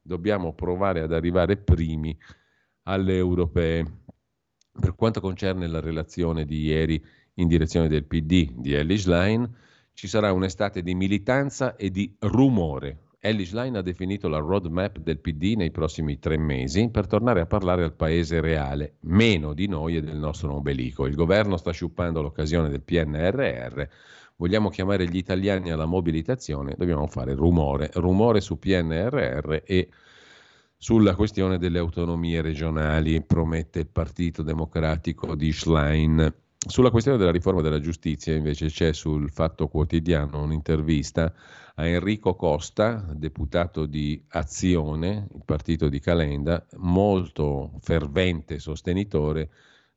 dobbiamo 0.00 0.54
provare 0.54 1.02
ad 1.02 1.12
arrivare 1.12 1.58
primi 1.58 2.16
alle 2.84 3.14
europee. 3.14 3.84
Per 4.72 4.94
quanto 4.94 5.20
concerne 5.20 5.66
la 5.66 5.80
relazione 5.80 6.46
di 6.46 6.62
ieri 6.62 7.02
in 7.34 7.46
direzione 7.46 7.88
del 7.88 8.06
PD 8.06 8.52
di 8.54 8.72
Ellie 8.72 8.96
Schlein, 8.96 9.54
ci 10.00 10.08
sarà 10.08 10.32
un'estate 10.32 10.80
di 10.80 10.94
militanza 10.94 11.76
e 11.76 11.90
di 11.90 12.16
rumore. 12.20 13.08
Ellis 13.18 13.52
Line 13.52 13.76
ha 13.76 13.82
definito 13.82 14.28
la 14.28 14.38
roadmap 14.38 14.96
del 14.96 15.18
PD 15.18 15.56
nei 15.56 15.70
prossimi 15.70 16.18
tre 16.18 16.38
mesi 16.38 16.88
per 16.88 17.06
tornare 17.06 17.42
a 17.42 17.46
parlare 17.46 17.84
al 17.84 17.92
paese 17.92 18.40
reale, 18.40 18.94
meno 19.00 19.52
di 19.52 19.68
noi 19.68 19.96
e 19.96 20.00
del 20.00 20.16
nostro 20.16 20.54
ombelico. 20.54 21.04
Il 21.04 21.14
governo 21.14 21.58
sta 21.58 21.70
sciuppando 21.72 22.22
l'occasione 22.22 22.70
del 22.70 22.80
PNRR. 22.80 23.82
Vogliamo 24.36 24.70
chiamare 24.70 25.06
gli 25.06 25.18
italiani 25.18 25.70
alla 25.70 25.84
mobilitazione, 25.84 26.76
dobbiamo 26.78 27.06
fare 27.06 27.34
rumore, 27.34 27.90
rumore 27.92 28.40
su 28.40 28.58
PNRR 28.58 29.58
e 29.66 29.90
sulla 30.78 31.14
questione 31.14 31.58
delle 31.58 31.78
autonomie 31.78 32.40
regionali, 32.40 33.20
promette 33.20 33.80
il 33.80 33.88
Partito 33.88 34.42
Democratico 34.42 35.34
di 35.34 35.52
Schlein. 35.52 36.39
Sulla 36.68 36.90
questione 36.90 37.16
della 37.16 37.30
riforma 37.30 37.62
della 37.62 37.80
giustizia 37.80 38.34
invece 38.34 38.66
c'è 38.66 38.92
sul 38.92 39.30
Fatto 39.30 39.68
Quotidiano 39.68 40.42
un'intervista 40.42 41.32
a 41.74 41.86
Enrico 41.86 42.34
Costa, 42.36 43.02
deputato 43.14 43.86
di 43.86 44.22
Azione, 44.28 45.26
il 45.34 45.42
partito 45.46 45.88
di 45.88 45.98
Calenda, 46.00 46.66
molto 46.76 47.78
fervente 47.80 48.58
sostenitore 48.58 49.48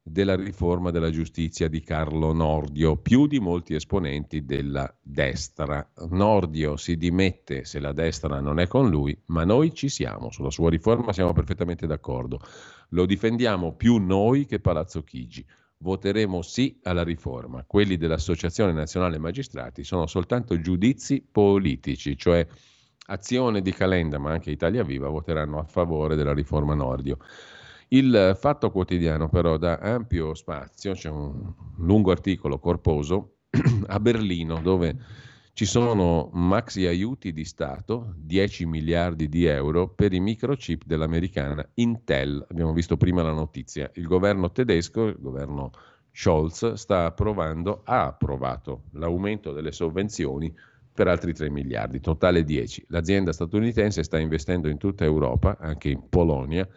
della 0.02 0.38
riforma 0.38 0.90
della 0.90 1.10
giustizia 1.10 1.68
di 1.68 1.82
Carlo 1.82 2.32
Nordio, 2.32 2.96
più 2.96 3.28
di 3.28 3.42
molti 3.42 3.76
esponenti 3.76 4.46
della 4.46 4.92
destra. 5.02 5.86
Nordio 6.12 6.78
si 6.78 6.96
dimette 6.96 7.66
se 7.66 7.82
la 7.82 7.92
destra 7.92 8.40
non 8.40 8.60
è 8.60 8.68
con 8.68 8.90
lui, 8.90 9.18
ma 9.26 9.44
noi 9.44 9.74
ci 9.74 9.90
siamo, 9.90 10.32
sulla 10.32 10.50
sua 10.50 10.70
riforma 10.70 11.12
siamo 11.12 11.34
perfettamente 11.34 11.86
d'accordo. 11.86 12.40
Lo 12.90 13.06
difendiamo 13.06 13.74
più 13.74 13.98
noi 13.98 14.46
che 14.46 14.62
Palazzo 14.62 15.04
Chigi 15.04 15.46
voteremo 15.84 16.42
sì 16.42 16.80
alla 16.84 17.04
riforma. 17.04 17.66
Quelli 17.68 17.98
dell'Associazione 17.98 18.72
Nazionale 18.72 19.20
Magistrati 19.20 19.84
sono 19.84 20.08
soltanto 20.08 20.60
giudizi 20.60 21.24
politici, 21.30 22.18
cioè 22.18 22.48
Azione 23.08 23.62
di 23.62 23.74
Calenda, 23.74 24.18
ma 24.18 24.32
anche 24.32 24.50
Italia 24.50 24.82
Viva 24.82 25.10
voteranno 25.10 25.60
a 25.60 25.66
favore 25.66 26.16
della 26.16 26.34
riforma 26.34 26.74
Nordio. 26.74 27.18
Il 27.90 28.36
Fatto 28.40 28.72
Quotidiano 28.72 29.28
però 29.28 29.58
dà 29.58 29.78
ampio 29.80 30.34
spazio, 30.34 30.94
c'è 30.94 31.10
un 31.10 31.54
lungo 31.80 32.12
articolo 32.12 32.60
corposo 32.60 33.40
a 33.88 34.00
Berlino 34.00 34.62
dove 34.62 34.98
ci 35.56 35.66
sono 35.66 36.32
maxi 36.34 36.88
aiuti 36.88 37.32
di 37.32 37.46
Stato, 37.46 38.16
10 38.18 38.66
miliardi 38.66 39.30
di 39.30 39.46
euro 39.46 39.88
per 39.88 40.12
i 40.12 40.20
microchip 40.20 40.84
dell'americana 40.84 41.64
Intel. 41.76 42.44
Abbiamo 42.50 42.74
visto 42.74 42.98
prima 42.98 43.22
la 43.22 43.34
notizia. 43.34 43.92
Il 43.94 44.08
governo 44.08 44.52
tedesco, 44.52 45.06
il 45.06 45.18
governo 45.20 45.70
Scholz, 46.12 46.74
sta 46.74 47.06
approvando, 47.06 47.82
ha 47.84 48.06
approvato 48.08 48.86
l'aumento 48.94 49.52
delle 49.52 49.72
sovvenzioni 49.72 50.52
per 50.92 51.08
altri 51.08 51.36
3 51.36 51.52
miliardi, 51.52 52.00
totale 52.00 52.44
10. 52.44 52.86
L'azienda 52.88 53.32
statunitense 53.32 54.02
sta 54.02 54.18
investendo 54.18 54.70
in 54.70 54.78
tutta 54.78 55.04
Europa, 55.04 55.58
anche 55.60 55.90
in 55.90 56.10
Polonia, 56.10 56.68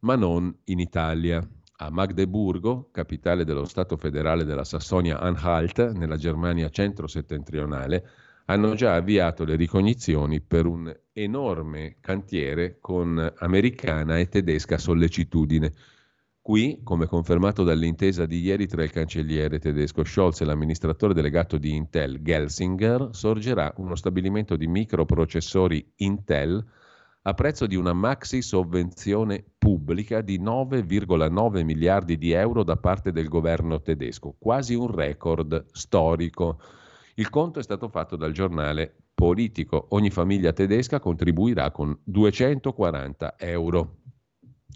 ma 0.00 0.16
non 0.16 0.54
in 0.64 0.80
Italia 0.80 1.42
a 1.84 1.90
Magdeburgo, 1.90 2.90
capitale 2.92 3.44
dello 3.44 3.64
Stato 3.64 3.96
federale 3.96 4.44
della 4.44 4.62
Sassonia-Anhalt, 4.62 5.92
nella 5.92 6.16
Germania 6.16 6.68
centro-settentrionale, 6.68 8.08
hanno 8.46 8.74
già 8.74 8.94
avviato 8.94 9.44
le 9.44 9.56
ricognizioni 9.56 10.40
per 10.40 10.66
un 10.66 10.94
enorme 11.12 11.96
cantiere 12.00 12.78
con 12.80 13.32
americana 13.38 14.18
e 14.18 14.28
tedesca 14.28 14.78
sollecitudine. 14.78 15.72
Qui, 16.40 16.80
come 16.84 17.06
confermato 17.06 17.64
dall'intesa 17.64 18.26
di 18.26 18.40
ieri 18.40 18.66
tra 18.66 18.84
il 18.84 18.90
cancelliere 18.90 19.58
tedesco 19.58 20.04
Scholz 20.04 20.40
e 20.40 20.44
l'amministratore 20.44 21.14
delegato 21.14 21.56
di 21.56 21.74
Intel 21.74 22.22
Gelsinger, 22.22 23.08
sorgerà 23.12 23.72
uno 23.78 23.96
stabilimento 23.96 24.56
di 24.56 24.68
microprocessori 24.68 25.92
Intel 25.96 26.64
a 27.24 27.34
prezzo 27.34 27.66
di 27.66 27.76
una 27.76 27.92
maxi 27.92 28.42
sovvenzione 28.42 29.44
pubblica 29.56 30.22
di 30.22 30.40
9,9 30.40 31.62
miliardi 31.62 32.18
di 32.18 32.32
euro 32.32 32.64
da 32.64 32.76
parte 32.76 33.12
del 33.12 33.28
governo 33.28 33.80
tedesco, 33.80 34.34
quasi 34.38 34.74
un 34.74 34.90
record 34.90 35.66
storico. 35.70 36.60
Il 37.14 37.30
conto 37.30 37.60
è 37.60 37.62
stato 37.62 37.88
fatto 37.88 38.16
dal 38.16 38.32
giornale 38.32 38.92
politico. 39.14 39.86
Ogni 39.90 40.10
famiglia 40.10 40.52
tedesca 40.52 40.98
contribuirà 40.98 41.70
con 41.70 41.96
240 42.02 43.36
euro. 43.38 43.98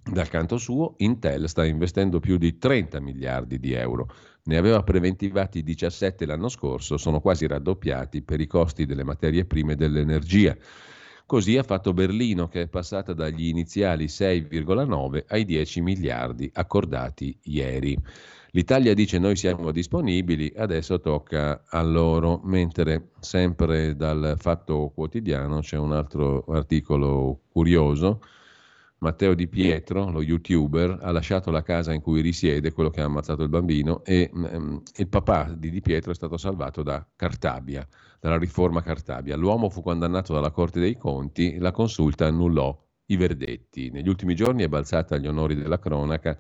Dal 0.09 0.29
canto 0.29 0.57
suo, 0.57 0.95
Intel 0.99 1.49
sta 1.49 1.65
investendo 1.65 2.21
più 2.21 2.37
di 2.37 2.59
30 2.59 3.01
miliardi 3.01 3.59
di 3.59 3.73
euro. 3.73 4.09
Ne 4.45 4.57
aveva 4.57 4.85
preventivati 4.85 5.65
17 5.65 6.25
l'anno 6.27 6.49
scorso, 6.49 6.97
sono 6.97 7.19
quasi 7.19 7.49
raddoppiati 7.49 8.23
per 8.23 8.41
i 8.41 8.47
costi 8.47 8.87
delle 8.87 9.03
materie 9.03 9.47
prime 9.47 9.73
e 9.73 9.77
dell'energia. 9.77 10.57
Così 11.27 11.57
ha 11.57 11.65
fatto 11.65 11.93
Berlino, 11.93 12.47
che 12.47 12.63
è 12.63 12.69
passata 12.69 13.13
dagli 13.13 13.49
iniziali 13.49 14.05
6,9 14.05 15.25
ai 15.27 15.45
10 15.45 15.81
miliardi 15.81 16.49
accordati 16.55 17.37
ieri. 17.43 17.99
L'Italia 18.53 18.95
dice 18.95 19.19
noi 19.19 19.35
siamo 19.35 19.73
disponibili, 19.73 20.53
adesso 20.57 21.01
tocca 21.01 21.65
a 21.69 21.83
loro, 21.83 22.41
mentre 22.45 23.11
sempre 23.19 23.97
dal 23.97 24.37
Fatto 24.39 24.93
Quotidiano 24.95 25.59
c'è 25.61 25.77
un 25.77 25.93
altro 25.93 26.45
articolo 26.47 27.41
curioso 27.51 28.21
Matteo 28.99 29.35
Di 29.35 29.47
Pietro, 29.47 30.11
lo 30.11 30.23
youtuber, 30.23 30.99
ha 31.03 31.11
lasciato 31.11 31.51
la 31.51 31.63
casa 31.63 31.93
in 31.93 32.01
cui 32.01 32.21
risiede, 32.23 32.73
quello 32.73 32.89
che 32.89 33.03
ha 33.03 33.05
ammazzato 33.05 33.43
il 33.43 33.49
bambino, 33.49 34.03
e 34.05 34.31
um, 34.33 34.81
il 34.97 35.09
papà 35.09 35.53
di 35.57 35.71
Di 35.71 35.83
Pietro 35.83 36.13
è 36.13 36.15
stato 36.15 36.37
salvato 36.39 36.83
da 36.83 37.07
Cartabia, 37.15 37.87
dalla 38.21 38.39
riforma 38.39 38.83
Cartabia. 38.83 39.37
L'uomo 39.37 39.69
fu 39.71 39.83
condannato 39.83 40.33
dalla 40.33 40.51
Corte 40.51 40.81
dei 40.81 40.97
Conti, 40.97 41.59
la 41.59 41.73
consulta 41.73 42.27
annullò 42.27 42.77
i 43.07 43.17
verdetti. 43.17 43.91
Negli 43.91 44.09
ultimi 44.09 44.35
giorni 44.35 44.63
è 44.63 44.69
balzata 44.69 45.15
agli 45.15 45.27
onori 45.27 45.55
della 45.55 45.79
cronaca 45.79 46.39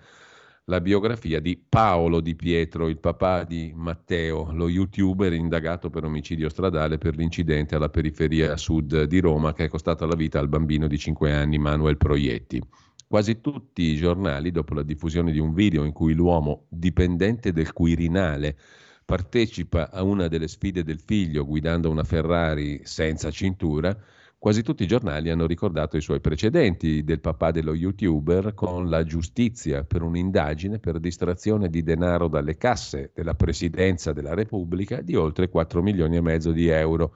la 0.68 0.80
biografia 0.80 1.38
di 1.38 1.56
Paolo 1.56 2.20
Di 2.20 2.34
Pietro, 2.34 2.88
il 2.88 2.98
papà 2.98 3.44
di 3.44 3.72
Matteo, 3.72 4.50
lo 4.50 4.68
youtuber 4.68 5.32
indagato 5.32 5.90
per 5.90 6.02
omicidio 6.02 6.48
stradale 6.48 6.98
per 6.98 7.14
l'incidente 7.16 7.76
alla 7.76 7.88
periferia 7.88 8.56
sud 8.56 9.04
di 9.04 9.20
Roma 9.20 9.52
che 9.52 9.66
è 9.66 9.68
costato 9.68 10.06
la 10.06 10.16
vita 10.16 10.40
al 10.40 10.48
bambino 10.48 10.88
di 10.88 10.98
5 10.98 11.32
anni 11.32 11.58
Manuel 11.58 11.96
Proietti. 11.96 12.60
Quasi 13.06 13.40
tutti 13.40 13.82
i 13.82 13.94
giornali, 13.94 14.50
dopo 14.50 14.74
la 14.74 14.82
diffusione 14.82 15.30
di 15.30 15.38
un 15.38 15.54
video 15.54 15.84
in 15.84 15.92
cui 15.92 16.14
l'uomo 16.14 16.66
dipendente 16.68 17.52
del 17.52 17.72
Quirinale 17.72 18.58
partecipa 19.06 19.90
a 19.90 20.02
una 20.02 20.28
delle 20.28 20.48
sfide 20.48 20.84
del 20.84 21.00
figlio 21.00 21.46
guidando 21.46 21.88
una 21.88 22.04
Ferrari 22.04 22.82
senza 22.84 23.30
cintura, 23.30 23.96
Quasi 24.38 24.62
tutti 24.62 24.84
i 24.84 24.86
giornali 24.86 25.30
hanno 25.30 25.46
ricordato 25.46 25.96
i 25.96 26.02
suoi 26.02 26.20
precedenti 26.20 27.02
del 27.02 27.20
papà 27.20 27.50
dello 27.50 27.74
youtuber 27.74 28.54
con 28.54 28.88
la 28.88 29.02
giustizia 29.02 29.82
per 29.82 30.02
un'indagine 30.02 30.78
per 30.78 31.00
distrazione 31.00 31.68
di 31.68 31.82
denaro 31.82 32.28
dalle 32.28 32.56
casse 32.56 33.10
della 33.14 33.34
Presidenza 33.34 34.12
della 34.12 34.34
Repubblica 34.34 35.00
di 35.00 35.16
oltre 35.16 35.48
4 35.48 35.82
milioni 35.82 36.16
e 36.16 36.20
mezzo 36.20 36.52
di 36.52 36.68
euro. 36.68 37.14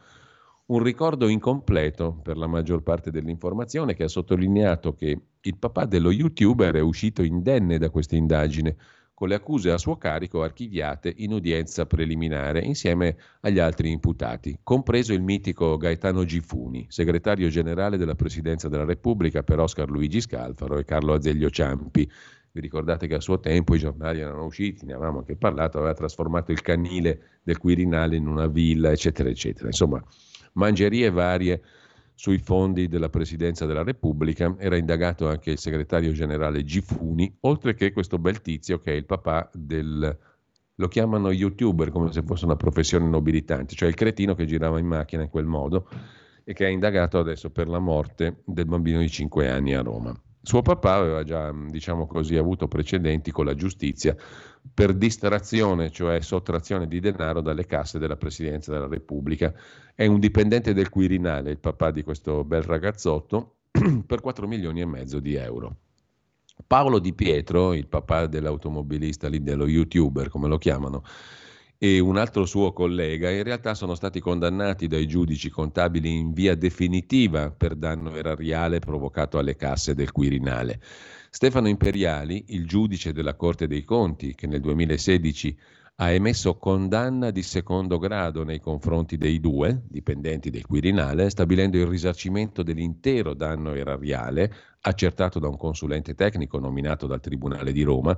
Un 0.67 0.83
ricordo 0.83 1.29
incompleto 1.29 2.19
per 2.23 2.37
la 2.37 2.47
maggior 2.47 2.83
parte 2.83 3.11
dell'informazione 3.11 3.95
che 3.95 4.05
ha 4.05 4.09
sottolineato 4.09 4.95
che 4.95 5.21
il 5.41 5.57
papà 5.57 5.85
dello 5.85 6.11
youtuber 6.11 6.75
è 6.75 6.81
uscito 6.81 7.23
indenne 7.23 7.79
da 7.79 7.91
questa 7.91 8.17
indagine 8.17 8.77
con 9.21 9.29
le 9.29 9.35
accuse 9.35 9.71
a 9.71 9.77
suo 9.77 9.99
carico 9.99 10.43
archiviate 10.43 11.13
in 11.19 11.35
udienza 11.35 11.85
preliminare 11.85 12.61
insieme 12.61 13.19
agli 13.41 13.59
altri 13.59 13.91
imputati, 13.91 14.61
compreso 14.63 15.13
il 15.13 15.21
mitico 15.21 15.77
Gaetano 15.77 16.25
Gifuni, 16.25 16.87
segretario 16.89 17.51
generale 17.51 17.99
della 17.99 18.15
Presidenza 18.15 18.71
della 18.71 18.87
Repubblica 18.87 19.43
per 19.43 19.59
Oscar 19.59 19.91
Luigi 19.91 20.23
Scalfaro 20.23 20.79
e 20.79 20.87
Carlo 20.87 21.13
Azeglio 21.13 21.51
Ciampi. 21.51 22.11
Vi 22.51 22.61
ricordate 22.63 23.07
che 23.07 23.17
a 23.17 23.21
suo 23.21 23.39
tempo 23.41 23.75
i 23.75 23.79
giornali 23.79 24.21
erano 24.21 24.47
usciti, 24.47 24.87
ne 24.87 24.95
avevamo 24.95 25.19
anche 25.19 25.37
parlato, 25.37 25.77
aveva 25.77 25.93
trasformato 25.93 26.51
il 26.51 26.63
canile 26.63 27.41
del 27.43 27.59
Quirinale 27.59 28.17
in 28.17 28.27
una 28.27 28.47
villa, 28.47 28.91
eccetera, 28.91 29.29
eccetera. 29.29 29.67
Insomma, 29.67 30.03
mangerie 30.55 31.11
varie 31.11 31.61
sui 32.21 32.37
fondi 32.37 32.87
della 32.87 33.09
Presidenza 33.09 33.65
della 33.65 33.83
Repubblica, 33.83 34.55
era 34.59 34.77
indagato 34.77 35.27
anche 35.27 35.53
il 35.53 35.59
segretario 35.59 36.13
generale 36.13 36.65
Gifuni, 36.65 37.35
oltre 37.41 37.73
che 37.73 37.93
questo 37.93 38.19
bel 38.19 38.43
tizio 38.43 38.79
che 38.79 38.93
è 38.93 38.95
il 38.95 39.07
papà 39.07 39.49
del... 39.55 40.19
lo 40.75 40.89
chiamano 40.89 41.31
youtuber 41.31 41.89
come 41.89 42.13
se 42.13 42.21
fosse 42.23 42.45
una 42.45 42.57
professione 42.57 43.09
nobilitante, 43.09 43.75
cioè 43.75 43.89
il 43.89 43.95
cretino 43.95 44.35
che 44.35 44.45
girava 44.45 44.79
in 44.79 44.85
macchina 44.85 45.23
in 45.23 45.31
quel 45.31 45.47
modo 45.47 45.89
e 46.45 46.53
che 46.53 46.67
è 46.67 46.69
indagato 46.69 47.19
adesso 47.19 47.49
per 47.49 47.69
la 47.69 47.79
morte 47.79 48.43
del 48.45 48.67
bambino 48.67 48.99
di 48.99 49.09
5 49.09 49.49
anni 49.49 49.73
a 49.73 49.81
Roma. 49.81 50.15
Suo 50.43 50.62
papà 50.62 50.95
aveva 50.95 51.23
già, 51.23 51.53
diciamo 51.53 52.07
così, 52.07 52.37
avuto 52.37 52.67
precedenti 52.67 53.31
con 53.31 53.45
la 53.45 53.55
giustizia 53.55 54.17
per 54.73 54.95
distrazione, 54.95 55.91
cioè 55.91 56.21
sottrazione 56.21 56.87
di 56.87 56.99
denaro 56.99 57.43
dalle 57.43 57.67
casse 57.67 57.99
della 57.99 58.17
Presidenza 58.17 58.73
della 58.73 58.89
Repubblica. 58.89 59.53
È 59.95 60.07
un 60.07 60.19
dipendente 60.19 60.73
del 60.73 60.89
Quirinale, 60.89 61.51
il 61.51 61.59
papà 61.59 61.91
di 61.91 62.03
questo 62.03 62.45
bel 62.45 62.62
ragazzotto, 62.62 63.57
per 64.07 64.21
4 64.21 64.47
milioni 64.47 64.81
e 64.81 64.87
mezzo 64.87 65.21
di 65.21 65.35
euro. 65.35 65.77
Paolo 66.67 66.99
Di 66.99 67.12
Pietro, 67.15 67.75
il 67.75 67.87
papà 67.87 68.27
dell'automobilista 68.27 69.29
lì, 69.29 69.43
dello 69.43 69.67
youtuber, 69.67 70.29
come 70.29 70.49
lo 70.49 70.59
chiamano, 70.59 71.03
e 71.82 71.98
un 71.98 72.19
altro 72.19 72.44
suo 72.44 72.74
collega 72.74 73.31
in 73.31 73.43
realtà 73.43 73.73
sono 73.73 73.94
stati 73.94 74.20
condannati 74.20 74.86
dai 74.86 75.09
giudici 75.09 75.48
contabili 75.48 76.15
in 76.15 76.35
via 76.35 76.55
definitiva 76.55 77.51
per 77.51 77.74
danno 77.74 78.15
erariale 78.15 78.81
provocato 78.81 79.39
alle 79.39 79.57
casse 79.57 79.94
del 79.94 80.12
Quirinale. 80.12 80.78
Stefano 81.31 81.69
Imperiali, 81.69 82.44
il 82.48 82.66
giudice 82.66 83.15
della 83.15 83.35
Corte 83.35 83.66
dei 83.66 83.82
Conti, 83.82 84.35
che 84.35 84.47
nel 84.47 84.61
2016 84.61 85.59
ha 85.97 86.11
emesso 86.11 86.59
condanna 86.59 87.31
di 87.31 87.43
secondo 87.43 87.97
grado 87.97 88.44
nei 88.44 88.61
confronti 88.61 89.16
dei 89.16 89.40
due 89.40 89.85
dipendenti 89.89 90.51
del 90.51 90.66
Quirinale, 90.66 91.31
stabilendo 91.31 91.78
il 91.78 91.86
risarcimento 91.86 92.62
dell'intero 92.62 93.32
danno 93.32 93.73
erariale, 93.73 94.52
accertato 94.82 95.39
da 95.39 95.48
un 95.48 95.57
consulente 95.57 96.15
tecnico 96.15 96.59
nominato 96.59 97.07
dal 97.07 97.20
Tribunale 97.20 97.73
di 97.73 97.82
Roma, 97.82 98.15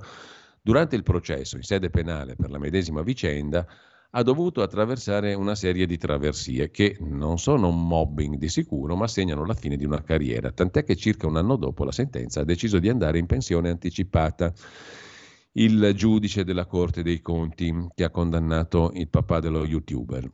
Durante 0.65 0.95
il 0.95 1.03
processo 1.03 1.57
in 1.57 1.63
sede 1.63 1.89
penale 1.89 2.37
per 2.37 2.49
la 2.49 2.57
medesima 2.57 3.01
vicenda 3.01 3.67
ha 4.11 4.23
dovuto 4.23 4.61
attraversare 4.61 5.33
una 5.33 5.55
serie 5.55 5.85
di 5.85 5.97
traversie 5.97 6.71
che 6.71 6.95
non 7.01 7.37
sono 7.37 7.67
un 7.67 7.85
mobbing 7.85 8.37
di 8.37 8.47
sicuro, 8.47 8.95
ma 8.95 9.09
segnano 9.09 9.45
la 9.45 9.55
fine 9.55 9.75
di 9.75 9.83
una 9.83 10.01
carriera, 10.01 10.53
tant'è 10.53 10.85
che 10.85 10.95
circa 10.95 11.27
un 11.27 11.35
anno 11.35 11.57
dopo 11.57 11.83
la 11.83 11.91
sentenza 11.91 12.39
ha 12.39 12.45
deciso 12.45 12.79
di 12.79 12.87
andare 12.87 13.17
in 13.17 13.25
pensione 13.25 13.71
anticipata. 13.71 14.53
Il 15.51 15.91
giudice 15.95 16.45
della 16.45 16.65
Corte 16.65 17.03
dei 17.03 17.19
Conti 17.19 17.89
che 17.93 18.05
ha 18.05 18.09
condannato 18.09 18.91
il 18.93 19.09
papà 19.09 19.41
dello 19.41 19.65
youtuber. 19.65 20.31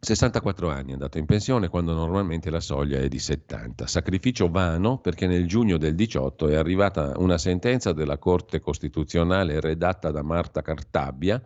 64 0.00 0.70
anni, 0.70 0.90
è 0.90 0.92
andato 0.92 1.18
in 1.18 1.26
pensione 1.26 1.68
quando 1.68 1.92
normalmente 1.92 2.50
la 2.50 2.60
soglia 2.60 2.98
è 2.98 3.08
di 3.08 3.18
70. 3.18 3.86
Sacrificio 3.88 4.48
vano 4.48 4.98
perché 4.98 5.26
nel 5.26 5.46
giugno 5.48 5.76
del 5.76 5.96
18 5.96 6.48
è 6.48 6.54
arrivata 6.54 7.14
una 7.16 7.36
sentenza 7.36 7.92
della 7.92 8.16
Corte 8.16 8.60
Costituzionale 8.60 9.60
redatta 9.60 10.12
da 10.12 10.22
Marta 10.22 10.62
Cartabia 10.62 11.42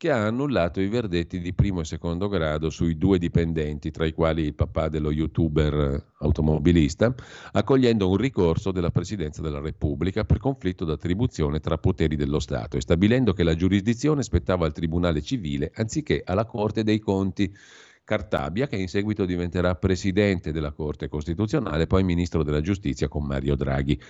che 0.00 0.10
ha 0.10 0.24
annullato 0.24 0.80
i 0.80 0.88
verdetti 0.88 1.40
di 1.40 1.52
primo 1.52 1.80
e 1.80 1.84
secondo 1.84 2.28
grado 2.28 2.70
sui 2.70 2.96
due 2.96 3.18
dipendenti, 3.18 3.90
tra 3.90 4.06
i 4.06 4.14
quali 4.14 4.44
il 4.44 4.54
papà 4.54 4.88
dello 4.88 5.10
youtuber 5.10 6.12
automobilista, 6.20 7.14
accogliendo 7.52 8.08
un 8.08 8.16
ricorso 8.16 8.72
della 8.72 8.90
Presidenza 8.90 9.42
della 9.42 9.60
Repubblica 9.60 10.24
per 10.24 10.38
conflitto 10.38 10.86
d'attribuzione 10.86 11.60
tra 11.60 11.76
poteri 11.76 12.16
dello 12.16 12.38
Stato 12.38 12.78
e 12.78 12.80
stabilendo 12.80 13.34
che 13.34 13.42
la 13.42 13.54
giurisdizione 13.54 14.22
spettava 14.22 14.64
al 14.64 14.72
Tribunale 14.72 15.20
civile 15.20 15.70
anziché 15.74 16.22
alla 16.24 16.46
Corte 16.46 16.82
dei 16.82 16.98
Conti. 16.98 17.54
Cartabia, 18.02 18.66
che 18.66 18.74
in 18.74 18.88
seguito 18.88 19.24
diventerà 19.24 19.76
presidente 19.76 20.50
della 20.50 20.72
Corte 20.72 21.08
Costituzionale, 21.08 21.86
poi 21.86 22.02
ministro 22.02 22.42
della 22.42 22.60
Giustizia 22.60 23.06
con 23.06 23.24
Mario 23.24 23.54
Draghi. 23.54 24.00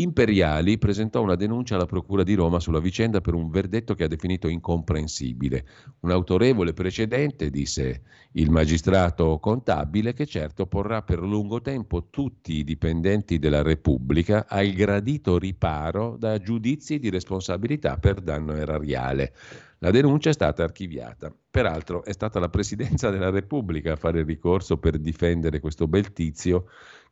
Imperiali 0.00 0.78
presentò 0.78 1.22
una 1.22 1.34
denuncia 1.34 1.74
alla 1.74 1.84
Procura 1.84 2.22
di 2.22 2.34
Roma 2.34 2.60
sulla 2.60 2.78
vicenda 2.78 3.20
per 3.20 3.34
un 3.34 3.50
verdetto 3.50 3.94
che 3.94 4.04
ha 4.04 4.08
definito 4.08 4.46
incomprensibile. 4.46 5.66
Un 6.00 6.12
autorevole 6.12 6.72
precedente, 6.72 7.50
disse 7.50 8.02
il 8.32 8.48
magistrato 8.48 9.40
contabile, 9.40 10.12
che 10.12 10.24
certo 10.24 10.66
porrà 10.66 11.02
per 11.02 11.18
lungo 11.18 11.60
tempo 11.60 12.10
tutti 12.10 12.58
i 12.58 12.64
dipendenti 12.64 13.40
della 13.40 13.62
Repubblica 13.62 14.46
al 14.48 14.70
gradito 14.70 15.36
riparo 15.36 16.16
da 16.16 16.38
giudizi 16.38 17.00
di 17.00 17.10
responsabilità 17.10 17.96
per 17.96 18.20
danno 18.20 18.54
erariale. 18.54 19.34
La 19.78 19.90
denuncia 19.90 20.30
è 20.30 20.32
stata 20.32 20.62
archiviata. 20.62 21.34
Peraltro 21.50 22.04
è 22.04 22.12
stata 22.12 22.38
la 22.38 22.48
Presidenza 22.48 23.10
della 23.10 23.30
Repubblica 23.30 23.94
a 23.94 23.96
fare 23.96 24.22
ricorso 24.22 24.76
per 24.78 24.98
difendere 24.98 25.58
questo 25.58 25.88
bel 25.88 26.12
tizio 26.12 26.66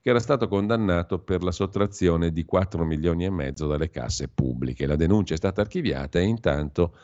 che 0.07 0.13
era 0.13 0.21
stato 0.21 0.47
condannato 0.47 1.19
per 1.19 1.43
la 1.43 1.51
sottrazione 1.51 2.31
di 2.31 2.45
4 2.45 2.85
milioni 2.85 3.25
e 3.25 3.31
mezzo 3.31 3.67
dalle 3.67 3.91
casse 3.91 4.29
pubbliche. 4.29 4.87
La 4.87 4.95
denuncia 4.95 5.35
è 5.35 5.37
stata 5.37 5.63
archiviata 5.63 6.21
e 6.21 6.23
intanto 6.23 6.97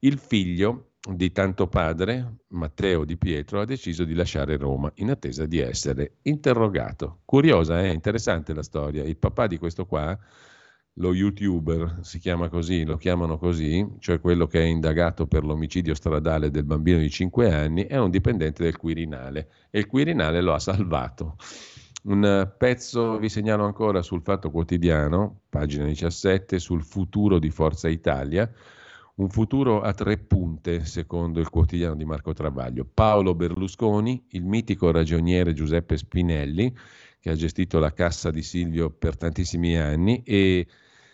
il 0.00 0.18
figlio 0.18 0.94
di 1.08 1.30
tanto 1.30 1.68
padre, 1.68 2.38
Matteo 2.48 3.04
Di 3.04 3.16
Pietro, 3.16 3.60
ha 3.60 3.64
deciso 3.64 4.02
di 4.02 4.12
lasciare 4.12 4.56
Roma 4.56 4.90
in 4.96 5.10
attesa 5.10 5.46
di 5.46 5.60
essere 5.60 6.16
interrogato. 6.22 7.20
Curiosa, 7.24 7.80
eh? 7.80 7.92
interessante 7.92 8.52
la 8.52 8.64
storia. 8.64 9.04
Il 9.04 9.18
papà 9.18 9.46
di 9.46 9.56
questo 9.56 9.86
qua, 9.86 10.18
lo 10.94 11.14
youtuber, 11.14 12.00
si 12.00 12.18
chiama 12.18 12.48
così, 12.48 12.84
lo 12.84 12.96
chiamano 12.96 13.38
così, 13.38 13.86
cioè 14.00 14.18
quello 14.18 14.48
che 14.48 14.60
è 14.60 14.64
indagato 14.64 15.28
per 15.28 15.44
l'omicidio 15.44 15.94
stradale 15.94 16.50
del 16.50 16.64
bambino 16.64 16.98
di 16.98 17.08
5 17.08 17.54
anni, 17.54 17.84
è 17.84 17.98
un 17.98 18.10
dipendente 18.10 18.64
del 18.64 18.76
Quirinale 18.76 19.48
e 19.70 19.78
il 19.78 19.86
Quirinale 19.86 20.40
lo 20.40 20.54
ha 20.54 20.58
salvato 20.58 21.36
Un 22.04 22.54
pezzo 22.56 23.18
vi 23.18 23.28
segnalo 23.28 23.64
ancora 23.64 24.02
sul 24.02 24.22
Fatto 24.22 24.50
Quotidiano, 24.50 25.40
pagina 25.48 25.84
17, 25.84 26.58
sul 26.58 26.84
futuro 26.84 27.38
di 27.38 27.50
Forza 27.50 27.88
Italia. 27.88 28.50
Un 29.16 29.28
futuro 29.30 29.80
a 29.80 29.92
tre 29.92 30.16
punte, 30.16 30.84
secondo 30.84 31.40
il 31.40 31.48
quotidiano 31.48 31.96
di 31.96 32.04
Marco 32.04 32.32
Travaglio. 32.32 32.86
Paolo 32.92 33.34
Berlusconi, 33.34 34.26
il 34.30 34.44
mitico 34.44 34.92
ragioniere 34.92 35.52
Giuseppe 35.54 35.96
Spinelli, 35.96 36.72
che 37.18 37.30
ha 37.30 37.34
gestito 37.34 37.80
la 37.80 37.92
cassa 37.92 38.30
di 38.30 38.42
Silvio 38.42 38.90
per 38.90 39.16
tantissimi 39.16 39.76
anni, 39.76 40.22
e 40.22 40.68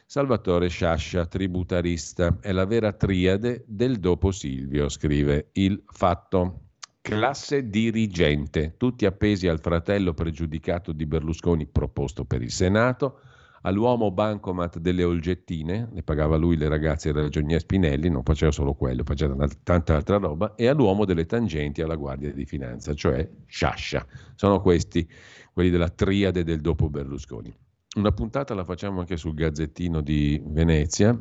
Salvatore 0.04 0.68
Sciascia, 0.68 1.24
tributarista. 1.24 2.36
È 2.42 2.52
la 2.52 2.66
vera 2.66 2.92
triade 2.92 3.64
del 3.66 3.96
dopo 3.96 4.30
Silvio, 4.32 4.90
scrive 4.90 5.48
il 5.52 5.82
fatto. 5.86 6.63
Classe 7.06 7.68
dirigente, 7.68 8.76
tutti 8.78 9.04
appesi 9.04 9.46
al 9.46 9.60
fratello 9.60 10.14
pregiudicato 10.14 10.90
di 10.90 11.04
Berlusconi 11.04 11.66
proposto 11.66 12.24
per 12.24 12.40
il 12.40 12.50
Senato 12.50 13.20
all'uomo 13.60 14.10
bancomat 14.10 14.78
delle 14.78 15.04
olgettine, 15.04 15.90
le 15.92 16.02
pagava 16.02 16.36
lui 16.36 16.56
le 16.56 16.66
ragazze 16.66 17.10
il 17.10 17.14
ragionier 17.16 17.60
Spinelli, 17.60 18.08
non 18.08 18.22
faceva 18.22 18.50
solo 18.50 18.72
quello, 18.72 19.04
faceva 19.04 19.36
tanta 19.62 19.96
altra 19.96 20.16
roba, 20.16 20.54
e 20.54 20.66
all'uomo 20.66 21.04
delle 21.04 21.26
tangenti 21.26 21.82
alla 21.82 21.96
Guardia 21.96 22.32
di 22.32 22.46
Finanza, 22.46 22.94
cioè 22.94 23.28
Sciascia. 23.44 24.06
Sono 24.34 24.62
questi, 24.62 25.06
quelli 25.52 25.68
della 25.68 25.90
triade 25.90 26.42
del 26.42 26.62
dopo 26.62 26.88
Berlusconi. 26.88 27.54
Una 27.96 28.12
puntata 28.12 28.54
la 28.54 28.64
facciamo 28.64 29.00
anche 29.00 29.18
sul 29.18 29.34
Gazzettino 29.34 30.00
di 30.00 30.40
Venezia, 30.42 31.14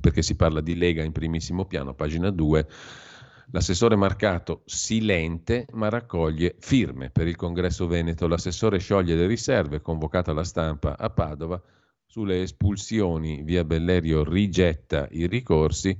perché 0.00 0.22
si 0.22 0.36
parla 0.36 0.62
di 0.62 0.74
Lega 0.74 1.02
in 1.02 1.12
primissimo 1.12 1.66
piano, 1.66 1.92
pagina 1.92 2.30
2 2.30 2.66
L'assessore 3.52 3.96
marcato 3.96 4.62
silente 4.64 5.66
ma 5.72 5.88
raccoglie 5.88 6.54
firme 6.60 7.10
per 7.10 7.26
il 7.26 7.34
congresso 7.34 7.88
veneto. 7.88 8.28
L'assessore 8.28 8.78
scioglie 8.78 9.16
le 9.16 9.26
riserve, 9.26 9.80
convocata 9.80 10.32
la 10.32 10.44
stampa 10.44 10.96
a 10.96 11.10
Padova 11.10 11.60
sulle 12.06 12.42
espulsioni. 12.42 13.42
Via 13.42 13.64
Bellerio 13.64 14.22
rigetta 14.22 15.08
i 15.10 15.26
ricorsi. 15.26 15.98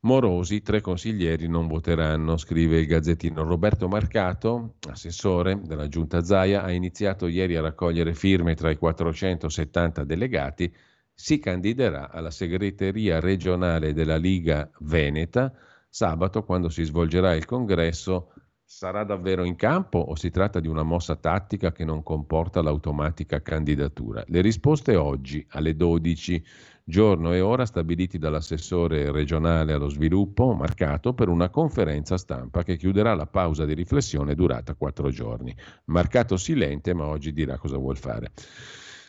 Morosi, 0.00 0.62
tre 0.62 0.80
consiglieri 0.80 1.48
non 1.48 1.66
voteranno, 1.66 2.36
scrive 2.36 2.78
il 2.78 2.86
Gazzettino. 2.86 3.42
Roberto 3.42 3.88
Marcato, 3.88 4.76
assessore 4.88 5.60
della 5.64 5.88
Giunta 5.88 6.22
Zaia, 6.22 6.62
ha 6.62 6.70
iniziato 6.70 7.26
ieri 7.26 7.56
a 7.56 7.60
raccogliere 7.60 8.14
firme 8.14 8.54
tra 8.54 8.70
i 8.70 8.76
470 8.76 10.04
delegati. 10.04 10.72
Si 11.12 11.40
candiderà 11.40 12.08
alla 12.08 12.30
segreteria 12.30 13.18
regionale 13.18 13.92
della 13.92 14.16
Liga 14.16 14.70
Veneta 14.78 15.52
Sabato, 15.96 16.44
quando 16.44 16.68
si 16.68 16.84
svolgerà 16.84 17.34
il 17.34 17.46
congresso, 17.46 18.34
sarà 18.62 19.02
davvero 19.02 19.44
in 19.44 19.56
campo 19.56 19.98
o 19.98 20.14
si 20.14 20.28
tratta 20.28 20.60
di 20.60 20.68
una 20.68 20.82
mossa 20.82 21.16
tattica 21.16 21.72
che 21.72 21.86
non 21.86 22.02
comporta 22.02 22.60
l'automatica 22.60 23.40
candidatura? 23.40 24.22
Le 24.26 24.42
risposte 24.42 24.94
oggi 24.94 25.42
alle 25.52 25.74
12, 25.74 26.44
giorno 26.84 27.32
e 27.32 27.40
ora 27.40 27.64
stabiliti 27.64 28.18
dall'assessore 28.18 29.10
regionale 29.10 29.72
allo 29.72 29.88
sviluppo, 29.88 30.52
marcato 30.52 31.14
per 31.14 31.30
una 31.30 31.48
conferenza 31.48 32.18
stampa 32.18 32.62
che 32.62 32.76
chiuderà 32.76 33.14
la 33.14 33.26
pausa 33.26 33.64
di 33.64 33.72
riflessione 33.72 34.34
durata 34.34 34.74
quattro 34.74 35.08
giorni. 35.08 35.56
Marcato 35.86 36.36
silente, 36.36 36.92
ma 36.92 37.06
oggi 37.06 37.32
dirà 37.32 37.56
cosa 37.56 37.78
vuol 37.78 37.96
fare. 37.96 38.32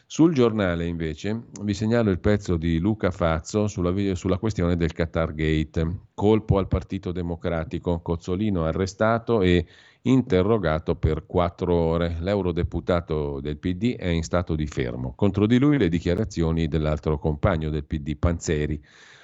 Sul 0.09 0.34
giornale 0.34 0.85
invece 0.85 1.47
vi 1.63 1.73
segnalo 1.73 2.11
il 2.11 2.19
pezzo 2.19 2.55
di 2.55 2.79
Luca 2.79 3.11
Fazzo 3.11 3.67
sulla, 3.67 3.93
sulla, 4.15 4.38
questione 4.38 4.77
del 4.77 4.93
Qatar 4.93 5.34
Gate. 5.34 6.05
Colpo 6.13 6.57
al 6.57 6.69
Partito 6.69 7.11
Democratico, 7.11 7.99
Cozzolino 7.99 8.63
arrestato 8.63 9.41
e 9.41 9.65
interrogato 10.03 10.95
per 10.95 11.25
quattro 11.25 11.75
ore. 11.75 12.15
L'eurodeputato 12.21 13.41
del 13.41 13.57
PD 13.57 13.97
è 13.97 14.07
in 14.07 14.23
stato 14.23 14.55
di 14.55 14.65
fermo. 14.65 15.13
Contro 15.13 15.45
di 15.45 15.59
lui 15.59 15.77
le 15.77 15.89
dichiarazioni 15.89 16.69
dell'altro 16.69 17.19
compagno 17.19 17.69
del 17.69 17.84
PD, 17.84 18.15
Panzeri. 18.15 18.81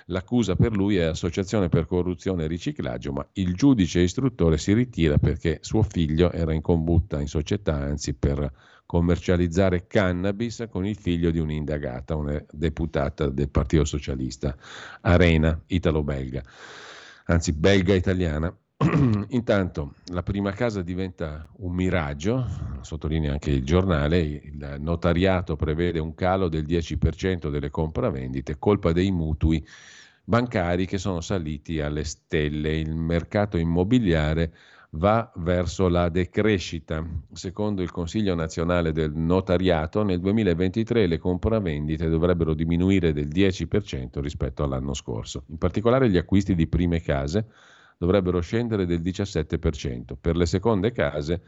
L'accusa 0.08 0.58
per 0.58 0.76
lui 0.76 0.98
è 0.98 1.04
associazione 1.04 1.70
per 1.70 1.86
corruzione 1.86 2.44
e 2.44 2.48
riciclaggio, 2.48 3.14
ma 3.14 3.26
il 3.36 3.56
giudice 3.56 4.02
istruttore 4.02 4.58
si 4.58 4.74
ritira 4.74 5.18
perché 5.18 5.60
suo 5.62 5.82
figlio 5.82 6.30
era 6.30 6.52
in 6.52 6.62
combutta 6.62 7.22
in 7.22 7.28
società, 7.28 7.76
anzi 7.76 8.14
per 8.14 8.52
commercializzare 8.86 9.88
cannabis 9.88 10.68
con 10.70 10.86
il 10.86 10.96
figlio 10.96 11.32
di 11.32 11.40
un'indagata, 11.40 12.16
una 12.16 12.44
deputata 12.52 13.30
del 13.30 13.50
Partito 13.50 13.86
Socialista, 13.86 14.56
Arena, 15.02 15.60
italo-belga, 15.68 16.44
anzi 17.26 17.54
belga-italiana. 17.54 18.56
Intanto 19.30 19.96
la 20.08 20.24
prima 20.24 20.52
casa 20.52 20.82
diventa 20.82 21.48
un 21.58 21.74
miraggio, 21.74 22.46
sottolinea 22.82 23.32
anche 23.32 23.52
il 23.52 23.64
giornale, 23.64 24.20
il 24.20 24.76
notariato 24.80 25.56
prevede 25.56 26.00
un 26.00 26.14
calo 26.14 26.50
del 26.50 26.66
10% 26.66 27.50
delle 27.50 27.70
compravendite, 27.70 28.60
colpa 28.60 28.92
dei 28.92 29.12
mutui 29.12 29.66
bancari 30.24 30.86
che 30.86 30.98
sono 30.98 31.22
saliti 31.22 31.80
alle 31.80 32.04
stelle. 32.04 32.78
Il 32.78 32.96
mercato 32.96 33.58
immobiliare 33.58 34.54
va 34.96 35.32
verso 35.38 35.88
la 35.88 36.10
decrescita. 36.10 37.02
Secondo 37.32 37.82
il 37.82 37.90
Consiglio 37.92 38.36
nazionale 38.36 38.92
del 38.92 39.14
notariato, 39.14 40.04
nel 40.04 40.20
2023 40.20 41.08
le 41.08 41.18
compravendite 41.18 42.10
dovrebbero 42.10 42.54
diminuire 42.54 43.14
del 43.14 43.30
10% 43.30 44.20
rispetto 44.20 44.64
all'anno 44.64 44.94
scorso. 44.94 45.46
In 45.48 45.58
particolare 45.58 46.10
gli 46.10 46.18
acquisti 46.18 46.56
di 46.56 46.68
prime 46.68 47.00
case 47.02 47.48
dovrebbero 47.98 48.42
scendere 48.42 48.86
del 48.86 49.00
17%. 49.02 50.16
Per 50.20 50.36
le 50.36 50.46
seconde 50.46 50.92
case 50.92 51.42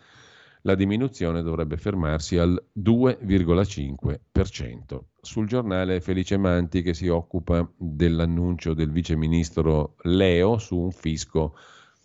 la 0.61 0.73
diminuzione 0.73 1.43
dovrebbe 1.43 1.75
fermarsi 1.77 2.37
al 2.37 2.59
2,5%. 2.75 4.99
Sul 5.21 5.47
giornale 5.47 6.01
Felice 6.01 6.37
Manti 6.37 6.81
che 6.81 6.95
si 6.95 7.07
occupa 7.07 7.69
dell'annuncio 7.77 8.73
del 8.73 8.89
vice 8.89 9.15
ministro 9.15 9.97
Leo 10.01 10.57
su 10.57 10.77
un 10.77 10.91
fisco 10.91 11.53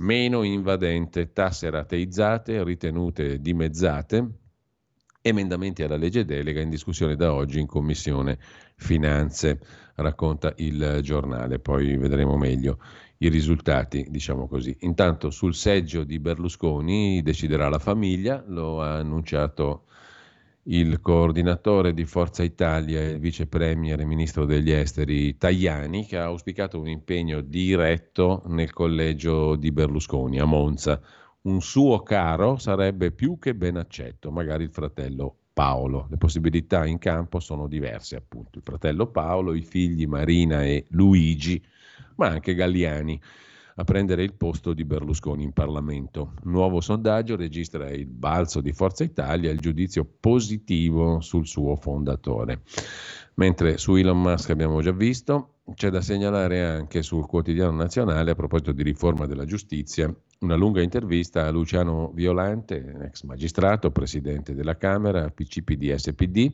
meno 0.01 0.43
invadente, 0.43 1.33
tasse 1.33 1.71
rateizzate, 1.71 2.63
ritenute 2.65 3.41
dimezzate, 3.41 4.29
emendamenti 5.23 5.83
alla 5.83 5.97
legge 5.97 6.25
delega 6.25 6.61
in 6.61 6.71
discussione 6.71 7.17
da 7.17 7.33
oggi 7.35 7.61
in 7.61 7.67
Commissione 7.67 8.39
Finanze, 8.77 9.61
racconta 9.97 10.55
il 10.57 11.01
giornale, 11.03 11.59
poi 11.59 11.97
vedremo 11.97 12.37
meglio 12.37 12.79
i 13.19 13.29
risultati, 13.29 14.07
diciamo 14.09 14.47
così. 14.49 14.75
Intanto 14.81 15.31
sul 15.31 15.55
seggio 15.55 16.05
di 16.05 16.19
Berlusconi 16.19 17.21
deciderà 17.23 17.69
la 17.69 17.79
famiglia, 17.79 18.43
lo 18.47 18.81
ha 18.81 18.97
annunciato 18.97 19.85
il 20.65 21.01
coordinatore 21.01 21.95
di 21.95 22.05
Forza 22.05 22.43
Italia 22.43 23.01
e 23.01 23.19
vice 23.19 23.47
premier 23.47 23.99
e 24.01 24.05
ministro 24.05 24.45
degli 24.45 24.71
esteri 24.71 25.37
Tajani, 25.39 26.05
che 26.05 26.19
ha 26.19 26.25
auspicato 26.25 26.79
un 26.79 26.89
impegno 26.89 27.41
diretto 27.41 28.43
nel 28.47 28.73
collegio 28.73 29.57
di 29.57 29.73
Berlusconi 29.73 30.39
a 30.39 30.45
Monza. 30.45 31.01
Un 31.43 31.63
suo 31.63 32.03
caro 32.03 32.59
sarebbe 32.59 33.11
più 33.11 33.39
che 33.39 33.55
ben 33.55 33.77
accetto, 33.77 34.31
magari 34.31 34.65
il 34.65 34.71
fratello 34.71 35.37
Paolo. 35.55 36.07
Le 36.11 36.19
possibilità 36.19 36.85
in 36.85 36.99
campo 36.99 37.41
sono 37.41 37.67
diverse, 37.67 38.17
appunto. 38.17 38.59
Il 38.59 38.65
fratello 38.65 39.07
Paolo, 39.07 39.55
i 39.55 39.63
figli 39.63 40.07
Marina 40.07 40.63
e 40.63 40.85
Luigi, 40.91 41.63
ma 42.17 42.29
anche 42.29 42.55
Galliani 42.55 43.19
a 43.81 43.85
prendere 43.85 44.23
il 44.23 44.35
posto 44.35 44.75
di 44.75 44.85
Berlusconi 44.85 45.43
in 45.43 45.53
Parlamento. 45.53 46.35
Nuovo 46.43 46.83
sondaggio 46.83 47.35
registra 47.35 47.89
il 47.89 48.05
balzo 48.07 48.61
di 48.61 48.73
Forza 48.73 49.05
Italia 49.05 49.49
e 49.49 49.55
il 49.55 49.59
giudizio 49.59 50.07
positivo 50.21 51.21
sul 51.21 51.47
suo 51.47 51.77
fondatore. 51.77 52.61
Mentre 53.35 53.79
su 53.79 53.95
Elon 53.95 54.21
Musk 54.21 54.51
abbiamo 54.51 54.83
già 54.83 54.93
visto, 54.93 55.55
c'è 55.73 55.89
da 55.89 56.03
segnalare 56.03 56.63
anche 56.63 57.03
sul 57.03 57.25
quotidiano 57.25 57.75
nazionale 57.75 58.33
a 58.33 58.35
proposito 58.35 58.73
di 58.73 58.83
riforma 58.83 59.25
della 59.25 59.47
giustizia 59.47 60.15
una 60.41 60.57
lunga 60.57 60.83
intervista 60.83 61.47
a 61.47 61.51
Luciano 61.51 62.11
Violante, 62.15 62.97
ex 63.03 63.23
magistrato, 63.25 63.91
presidente 63.91 64.55
della 64.55 64.77
Camera, 64.77 65.31
PCPD 65.31 65.95
SPD, 65.95 66.53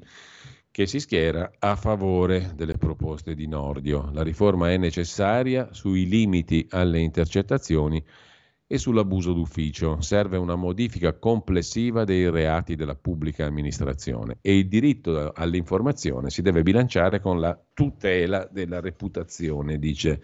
che 0.77 0.85
si 0.85 1.01
schiera 1.01 1.53
a 1.59 1.75
favore 1.75 2.53
delle 2.55 2.77
proposte 2.77 3.35
di 3.35 3.47
Nordio. 3.47 4.11
La 4.13 4.23
riforma 4.23 4.71
è 4.71 4.77
necessaria 4.77 5.73
sui 5.73 6.07
limiti 6.07 6.67
alle 6.69 6.99
intercettazioni 7.01 8.05
e 8.67 8.77
sull'abuso 8.77 9.33
d'ufficio. 9.33 10.03
Serve 10.03 10.37
una 10.37 10.55
modifica 10.55 11.15
complessiva 11.15 12.05
dei 12.05 12.29
reati 12.29 12.75
della 12.75 12.95
pubblica 12.95 13.47
amministrazione 13.47 14.37
e 14.43 14.59
il 14.59 14.69
diritto 14.69 15.33
all'informazione 15.33 16.29
si 16.29 16.43
deve 16.43 16.63
bilanciare 16.63 17.23
con 17.23 17.41
la 17.41 17.59
tutela 17.73 18.47
della 18.53 18.79
reputazione, 18.79 19.79
dice 19.79 20.21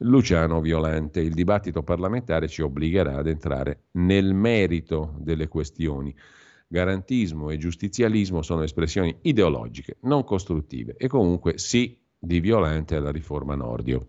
Luciano 0.00 0.60
Violante. 0.60 1.20
Il 1.20 1.32
dibattito 1.32 1.82
parlamentare 1.82 2.48
ci 2.48 2.60
obbligherà 2.60 3.16
ad 3.16 3.28
entrare 3.28 3.84
nel 3.92 4.34
merito 4.34 5.14
delle 5.20 5.48
questioni 5.48 6.14
garantismo 6.66 7.50
e 7.50 7.58
giustizialismo 7.58 8.42
sono 8.42 8.62
espressioni 8.62 9.16
ideologiche, 9.22 9.98
non 10.02 10.24
costruttive 10.24 10.94
e 10.96 11.08
comunque 11.08 11.58
sì 11.58 11.98
di 12.18 12.40
violente 12.40 12.96
alla 12.96 13.10
riforma 13.10 13.54
Nordio. 13.54 14.08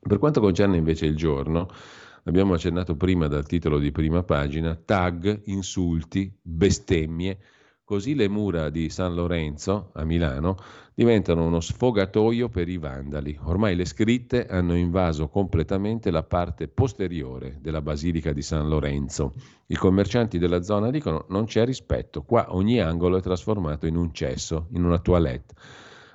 Per 0.00 0.18
quanto 0.18 0.40
concerne 0.40 0.76
invece 0.76 1.06
il 1.06 1.16
giorno, 1.16 1.68
Abbiamo 2.26 2.54
accennato 2.54 2.96
prima 2.96 3.28
dal 3.28 3.46
titolo 3.46 3.78
di 3.78 3.92
prima 3.92 4.24
pagina, 4.24 4.74
tag, 4.74 5.42
insulti, 5.44 6.32
bestemmie. 6.42 7.38
Così 7.86 8.16
le 8.16 8.26
mura 8.26 8.68
di 8.68 8.90
San 8.90 9.14
Lorenzo 9.14 9.90
a 9.92 10.02
Milano 10.02 10.56
diventano 10.92 11.46
uno 11.46 11.60
sfogatoio 11.60 12.48
per 12.48 12.68
i 12.68 12.78
vandali. 12.78 13.38
Ormai 13.44 13.76
le 13.76 13.84
scritte 13.84 14.44
hanno 14.46 14.74
invaso 14.74 15.28
completamente 15.28 16.10
la 16.10 16.24
parte 16.24 16.66
posteriore 16.66 17.58
della 17.60 17.80
Basilica 17.80 18.32
di 18.32 18.42
San 18.42 18.68
Lorenzo. 18.68 19.34
I 19.66 19.76
commercianti 19.76 20.38
della 20.38 20.62
zona 20.62 20.90
dicono 20.90 21.26
non 21.28 21.44
c'è 21.44 21.64
rispetto, 21.64 22.24
qua 22.24 22.52
ogni 22.56 22.80
angolo 22.80 23.18
è 23.18 23.22
trasformato 23.22 23.86
in 23.86 23.94
un 23.94 24.12
cesso, 24.12 24.66
in 24.72 24.82
una 24.82 24.98
toilette. 24.98 25.54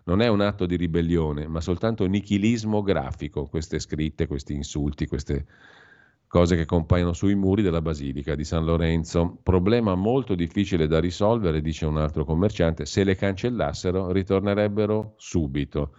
Non 0.04 0.20
è 0.20 0.28
un 0.28 0.42
atto 0.42 0.66
di 0.66 0.76
ribellione, 0.76 1.48
ma 1.48 1.62
soltanto 1.62 2.06
nichilismo 2.06 2.82
grafico, 2.82 3.46
queste 3.46 3.80
scritte, 3.80 4.28
questi 4.28 4.54
insulti, 4.54 5.08
queste 5.08 5.46
cose 6.32 6.56
che 6.56 6.64
compaiono 6.64 7.12
sui 7.12 7.36
muri 7.36 7.62
della 7.62 7.82
Basilica 7.82 8.36
di 8.36 8.46
San 8.46 8.64
Lorenzo. 8.64 9.38
Problema 9.44 9.96
molto 9.96 10.34
difficile 10.34 10.88
da 10.88 10.98
risolvere, 10.98 11.60
dice 11.60 11.86
un 11.86 11.98
altro 11.98 12.24
commerciante, 12.24 12.86
se 12.86 13.04
le 13.04 13.16
cancellassero 13.16 14.14
ritornerebbero 14.14 15.16
subito. 15.18 15.94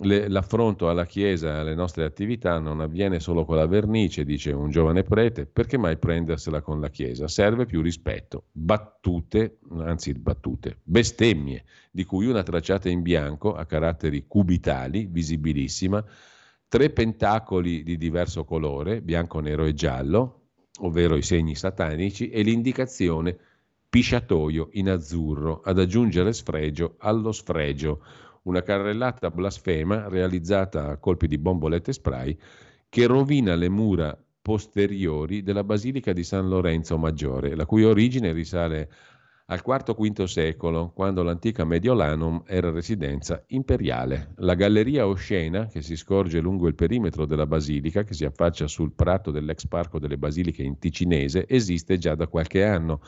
Le, 0.00 0.26
l'affronto 0.28 0.88
alla 0.88 1.06
Chiesa 1.06 1.50
e 1.50 1.58
alle 1.58 1.76
nostre 1.76 2.04
attività 2.04 2.58
non 2.58 2.80
avviene 2.80 3.20
solo 3.20 3.44
con 3.44 3.54
la 3.54 3.68
vernice, 3.68 4.24
dice 4.24 4.50
un 4.50 4.70
giovane 4.70 5.04
prete, 5.04 5.46
perché 5.46 5.78
mai 5.78 5.98
prendersela 5.98 6.60
con 6.60 6.80
la 6.80 6.90
Chiesa? 6.90 7.28
Serve 7.28 7.64
più 7.64 7.80
rispetto. 7.80 8.46
Battute, 8.50 9.58
anzi 9.78 10.14
battute, 10.14 10.78
bestemmie, 10.82 11.62
di 11.92 12.04
cui 12.04 12.26
una 12.26 12.42
tracciata 12.42 12.88
in 12.88 13.02
bianco 13.02 13.54
a 13.54 13.64
caratteri 13.66 14.24
cubitali, 14.26 15.06
visibilissima, 15.08 16.04
tre 16.68 16.90
pentacoli 16.90 17.82
di 17.82 17.96
diverso 17.96 18.44
colore, 18.44 19.00
bianco, 19.00 19.40
nero 19.40 19.64
e 19.64 19.72
giallo, 19.72 20.50
ovvero 20.80 21.16
i 21.16 21.22
segni 21.22 21.54
satanici, 21.54 22.28
e 22.28 22.42
l'indicazione 22.42 23.36
pisciatoio 23.88 24.68
in 24.72 24.90
azzurro, 24.90 25.62
ad 25.64 25.78
aggiungere 25.78 26.32
sfregio 26.34 26.96
allo 26.98 27.32
sfregio, 27.32 28.04
una 28.42 28.62
carrellata 28.62 29.30
blasfema 29.30 30.08
realizzata 30.08 30.88
a 30.88 30.98
colpi 30.98 31.26
di 31.26 31.38
bombolette 31.38 31.92
spray 31.92 32.36
che 32.88 33.06
rovina 33.06 33.54
le 33.54 33.68
mura 33.68 34.18
posteriori 34.40 35.42
della 35.42 35.64
Basilica 35.64 36.12
di 36.12 36.24
San 36.24 36.48
Lorenzo 36.48 36.96
Maggiore, 36.96 37.54
la 37.54 37.66
cui 37.66 37.84
origine 37.84 38.32
risale 38.32 38.90
al 39.50 39.62
IV-V 39.64 40.24
secolo, 40.24 40.90
quando 40.94 41.22
l'antica 41.22 41.64
Mediolanum 41.64 42.42
era 42.46 42.70
residenza 42.70 43.42
imperiale. 43.48 44.32
La 44.36 44.54
galleria 44.54 45.06
oscena, 45.06 45.66
che 45.66 45.80
si 45.80 45.96
scorge 45.96 46.40
lungo 46.40 46.68
il 46.68 46.74
perimetro 46.74 47.24
della 47.24 47.46
basilica, 47.46 48.02
che 48.02 48.12
si 48.12 48.26
affaccia 48.26 48.66
sul 48.66 48.92
prato 48.92 49.30
dell'ex 49.30 49.66
parco 49.66 49.98
delle 49.98 50.18
basiliche 50.18 50.62
in 50.62 50.78
Ticinese, 50.78 51.46
esiste 51.48 51.96
già 51.96 52.14
da 52.14 52.26
qualche 52.26 52.62
anno, 52.62 53.00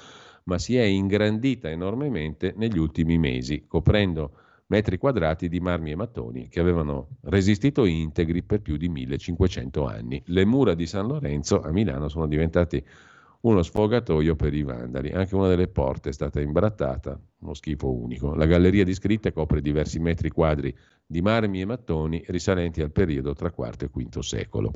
ma 0.44 0.56
si 0.56 0.76
è 0.76 0.82
ingrandita 0.82 1.68
enormemente 1.68 2.54
negli 2.56 2.78
ultimi 2.78 3.18
mesi, 3.18 3.66
coprendo 3.66 4.32
metri 4.68 4.96
quadrati 4.96 5.48
di 5.48 5.60
marmi 5.60 5.90
e 5.90 5.96
mattoni 5.96 6.48
che 6.48 6.60
avevano 6.60 7.18
resistito 7.24 7.84
integri 7.84 8.42
per 8.42 8.62
più 8.62 8.78
di 8.78 8.88
1500 8.88 9.84
anni. 9.84 10.22
Le 10.26 10.46
mura 10.46 10.74
di 10.74 10.86
San 10.86 11.06
Lorenzo 11.06 11.60
a 11.60 11.70
Milano 11.70 12.08
sono 12.08 12.26
diventate 12.26 12.84
uno 13.42 13.62
sfogatoio 13.62 14.36
per 14.36 14.52
i 14.54 14.62
vandali. 14.62 15.10
Anche 15.10 15.34
una 15.34 15.48
delle 15.48 15.68
porte 15.68 16.10
è 16.10 16.12
stata 16.12 16.40
imbrattata, 16.40 17.18
uno 17.38 17.54
schifo 17.54 17.90
unico. 17.92 18.34
La 18.34 18.46
galleria 18.46 18.84
di 18.84 18.94
scritte 18.94 19.32
copre 19.32 19.60
diversi 19.60 19.98
metri 19.98 20.30
quadri 20.30 20.76
di 21.06 21.22
marmi 21.22 21.60
e 21.60 21.64
mattoni 21.64 22.22
risalenti 22.28 22.82
al 22.82 22.92
periodo 22.92 23.34
tra 23.34 23.52
IV 23.56 23.74
e 23.78 23.90
V 23.92 24.18
secolo. 24.18 24.72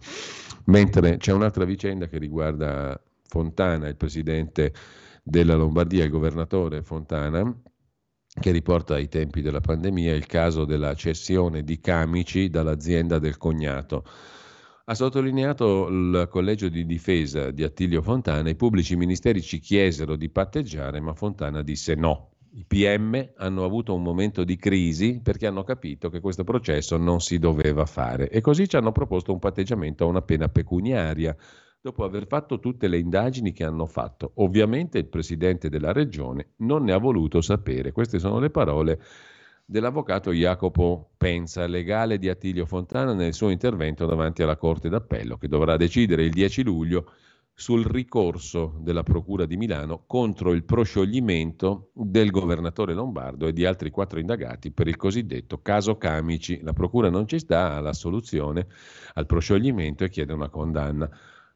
Mentre 0.65 1.19
c'è 1.19 1.33
un'altra 1.33 1.65
vicenda 1.65 2.07
che 2.07 2.19
riguarda 2.19 3.01
Fontana, 3.27 3.89
il 3.89 3.97
presidente 3.97 4.73
della 5.23 5.55
Lombardia, 5.55 6.05
il 6.05 6.11
governatore 6.11 6.83
Fontana, 6.83 7.55
che 8.41 8.51
riporta 8.51 8.95
ai 8.95 9.09
tempi 9.09 9.43
della 9.43 9.61
pandemia 9.61 10.15
il 10.15 10.27
caso 10.27 10.65
della 10.65 10.95
cessione 10.95 11.63
di 11.63 11.79
camici 11.81 12.49
dall'azienda 12.49 13.19
del 13.19 13.37
cognato. 13.37 14.05
Ha 14.87 14.95
sottolineato 14.95 15.89
il 15.89 16.29
collegio 16.29 16.69
di 16.69 16.85
difesa 16.85 17.51
di 17.51 17.63
Attilio 17.63 18.03
Fontana, 18.03 18.51
i 18.51 18.55
pubblici 18.55 18.97
ministeri 18.97 19.41
ci 19.41 19.59
chiesero 19.59 20.15
di 20.15 20.29
patteggiare, 20.29 21.01
ma 21.01 21.15
Fontana 21.15 21.63
disse 21.63 21.95
no. 21.95 22.33
I 22.51 22.67
PM 22.67 23.31
hanno 23.37 23.65
avuto 23.65 23.95
un 23.95 24.03
momento 24.03 24.45
di 24.45 24.57
crisi 24.57 25.21
perché 25.23 25.47
hanno 25.47 25.65
capito 25.65 26.11
che 26.11 26.21
questo 26.21 26.45
processo 26.45 26.99
non 26.99 27.21
si 27.21 27.39
doveva 27.39 27.87
fare 27.87 28.29
e 28.29 28.43
così 28.43 28.69
ci 28.69 28.77
hanno 28.77 28.93
proposto 28.93 29.33
un 29.33 29.39
patteggiamento 29.39 30.05
a 30.05 30.09
una 30.09 30.21
pena 30.21 30.49
pecuniaria 30.51 31.35
dopo 31.81 32.05
aver 32.05 32.27
fatto 32.27 32.61
tutte 32.61 32.87
le 32.87 32.99
indagini 32.99 33.53
che 33.53 33.65
hanno 33.65 33.87
fatto. 33.87 34.33
Ovviamente 34.35 34.99
il 34.99 35.09
presidente 35.09 35.71
della 35.71 35.93
regione 35.93 36.53
non 36.57 36.85
ne 36.85 36.93
ha 36.93 36.99
voluto 36.99 37.41
sapere. 37.41 37.91
Queste 37.91 38.19
sono 38.19 38.39
le 38.39 38.51
parole 38.51 39.01
dell'avvocato 39.65 40.33
Jacopo 40.33 41.13
Pensa, 41.17 41.67
legale 41.67 42.19
di 42.19 42.29
Attilio 42.29 42.67
Fontana, 42.67 43.15
nel 43.15 43.33
suo 43.33 43.49
intervento 43.49 44.07
davanti 44.07 44.43
alla 44.43 44.57
Corte 44.57 44.89
d'Appello, 44.89 45.39
che 45.39 45.49
dovrà 45.49 45.77
decidere 45.77 46.25
il 46.25 46.31
10 46.31 46.63
luglio 46.63 47.13
sul 47.57 47.85
ricorso 47.85 48.75
della 48.81 49.05
Procura 49.05 49.47
di 49.47 49.57
Milano 49.57 50.03
contro 50.07 50.53
il 50.53 50.65
proscioglimento 50.65 51.91
del 51.95 52.31
governatore 52.31 52.95
Lombardo 52.95 53.47
e 53.47 53.53
di 53.53 53.65
altri 53.65 53.91
quattro 53.91 54.19
indagati 54.19 54.73
per 54.73 54.89
il 54.89 54.97
cosiddetto 54.97 55.63
caso 55.63 55.97
Camici. 55.97 56.61
La 56.63 56.73
Procura 56.73 57.11
non 57.11 57.29
ci 57.29 57.39
sta 57.39 57.75
alla 57.75 57.93
soluzione, 57.93 58.67
al 59.15 59.27
proscioglimento 59.27 60.03
e 60.03 60.09
chiede 60.09 60.33
una 60.33 60.49
condanna. 60.49 61.09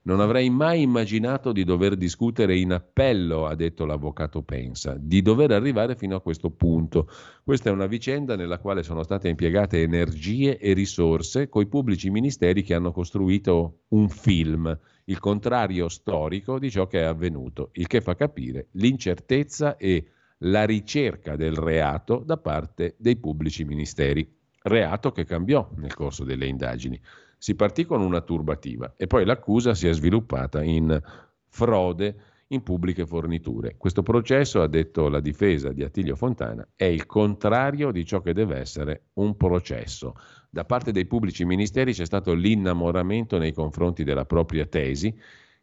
Non 0.09 0.20
avrei 0.20 0.48
mai 0.48 0.80
immaginato 0.80 1.52
di 1.52 1.64
dover 1.64 1.94
discutere 1.94 2.56
in 2.56 2.72
appello, 2.72 3.44
ha 3.44 3.55
detto 3.55 3.85
l'avvocato 3.85 4.40
Pensa, 4.40 4.97
di 4.98 5.20
dover 5.20 5.51
arrivare 5.51 5.97
fino 5.97 6.16
a 6.16 6.22
questo 6.22 6.48
punto. 6.48 7.10
Questa 7.44 7.68
è 7.68 7.72
una 7.74 7.85
vicenda 7.85 8.35
nella 8.35 8.56
quale 8.56 8.82
sono 8.82 9.02
state 9.02 9.28
impiegate 9.28 9.82
energie 9.82 10.56
e 10.56 10.72
risorse 10.72 11.51
coi 11.51 11.66
pubblici 11.66 12.09
ministeri 12.09 12.62
che 12.62 12.72
hanno 12.72 12.90
costruito 12.90 13.80
un 13.89 14.09
film, 14.09 14.74
il 15.05 15.18
contrario 15.18 15.90
storico 15.90 16.59
di 16.59 16.70
ciò 16.70 16.86
che 16.86 17.01
è 17.01 17.05
avvenuto, 17.05 17.68
il 17.74 17.86
che 17.86 18.01
fa 18.01 18.14
capire 18.14 18.68
l'incertezza 18.72 19.76
e 19.76 20.06
la 20.39 20.64
ricerca 20.64 21.36
del 21.36 21.55
reato 21.55 22.22
da 22.24 22.39
parte 22.39 22.94
dei 22.97 23.16
pubblici 23.16 23.62
ministeri. 23.62 24.26
Reato 24.62 25.12
che 25.12 25.26
cambiò 25.26 25.68
nel 25.76 25.94
corso 25.94 26.24
delle 26.24 26.47
indagini. 26.47 26.98
Si 27.39 27.55
partì 27.55 27.85
con 27.85 28.01
una 28.01 28.20
turbativa 28.20 28.94
e 28.97 29.06
poi 29.06 29.24
l'accusa 29.24 29.74
si 29.74 29.86
è 29.86 29.93
sviluppata 29.93 30.62
in 30.62 31.01
frode 31.47 32.16
in 32.48 32.62
pubbliche 32.62 33.06
forniture. 33.06 33.77
Questo 33.77 34.02
processo, 34.02 34.62
ha 34.62 34.66
detto 34.66 35.09
la 35.09 35.20
difesa 35.20 35.73
di 35.73 35.82
Attilio 35.82 36.16
Fontana, 36.16 36.66
è 36.74 36.85
il 36.85 37.06
contrario 37.06 37.90
di 37.90 38.05
ciò 38.05 38.20
che 38.20 38.32
deve 38.32 38.56
essere 38.59 39.09
un 39.15 39.36
processo. 39.36 40.15
Da 40.51 40.65
parte 40.65 40.93
dei 40.93 41.06
pubblici 41.06 41.44
ministeri 41.44 41.93
c'è 41.93 42.06
stato 42.06 42.32
l'innamoramento 42.32 43.39
nei 43.39 43.52
confronti 43.52 44.02
della 44.02 44.24
propria 44.24 44.66
tesi, 44.66 45.15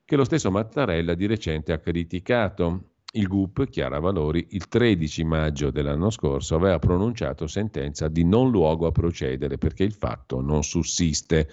che 0.05 0.15
lo 0.15 0.23
stesso 0.23 0.51
Mattarella 0.51 1.15
di 1.15 1.25
recente 1.25 1.73
ha 1.73 1.79
criticato. 1.79 2.91
Il 3.15 3.27
GUP, 3.27 3.69
Chiara 3.69 3.99
Valori, 3.99 4.45
il 4.49 4.67
13 4.67 5.23
maggio 5.23 5.71
dell'anno 5.71 6.09
scorso 6.09 6.55
aveva 6.55 6.79
pronunciato 6.79 7.47
sentenza 7.47 8.09
di 8.09 8.25
non 8.25 8.51
luogo 8.51 8.87
a 8.87 8.91
procedere 8.91 9.57
perché 9.57 9.83
il 9.83 9.93
fatto 9.93 10.41
non 10.41 10.65
sussiste 10.65 11.47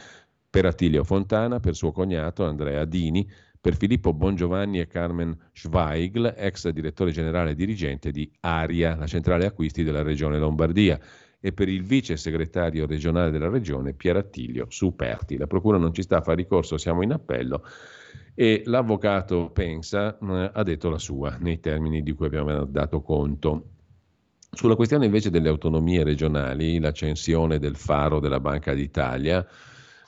per 0.50 0.66
Attilio 0.66 1.04
Fontana, 1.04 1.60
per 1.60 1.76
suo 1.76 1.92
cognato 1.92 2.44
Andrea 2.44 2.84
Dini, 2.84 3.30
per 3.60 3.76
Filippo 3.76 4.12
Bongiovanni 4.12 4.80
e 4.80 4.88
Carmen 4.88 5.38
Schweigl, 5.52 6.34
ex 6.36 6.68
direttore 6.70 7.12
generale 7.12 7.54
dirigente 7.54 8.10
di 8.10 8.28
ARIA, 8.40 8.96
la 8.96 9.06
centrale 9.06 9.46
acquisti 9.46 9.84
della 9.84 10.02
regione 10.02 10.40
Lombardia, 10.40 10.98
e 11.38 11.52
per 11.52 11.68
il 11.68 11.84
vice 11.84 12.16
segretario 12.16 12.86
regionale 12.86 13.30
della 13.30 13.48
regione 13.48 13.94
Pier 13.94 14.16
Attilio 14.16 14.66
Superti. 14.68 15.36
La 15.36 15.46
procura 15.46 15.78
non 15.78 15.94
ci 15.94 16.02
sta 16.02 16.16
a 16.16 16.22
fare 16.22 16.38
ricorso, 16.38 16.76
siamo 16.76 17.02
in 17.02 17.12
appello 17.12 17.62
e 18.34 18.62
l'avvocato 18.64 19.50
Pensa 19.50 20.18
eh, 20.18 20.50
ha 20.52 20.62
detto 20.62 20.88
la 20.88 20.98
sua 20.98 21.36
nei 21.38 21.60
termini 21.60 22.02
di 22.02 22.12
cui 22.12 22.26
abbiamo 22.26 22.64
dato 22.64 23.02
conto. 23.02 23.66
Sulla 24.50 24.76
questione 24.76 25.06
invece 25.06 25.30
delle 25.30 25.48
autonomie 25.48 26.04
regionali, 26.04 26.78
l'accensione 26.78 27.58
del 27.58 27.76
faro 27.76 28.20
della 28.20 28.40
Banca 28.40 28.74
d'Italia, 28.74 29.46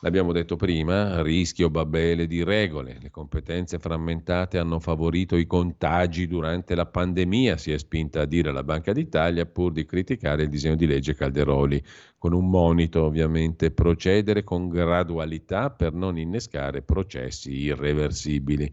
L'abbiamo 0.04 0.32
detto 0.32 0.56
prima, 0.56 1.22
rischio 1.22 1.70
babele 1.70 2.26
di 2.26 2.44
regole, 2.44 2.98
le 3.00 3.10
competenze 3.10 3.78
frammentate 3.78 4.58
hanno 4.58 4.78
favorito 4.78 5.34
i 5.34 5.46
contagi 5.46 6.26
durante 6.26 6.74
la 6.74 6.84
pandemia, 6.84 7.56
si 7.56 7.72
è 7.72 7.78
spinta 7.78 8.20
a 8.20 8.26
dire 8.26 8.52
la 8.52 8.62
Banca 8.62 8.92
d'Italia 8.92 9.46
pur 9.46 9.72
di 9.72 9.86
criticare 9.86 10.42
il 10.42 10.50
disegno 10.50 10.76
di 10.76 10.84
legge 10.84 11.14
Calderoli, 11.14 11.82
con 12.18 12.34
un 12.34 12.50
monito 12.50 13.02
ovviamente, 13.02 13.70
procedere 13.70 14.44
con 14.44 14.68
gradualità 14.68 15.70
per 15.70 15.94
non 15.94 16.18
innescare 16.18 16.82
processi 16.82 17.52
irreversibili. 17.52 18.70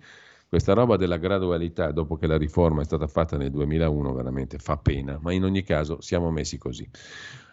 Questa 0.50 0.74
roba 0.74 0.98
della 0.98 1.16
gradualità, 1.16 1.94
dopo 1.94 2.18
che 2.18 2.28
la 2.28 2.38
riforma 2.38 2.82
è 2.82 2.84
stata 2.84 3.08
fatta 3.08 3.38
nel 3.38 3.52
2001, 3.52 4.12
veramente 4.12 4.58
fa 4.58 4.76
pena, 4.76 5.18
ma 5.22 5.32
in 5.32 5.46
ogni 5.46 5.64
caso 5.64 6.02
siamo 6.02 6.30
messi 6.30 6.58
così. 6.58 6.86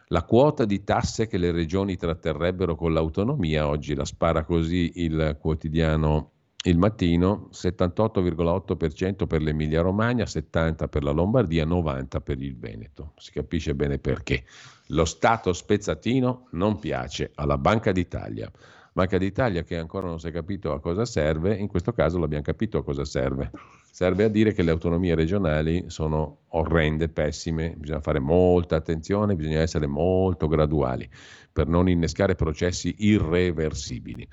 La 0.08 0.24
quota 0.24 0.64
di 0.64 0.84
tasse 0.84 1.26
che 1.26 1.36
le 1.36 1.50
regioni 1.50 1.96
tratterrebbero 1.96 2.74
con 2.74 2.92
l'autonomia, 2.94 3.68
oggi 3.68 3.94
la 3.94 4.06
spara 4.06 4.44
così 4.44 4.92
il 4.96 5.36
quotidiano 5.38 6.32
Il 6.64 6.76
Mattino, 6.76 7.50
78,8% 7.52 9.26
per 9.26 9.42
l'Emilia 9.42 9.80
Romagna, 9.80 10.24
70% 10.24 10.88
per 10.88 11.04
la 11.04 11.12
Lombardia, 11.12 11.64
90% 11.64 12.20
per 12.20 12.42
il 12.42 12.56
Veneto. 12.56 13.12
Si 13.16 13.30
capisce 13.30 13.74
bene 13.74 13.98
perché. 13.98 14.44
Lo 14.88 15.04
Stato 15.04 15.52
spezzatino 15.52 16.48
non 16.52 16.78
piace 16.78 17.30
alla 17.34 17.58
Banca 17.58 17.92
d'Italia. 17.92 18.50
Banca 18.98 19.16
d'Italia 19.16 19.62
che 19.62 19.76
ancora 19.76 20.08
non 20.08 20.18
si 20.18 20.26
è 20.26 20.32
capito 20.32 20.72
a 20.72 20.80
cosa 20.80 21.04
serve, 21.04 21.54
in 21.54 21.68
questo 21.68 21.92
caso 21.92 22.18
l'abbiamo 22.18 22.42
capito 22.42 22.78
a 22.78 22.82
cosa 22.82 23.04
serve. 23.04 23.52
Serve 23.88 24.24
a 24.24 24.28
dire 24.28 24.52
che 24.52 24.64
le 24.64 24.72
autonomie 24.72 25.14
regionali 25.14 25.84
sono 25.86 26.38
orrende, 26.48 27.08
pessime, 27.08 27.76
bisogna 27.76 28.00
fare 28.00 28.18
molta 28.18 28.74
attenzione, 28.74 29.36
bisogna 29.36 29.60
essere 29.60 29.86
molto 29.86 30.48
graduali 30.48 31.08
per 31.52 31.68
non 31.68 31.88
innescare 31.88 32.34
processi 32.34 32.92
irreversibili. 32.98 34.26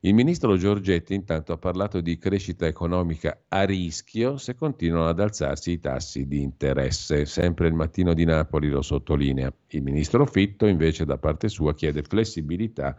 Il 0.00 0.14
ministro 0.14 0.56
Giorgetti 0.56 1.14
intanto 1.14 1.52
ha 1.52 1.56
parlato 1.56 2.00
di 2.00 2.18
crescita 2.18 2.66
economica 2.66 3.42
a 3.46 3.62
rischio 3.62 4.36
se 4.36 4.56
continuano 4.56 5.06
ad 5.06 5.20
alzarsi 5.20 5.70
i 5.70 5.78
tassi 5.78 6.26
di 6.26 6.42
interesse. 6.42 7.24
Sempre 7.24 7.68
il 7.68 7.74
mattino 7.74 8.14
di 8.14 8.24
Napoli 8.24 8.68
lo 8.68 8.82
sottolinea. 8.82 9.52
Il 9.68 9.82
ministro 9.84 10.26
Fitto 10.26 10.66
invece 10.66 11.04
da 11.04 11.18
parte 11.18 11.48
sua 11.48 11.72
chiede 11.72 12.02
flessibilità 12.02 12.96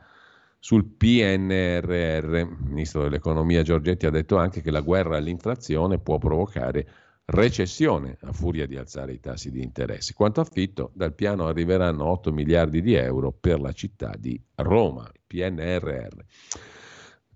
sul 0.60 0.86
PNRR. 0.86 2.36
Il 2.36 2.58
ministro 2.68 3.04
dell'economia 3.04 3.64
Giorgetti 3.64 4.06
ha 4.06 4.12
detto 4.12 4.38
anche 4.38 4.62
che 4.62 4.72
la 4.72 4.82
guerra 4.82 5.18
all'inflazione 5.18 6.00
può 6.00 6.18
provocare 6.18 6.88
recessione 7.26 8.18
a 8.22 8.32
furia 8.32 8.66
di 8.66 8.76
alzare 8.76 9.14
i 9.14 9.20
tassi 9.20 9.52
di 9.52 9.62
interesse. 9.62 10.14
Quanto 10.14 10.42
affitto, 10.42 10.92
dal 10.94 11.14
piano 11.14 11.48
arriveranno 11.48 12.06
8 12.06 12.32
miliardi 12.32 12.82
di 12.82 12.94
euro 12.96 13.32
per 13.32 13.60
la 13.60 13.72
città 13.72 14.14
di 14.18 14.40
Roma, 14.56 15.10
PNRR. 15.28 16.24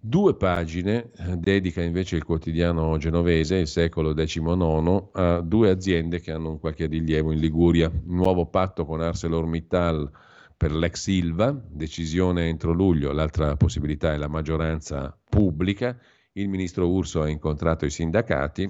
Due 0.05 0.35
pagine 0.35 1.11
eh, 1.15 1.37
dedica 1.37 1.81
invece 1.81 2.17
il 2.17 2.25
quotidiano 2.25 2.97
genovese, 2.97 3.55
il 3.55 3.67
secolo 3.67 4.13
XIX, 4.13 5.09
a 5.13 5.39
due 5.39 5.69
aziende 5.69 6.19
che 6.19 6.33
hanno 6.33 6.49
un 6.49 6.59
qualche 6.59 6.87
rilievo 6.87 7.31
in 7.31 7.39
Liguria. 7.39 7.89
Nuovo 8.03 8.47
patto 8.47 8.83
con 8.85 8.99
ArcelorMittal 8.99 10.11
per 10.55 10.71
l'ex 10.71 11.01
Silva, 11.01 11.51
decisione 11.51 12.47
entro 12.47 12.71
luglio, 12.71 13.11
l'altra 13.11 13.55
possibilità 13.55 14.13
è 14.13 14.17
la 14.17 14.27
maggioranza 14.27 15.17
pubblica, 15.29 15.97
il 16.33 16.47
ministro 16.47 16.89
Urso 16.89 17.21
ha 17.21 17.29
incontrato 17.29 17.85
i 17.85 17.89
sindacati, 17.89 18.69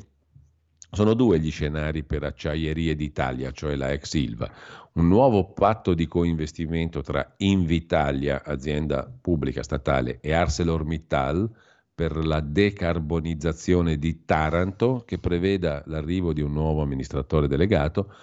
sono 0.93 1.15
due 1.15 1.39
gli 1.39 1.49
scenari 1.49 2.03
per 2.03 2.23
Acciaierie 2.23 2.95
d'Italia, 2.95 3.51
cioè 3.51 3.75
la 3.75 3.91
ex 3.91 4.09
Silva. 4.09 4.47
Un 4.93 5.07
nuovo 5.07 5.51
patto 5.51 5.95
di 5.95 6.05
coinvestimento 6.05 7.01
tra 7.01 7.33
Invitalia, 7.37 8.43
azienda 8.43 9.11
pubblica 9.19 9.63
statale, 9.63 10.19
e 10.21 10.33
ArcelorMittal 10.33 11.49
per 11.95 12.23
la 12.23 12.41
decarbonizzazione 12.41 13.97
di 13.97 14.23
Taranto, 14.23 15.03
che 15.05 15.17
preveda 15.17 15.81
l'arrivo 15.87 16.31
di 16.31 16.41
un 16.41 16.53
nuovo 16.53 16.83
amministratore 16.83 17.47
delegato, 17.47 18.13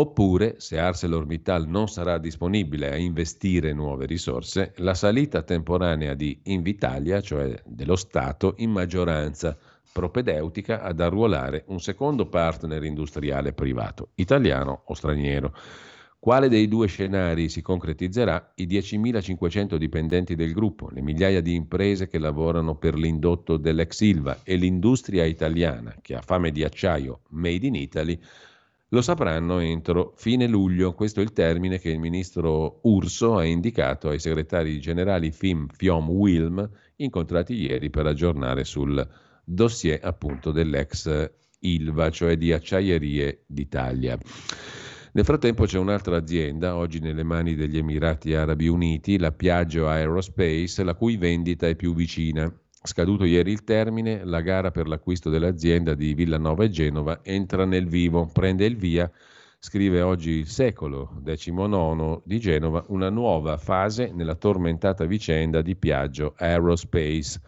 Oppure, 0.00 0.54
se 0.60 0.78
ArcelorMittal 0.78 1.68
non 1.68 1.86
sarà 1.86 2.16
disponibile 2.16 2.90
a 2.90 2.96
investire 2.96 3.74
nuove 3.74 4.06
risorse, 4.06 4.72
la 4.76 4.94
salita 4.94 5.42
temporanea 5.42 6.14
di 6.14 6.40
Invitalia, 6.44 7.20
cioè 7.20 7.60
dello 7.66 7.96
Stato, 7.96 8.54
in 8.58 8.70
maggioranza 8.70 9.54
propedeutica 9.92 10.80
ad 10.80 11.00
arruolare 11.00 11.64
un 11.66 11.80
secondo 11.80 12.30
partner 12.30 12.82
industriale 12.82 13.52
privato, 13.52 14.12
italiano 14.14 14.84
o 14.86 14.94
straniero. 14.94 15.54
Quale 16.18 16.48
dei 16.48 16.66
due 16.66 16.86
scenari 16.86 17.50
si 17.50 17.60
concretizzerà? 17.60 18.52
I 18.54 18.66
10.500 18.66 19.76
dipendenti 19.76 20.34
del 20.34 20.54
gruppo, 20.54 20.88
le 20.88 21.02
migliaia 21.02 21.42
di 21.42 21.54
imprese 21.54 22.08
che 22.08 22.18
lavorano 22.18 22.74
per 22.74 22.94
l'indotto 22.94 23.58
dell'ex 23.58 23.96
Silva 23.96 24.38
e 24.44 24.56
l'industria 24.56 25.26
italiana 25.26 25.94
che 26.00 26.14
ha 26.14 26.22
fame 26.22 26.52
di 26.52 26.64
acciaio 26.64 27.20
made 27.32 27.66
in 27.66 27.74
Italy 27.74 28.18
lo 28.92 29.02
sapranno 29.02 29.58
entro 29.60 30.14
fine 30.16 30.46
luglio, 30.46 30.94
questo 30.94 31.20
è 31.20 31.22
il 31.22 31.32
termine 31.32 31.78
che 31.78 31.90
il 31.90 32.00
ministro 32.00 32.80
Urso 32.82 33.36
ha 33.36 33.44
indicato 33.44 34.08
ai 34.08 34.18
segretari 34.18 34.80
generali 34.80 35.30
FIM, 35.30 35.68
FIOM, 35.68 36.08
WILM, 36.08 36.68
incontrati 36.96 37.54
ieri 37.54 37.88
per 37.88 38.06
aggiornare 38.06 38.64
sul 38.64 39.06
dossier 39.44 40.00
appunto 40.02 40.50
dell'ex 40.50 41.30
ILVA, 41.60 42.10
cioè 42.10 42.36
di 42.36 42.52
Acciaierie 42.52 43.44
d'Italia. 43.46 44.18
Nel 45.12 45.24
frattempo 45.24 45.64
c'è 45.64 45.78
un'altra 45.78 46.16
azienda, 46.16 46.76
oggi 46.76 47.00
nelle 47.00 47.24
mani 47.24 47.54
degli 47.54 47.78
Emirati 47.78 48.34
Arabi 48.34 48.68
Uniti, 48.68 49.18
la 49.18 49.32
Piaggio 49.32 49.88
Aerospace, 49.88 50.82
la 50.82 50.94
cui 50.94 51.16
vendita 51.16 51.66
è 51.66 51.74
più 51.74 51.94
vicina. 51.94 52.52
Scaduto 52.82 53.24
ieri 53.24 53.52
il 53.52 53.62
termine, 53.62 54.24
la 54.24 54.40
gara 54.40 54.70
per 54.70 54.88
l'acquisto 54.88 55.28
dell'azienda 55.28 55.94
di 55.94 56.14
Villanova 56.14 56.64
e 56.64 56.70
Genova 56.70 57.20
entra 57.22 57.66
nel 57.66 57.86
vivo, 57.86 58.30
prende 58.32 58.64
il 58.64 58.78
via, 58.78 59.10
scrive 59.58 60.00
oggi 60.00 60.30
il 60.30 60.46
secolo 60.46 61.20
XIX 61.22 62.22
di 62.24 62.40
Genova, 62.40 62.82
una 62.88 63.10
nuova 63.10 63.58
fase 63.58 64.12
nella 64.14 64.34
tormentata 64.34 65.04
vicenda 65.04 65.60
di 65.60 65.76
Piaggio 65.76 66.32
Aerospace. 66.38 67.42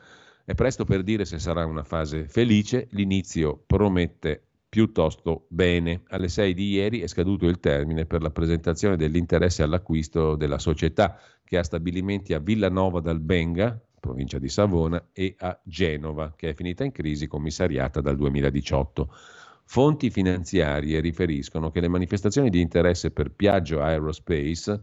È 0.44 0.52
presto 0.52 0.84
per 0.84 1.02
dire 1.02 1.24
se 1.24 1.38
sarà 1.38 1.64
una 1.64 1.82
fase 1.82 2.28
felice, 2.28 2.88
l'inizio 2.90 3.62
promette 3.64 4.42
piuttosto 4.68 5.46
bene. 5.48 6.02
Alle 6.08 6.28
6 6.28 6.52
di 6.52 6.72
ieri 6.72 7.00
è 7.00 7.06
scaduto 7.06 7.46
il 7.46 7.58
termine 7.58 8.04
per 8.04 8.20
la 8.20 8.30
presentazione 8.30 8.96
dell'interesse 8.96 9.62
all'acquisto 9.62 10.36
della 10.36 10.58
società 10.58 11.18
che 11.42 11.56
ha 11.56 11.62
stabilimenti 11.62 12.34
a 12.34 12.38
Villanova 12.38 13.00
d'Albenga, 13.00 13.80
provincia 14.02 14.40
di 14.40 14.48
Savona, 14.48 15.10
e 15.12 15.36
a 15.38 15.56
Genova, 15.62 16.34
che 16.34 16.48
è 16.48 16.54
finita 16.54 16.82
in 16.82 16.90
crisi 16.90 17.28
commissariata 17.28 18.00
dal 18.00 18.16
2018. 18.16 19.08
Fonti 19.64 20.10
finanziarie 20.10 20.98
riferiscono 20.98 21.70
che 21.70 21.78
le 21.78 21.86
manifestazioni 21.86 22.50
di 22.50 22.60
interesse 22.60 23.12
per 23.12 23.30
Piaggio 23.30 23.80
Aerospace 23.80 24.82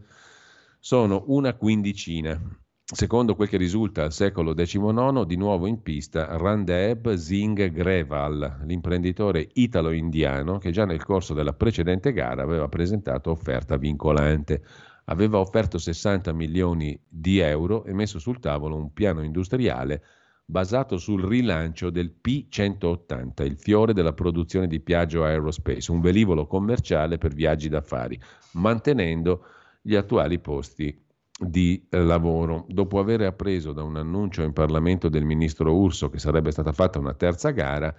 sono 0.78 1.24
una 1.26 1.52
quindicina. 1.52 2.40
Secondo 2.82 3.36
quel 3.36 3.48
che 3.48 3.58
risulta 3.58 4.04
al 4.04 4.12
secolo 4.12 4.54
XIX, 4.54 5.24
di 5.26 5.36
nuovo 5.36 5.66
in 5.66 5.82
pista 5.82 6.38
Randeb 6.38 7.12
Zing 7.12 7.70
Greval, 7.70 8.62
l'imprenditore 8.64 9.50
italo-indiano 9.52 10.56
che 10.56 10.70
già 10.70 10.86
nel 10.86 11.04
corso 11.04 11.34
della 11.34 11.52
precedente 11.52 12.12
gara 12.14 12.42
aveva 12.42 12.68
presentato 12.68 13.30
offerta 13.30 13.76
vincolante 13.76 14.62
aveva 15.04 15.38
offerto 15.38 15.78
60 15.78 16.32
milioni 16.32 16.98
di 17.08 17.38
euro 17.38 17.84
e 17.84 17.92
messo 17.92 18.18
sul 18.18 18.40
tavolo 18.40 18.76
un 18.76 18.92
piano 18.92 19.22
industriale 19.22 20.02
basato 20.50 20.98
sul 20.98 21.22
rilancio 21.22 21.90
del 21.90 22.12
P180, 22.20 23.44
il 23.44 23.56
fiore 23.56 23.92
della 23.94 24.12
produzione 24.12 24.66
di 24.66 24.80
Piaggio 24.80 25.22
Aerospace, 25.22 25.92
un 25.92 26.00
velivolo 26.00 26.46
commerciale 26.46 27.18
per 27.18 27.32
viaggi 27.32 27.68
d'affari, 27.68 28.20
mantenendo 28.54 29.44
gli 29.80 29.94
attuali 29.94 30.40
posti 30.40 31.04
di 31.38 31.86
lavoro. 31.90 32.66
Dopo 32.68 32.98
aver 32.98 33.22
appreso 33.22 33.72
da 33.72 33.82
un 33.84 33.96
annuncio 33.96 34.42
in 34.42 34.52
Parlamento 34.52 35.08
del 35.08 35.24
ministro 35.24 35.72
Urso 35.72 36.10
che 36.10 36.18
sarebbe 36.18 36.50
stata 36.50 36.72
fatta 36.72 36.98
una 36.98 37.14
terza 37.14 37.50
gara, 37.50 37.94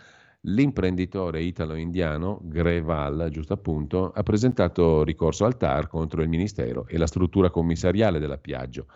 L'imprenditore 0.46 1.44
italo-indiano 1.44 2.40
Greval, 2.42 3.30
giusto 3.30 3.54
appunto, 3.54 4.12
ha 4.12 4.24
presentato 4.24 5.04
ricorso 5.04 5.46
al 5.46 5.56
TAR 5.56 5.88
contro 5.88 6.24
il 6.24 6.30
Ministero 6.30 6.88
e 6.88 6.98
la 6.98 7.06
struttura 7.06 7.52
commissariale 7.52 8.18
della 8.18 8.40
Piaggio. 8.40 8.88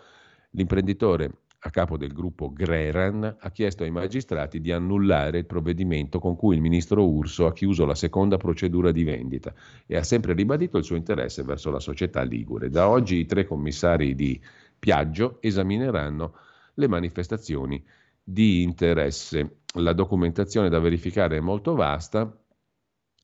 L'imprenditore 0.50 1.42
a 1.60 1.70
capo 1.70 1.96
del 1.96 2.12
gruppo 2.12 2.52
Greran 2.52 3.36
ha 3.38 3.50
chiesto 3.50 3.84
ai 3.84 3.90
magistrati 3.90 4.60
di 4.60 4.72
annullare 4.72 5.38
il 5.38 5.46
provvedimento 5.46 6.18
con 6.18 6.36
cui 6.36 6.56
il 6.56 6.60
ministro 6.60 7.08
Urso 7.08 7.46
ha 7.46 7.52
chiuso 7.52 7.84
la 7.84 7.94
seconda 7.94 8.36
procedura 8.36 8.90
di 8.90 9.04
vendita 9.04 9.54
e 9.86 9.96
ha 9.96 10.02
sempre 10.02 10.32
ribadito 10.32 10.78
il 10.78 10.84
suo 10.84 10.96
interesse 10.96 11.42
verso 11.44 11.70
la 11.70 11.80
società 11.80 12.22
Ligure. 12.22 12.70
Da 12.70 12.88
oggi 12.88 13.16
i 13.18 13.26
tre 13.26 13.46
commissari 13.46 14.14
di 14.14 14.40
Piaggio 14.78 15.38
esamineranno 15.40 16.34
le 16.74 16.88
manifestazioni 16.88 17.82
di 18.22 18.62
interesse. 18.62 19.60
La 19.78 19.92
documentazione 19.92 20.68
da 20.68 20.78
verificare 20.78 21.36
è 21.36 21.40
molto 21.40 21.74
vasta. 21.74 22.30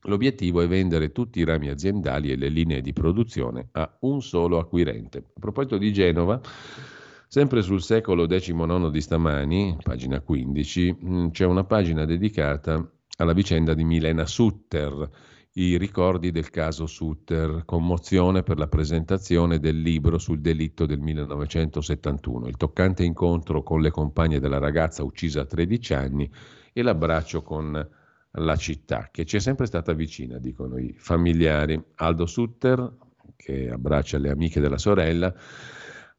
L'obiettivo 0.03 0.61
è 0.61 0.67
vendere 0.67 1.11
tutti 1.11 1.39
i 1.39 1.45
rami 1.45 1.69
aziendali 1.69 2.31
e 2.31 2.35
le 2.35 2.49
linee 2.49 2.81
di 2.81 2.93
produzione 2.93 3.69
a 3.71 3.97
un 4.01 4.21
solo 4.21 4.59
acquirente. 4.59 5.17
A 5.19 5.39
proposito 5.39 5.77
di 5.77 5.93
Genova, 5.93 6.41
sempre 7.27 7.61
sul 7.61 7.81
secolo 7.81 8.27
XIX 8.27 8.89
di 8.89 9.01
stamani, 9.01 9.77
pagina 9.81 10.19
15, 10.19 10.97
mm, 11.03 11.27
c'è 11.29 11.45
una 11.45 11.63
pagina 11.63 12.05
dedicata 12.05 12.87
alla 13.17 13.33
vicenda 13.33 13.73
di 13.73 13.83
Milena 13.83 14.25
Sutter 14.25 15.09
i 15.55 15.77
ricordi 15.77 16.31
del 16.31 16.49
caso 16.49 16.87
Sutter, 16.87 17.61
commozione 17.65 18.41
per 18.41 18.57
la 18.57 18.67
presentazione 18.67 19.59
del 19.59 19.79
libro 19.79 20.17
sul 20.17 20.39
delitto 20.41 20.87
del 20.87 20.99
1971, 20.99 22.47
il 22.47 22.57
toccante 22.57 23.03
incontro 23.03 23.61
con 23.61 23.81
le 23.81 23.91
compagne 23.91 24.39
della 24.39 24.57
ragazza 24.57 25.03
uccisa 25.03 25.41
a 25.41 25.45
13 25.45 25.93
anni 25.93 26.31
e 26.73 26.81
l'abbraccio 26.81 27.43
con 27.43 27.89
la 28.31 28.55
città, 28.55 29.09
che 29.11 29.25
ci 29.25 29.35
è 29.35 29.39
sempre 29.39 29.67
stata 29.67 29.93
vicina, 29.93 30.39
dicono 30.39 30.79
i 30.79 30.95
familiari. 30.97 31.79
Aldo 31.97 32.25
Sutter, 32.25 32.91
che 33.35 33.69
abbraccia 33.69 34.17
le 34.17 34.31
amiche 34.31 34.59
della 34.59 34.79
sorella, 34.79 35.31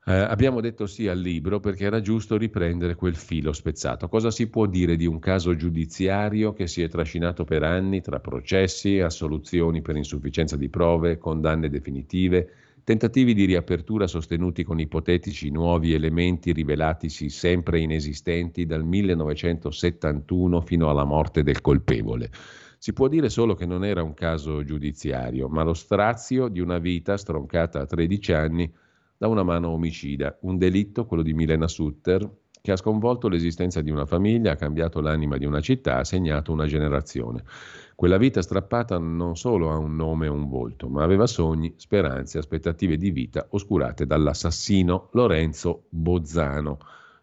eh, 0.07 0.13
abbiamo 0.13 0.61
detto 0.61 0.87
sì 0.87 1.09
al 1.09 1.19
libro 1.19 1.61
perché 1.61 1.85
era 1.85 2.03
giusto 2.03 2.37
riprendere 2.37 2.95
quel 2.95 3.15
filo 3.15 3.55
spezzato. 3.55 4.07
Cosa 4.09 4.31
si 4.31 4.49
può 4.49 4.67
dire 4.67 4.97
di 4.97 5.07
un 5.07 5.19
caso 5.19 5.57
giudiziario 5.57 6.53
che 6.53 6.67
si 6.67 6.83
è 6.83 6.89
trascinato 6.89 7.45
per 7.45 7.63
anni 7.63 8.03
tra 8.03 8.21
processi, 8.21 9.01
assoluzioni 9.01 9.81
per 9.81 9.97
insufficienza 9.97 10.57
di 10.57 10.69
prove, 10.69 11.17
condanne 11.17 11.71
definitive, 11.71 12.51
tentativi 12.85 13.33
di 13.33 13.47
riapertura 13.47 14.07
sostenuti 14.07 14.63
con 14.63 14.79
ipotetici 14.79 15.51
nuovi 15.51 15.95
elementi 15.95 16.53
rivelatisi 16.53 17.31
sempre 17.31 17.81
inesistenti 17.81 18.67
dal 18.67 18.85
1971 18.85 20.61
fino 20.61 20.91
alla 20.91 21.05
morte 21.05 21.43
del 21.43 21.63
colpevole? 21.63 22.31
Si 22.77 22.93
può 22.93 23.09
dire 23.09 23.31
solo 23.31 23.55
che 23.55 23.65
non 23.65 23.83
era 23.87 24.03
un 24.03 24.13
caso 24.13 24.63
giudiziario, 24.65 25.49
ma 25.49 25.63
lo 25.63 25.73
strazio 25.73 26.49
di 26.49 26.61
una 26.61 26.77
vita 26.77 27.17
stroncata 27.17 27.81
a 27.81 27.87
13 27.87 28.33
anni 28.35 28.71
da 29.25 29.29
una 29.29 29.43
mano 29.43 29.71
omicida, 29.71 30.37
un 30.43 30.59
delitto, 30.59 31.07
quello 31.07 31.23
di 31.23 31.33
Milena 31.33 31.67
Sutter, 31.67 32.29
che 32.61 32.73
ha 32.73 32.77
sconvolto 32.77 33.29
l'esistenza 33.29 33.81
di 33.81 33.91
una 33.91 34.05
famiglia, 34.05 34.53
ha 34.53 34.57
cambiato 34.57 35.01
l'anima 35.01 35.39
di 35.39 35.47
una 35.47 35.63
città, 35.63 35.97
ha 35.97 36.05
segnato 36.05 36.53
una 36.53 36.67
generazione. 36.67 37.43
Quella 37.95 38.19
vita 38.19 38.43
strappata 38.43 38.99
non 38.99 39.35
solo 39.35 39.71
ha 39.71 39.79
un 39.79 39.97
nome 39.97 40.27
e 40.27 40.29
un 40.29 40.47
volto, 40.47 40.91
ma 40.91 41.03
aveva 41.03 41.27
sogni, 41.27 41.73
speranze, 41.77 42.37
aspettative 42.37 42.99
di 42.99 43.11
vita 43.11 43.47
oscurate 43.49 44.05
dall'assassino 44.05 45.09
Lorenzo 45.13 45.85
Bozzano. 45.89 46.77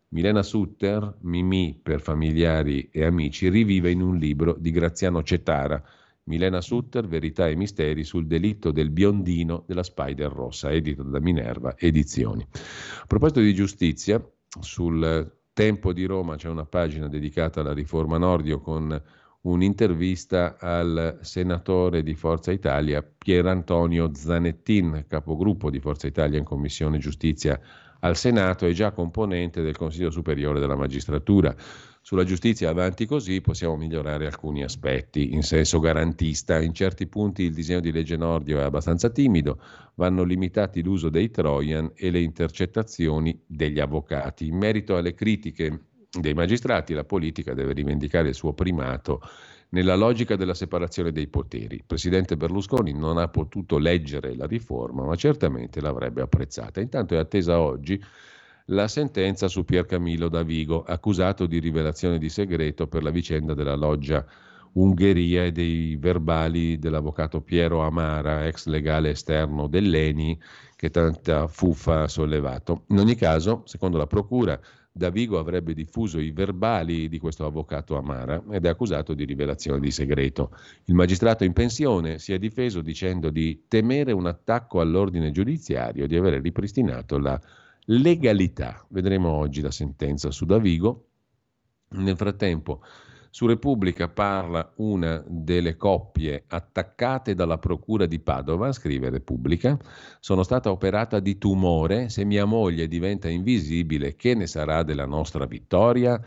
Milena 0.10 0.42
Sutter, 0.42 1.18
Mimì 1.20 1.80
per 1.82 2.02
familiari 2.02 2.90
e 2.92 3.06
amici, 3.06 3.48
rivive 3.48 3.92
in 3.92 4.02
un 4.02 4.18
libro 4.18 4.56
di 4.58 4.72
Graziano 4.72 5.22
Cetara, 5.22 5.84
Milena 6.24 6.62
Sutter, 6.62 7.08
Verità 7.08 7.48
e 7.48 7.56
misteri 7.56 8.04
sul 8.04 8.28
delitto 8.28 8.72
del 8.72 8.90
biondino 8.90 9.64
della 9.68 9.84
Spider 9.84 10.32
Rossa, 10.32 10.72
edito 10.72 11.04
da 11.04 11.20
Minerva 11.20 11.76
Edizioni. 11.78 12.46
A 12.52 13.06
proposito 13.08 13.40
di 13.40 13.54
giustizia, 13.54 14.24
sul 14.60 15.40
Tempo 15.54 15.92
di 15.92 16.06
Roma 16.06 16.38
c'è 16.38 16.48
una 16.48 16.66
pagina 16.66 17.10
dedicata 17.10 17.60
alla 17.60 17.74
riforma 17.74 18.18
Nordio 18.18 18.62
con 18.62 19.02
un'intervista 19.42 20.58
al 20.58 21.20
senatore 21.22 22.04
di 22.04 22.16
Forza 22.16 22.52
Italia 22.54 23.04
Pier 23.04 23.46
Antonio 23.48 24.14
Zanettin, 24.14 25.06
capogruppo 25.10 25.70
di 25.70 25.80
Forza 25.80 26.08
Italia 26.08 26.38
in 26.38 26.46
Commissione 26.46 27.00
Giustizia 27.00 27.60
al 28.00 28.16
Senato 28.16 28.66
e 28.66 28.74
già 28.74 28.92
componente 28.92 29.62
del 29.62 29.76
Consiglio 29.76 30.10
Superiore 30.10 30.60
della 30.60 30.76
Magistratura. 30.76 31.54
Sulla 32.04 32.24
giustizia 32.24 32.70
avanti 32.70 33.06
così 33.06 33.42
possiamo 33.42 33.78
migliorare 33.78 34.26
alcuni 34.26 34.64
aspetti. 34.64 35.34
In 35.34 35.44
senso 35.44 35.80
garantista, 35.80 36.60
in 36.60 36.74
certi 36.74 37.06
punti 37.06 37.44
il 37.44 37.54
disegno 37.54 37.80
di 37.80 37.92
legge 37.92 38.18
Nordio 38.18 38.60
è 38.60 38.64
abbastanza 38.64 39.12
timido, 39.12 39.62
vanno 39.96 40.24
limitati 40.24 40.82
l'uso 40.82 41.10
dei 41.10 41.30
Trojan 41.30 41.92
e 41.96 42.10
le 42.10 42.20
intercettazioni 42.20 43.40
degli 43.46 43.80
avvocati. 43.80 44.48
In 44.48 44.58
merito 44.58 44.98
alle 44.98 45.14
critiche 45.14 45.84
dei 46.10 46.34
magistrati, 46.34 46.94
la 46.96 47.06
politica 47.06 47.54
deve 47.54 47.74
rivendicare 47.74 48.30
il 48.30 48.36
suo 48.36 48.54
primato 48.54 49.22
nella 49.70 49.96
logica 49.96 50.36
della 50.36 50.56
separazione 50.56 51.12
dei 51.12 51.28
poteri. 51.28 51.76
Il 51.76 51.84
presidente 51.86 52.36
Berlusconi 52.36 52.94
non 52.94 53.20
ha 53.20 53.28
potuto 53.28 53.78
leggere 53.78 54.36
la 54.36 54.48
riforma, 54.48 55.06
ma 55.06 55.16
certamente 55.16 55.80
l'avrebbe 55.80 56.22
apprezzata. 56.24 56.82
Intanto 56.82 57.14
è 57.14 57.20
attesa 57.20 57.60
oggi 57.60 58.04
la 58.72 58.88
sentenza 58.88 59.48
su 59.48 59.66
Pier 59.66 59.86
Camillo 59.86 60.30
Davigo, 60.30 60.84
accusato 60.84 61.46
di 61.46 61.60
rivelazione 61.60 62.18
di 62.18 62.30
segreto 62.30 62.88
per 62.88 63.04
la 63.04 63.10
vicenda 63.10 63.54
della 63.54 63.76
loggia 63.76 64.26
Ungheria 64.74 65.44
e 65.44 65.52
dei 65.52 65.98
verbali 65.98 66.80
dell'avvocato 66.80 67.42
Piero 67.42 67.82
Amara, 67.82 68.48
ex 68.48 68.68
legale 68.68 69.10
esterno 69.10 69.68
dell'ENI, 69.68 70.40
che 70.78 70.90
tanta 70.90 71.48
fuffa 71.48 72.04
ha 72.04 72.08
sollevato. 72.08 72.86
In 72.88 73.00
ogni 73.00 73.16
caso, 73.16 73.64
secondo 73.66 73.98
la 73.98 74.08
Procura, 74.08 74.58
Davigo 74.94 75.38
avrebbe 75.38 75.74
diffuso 75.74 76.20
i 76.20 76.32
verbali 76.32 77.10
di 77.10 77.20
questo 77.20 77.46
avvocato 77.46 77.98
Amara 77.98 78.42
ed 78.52 78.66
è 78.66 78.70
accusato 78.70 79.14
di 79.14 79.26
rivelazione 79.26 79.82
di 79.82 79.92
segreto. 79.92 80.52
Il 80.86 80.96
magistrato 80.96 81.44
in 81.44 81.52
pensione 81.52 82.20
si 82.20 82.32
è 82.32 82.40
difeso 82.40 82.82
dicendo 82.82 83.30
di 83.30 83.66
temere 83.68 84.14
un 84.14 84.28
attacco 84.28 84.80
all'ordine 84.80 85.32
giudiziario, 85.32 86.08
di 86.08 86.16
aver 86.16 86.42
ripristinato 86.42 87.18
la 87.18 87.40
legalità. 87.86 88.86
Vedremo 88.90 89.30
oggi 89.30 89.62
la 89.62 89.72
sentenza 89.72 90.32
su 90.32 90.46
Davigo. 90.46 91.08
Nel 91.90 92.16
frattempo, 92.16 92.82
su 93.30 93.48
Repubblica 93.48 94.10
parla 94.10 94.74
una 94.78 95.24
delle 95.26 95.78
coppie 95.78 96.44
attaccate 96.48 97.34
dalla 97.34 97.58
Procura 97.58 98.06
di 98.06 98.20
Padova, 98.20 98.72
scrive 98.74 99.10
Repubblica. 99.10 99.78
Sono 100.20 100.44
stata 100.44 100.70
operata 100.70 101.20
di 101.20 101.38
tumore, 101.38 102.10
se 102.10 102.26
mia 102.26 102.46
moglie 102.46 102.88
diventa 102.88 103.30
invisibile, 103.30 104.16
che 104.16 104.36
ne 104.36 104.48
sarà 104.48 104.84
della 104.84 105.06
nostra 105.06 105.46
vittoria? 105.46 106.22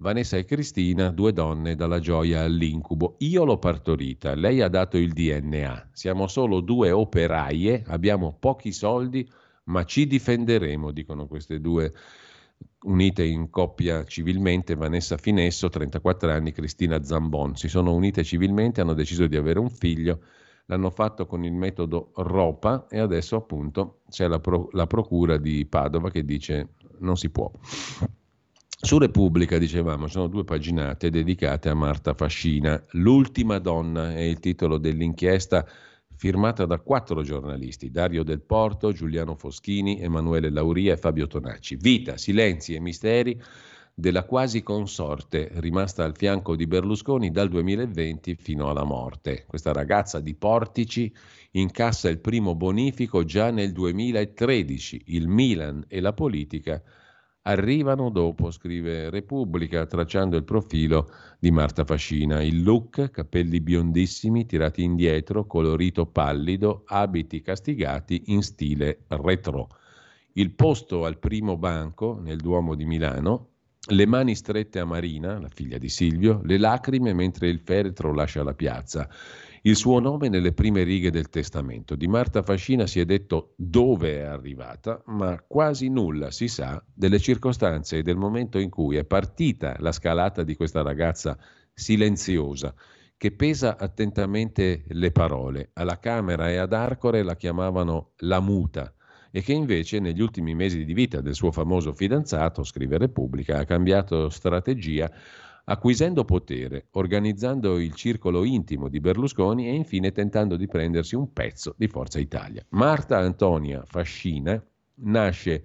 Vanessa 0.00 0.36
e 0.36 0.44
Cristina, 0.44 1.10
due 1.10 1.32
donne 1.32 1.74
dalla 1.74 1.98
gioia 1.98 2.42
all'incubo. 2.42 3.16
Io 3.18 3.44
l'ho 3.44 3.58
partorita, 3.58 4.34
lei 4.34 4.60
ha 4.60 4.68
dato 4.68 4.96
il 4.96 5.12
DNA. 5.12 5.90
Siamo 5.92 6.28
solo 6.28 6.60
due 6.60 6.92
operaie, 6.92 7.82
abbiamo 7.86 8.36
pochi 8.38 8.72
soldi, 8.72 9.28
ma 9.68 9.84
ci 9.84 10.06
difenderemo, 10.06 10.90
dicono 10.90 11.26
queste 11.26 11.60
due 11.60 11.92
unite 12.82 13.24
in 13.24 13.50
coppia 13.50 14.04
civilmente, 14.04 14.74
Vanessa 14.74 15.16
Finesso, 15.16 15.68
34 15.68 16.30
anni, 16.30 16.52
Cristina 16.52 17.02
Zambon. 17.02 17.56
Si 17.56 17.68
sono 17.68 17.94
unite 17.94 18.24
civilmente, 18.24 18.80
hanno 18.80 18.94
deciso 18.94 19.26
di 19.26 19.36
avere 19.36 19.58
un 19.58 19.70
figlio, 19.70 20.22
l'hanno 20.66 20.90
fatto 20.90 21.26
con 21.26 21.44
il 21.44 21.52
metodo 21.52 22.12
ROPA 22.14 22.86
e 22.88 22.98
adesso 22.98 23.36
appunto 23.36 24.00
c'è 24.08 24.26
la, 24.26 24.40
pro, 24.40 24.68
la 24.72 24.86
procura 24.86 25.36
di 25.36 25.64
Padova 25.66 26.10
che 26.10 26.24
dice 26.24 26.74
non 26.98 27.16
si 27.16 27.30
può. 27.30 27.50
Su 28.80 28.98
Repubblica, 28.98 29.58
dicevamo, 29.58 30.06
sono 30.06 30.28
due 30.28 30.44
paginate 30.44 31.10
dedicate 31.10 31.68
a 31.68 31.74
Marta 31.74 32.14
Fascina. 32.14 32.80
L'ultima 32.92 33.58
donna 33.58 34.14
è 34.14 34.20
il 34.20 34.38
titolo 34.38 34.78
dell'inchiesta 34.78 35.66
firmata 36.18 36.66
da 36.66 36.80
quattro 36.80 37.22
giornalisti, 37.22 37.92
Dario 37.92 38.24
Del 38.24 38.42
Porto, 38.42 38.90
Giuliano 38.90 39.36
Foschini, 39.36 40.00
Emanuele 40.00 40.50
Lauria 40.50 40.94
e 40.94 40.96
Fabio 40.96 41.28
Tonacci. 41.28 41.76
Vita, 41.76 42.16
silenzi 42.16 42.74
e 42.74 42.80
misteri 42.80 43.40
della 43.94 44.24
quasi 44.24 44.62
consorte 44.62 45.48
rimasta 45.54 46.04
al 46.04 46.16
fianco 46.16 46.56
di 46.56 46.66
Berlusconi 46.66 47.30
dal 47.30 47.48
2020 47.48 48.34
fino 48.34 48.68
alla 48.68 48.82
morte. 48.82 49.44
Questa 49.46 49.72
ragazza 49.72 50.18
di 50.18 50.34
Portici 50.34 51.12
incassa 51.52 52.08
il 52.08 52.18
primo 52.18 52.56
bonifico 52.56 53.24
già 53.24 53.50
nel 53.52 53.70
2013. 53.70 55.02
Il 55.06 55.28
Milan 55.28 55.84
e 55.86 56.00
la 56.00 56.12
politica 56.12 56.82
arrivano 57.48 58.10
dopo, 58.10 58.50
scrive 58.50 59.08
Repubblica, 59.08 59.86
tracciando 59.86 60.36
il 60.36 60.44
profilo 60.44 61.10
di 61.38 61.50
Marta 61.50 61.84
Fascina. 61.84 62.42
Il 62.42 62.62
look, 62.62 63.10
capelli 63.10 63.60
biondissimi, 63.60 64.44
tirati 64.44 64.82
indietro, 64.82 65.46
colorito 65.46 66.06
pallido, 66.06 66.82
abiti 66.86 67.40
castigati 67.40 68.24
in 68.26 68.42
stile 68.42 69.04
retro. 69.08 69.68
Il 70.34 70.52
posto 70.52 71.04
al 71.04 71.18
primo 71.18 71.56
banco 71.56 72.20
nel 72.20 72.36
Duomo 72.36 72.74
di 72.74 72.84
Milano, 72.84 73.48
le 73.90 74.06
mani 74.06 74.34
strette 74.34 74.78
a 74.78 74.84
Marina, 74.84 75.38
la 75.38 75.48
figlia 75.48 75.78
di 75.78 75.88
Silvio, 75.88 76.42
le 76.44 76.58
lacrime 76.58 77.14
mentre 77.14 77.48
il 77.48 77.60
feretro 77.60 78.12
lascia 78.12 78.42
la 78.42 78.52
piazza 78.52 79.08
il 79.62 79.76
suo 79.76 79.98
nome 79.98 80.28
nelle 80.28 80.52
prime 80.52 80.82
righe 80.82 81.10
del 81.10 81.28
testamento. 81.28 81.96
Di 81.96 82.06
Marta 82.06 82.42
Fascina 82.42 82.86
si 82.86 83.00
è 83.00 83.04
detto 83.04 83.54
dove 83.56 84.18
è 84.18 84.22
arrivata, 84.22 85.02
ma 85.06 85.42
quasi 85.46 85.88
nulla 85.88 86.30
si 86.30 86.48
sa 86.48 86.82
delle 86.92 87.18
circostanze 87.18 87.98
e 87.98 88.02
del 88.02 88.16
momento 88.16 88.58
in 88.58 88.70
cui 88.70 88.96
è 88.96 89.04
partita 89.04 89.76
la 89.78 89.92
scalata 89.92 90.42
di 90.42 90.54
questa 90.54 90.82
ragazza 90.82 91.38
silenziosa 91.72 92.74
che 93.16 93.32
pesa 93.32 93.76
attentamente 93.76 94.84
le 94.88 95.10
parole. 95.10 95.70
Alla 95.74 95.98
Camera 95.98 96.50
e 96.50 96.56
ad 96.56 96.72
Arcore 96.72 97.22
la 97.22 97.34
chiamavano 97.34 98.12
la 98.18 98.40
muta 98.40 98.92
e 99.30 99.42
che 99.42 99.52
invece 99.52 99.98
negli 99.98 100.20
ultimi 100.20 100.54
mesi 100.54 100.84
di 100.84 100.94
vita 100.94 101.20
del 101.20 101.34
suo 101.34 101.50
famoso 101.50 101.92
fidanzato, 101.92 102.62
scrive 102.62 102.96
Repubblica, 102.96 103.58
ha 103.58 103.64
cambiato 103.64 104.30
strategia 104.30 105.10
acquisendo 105.70 106.24
potere, 106.24 106.86
organizzando 106.92 107.78
il 107.78 107.94
circolo 107.94 108.44
intimo 108.44 108.88
di 108.88 109.00
Berlusconi 109.00 109.68
e 109.68 109.74
infine 109.74 110.12
tentando 110.12 110.56
di 110.56 110.66
prendersi 110.66 111.14
un 111.14 111.32
pezzo 111.32 111.74
di 111.76 111.88
Forza 111.88 112.18
Italia. 112.18 112.64
Marta 112.70 113.18
Antonia 113.18 113.82
Fascina 113.84 114.62
nasce 115.00 115.64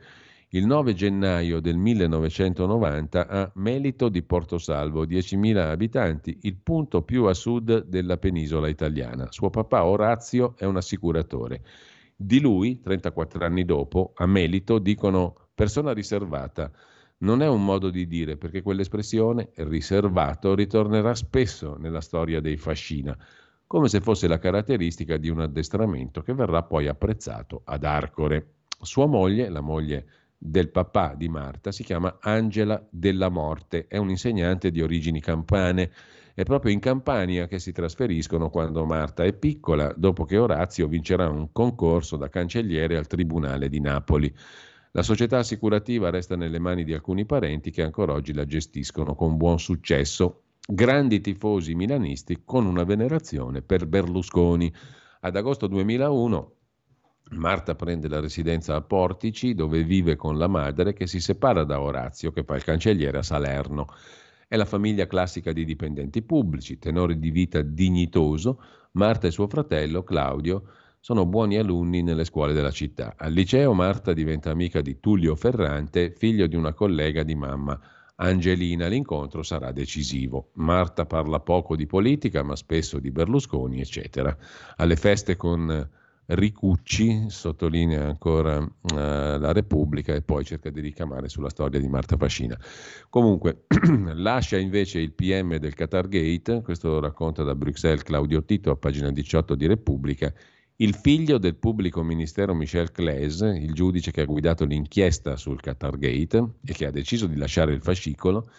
il 0.49 0.65
9 0.65 0.93
gennaio 0.93 1.61
del 1.61 1.77
1990 1.77 3.27
a 3.27 3.51
Melito 3.55 4.09
di 4.09 4.21
Portosalvo, 4.21 5.05
10.000 5.05 5.57
abitanti, 5.57 6.37
il 6.41 6.57
punto 6.57 7.01
più 7.03 7.23
a 7.23 7.33
sud 7.33 7.85
della 7.85 8.17
penisola 8.17 8.67
italiana. 8.67 9.31
Suo 9.31 9.49
papà 9.49 9.85
Orazio 9.85 10.53
è 10.57 10.65
un 10.65 10.75
assicuratore. 10.75 11.63
Di 12.15 12.39
lui, 12.39 12.81
34 12.81 13.43
anni 13.43 13.63
dopo, 13.63 14.11
a 14.15 14.27
Melito 14.27 14.79
dicono 14.79 15.47
persona 15.55 15.93
riservata 15.93 16.71
non 17.23 17.41
è 17.41 17.47
un 17.47 17.63
modo 17.63 17.89
di 17.89 18.05
dire, 18.05 18.37
perché 18.37 18.61
quell'espressione, 18.61 19.49
riservato, 19.55 20.53
ritornerà 20.55 21.15
spesso 21.15 21.75
nella 21.77 22.01
storia 22.01 22.41
dei 22.41 22.57
Fascina, 22.57 23.17
come 23.65 23.87
se 23.87 24.01
fosse 24.01 24.27
la 24.27 24.39
caratteristica 24.39 25.17
di 25.17 25.29
un 25.29 25.39
addestramento 25.39 26.21
che 26.21 26.33
verrà 26.33 26.63
poi 26.63 26.87
apprezzato 26.87 27.61
ad 27.63 27.85
Arcore. 27.85 28.47
Sua 28.81 29.05
moglie, 29.05 29.49
la 29.49 29.61
moglie 29.61 30.05
del 30.37 30.69
papà 30.69 31.15
di 31.15 31.29
Marta, 31.29 31.71
si 31.71 31.83
chiama 31.83 32.17
Angela 32.19 32.85
della 32.89 33.29
Morte, 33.29 33.87
è 33.87 33.97
un'insegnante 33.97 34.69
di 34.69 34.81
origini 34.81 35.21
campane. 35.21 35.91
È 36.35 36.43
proprio 36.43 36.73
in 36.73 36.79
Campania 36.79 37.47
che 37.47 37.59
si 37.59 37.71
trasferiscono 37.71 38.49
quando 38.49 38.85
Marta 38.85 39.23
è 39.23 39.33
piccola, 39.33 39.93
dopo 39.95 40.25
che 40.25 40.37
Orazio 40.37 40.87
vincerà 40.87 41.29
un 41.29 41.51
concorso 41.53 42.17
da 42.17 42.27
cancelliere 42.27 42.97
al 42.97 43.07
Tribunale 43.07 43.69
di 43.69 43.79
Napoli. 43.79 44.35
La 44.95 45.01
società 45.01 45.39
assicurativa 45.39 46.11
resta 46.11 46.35
nelle 46.35 46.59
mani 46.59 46.83
di 46.83 46.93
alcuni 46.93 47.25
parenti 47.25 47.71
che 47.71 47.81
ancora 47.81 48.13
oggi 48.13 48.31
la 48.31 48.45
gestiscono 48.45 49.15
con 49.15 49.37
buon 49.37 49.57
successo 49.57 50.43
grandi 50.67 51.19
tifosi 51.19 51.73
milanisti 51.73 52.43
con 52.45 52.67
una 52.67 52.83
venerazione 52.83 53.63
per 53.63 53.87
Berlusconi. 53.87 54.71
Ad 55.21 55.35
agosto 55.35 55.65
2001 55.65 56.55
Marta 57.31 57.73
prende 57.73 58.07
la 58.07 58.19
residenza 58.19 58.75
a 58.75 58.81
Portici 58.81 59.55
dove 59.55 59.83
vive 59.83 60.15
con 60.15 60.37
la 60.37 60.47
madre 60.47 60.93
che 60.93 61.07
si 61.07 61.19
separa 61.19 61.63
da 61.63 61.81
Orazio 61.81 62.31
che 62.31 62.43
fa 62.43 62.55
il 62.55 62.63
cancelliere 62.63 63.17
a 63.17 63.23
Salerno. 63.23 63.87
È 64.47 64.55
la 64.55 64.65
famiglia 64.65 65.07
classica 65.07 65.51
di 65.53 65.65
dipendenti 65.65 66.21
pubblici, 66.21 66.77
tenore 66.77 67.17
di 67.17 67.31
vita 67.31 67.63
dignitoso. 67.63 68.61
Marta 68.91 69.25
e 69.25 69.31
suo 69.31 69.47
fratello 69.47 70.03
Claudio 70.03 70.65
sono 71.03 71.25
buoni 71.25 71.57
alunni 71.57 72.01
nelle 72.01 72.23
scuole 72.23 72.53
della 72.53 72.71
città. 72.71 73.15
Al 73.17 73.33
liceo 73.33 73.73
Marta 73.73 74.13
diventa 74.13 74.51
amica 74.51 74.79
di 74.79 75.01
Tullio 75.01 75.35
Ferrante, 75.35 76.13
figlio 76.15 76.47
di 76.47 76.55
una 76.55 76.71
collega 76.71 77.23
di 77.23 77.35
mamma. 77.35 77.77
Angelina 78.15 78.87
l'incontro 78.87 79.43
sarà 79.43 79.73
decisivo. 79.73 80.51
Marta 80.53 81.05
parla 81.05 81.41
poco 81.41 81.75
di 81.75 81.87
politica, 81.87 82.41
ma 82.41 82.55
spesso 82.55 82.99
di 82.99 83.11
Berlusconi, 83.11 83.81
eccetera. 83.81 84.33
Alle 84.77 84.95
feste 84.95 85.35
con 85.35 85.89
Ricucci 86.25 87.25
sottolinea 87.27 88.05
ancora 88.05 88.59
uh, 88.59 88.69
la 88.93 89.51
Repubblica 89.51 90.13
e 90.13 90.21
poi 90.21 90.45
cerca 90.45 90.69
di 90.69 90.79
ricamare 90.79 91.27
sulla 91.27 91.49
storia 91.49 91.81
di 91.81 91.89
Marta 91.89 92.15
Fascina. 92.15 92.57
Comunque, 93.09 93.65
lascia 94.15 94.57
invece 94.57 94.99
il 94.99 95.11
PM 95.11 95.57
del 95.57 95.73
Qatar 95.73 96.07
Gate, 96.07 96.61
questo 96.61 96.87
lo 96.87 97.01
racconta 97.01 97.43
da 97.43 97.55
Bruxelles 97.55 98.03
Claudio 98.03 98.41
Tito 98.45 98.71
a 98.71 98.77
pagina 98.77 99.11
18 99.11 99.53
di 99.55 99.67
Repubblica, 99.67 100.33
il 100.77 100.95
figlio 100.95 101.37
del 101.37 101.55
pubblico 101.55 102.01
ministero 102.01 102.55
Michel 102.55 102.91
Claes, 102.91 103.41
il 103.41 103.73
giudice 103.73 104.09
che 104.09 104.21
ha 104.21 104.25
guidato 104.25 104.65
l'inchiesta 104.65 105.37
sul 105.37 105.61
Qatar 105.61 105.99
Gate 105.99 106.55
e 106.65 106.73
che 106.73 106.87
ha 106.87 106.91
deciso 106.91 107.27
di 107.27 107.35
lasciare 107.35 107.73
il 107.73 107.81
fascicolo, 107.81 108.49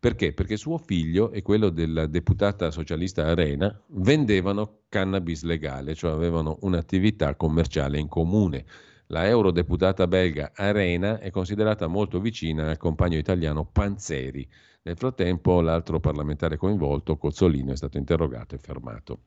perché? 0.00 0.32
Perché 0.32 0.56
suo 0.56 0.78
figlio 0.78 1.30
e 1.30 1.42
quello 1.42 1.68
della 1.68 2.06
deputata 2.06 2.70
socialista 2.70 3.26
Arena 3.26 3.78
vendevano 3.88 4.84
cannabis 4.88 5.42
legale, 5.42 5.94
cioè 5.94 6.12
avevano 6.12 6.56
un'attività 6.62 7.34
commerciale 7.34 7.98
in 7.98 8.08
comune. 8.08 8.64
La 9.08 9.26
eurodeputata 9.26 10.06
belga 10.06 10.52
Arena 10.54 11.18
è 11.18 11.30
considerata 11.30 11.86
molto 11.86 12.18
vicina 12.18 12.70
al 12.70 12.76
compagno 12.78 13.18
italiano 13.18 13.66
Panzeri. 13.66 14.48
Nel 14.82 14.96
frattempo 14.96 15.60
l'altro 15.60 16.00
parlamentare 16.00 16.56
coinvolto, 16.56 17.18
Cozzolino, 17.18 17.72
è 17.72 17.76
stato 17.76 17.98
interrogato 17.98 18.54
e 18.54 18.58
fermato. 18.58 19.20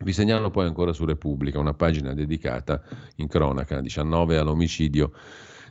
Vi 0.00 0.12
segnalo 0.12 0.50
poi 0.50 0.64
ancora 0.64 0.92
su 0.92 1.04
Repubblica 1.04 1.58
una 1.58 1.74
pagina 1.74 2.14
dedicata 2.14 2.80
in 3.16 3.26
cronaca 3.26 3.80
19 3.80 4.38
all'omicidio 4.38 5.10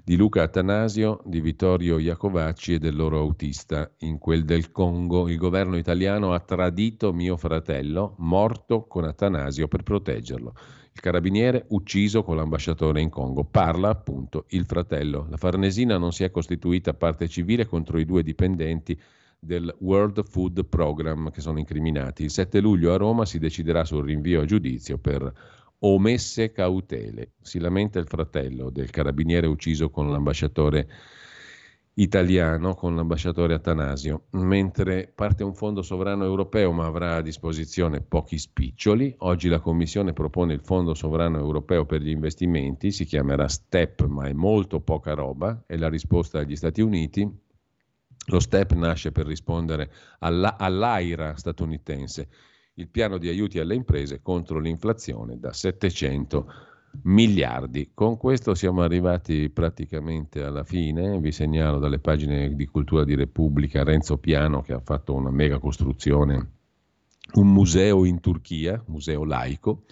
di 0.03 0.17
Luca 0.17 0.43
Atanasio, 0.43 1.21
di 1.23 1.39
Vittorio 1.39 1.97
Iacovacci 1.97 2.73
e 2.73 2.77
del 2.77 2.97
loro 2.97 3.19
autista. 3.19 3.89
In 3.99 4.17
quel 4.17 4.43
del 4.43 4.71
Congo 4.71 5.29
il 5.29 5.37
governo 5.37 5.77
italiano 5.77 6.33
ha 6.33 6.39
tradito 6.41 7.13
mio 7.13 7.37
fratello, 7.37 8.15
morto 8.17 8.85
con 8.85 9.05
Atanasio 9.05 9.69
per 9.69 9.83
proteggerlo. 9.83 10.53
Il 10.91 10.99
carabiniere 10.99 11.65
ucciso 11.69 12.21
con 12.23 12.35
l'ambasciatore 12.35 12.99
in 12.99 13.09
Congo. 13.09 13.45
Parla 13.45 13.89
appunto 13.89 14.43
il 14.49 14.65
fratello. 14.65 15.25
La 15.29 15.37
Farnesina 15.37 15.97
non 15.97 16.11
si 16.11 16.25
è 16.25 16.31
costituita 16.31 16.93
parte 16.93 17.29
civile 17.29 17.65
contro 17.65 17.97
i 17.97 18.03
due 18.03 18.23
dipendenti 18.23 18.99
del 19.39 19.73
World 19.79 20.23
Food 20.27 20.65
Program 20.65 21.29
che 21.29 21.41
sono 21.41 21.59
incriminati. 21.59 22.23
Il 22.23 22.31
7 22.31 22.59
luglio 22.59 22.93
a 22.93 22.97
Roma 22.97 23.25
si 23.25 23.39
deciderà 23.39 23.85
sul 23.85 24.05
rinvio 24.05 24.41
a 24.41 24.45
giudizio 24.45 24.97
per 24.97 25.31
omesse 25.79 26.51
cautele. 26.51 27.33
Si 27.41 27.59
lamenta 27.59 27.99
il 27.99 28.07
fratello 28.07 28.69
del 28.69 28.89
carabiniere 28.89 29.47
ucciso 29.47 29.89
con 29.89 30.09
l'ambasciatore 30.09 30.87
italiano, 31.99 32.75
con 32.75 32.95
l'ambasciatore 32.95 33.55
Atanasio, 33.55 34.25
mentre 34.31 35.11
parte 35.13 35.43
un 35.43 35.53
fondo 35.53 35.81
sovrano 35.81 36.25
europeo 36.25 36.71
ma 36.71 36.85
avrà 36.85 37.15
a 37.15 37.21
disposizione 37.21 38.01
pochi 38.01 38.37
spiccioli. 38.37 39.15
Oggi 39.19 39.49
la 39.49 39.59
Commissione 39.59 40.13
propone 40.13 40.53
il 40.53 40.61
fondo 40.61 40.93
sovrano 40.93 41.37
europeo 41.37 41.85
per 41.85 42.01
gli 42.01 42.09
investimenti, 42.09 42.91
si 42.91 43.05
chiamerà 43.05 43.47
STEP 43.47 44.05
ma 44.05 44.27
è 44.27 44.33
molto 44.33 44.79
poca 44.79 45.13
roba, 45.13 45.63
è 45.65 45.75
la 45.75 45.89
risposta 45.89 46.39
agli 46.39 46.55
Stati 46.55 46.81
Uniti 46.81 47.45
lo 48.29 48.39
STEP 48.39 48.73
nasce 48.73 49.11
per 49.11 49.25
rispondere 49.25 49.91
alla, 50.19 50.57
all'AIRA 50.57 51.35
statunitense, 51.35 52.27
il 52.75 52.89
piano 52.89 53.17
di 53.17 53.29
aiuti 53.29 53.59
alle 53.59 53.75
imprese 53.75 54.21
contro 54.21 54.59
l'inflazione 54.59 55.39
da 55.39 55.53
700 55.53 56.53
miliardi. 57.03 57.91
Con 57.93 58.17
questo 58.17 58.53
siamo 58.53 58.81
arrivati 58.81 59.49
praticamente 59.49 60.43
alla 60.43 60.63
fine. 60.63 61.19
Vi 61.19 61.31
segnalo 61.31 61.79
dalle 61.79 61.99
pagine 61.99 62.53
di 62.53 62.65
cultura 62.65 63.03
di 63.03 63.15
Repubblica 63.15 63.83
Renzo 63.83 64.17
Piano 64.17 64.61
che 64.61 64.73
ha 64.73 64.81
fatto 64.81 65.13
una 65.13 65.31
mega 65.31 65.59
costruzione, 65.59 66.51
un 67.33 67.51
museo 67.51 68.05
in 68.05 68.19
Turchia, 68.19 68.81
museo 68.87 69.23
laico 69.23 69.83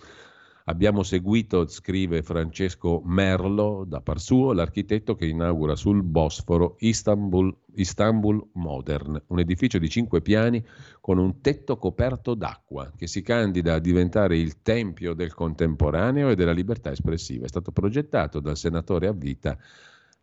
Abbiamo 0.67 1.03
seguito, 1.03 1.67
scrive 1.67 2.23
Francesco 2.23 2.99
Merlo 3.05 3.83
da 3.87 4.01
par 4.01 4.19
suo, 4.19 4.51
l'architetto 4.51 5.13
che 5.13 5.27
inaugura 5.27 5.75
sul 5.75 6.01
Bosforo 6.01 6.77
Istanbul, 6.79 7.55
Istanbul 7.75 8.49
Modern, 8.53 9.21
un 9.27 9.39
edificio 9.39 9.77
di 9.77 9.87
cinque 9.87 10.23
piani 10.23 10.65
con 11.01 11.19
un 11.19 11.39
tetto 11.39 11.77
coperto 11.77 12.33
d'acqua 12.33 12.91
che 12.97 13.05
si 13.05 13.21
candida 13.21 13.75
a 13.75 13.79
diventare 13.79 14.39
il 14.39 14.63
tempio 14.63 15.13
del 15.13 15.35
contemporaneo 15.35 16.29
e 16.29 16.35
della 16.35 16.51
libertà 16.51 16.89
espressiva. 16.89 17.45
È 17.45 17.49
stato 17.49 17.71
progettato 17.71 18.39
dal 18.39 18.57
senatore 18.57 19.05
a 19.05 19.13
vita 19.13 19.55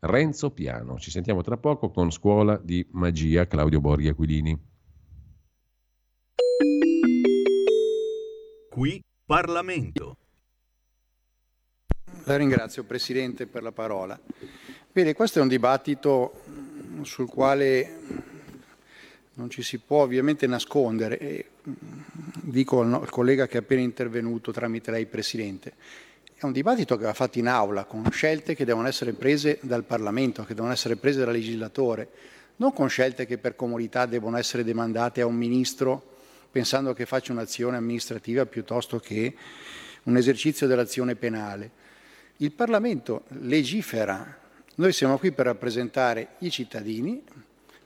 Renzo 0.01 0.51
Piano. 0.51 0.99
Ci 0.99 1.13
sentiamo 1.13 1.43
tra 1.43 1.57
poco 1.57 1.93
con 1.93 2.11
Scuola 2.11 2.61
di 2.61 2.85
Magia 2.91 3.47
Claudio 3.47 3.81
Borghi 3.81 4.09
Aquilini. 4.09 4.61
Qui 8.71 9.01
Parlamento. 9.25 10.17
La 12.25 12.37
ringrazio 12.37 12.85
Presidente 12.85 13.47
per 13.47 13.65
la 13.65 13.73
parola. 13.73 14.19
Bene, 14.93 15.13
questo 15.13 15.41
è 15.41 15.43
un 15.43 15.49
dibattito 15.49 16.43
sul 17.03 17.29
quale 17.29 17.99
non 19.35 19.51
ci 19.51 19.63
si 19.63 19.79
può 19.79 20.03
ovviamente 20.03 20.47
nascondere. 20.47 21.19
E 21.19 21.47
dico 22.43 22.83
al 22.83 23.11
collega 23.11 23.49
che 23.49 23.55
è 23.59 23.61
appena 23.61 23.81
intervenuto 23.81 24.53
tramite 24.53 24.93
lei 24.93 25.07
Presidente, 25.07 25.73
è 26.37 26.45
un 26.45 26.53
dibattito 26.53 26.97
che 26.97 27.05
va 27.05 27.13
fatto 27.13 27.41
in 27.41 27.49
aula 27.49 27.85
con 27.85 28.09
scelte 28.13 28.55
che 28.55 28.65
devono 28.65 28.87
essere 28.87 29.15
prese 29.15 29.59
dal 29.61 29.83
Parlamento, 29.83 30.45
che 30.45 30.55
devono 30.55 30.73
essere 30.73 30.95
prese 30.95 31.25
dal 31.25 31.33
legislatore, 31.33 32.09
non 32.57 32.73
con 32.73 32.89
scelte 32.89 33.27
che 33.27 33.39
per 33.39 33.57
comunità 33.57 34.07
devono 34.07 34.37
essere 34.37 34.63
demandate 34.63 35.23
a 35.23 35.27
un 35.27 35.35
ministro 35.35 36.11
pensando 36.53 36.93
che 36.93 37.05
faccia 37.05 37.33
un'azione 37.33 37.77
amministrativa 37.77 38.47
piuttosto 38.47 39.01
che 39.01 39.35
un 40.05 40.17
esercizio 40.17 40.69
dell'azione 40.69 41.17
penale. 41.17 41.81
Il 42.43 42.51
Parlamento 42.51 43.23
legifera, 43.39 44.37
noi 44.75 44.93
siamo 44.93 45.17
qui 45.17 45.31
per 45.31 45.47
rappresentare 45.47 46.31
i 46.39 46.51
cittadini, 46.51 47.23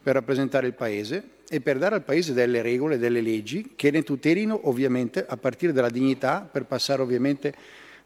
per 0.02 0.14
rappresentare 0.14 0.66
il 0.66 0.72
Paese 0.72 1.28
e 1.46 1.60
per 1.60 1.76
dare 1.76 1.96
al 1.96 2.02
Paese 2.02 2.32
delle 2.32 2.62
regole, 2.62 2.96
delle 2.96 3.20
leggi 3.20 3.74
che 3.76 3.90
ne 3.90 4.02
tutelino 4.02 4.66
ovviamente 4.66 5.26
a 5.26 5.36
partire 5.36 5.74
dalla 5.74 5.90
dignità 5.90 6.48
per 6.50 6.64
passare 6.64 7.02
ovviamente 7.02 7.54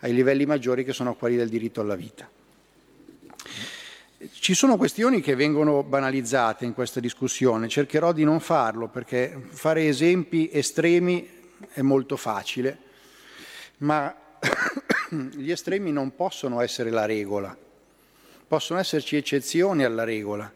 ai 0.01 0.13
livelli 0.13 0.45
maggiori 0.45 0.83
che 0.85 0.93
sono 0.93 1.15
quelli 1.15 1.37
del 1.37 1.49
diritto 1.49 1.83
alla 1.83 1.95
vita. 1.95 2.29
Ci 4.33 4.55
sono 4.55 4.77
questioni 4.77 5.21
che 5.21 5.37
vengono 5.37 5.85
banalizzate 5.85 6.65
in 6.65 6.75
questa 6.75 6.99
discussione, 6.99 7.69
cercherò 7.69 8.13
di 8.13 8.25
non 8.25 8.41
farlo 8.41 8.89
perché 8.89 9.41
fare 9.51 9.87
esempi 9.87 10.51
estremi 10.53 11.29
è 11.75 11.83
molto 11.83 12.17
facile, 12.17 12.77
ma 13.79 14.13
gli 15.11 15.51
estremi 15.51 15.91
non 15.91 16.15
possono 16.15 16.61
essere 16.61 16.91
la 16.91 17.05
regola, 17.05 17.57
possono 18.47 18.79
esserci 18.79 19.17
eccezioni 19.17 19.85
alla 19.85 20.05
regola, 20.05 20.53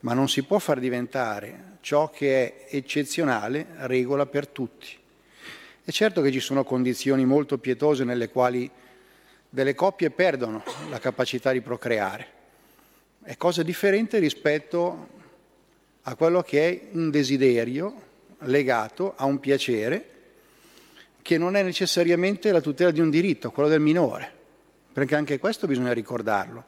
ma 0.00 0.12
non 0.14 0.28
si 0.28 0.44
può 0.44 0.58
far 0.58 0.78
diventare 0.78 1.78
ciò 1.80 2.10
che 2.10 2.66
è 2.66 2.76
eccezionale 2.76 3.66
regola 3.78 4.26
per 4.26 4.46
tutti. 4.46 4.96
È 5.82 5.90
certo 5.90 6.20
che 6.20 6.32
ci 6.32 6.40
sono 6.40 6.64
condizioni 6.64 7.24
molto 7.24 7.58
pietose 7.58 8.04
nelle 8.04 8.28
quali 8.28 8.70
delle 9.48 9.74
coppie 9.74 10.10
perdono 10.10 10.62
la 10.90 10.98
capacità 10.98 11.52
di 11.52 11.60
procreare. 11.60 12.34
È 13.22 13.36
cosa 13.36 13.62
differente 13.62 14.18
rispetto 14.18 15.08
a 16.02 16.14
quello 16.14 16.42
che 16.42 16.68
è 16.68 16.80
un 16.92 17.10
desiderio 17.10 18.02
legato 18.40 19.14
a 19.16 19.24
un 19.24 19.40
piacere 19.40 20.10
che 21.26 21.38
non 21.38 21.56
è 21.56 21.62
necessariamente 21.64 22.52
la 22.52 22.60
tutela 22.60 22.92
di 22.92 23.00
un 23.00 23.10
diritto, 23.10 23.50
quello 23.50 23.68
del 23.68 23.80
minore, 23.80 24.32
perché 24.92 25.16
anche 25.16 25.40
questo 25.40 25.66
bisogna 25.66 25.92
ricordarlo. 25.92 26.62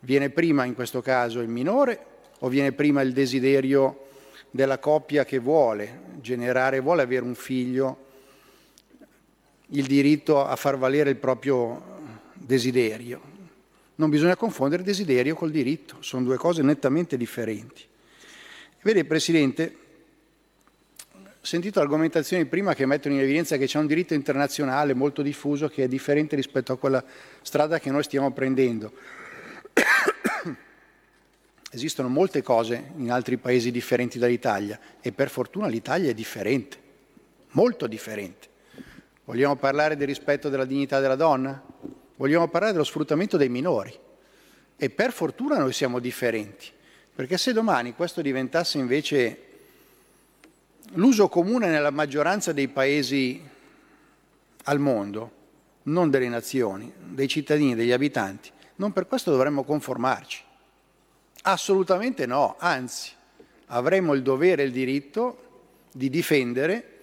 Viene 0.00 0.30
prima 0.30 0.64
in 0.64 0.72
questo 0.72 1.02
caso 1.02 1.40
il 1.40 1.48
minore 1.48 2.06
o 2.38 2.48
viene 2.48 2.72
prima 2.72 3.02
il 3.02 3.12
desiderio 3.12 4.06
della 4.50 4.78
coppia 4.78 5.26
che 5.26 5.38
vuole 5.38 6.00
generare, 6.22 6.80
vuole 6.80 7.02
avere 7.02 7.26
un 7.26 7.34
figlio, 7.34 8.06
il 9.66 9.84
diritto 9.84 10.46
a 10.46 10.56
far 10.56 10.78
valere 10.78 11.10
il 11.10 11.16
proprio 11.16 11.98
desiderio. 12.32 13.20
Non 13.96 14.08
bisogna 14.08 14.34
confondere 14.34 14.82
desiderio 14.82 15.34
col 15.34 15.50
diritto, 15.50 15.96
sono 16.00 16.24
due 16.24 16.38
cose 16.38 16.62
nettamente 16.62 17.18
differenti. 17.18 17.84
Vede, 18.80 19.04
Presidente, 19.04 19.76
ho 21.42 21.46
sentito 21.46 21.80
argomentazioni 21.80 22.44
prima 22.44 22.74
che 22.74 22.84
mettono 22.84 23.14
in 23.14 23.22
evidenza 23.22 23.56
che 23.56 23.64
c'è 23.64 23.78
un 23.78 23.86
diritto 23.86 24.12
internazionale 24.12 24.92
molto 24.92 25.22
diffuso 25.22 25.68
che 25.68 25.84
è 25.84 25.88
differente 25.88 26.36
rispetto 26.36 26.74
a 26.74 26.76
quella 26.76 27.02
strada 27.40 27.78
che 27.78 27.90
noi 27.90 28.02
stiamo 28.02 28.30
prendendo. 28.30 28.92
Esistono 31.72 32.08
molte 32.08 32.42
cose 32.42 32.92
in 32.96 33.10
altri 33.10 33.38
paesi 33.38 33.70
differenti 33.70 34.18
dall'Italia 34.18 34.78
e 35.00 35.12
per 35.12 35.30
fortuna 35.30 35.66
l'Italia 35.66 36.10
è 36.10 36.14
differente, 36.14 36.76
molto 37.52 37.86
differente. 37.86 38.48
Vogliamo 39.24 39.56
parlare 39.56 39.96
del 39.96 40.08
rispetto 40.08 40.50
della 40.50 40.66
dignità 40.66 41.00
della 41.00 41.16
donna? 41.16 41.58
Vogliamo 42.16 42.48
parlare 42.48 42.72
dello 42.72 42.84
sfruttamento 42.84 43.38
dei 43.38 43.48
minori? 43.48 43.98
E 44.76 44.90
per 44.90 45.10
fortuna 45.10 45.56
noi 45.56 45.72
siamo 45.72 46.00
differenti, 46.00 46.66
perché 47.14 47.38
se 47.38 47.54
domani 47.54 47.94
questo 47.94 48.20
diventasse 48.20 48.76
invece 48.76 49.49
l'uso 50.94 51.28
comune 51.28 51.68
nella 51.68 51.90
maggioranza 51.90 52.52
dei 52.52 52.68
paesi 52.68 53.40
al 54.64 54.78
mondo, 54.78 55.38
non 55.84 56.10
delle 56.10 56.28
nazioni, 56.28 56.92
dei 56.96 57.28
cittadini, 57.28 57.74
degli 57.74 57.92
abitanti, 57.92 58.50
non 58.76 58.92
per 58.92 59.06
questo 59.06 59.30
dovremmo 59.30 59.64
conformarci. 59.64 60.42
Assolutamente 61.42 62.26
no, 62.26 62.56
anzi, 62.58 63.12
avremmo 63.66 64.14
il 64.14 64.22
dovere 64.22 64.62
e 64.62 64.66
il 64.66 64.72
diritto 64.72 65.48
di 65.92 66.10
difendere 66.10 66.98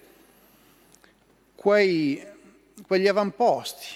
quei, 1.54 2.24
quegli 2.86 3.08
avamposti 3.08 3.86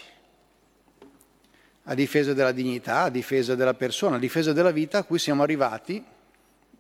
a 1.84 1.94
difesa 1.94 2.32
della 2.32 2.52
dignità, 2.52 3.02
a 3.02 3.10
difesa 3.10 3.54
della 3.54 3.74
persona, 3.74 4.16
a 4.16 4.20
difesa 4.20 4.52
della 4.52 4.70
vita 4.70 4.98
a 4.98 5.04
cui 5.04 5.18
siamo 5.18 5.42
arrivati 5.42 6.04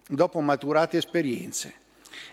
dopo 0.08 0.40
maturate 0.40 0.96
esperienze. 0.98 1.80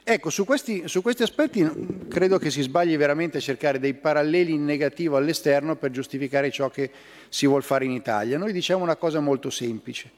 Ecco, 0.03 0.29
su 0.29 0.45
questi, 0.45 0.87
su 0.87 1.01
questi, 1.01 1.23
aspetti 1.23 2.07
credo 2.07 2.37
che 2.37 2.49
si 2.49 2.61
sbagli 2.61 2.97
veramente 2.97 3.37
a 3.37 3.41
cercare 3.41 3.79
dei 3.79 3.93
paralleli 3.93 4.53
in 4.53 4.65
negativo 4.65 5.17
all'esterno 5.17 5.75
per 5.75 5.91
giustificare 5.91 6.49
ciò 6.51 6.69
che 6.69 6.91
si 7.29 7.45
vuole 7.45 7.63
fare 7.63 7.85
in 7.85 7.91
Italia. 7.91 8.37
Noi 8.37 8.51
diciamo 8.51 8.83
una 8.83 8.95
cosa 8.95 9.19
molto 9.19 9.49
semplice. 9.49 10.09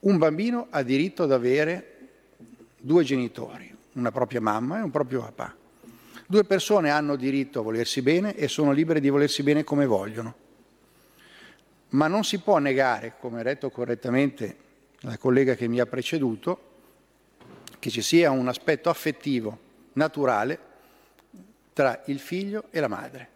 Un 0.00 0.16
bambino 0.16 0.68
ha 0.70 0.82
diritto 0.82 1.24
ad 1.24 1.32
avere 1.32 1.96
due 2.78 3.02
genitori, 3.02 3.74
una 3.94 4.12
propria 4.12 4.40
mamma 4.40 4.78
e 4.78 4.82
un 4.82 4.90
proprio 4.90 5.20
papà. 5.20 5.54
Due 6.26 6.44
persone 6.44 6.90
hanno 6.90 7.16
diritto 7.16 7.60
a 7.60 7.62
volersi 7.62 8.00
bene 8.02 8.34
e 8.36 8.48
sono 8.48 8.72
libere 8.72 9.00
di 9.00 9.08
volersi 9.08 9.42
bene 9.42 9.64
come 9.64 9.86
vogliono. 9.86 10.34
Ma 11.90 12.06
non 12.06 12.22
si 12.22 12.38
può 12.38 12.58
negare, 12.58 13.14
come 13.18 13.40
ha 13.40 13.42
detto 13.42 13.70
correttamente 13.70 14.56
la 15.00 15.16
collega 15.16 15.54
che 15.54 15.68
mi 15.68 15.80
ha 15.80 15.86
preceduto, 15.86 16.60
che 17.78 17.90
ci 17.90 18.02
sia 18.02 18.30
un 18.30 18.48
aspetto 18.48 18.90
affettivo, 18.90 19.58
naturale, 19.94 20.58
tra 21.72 22.02
il 22.06 22.18
figlio 22.18 22.64
e 22.70 22.80
la 22.80 22.88
madre. 22.88 23.30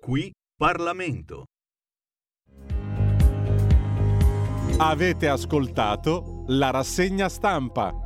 Qui 0.00 0.30
Parlamento. 0.56 1.44
Avete 4.78 5.28
ascoltato 5.28 6.44
la 6.48 6.70
rassegna 6.70 7.28
stampa. 7.28 8.05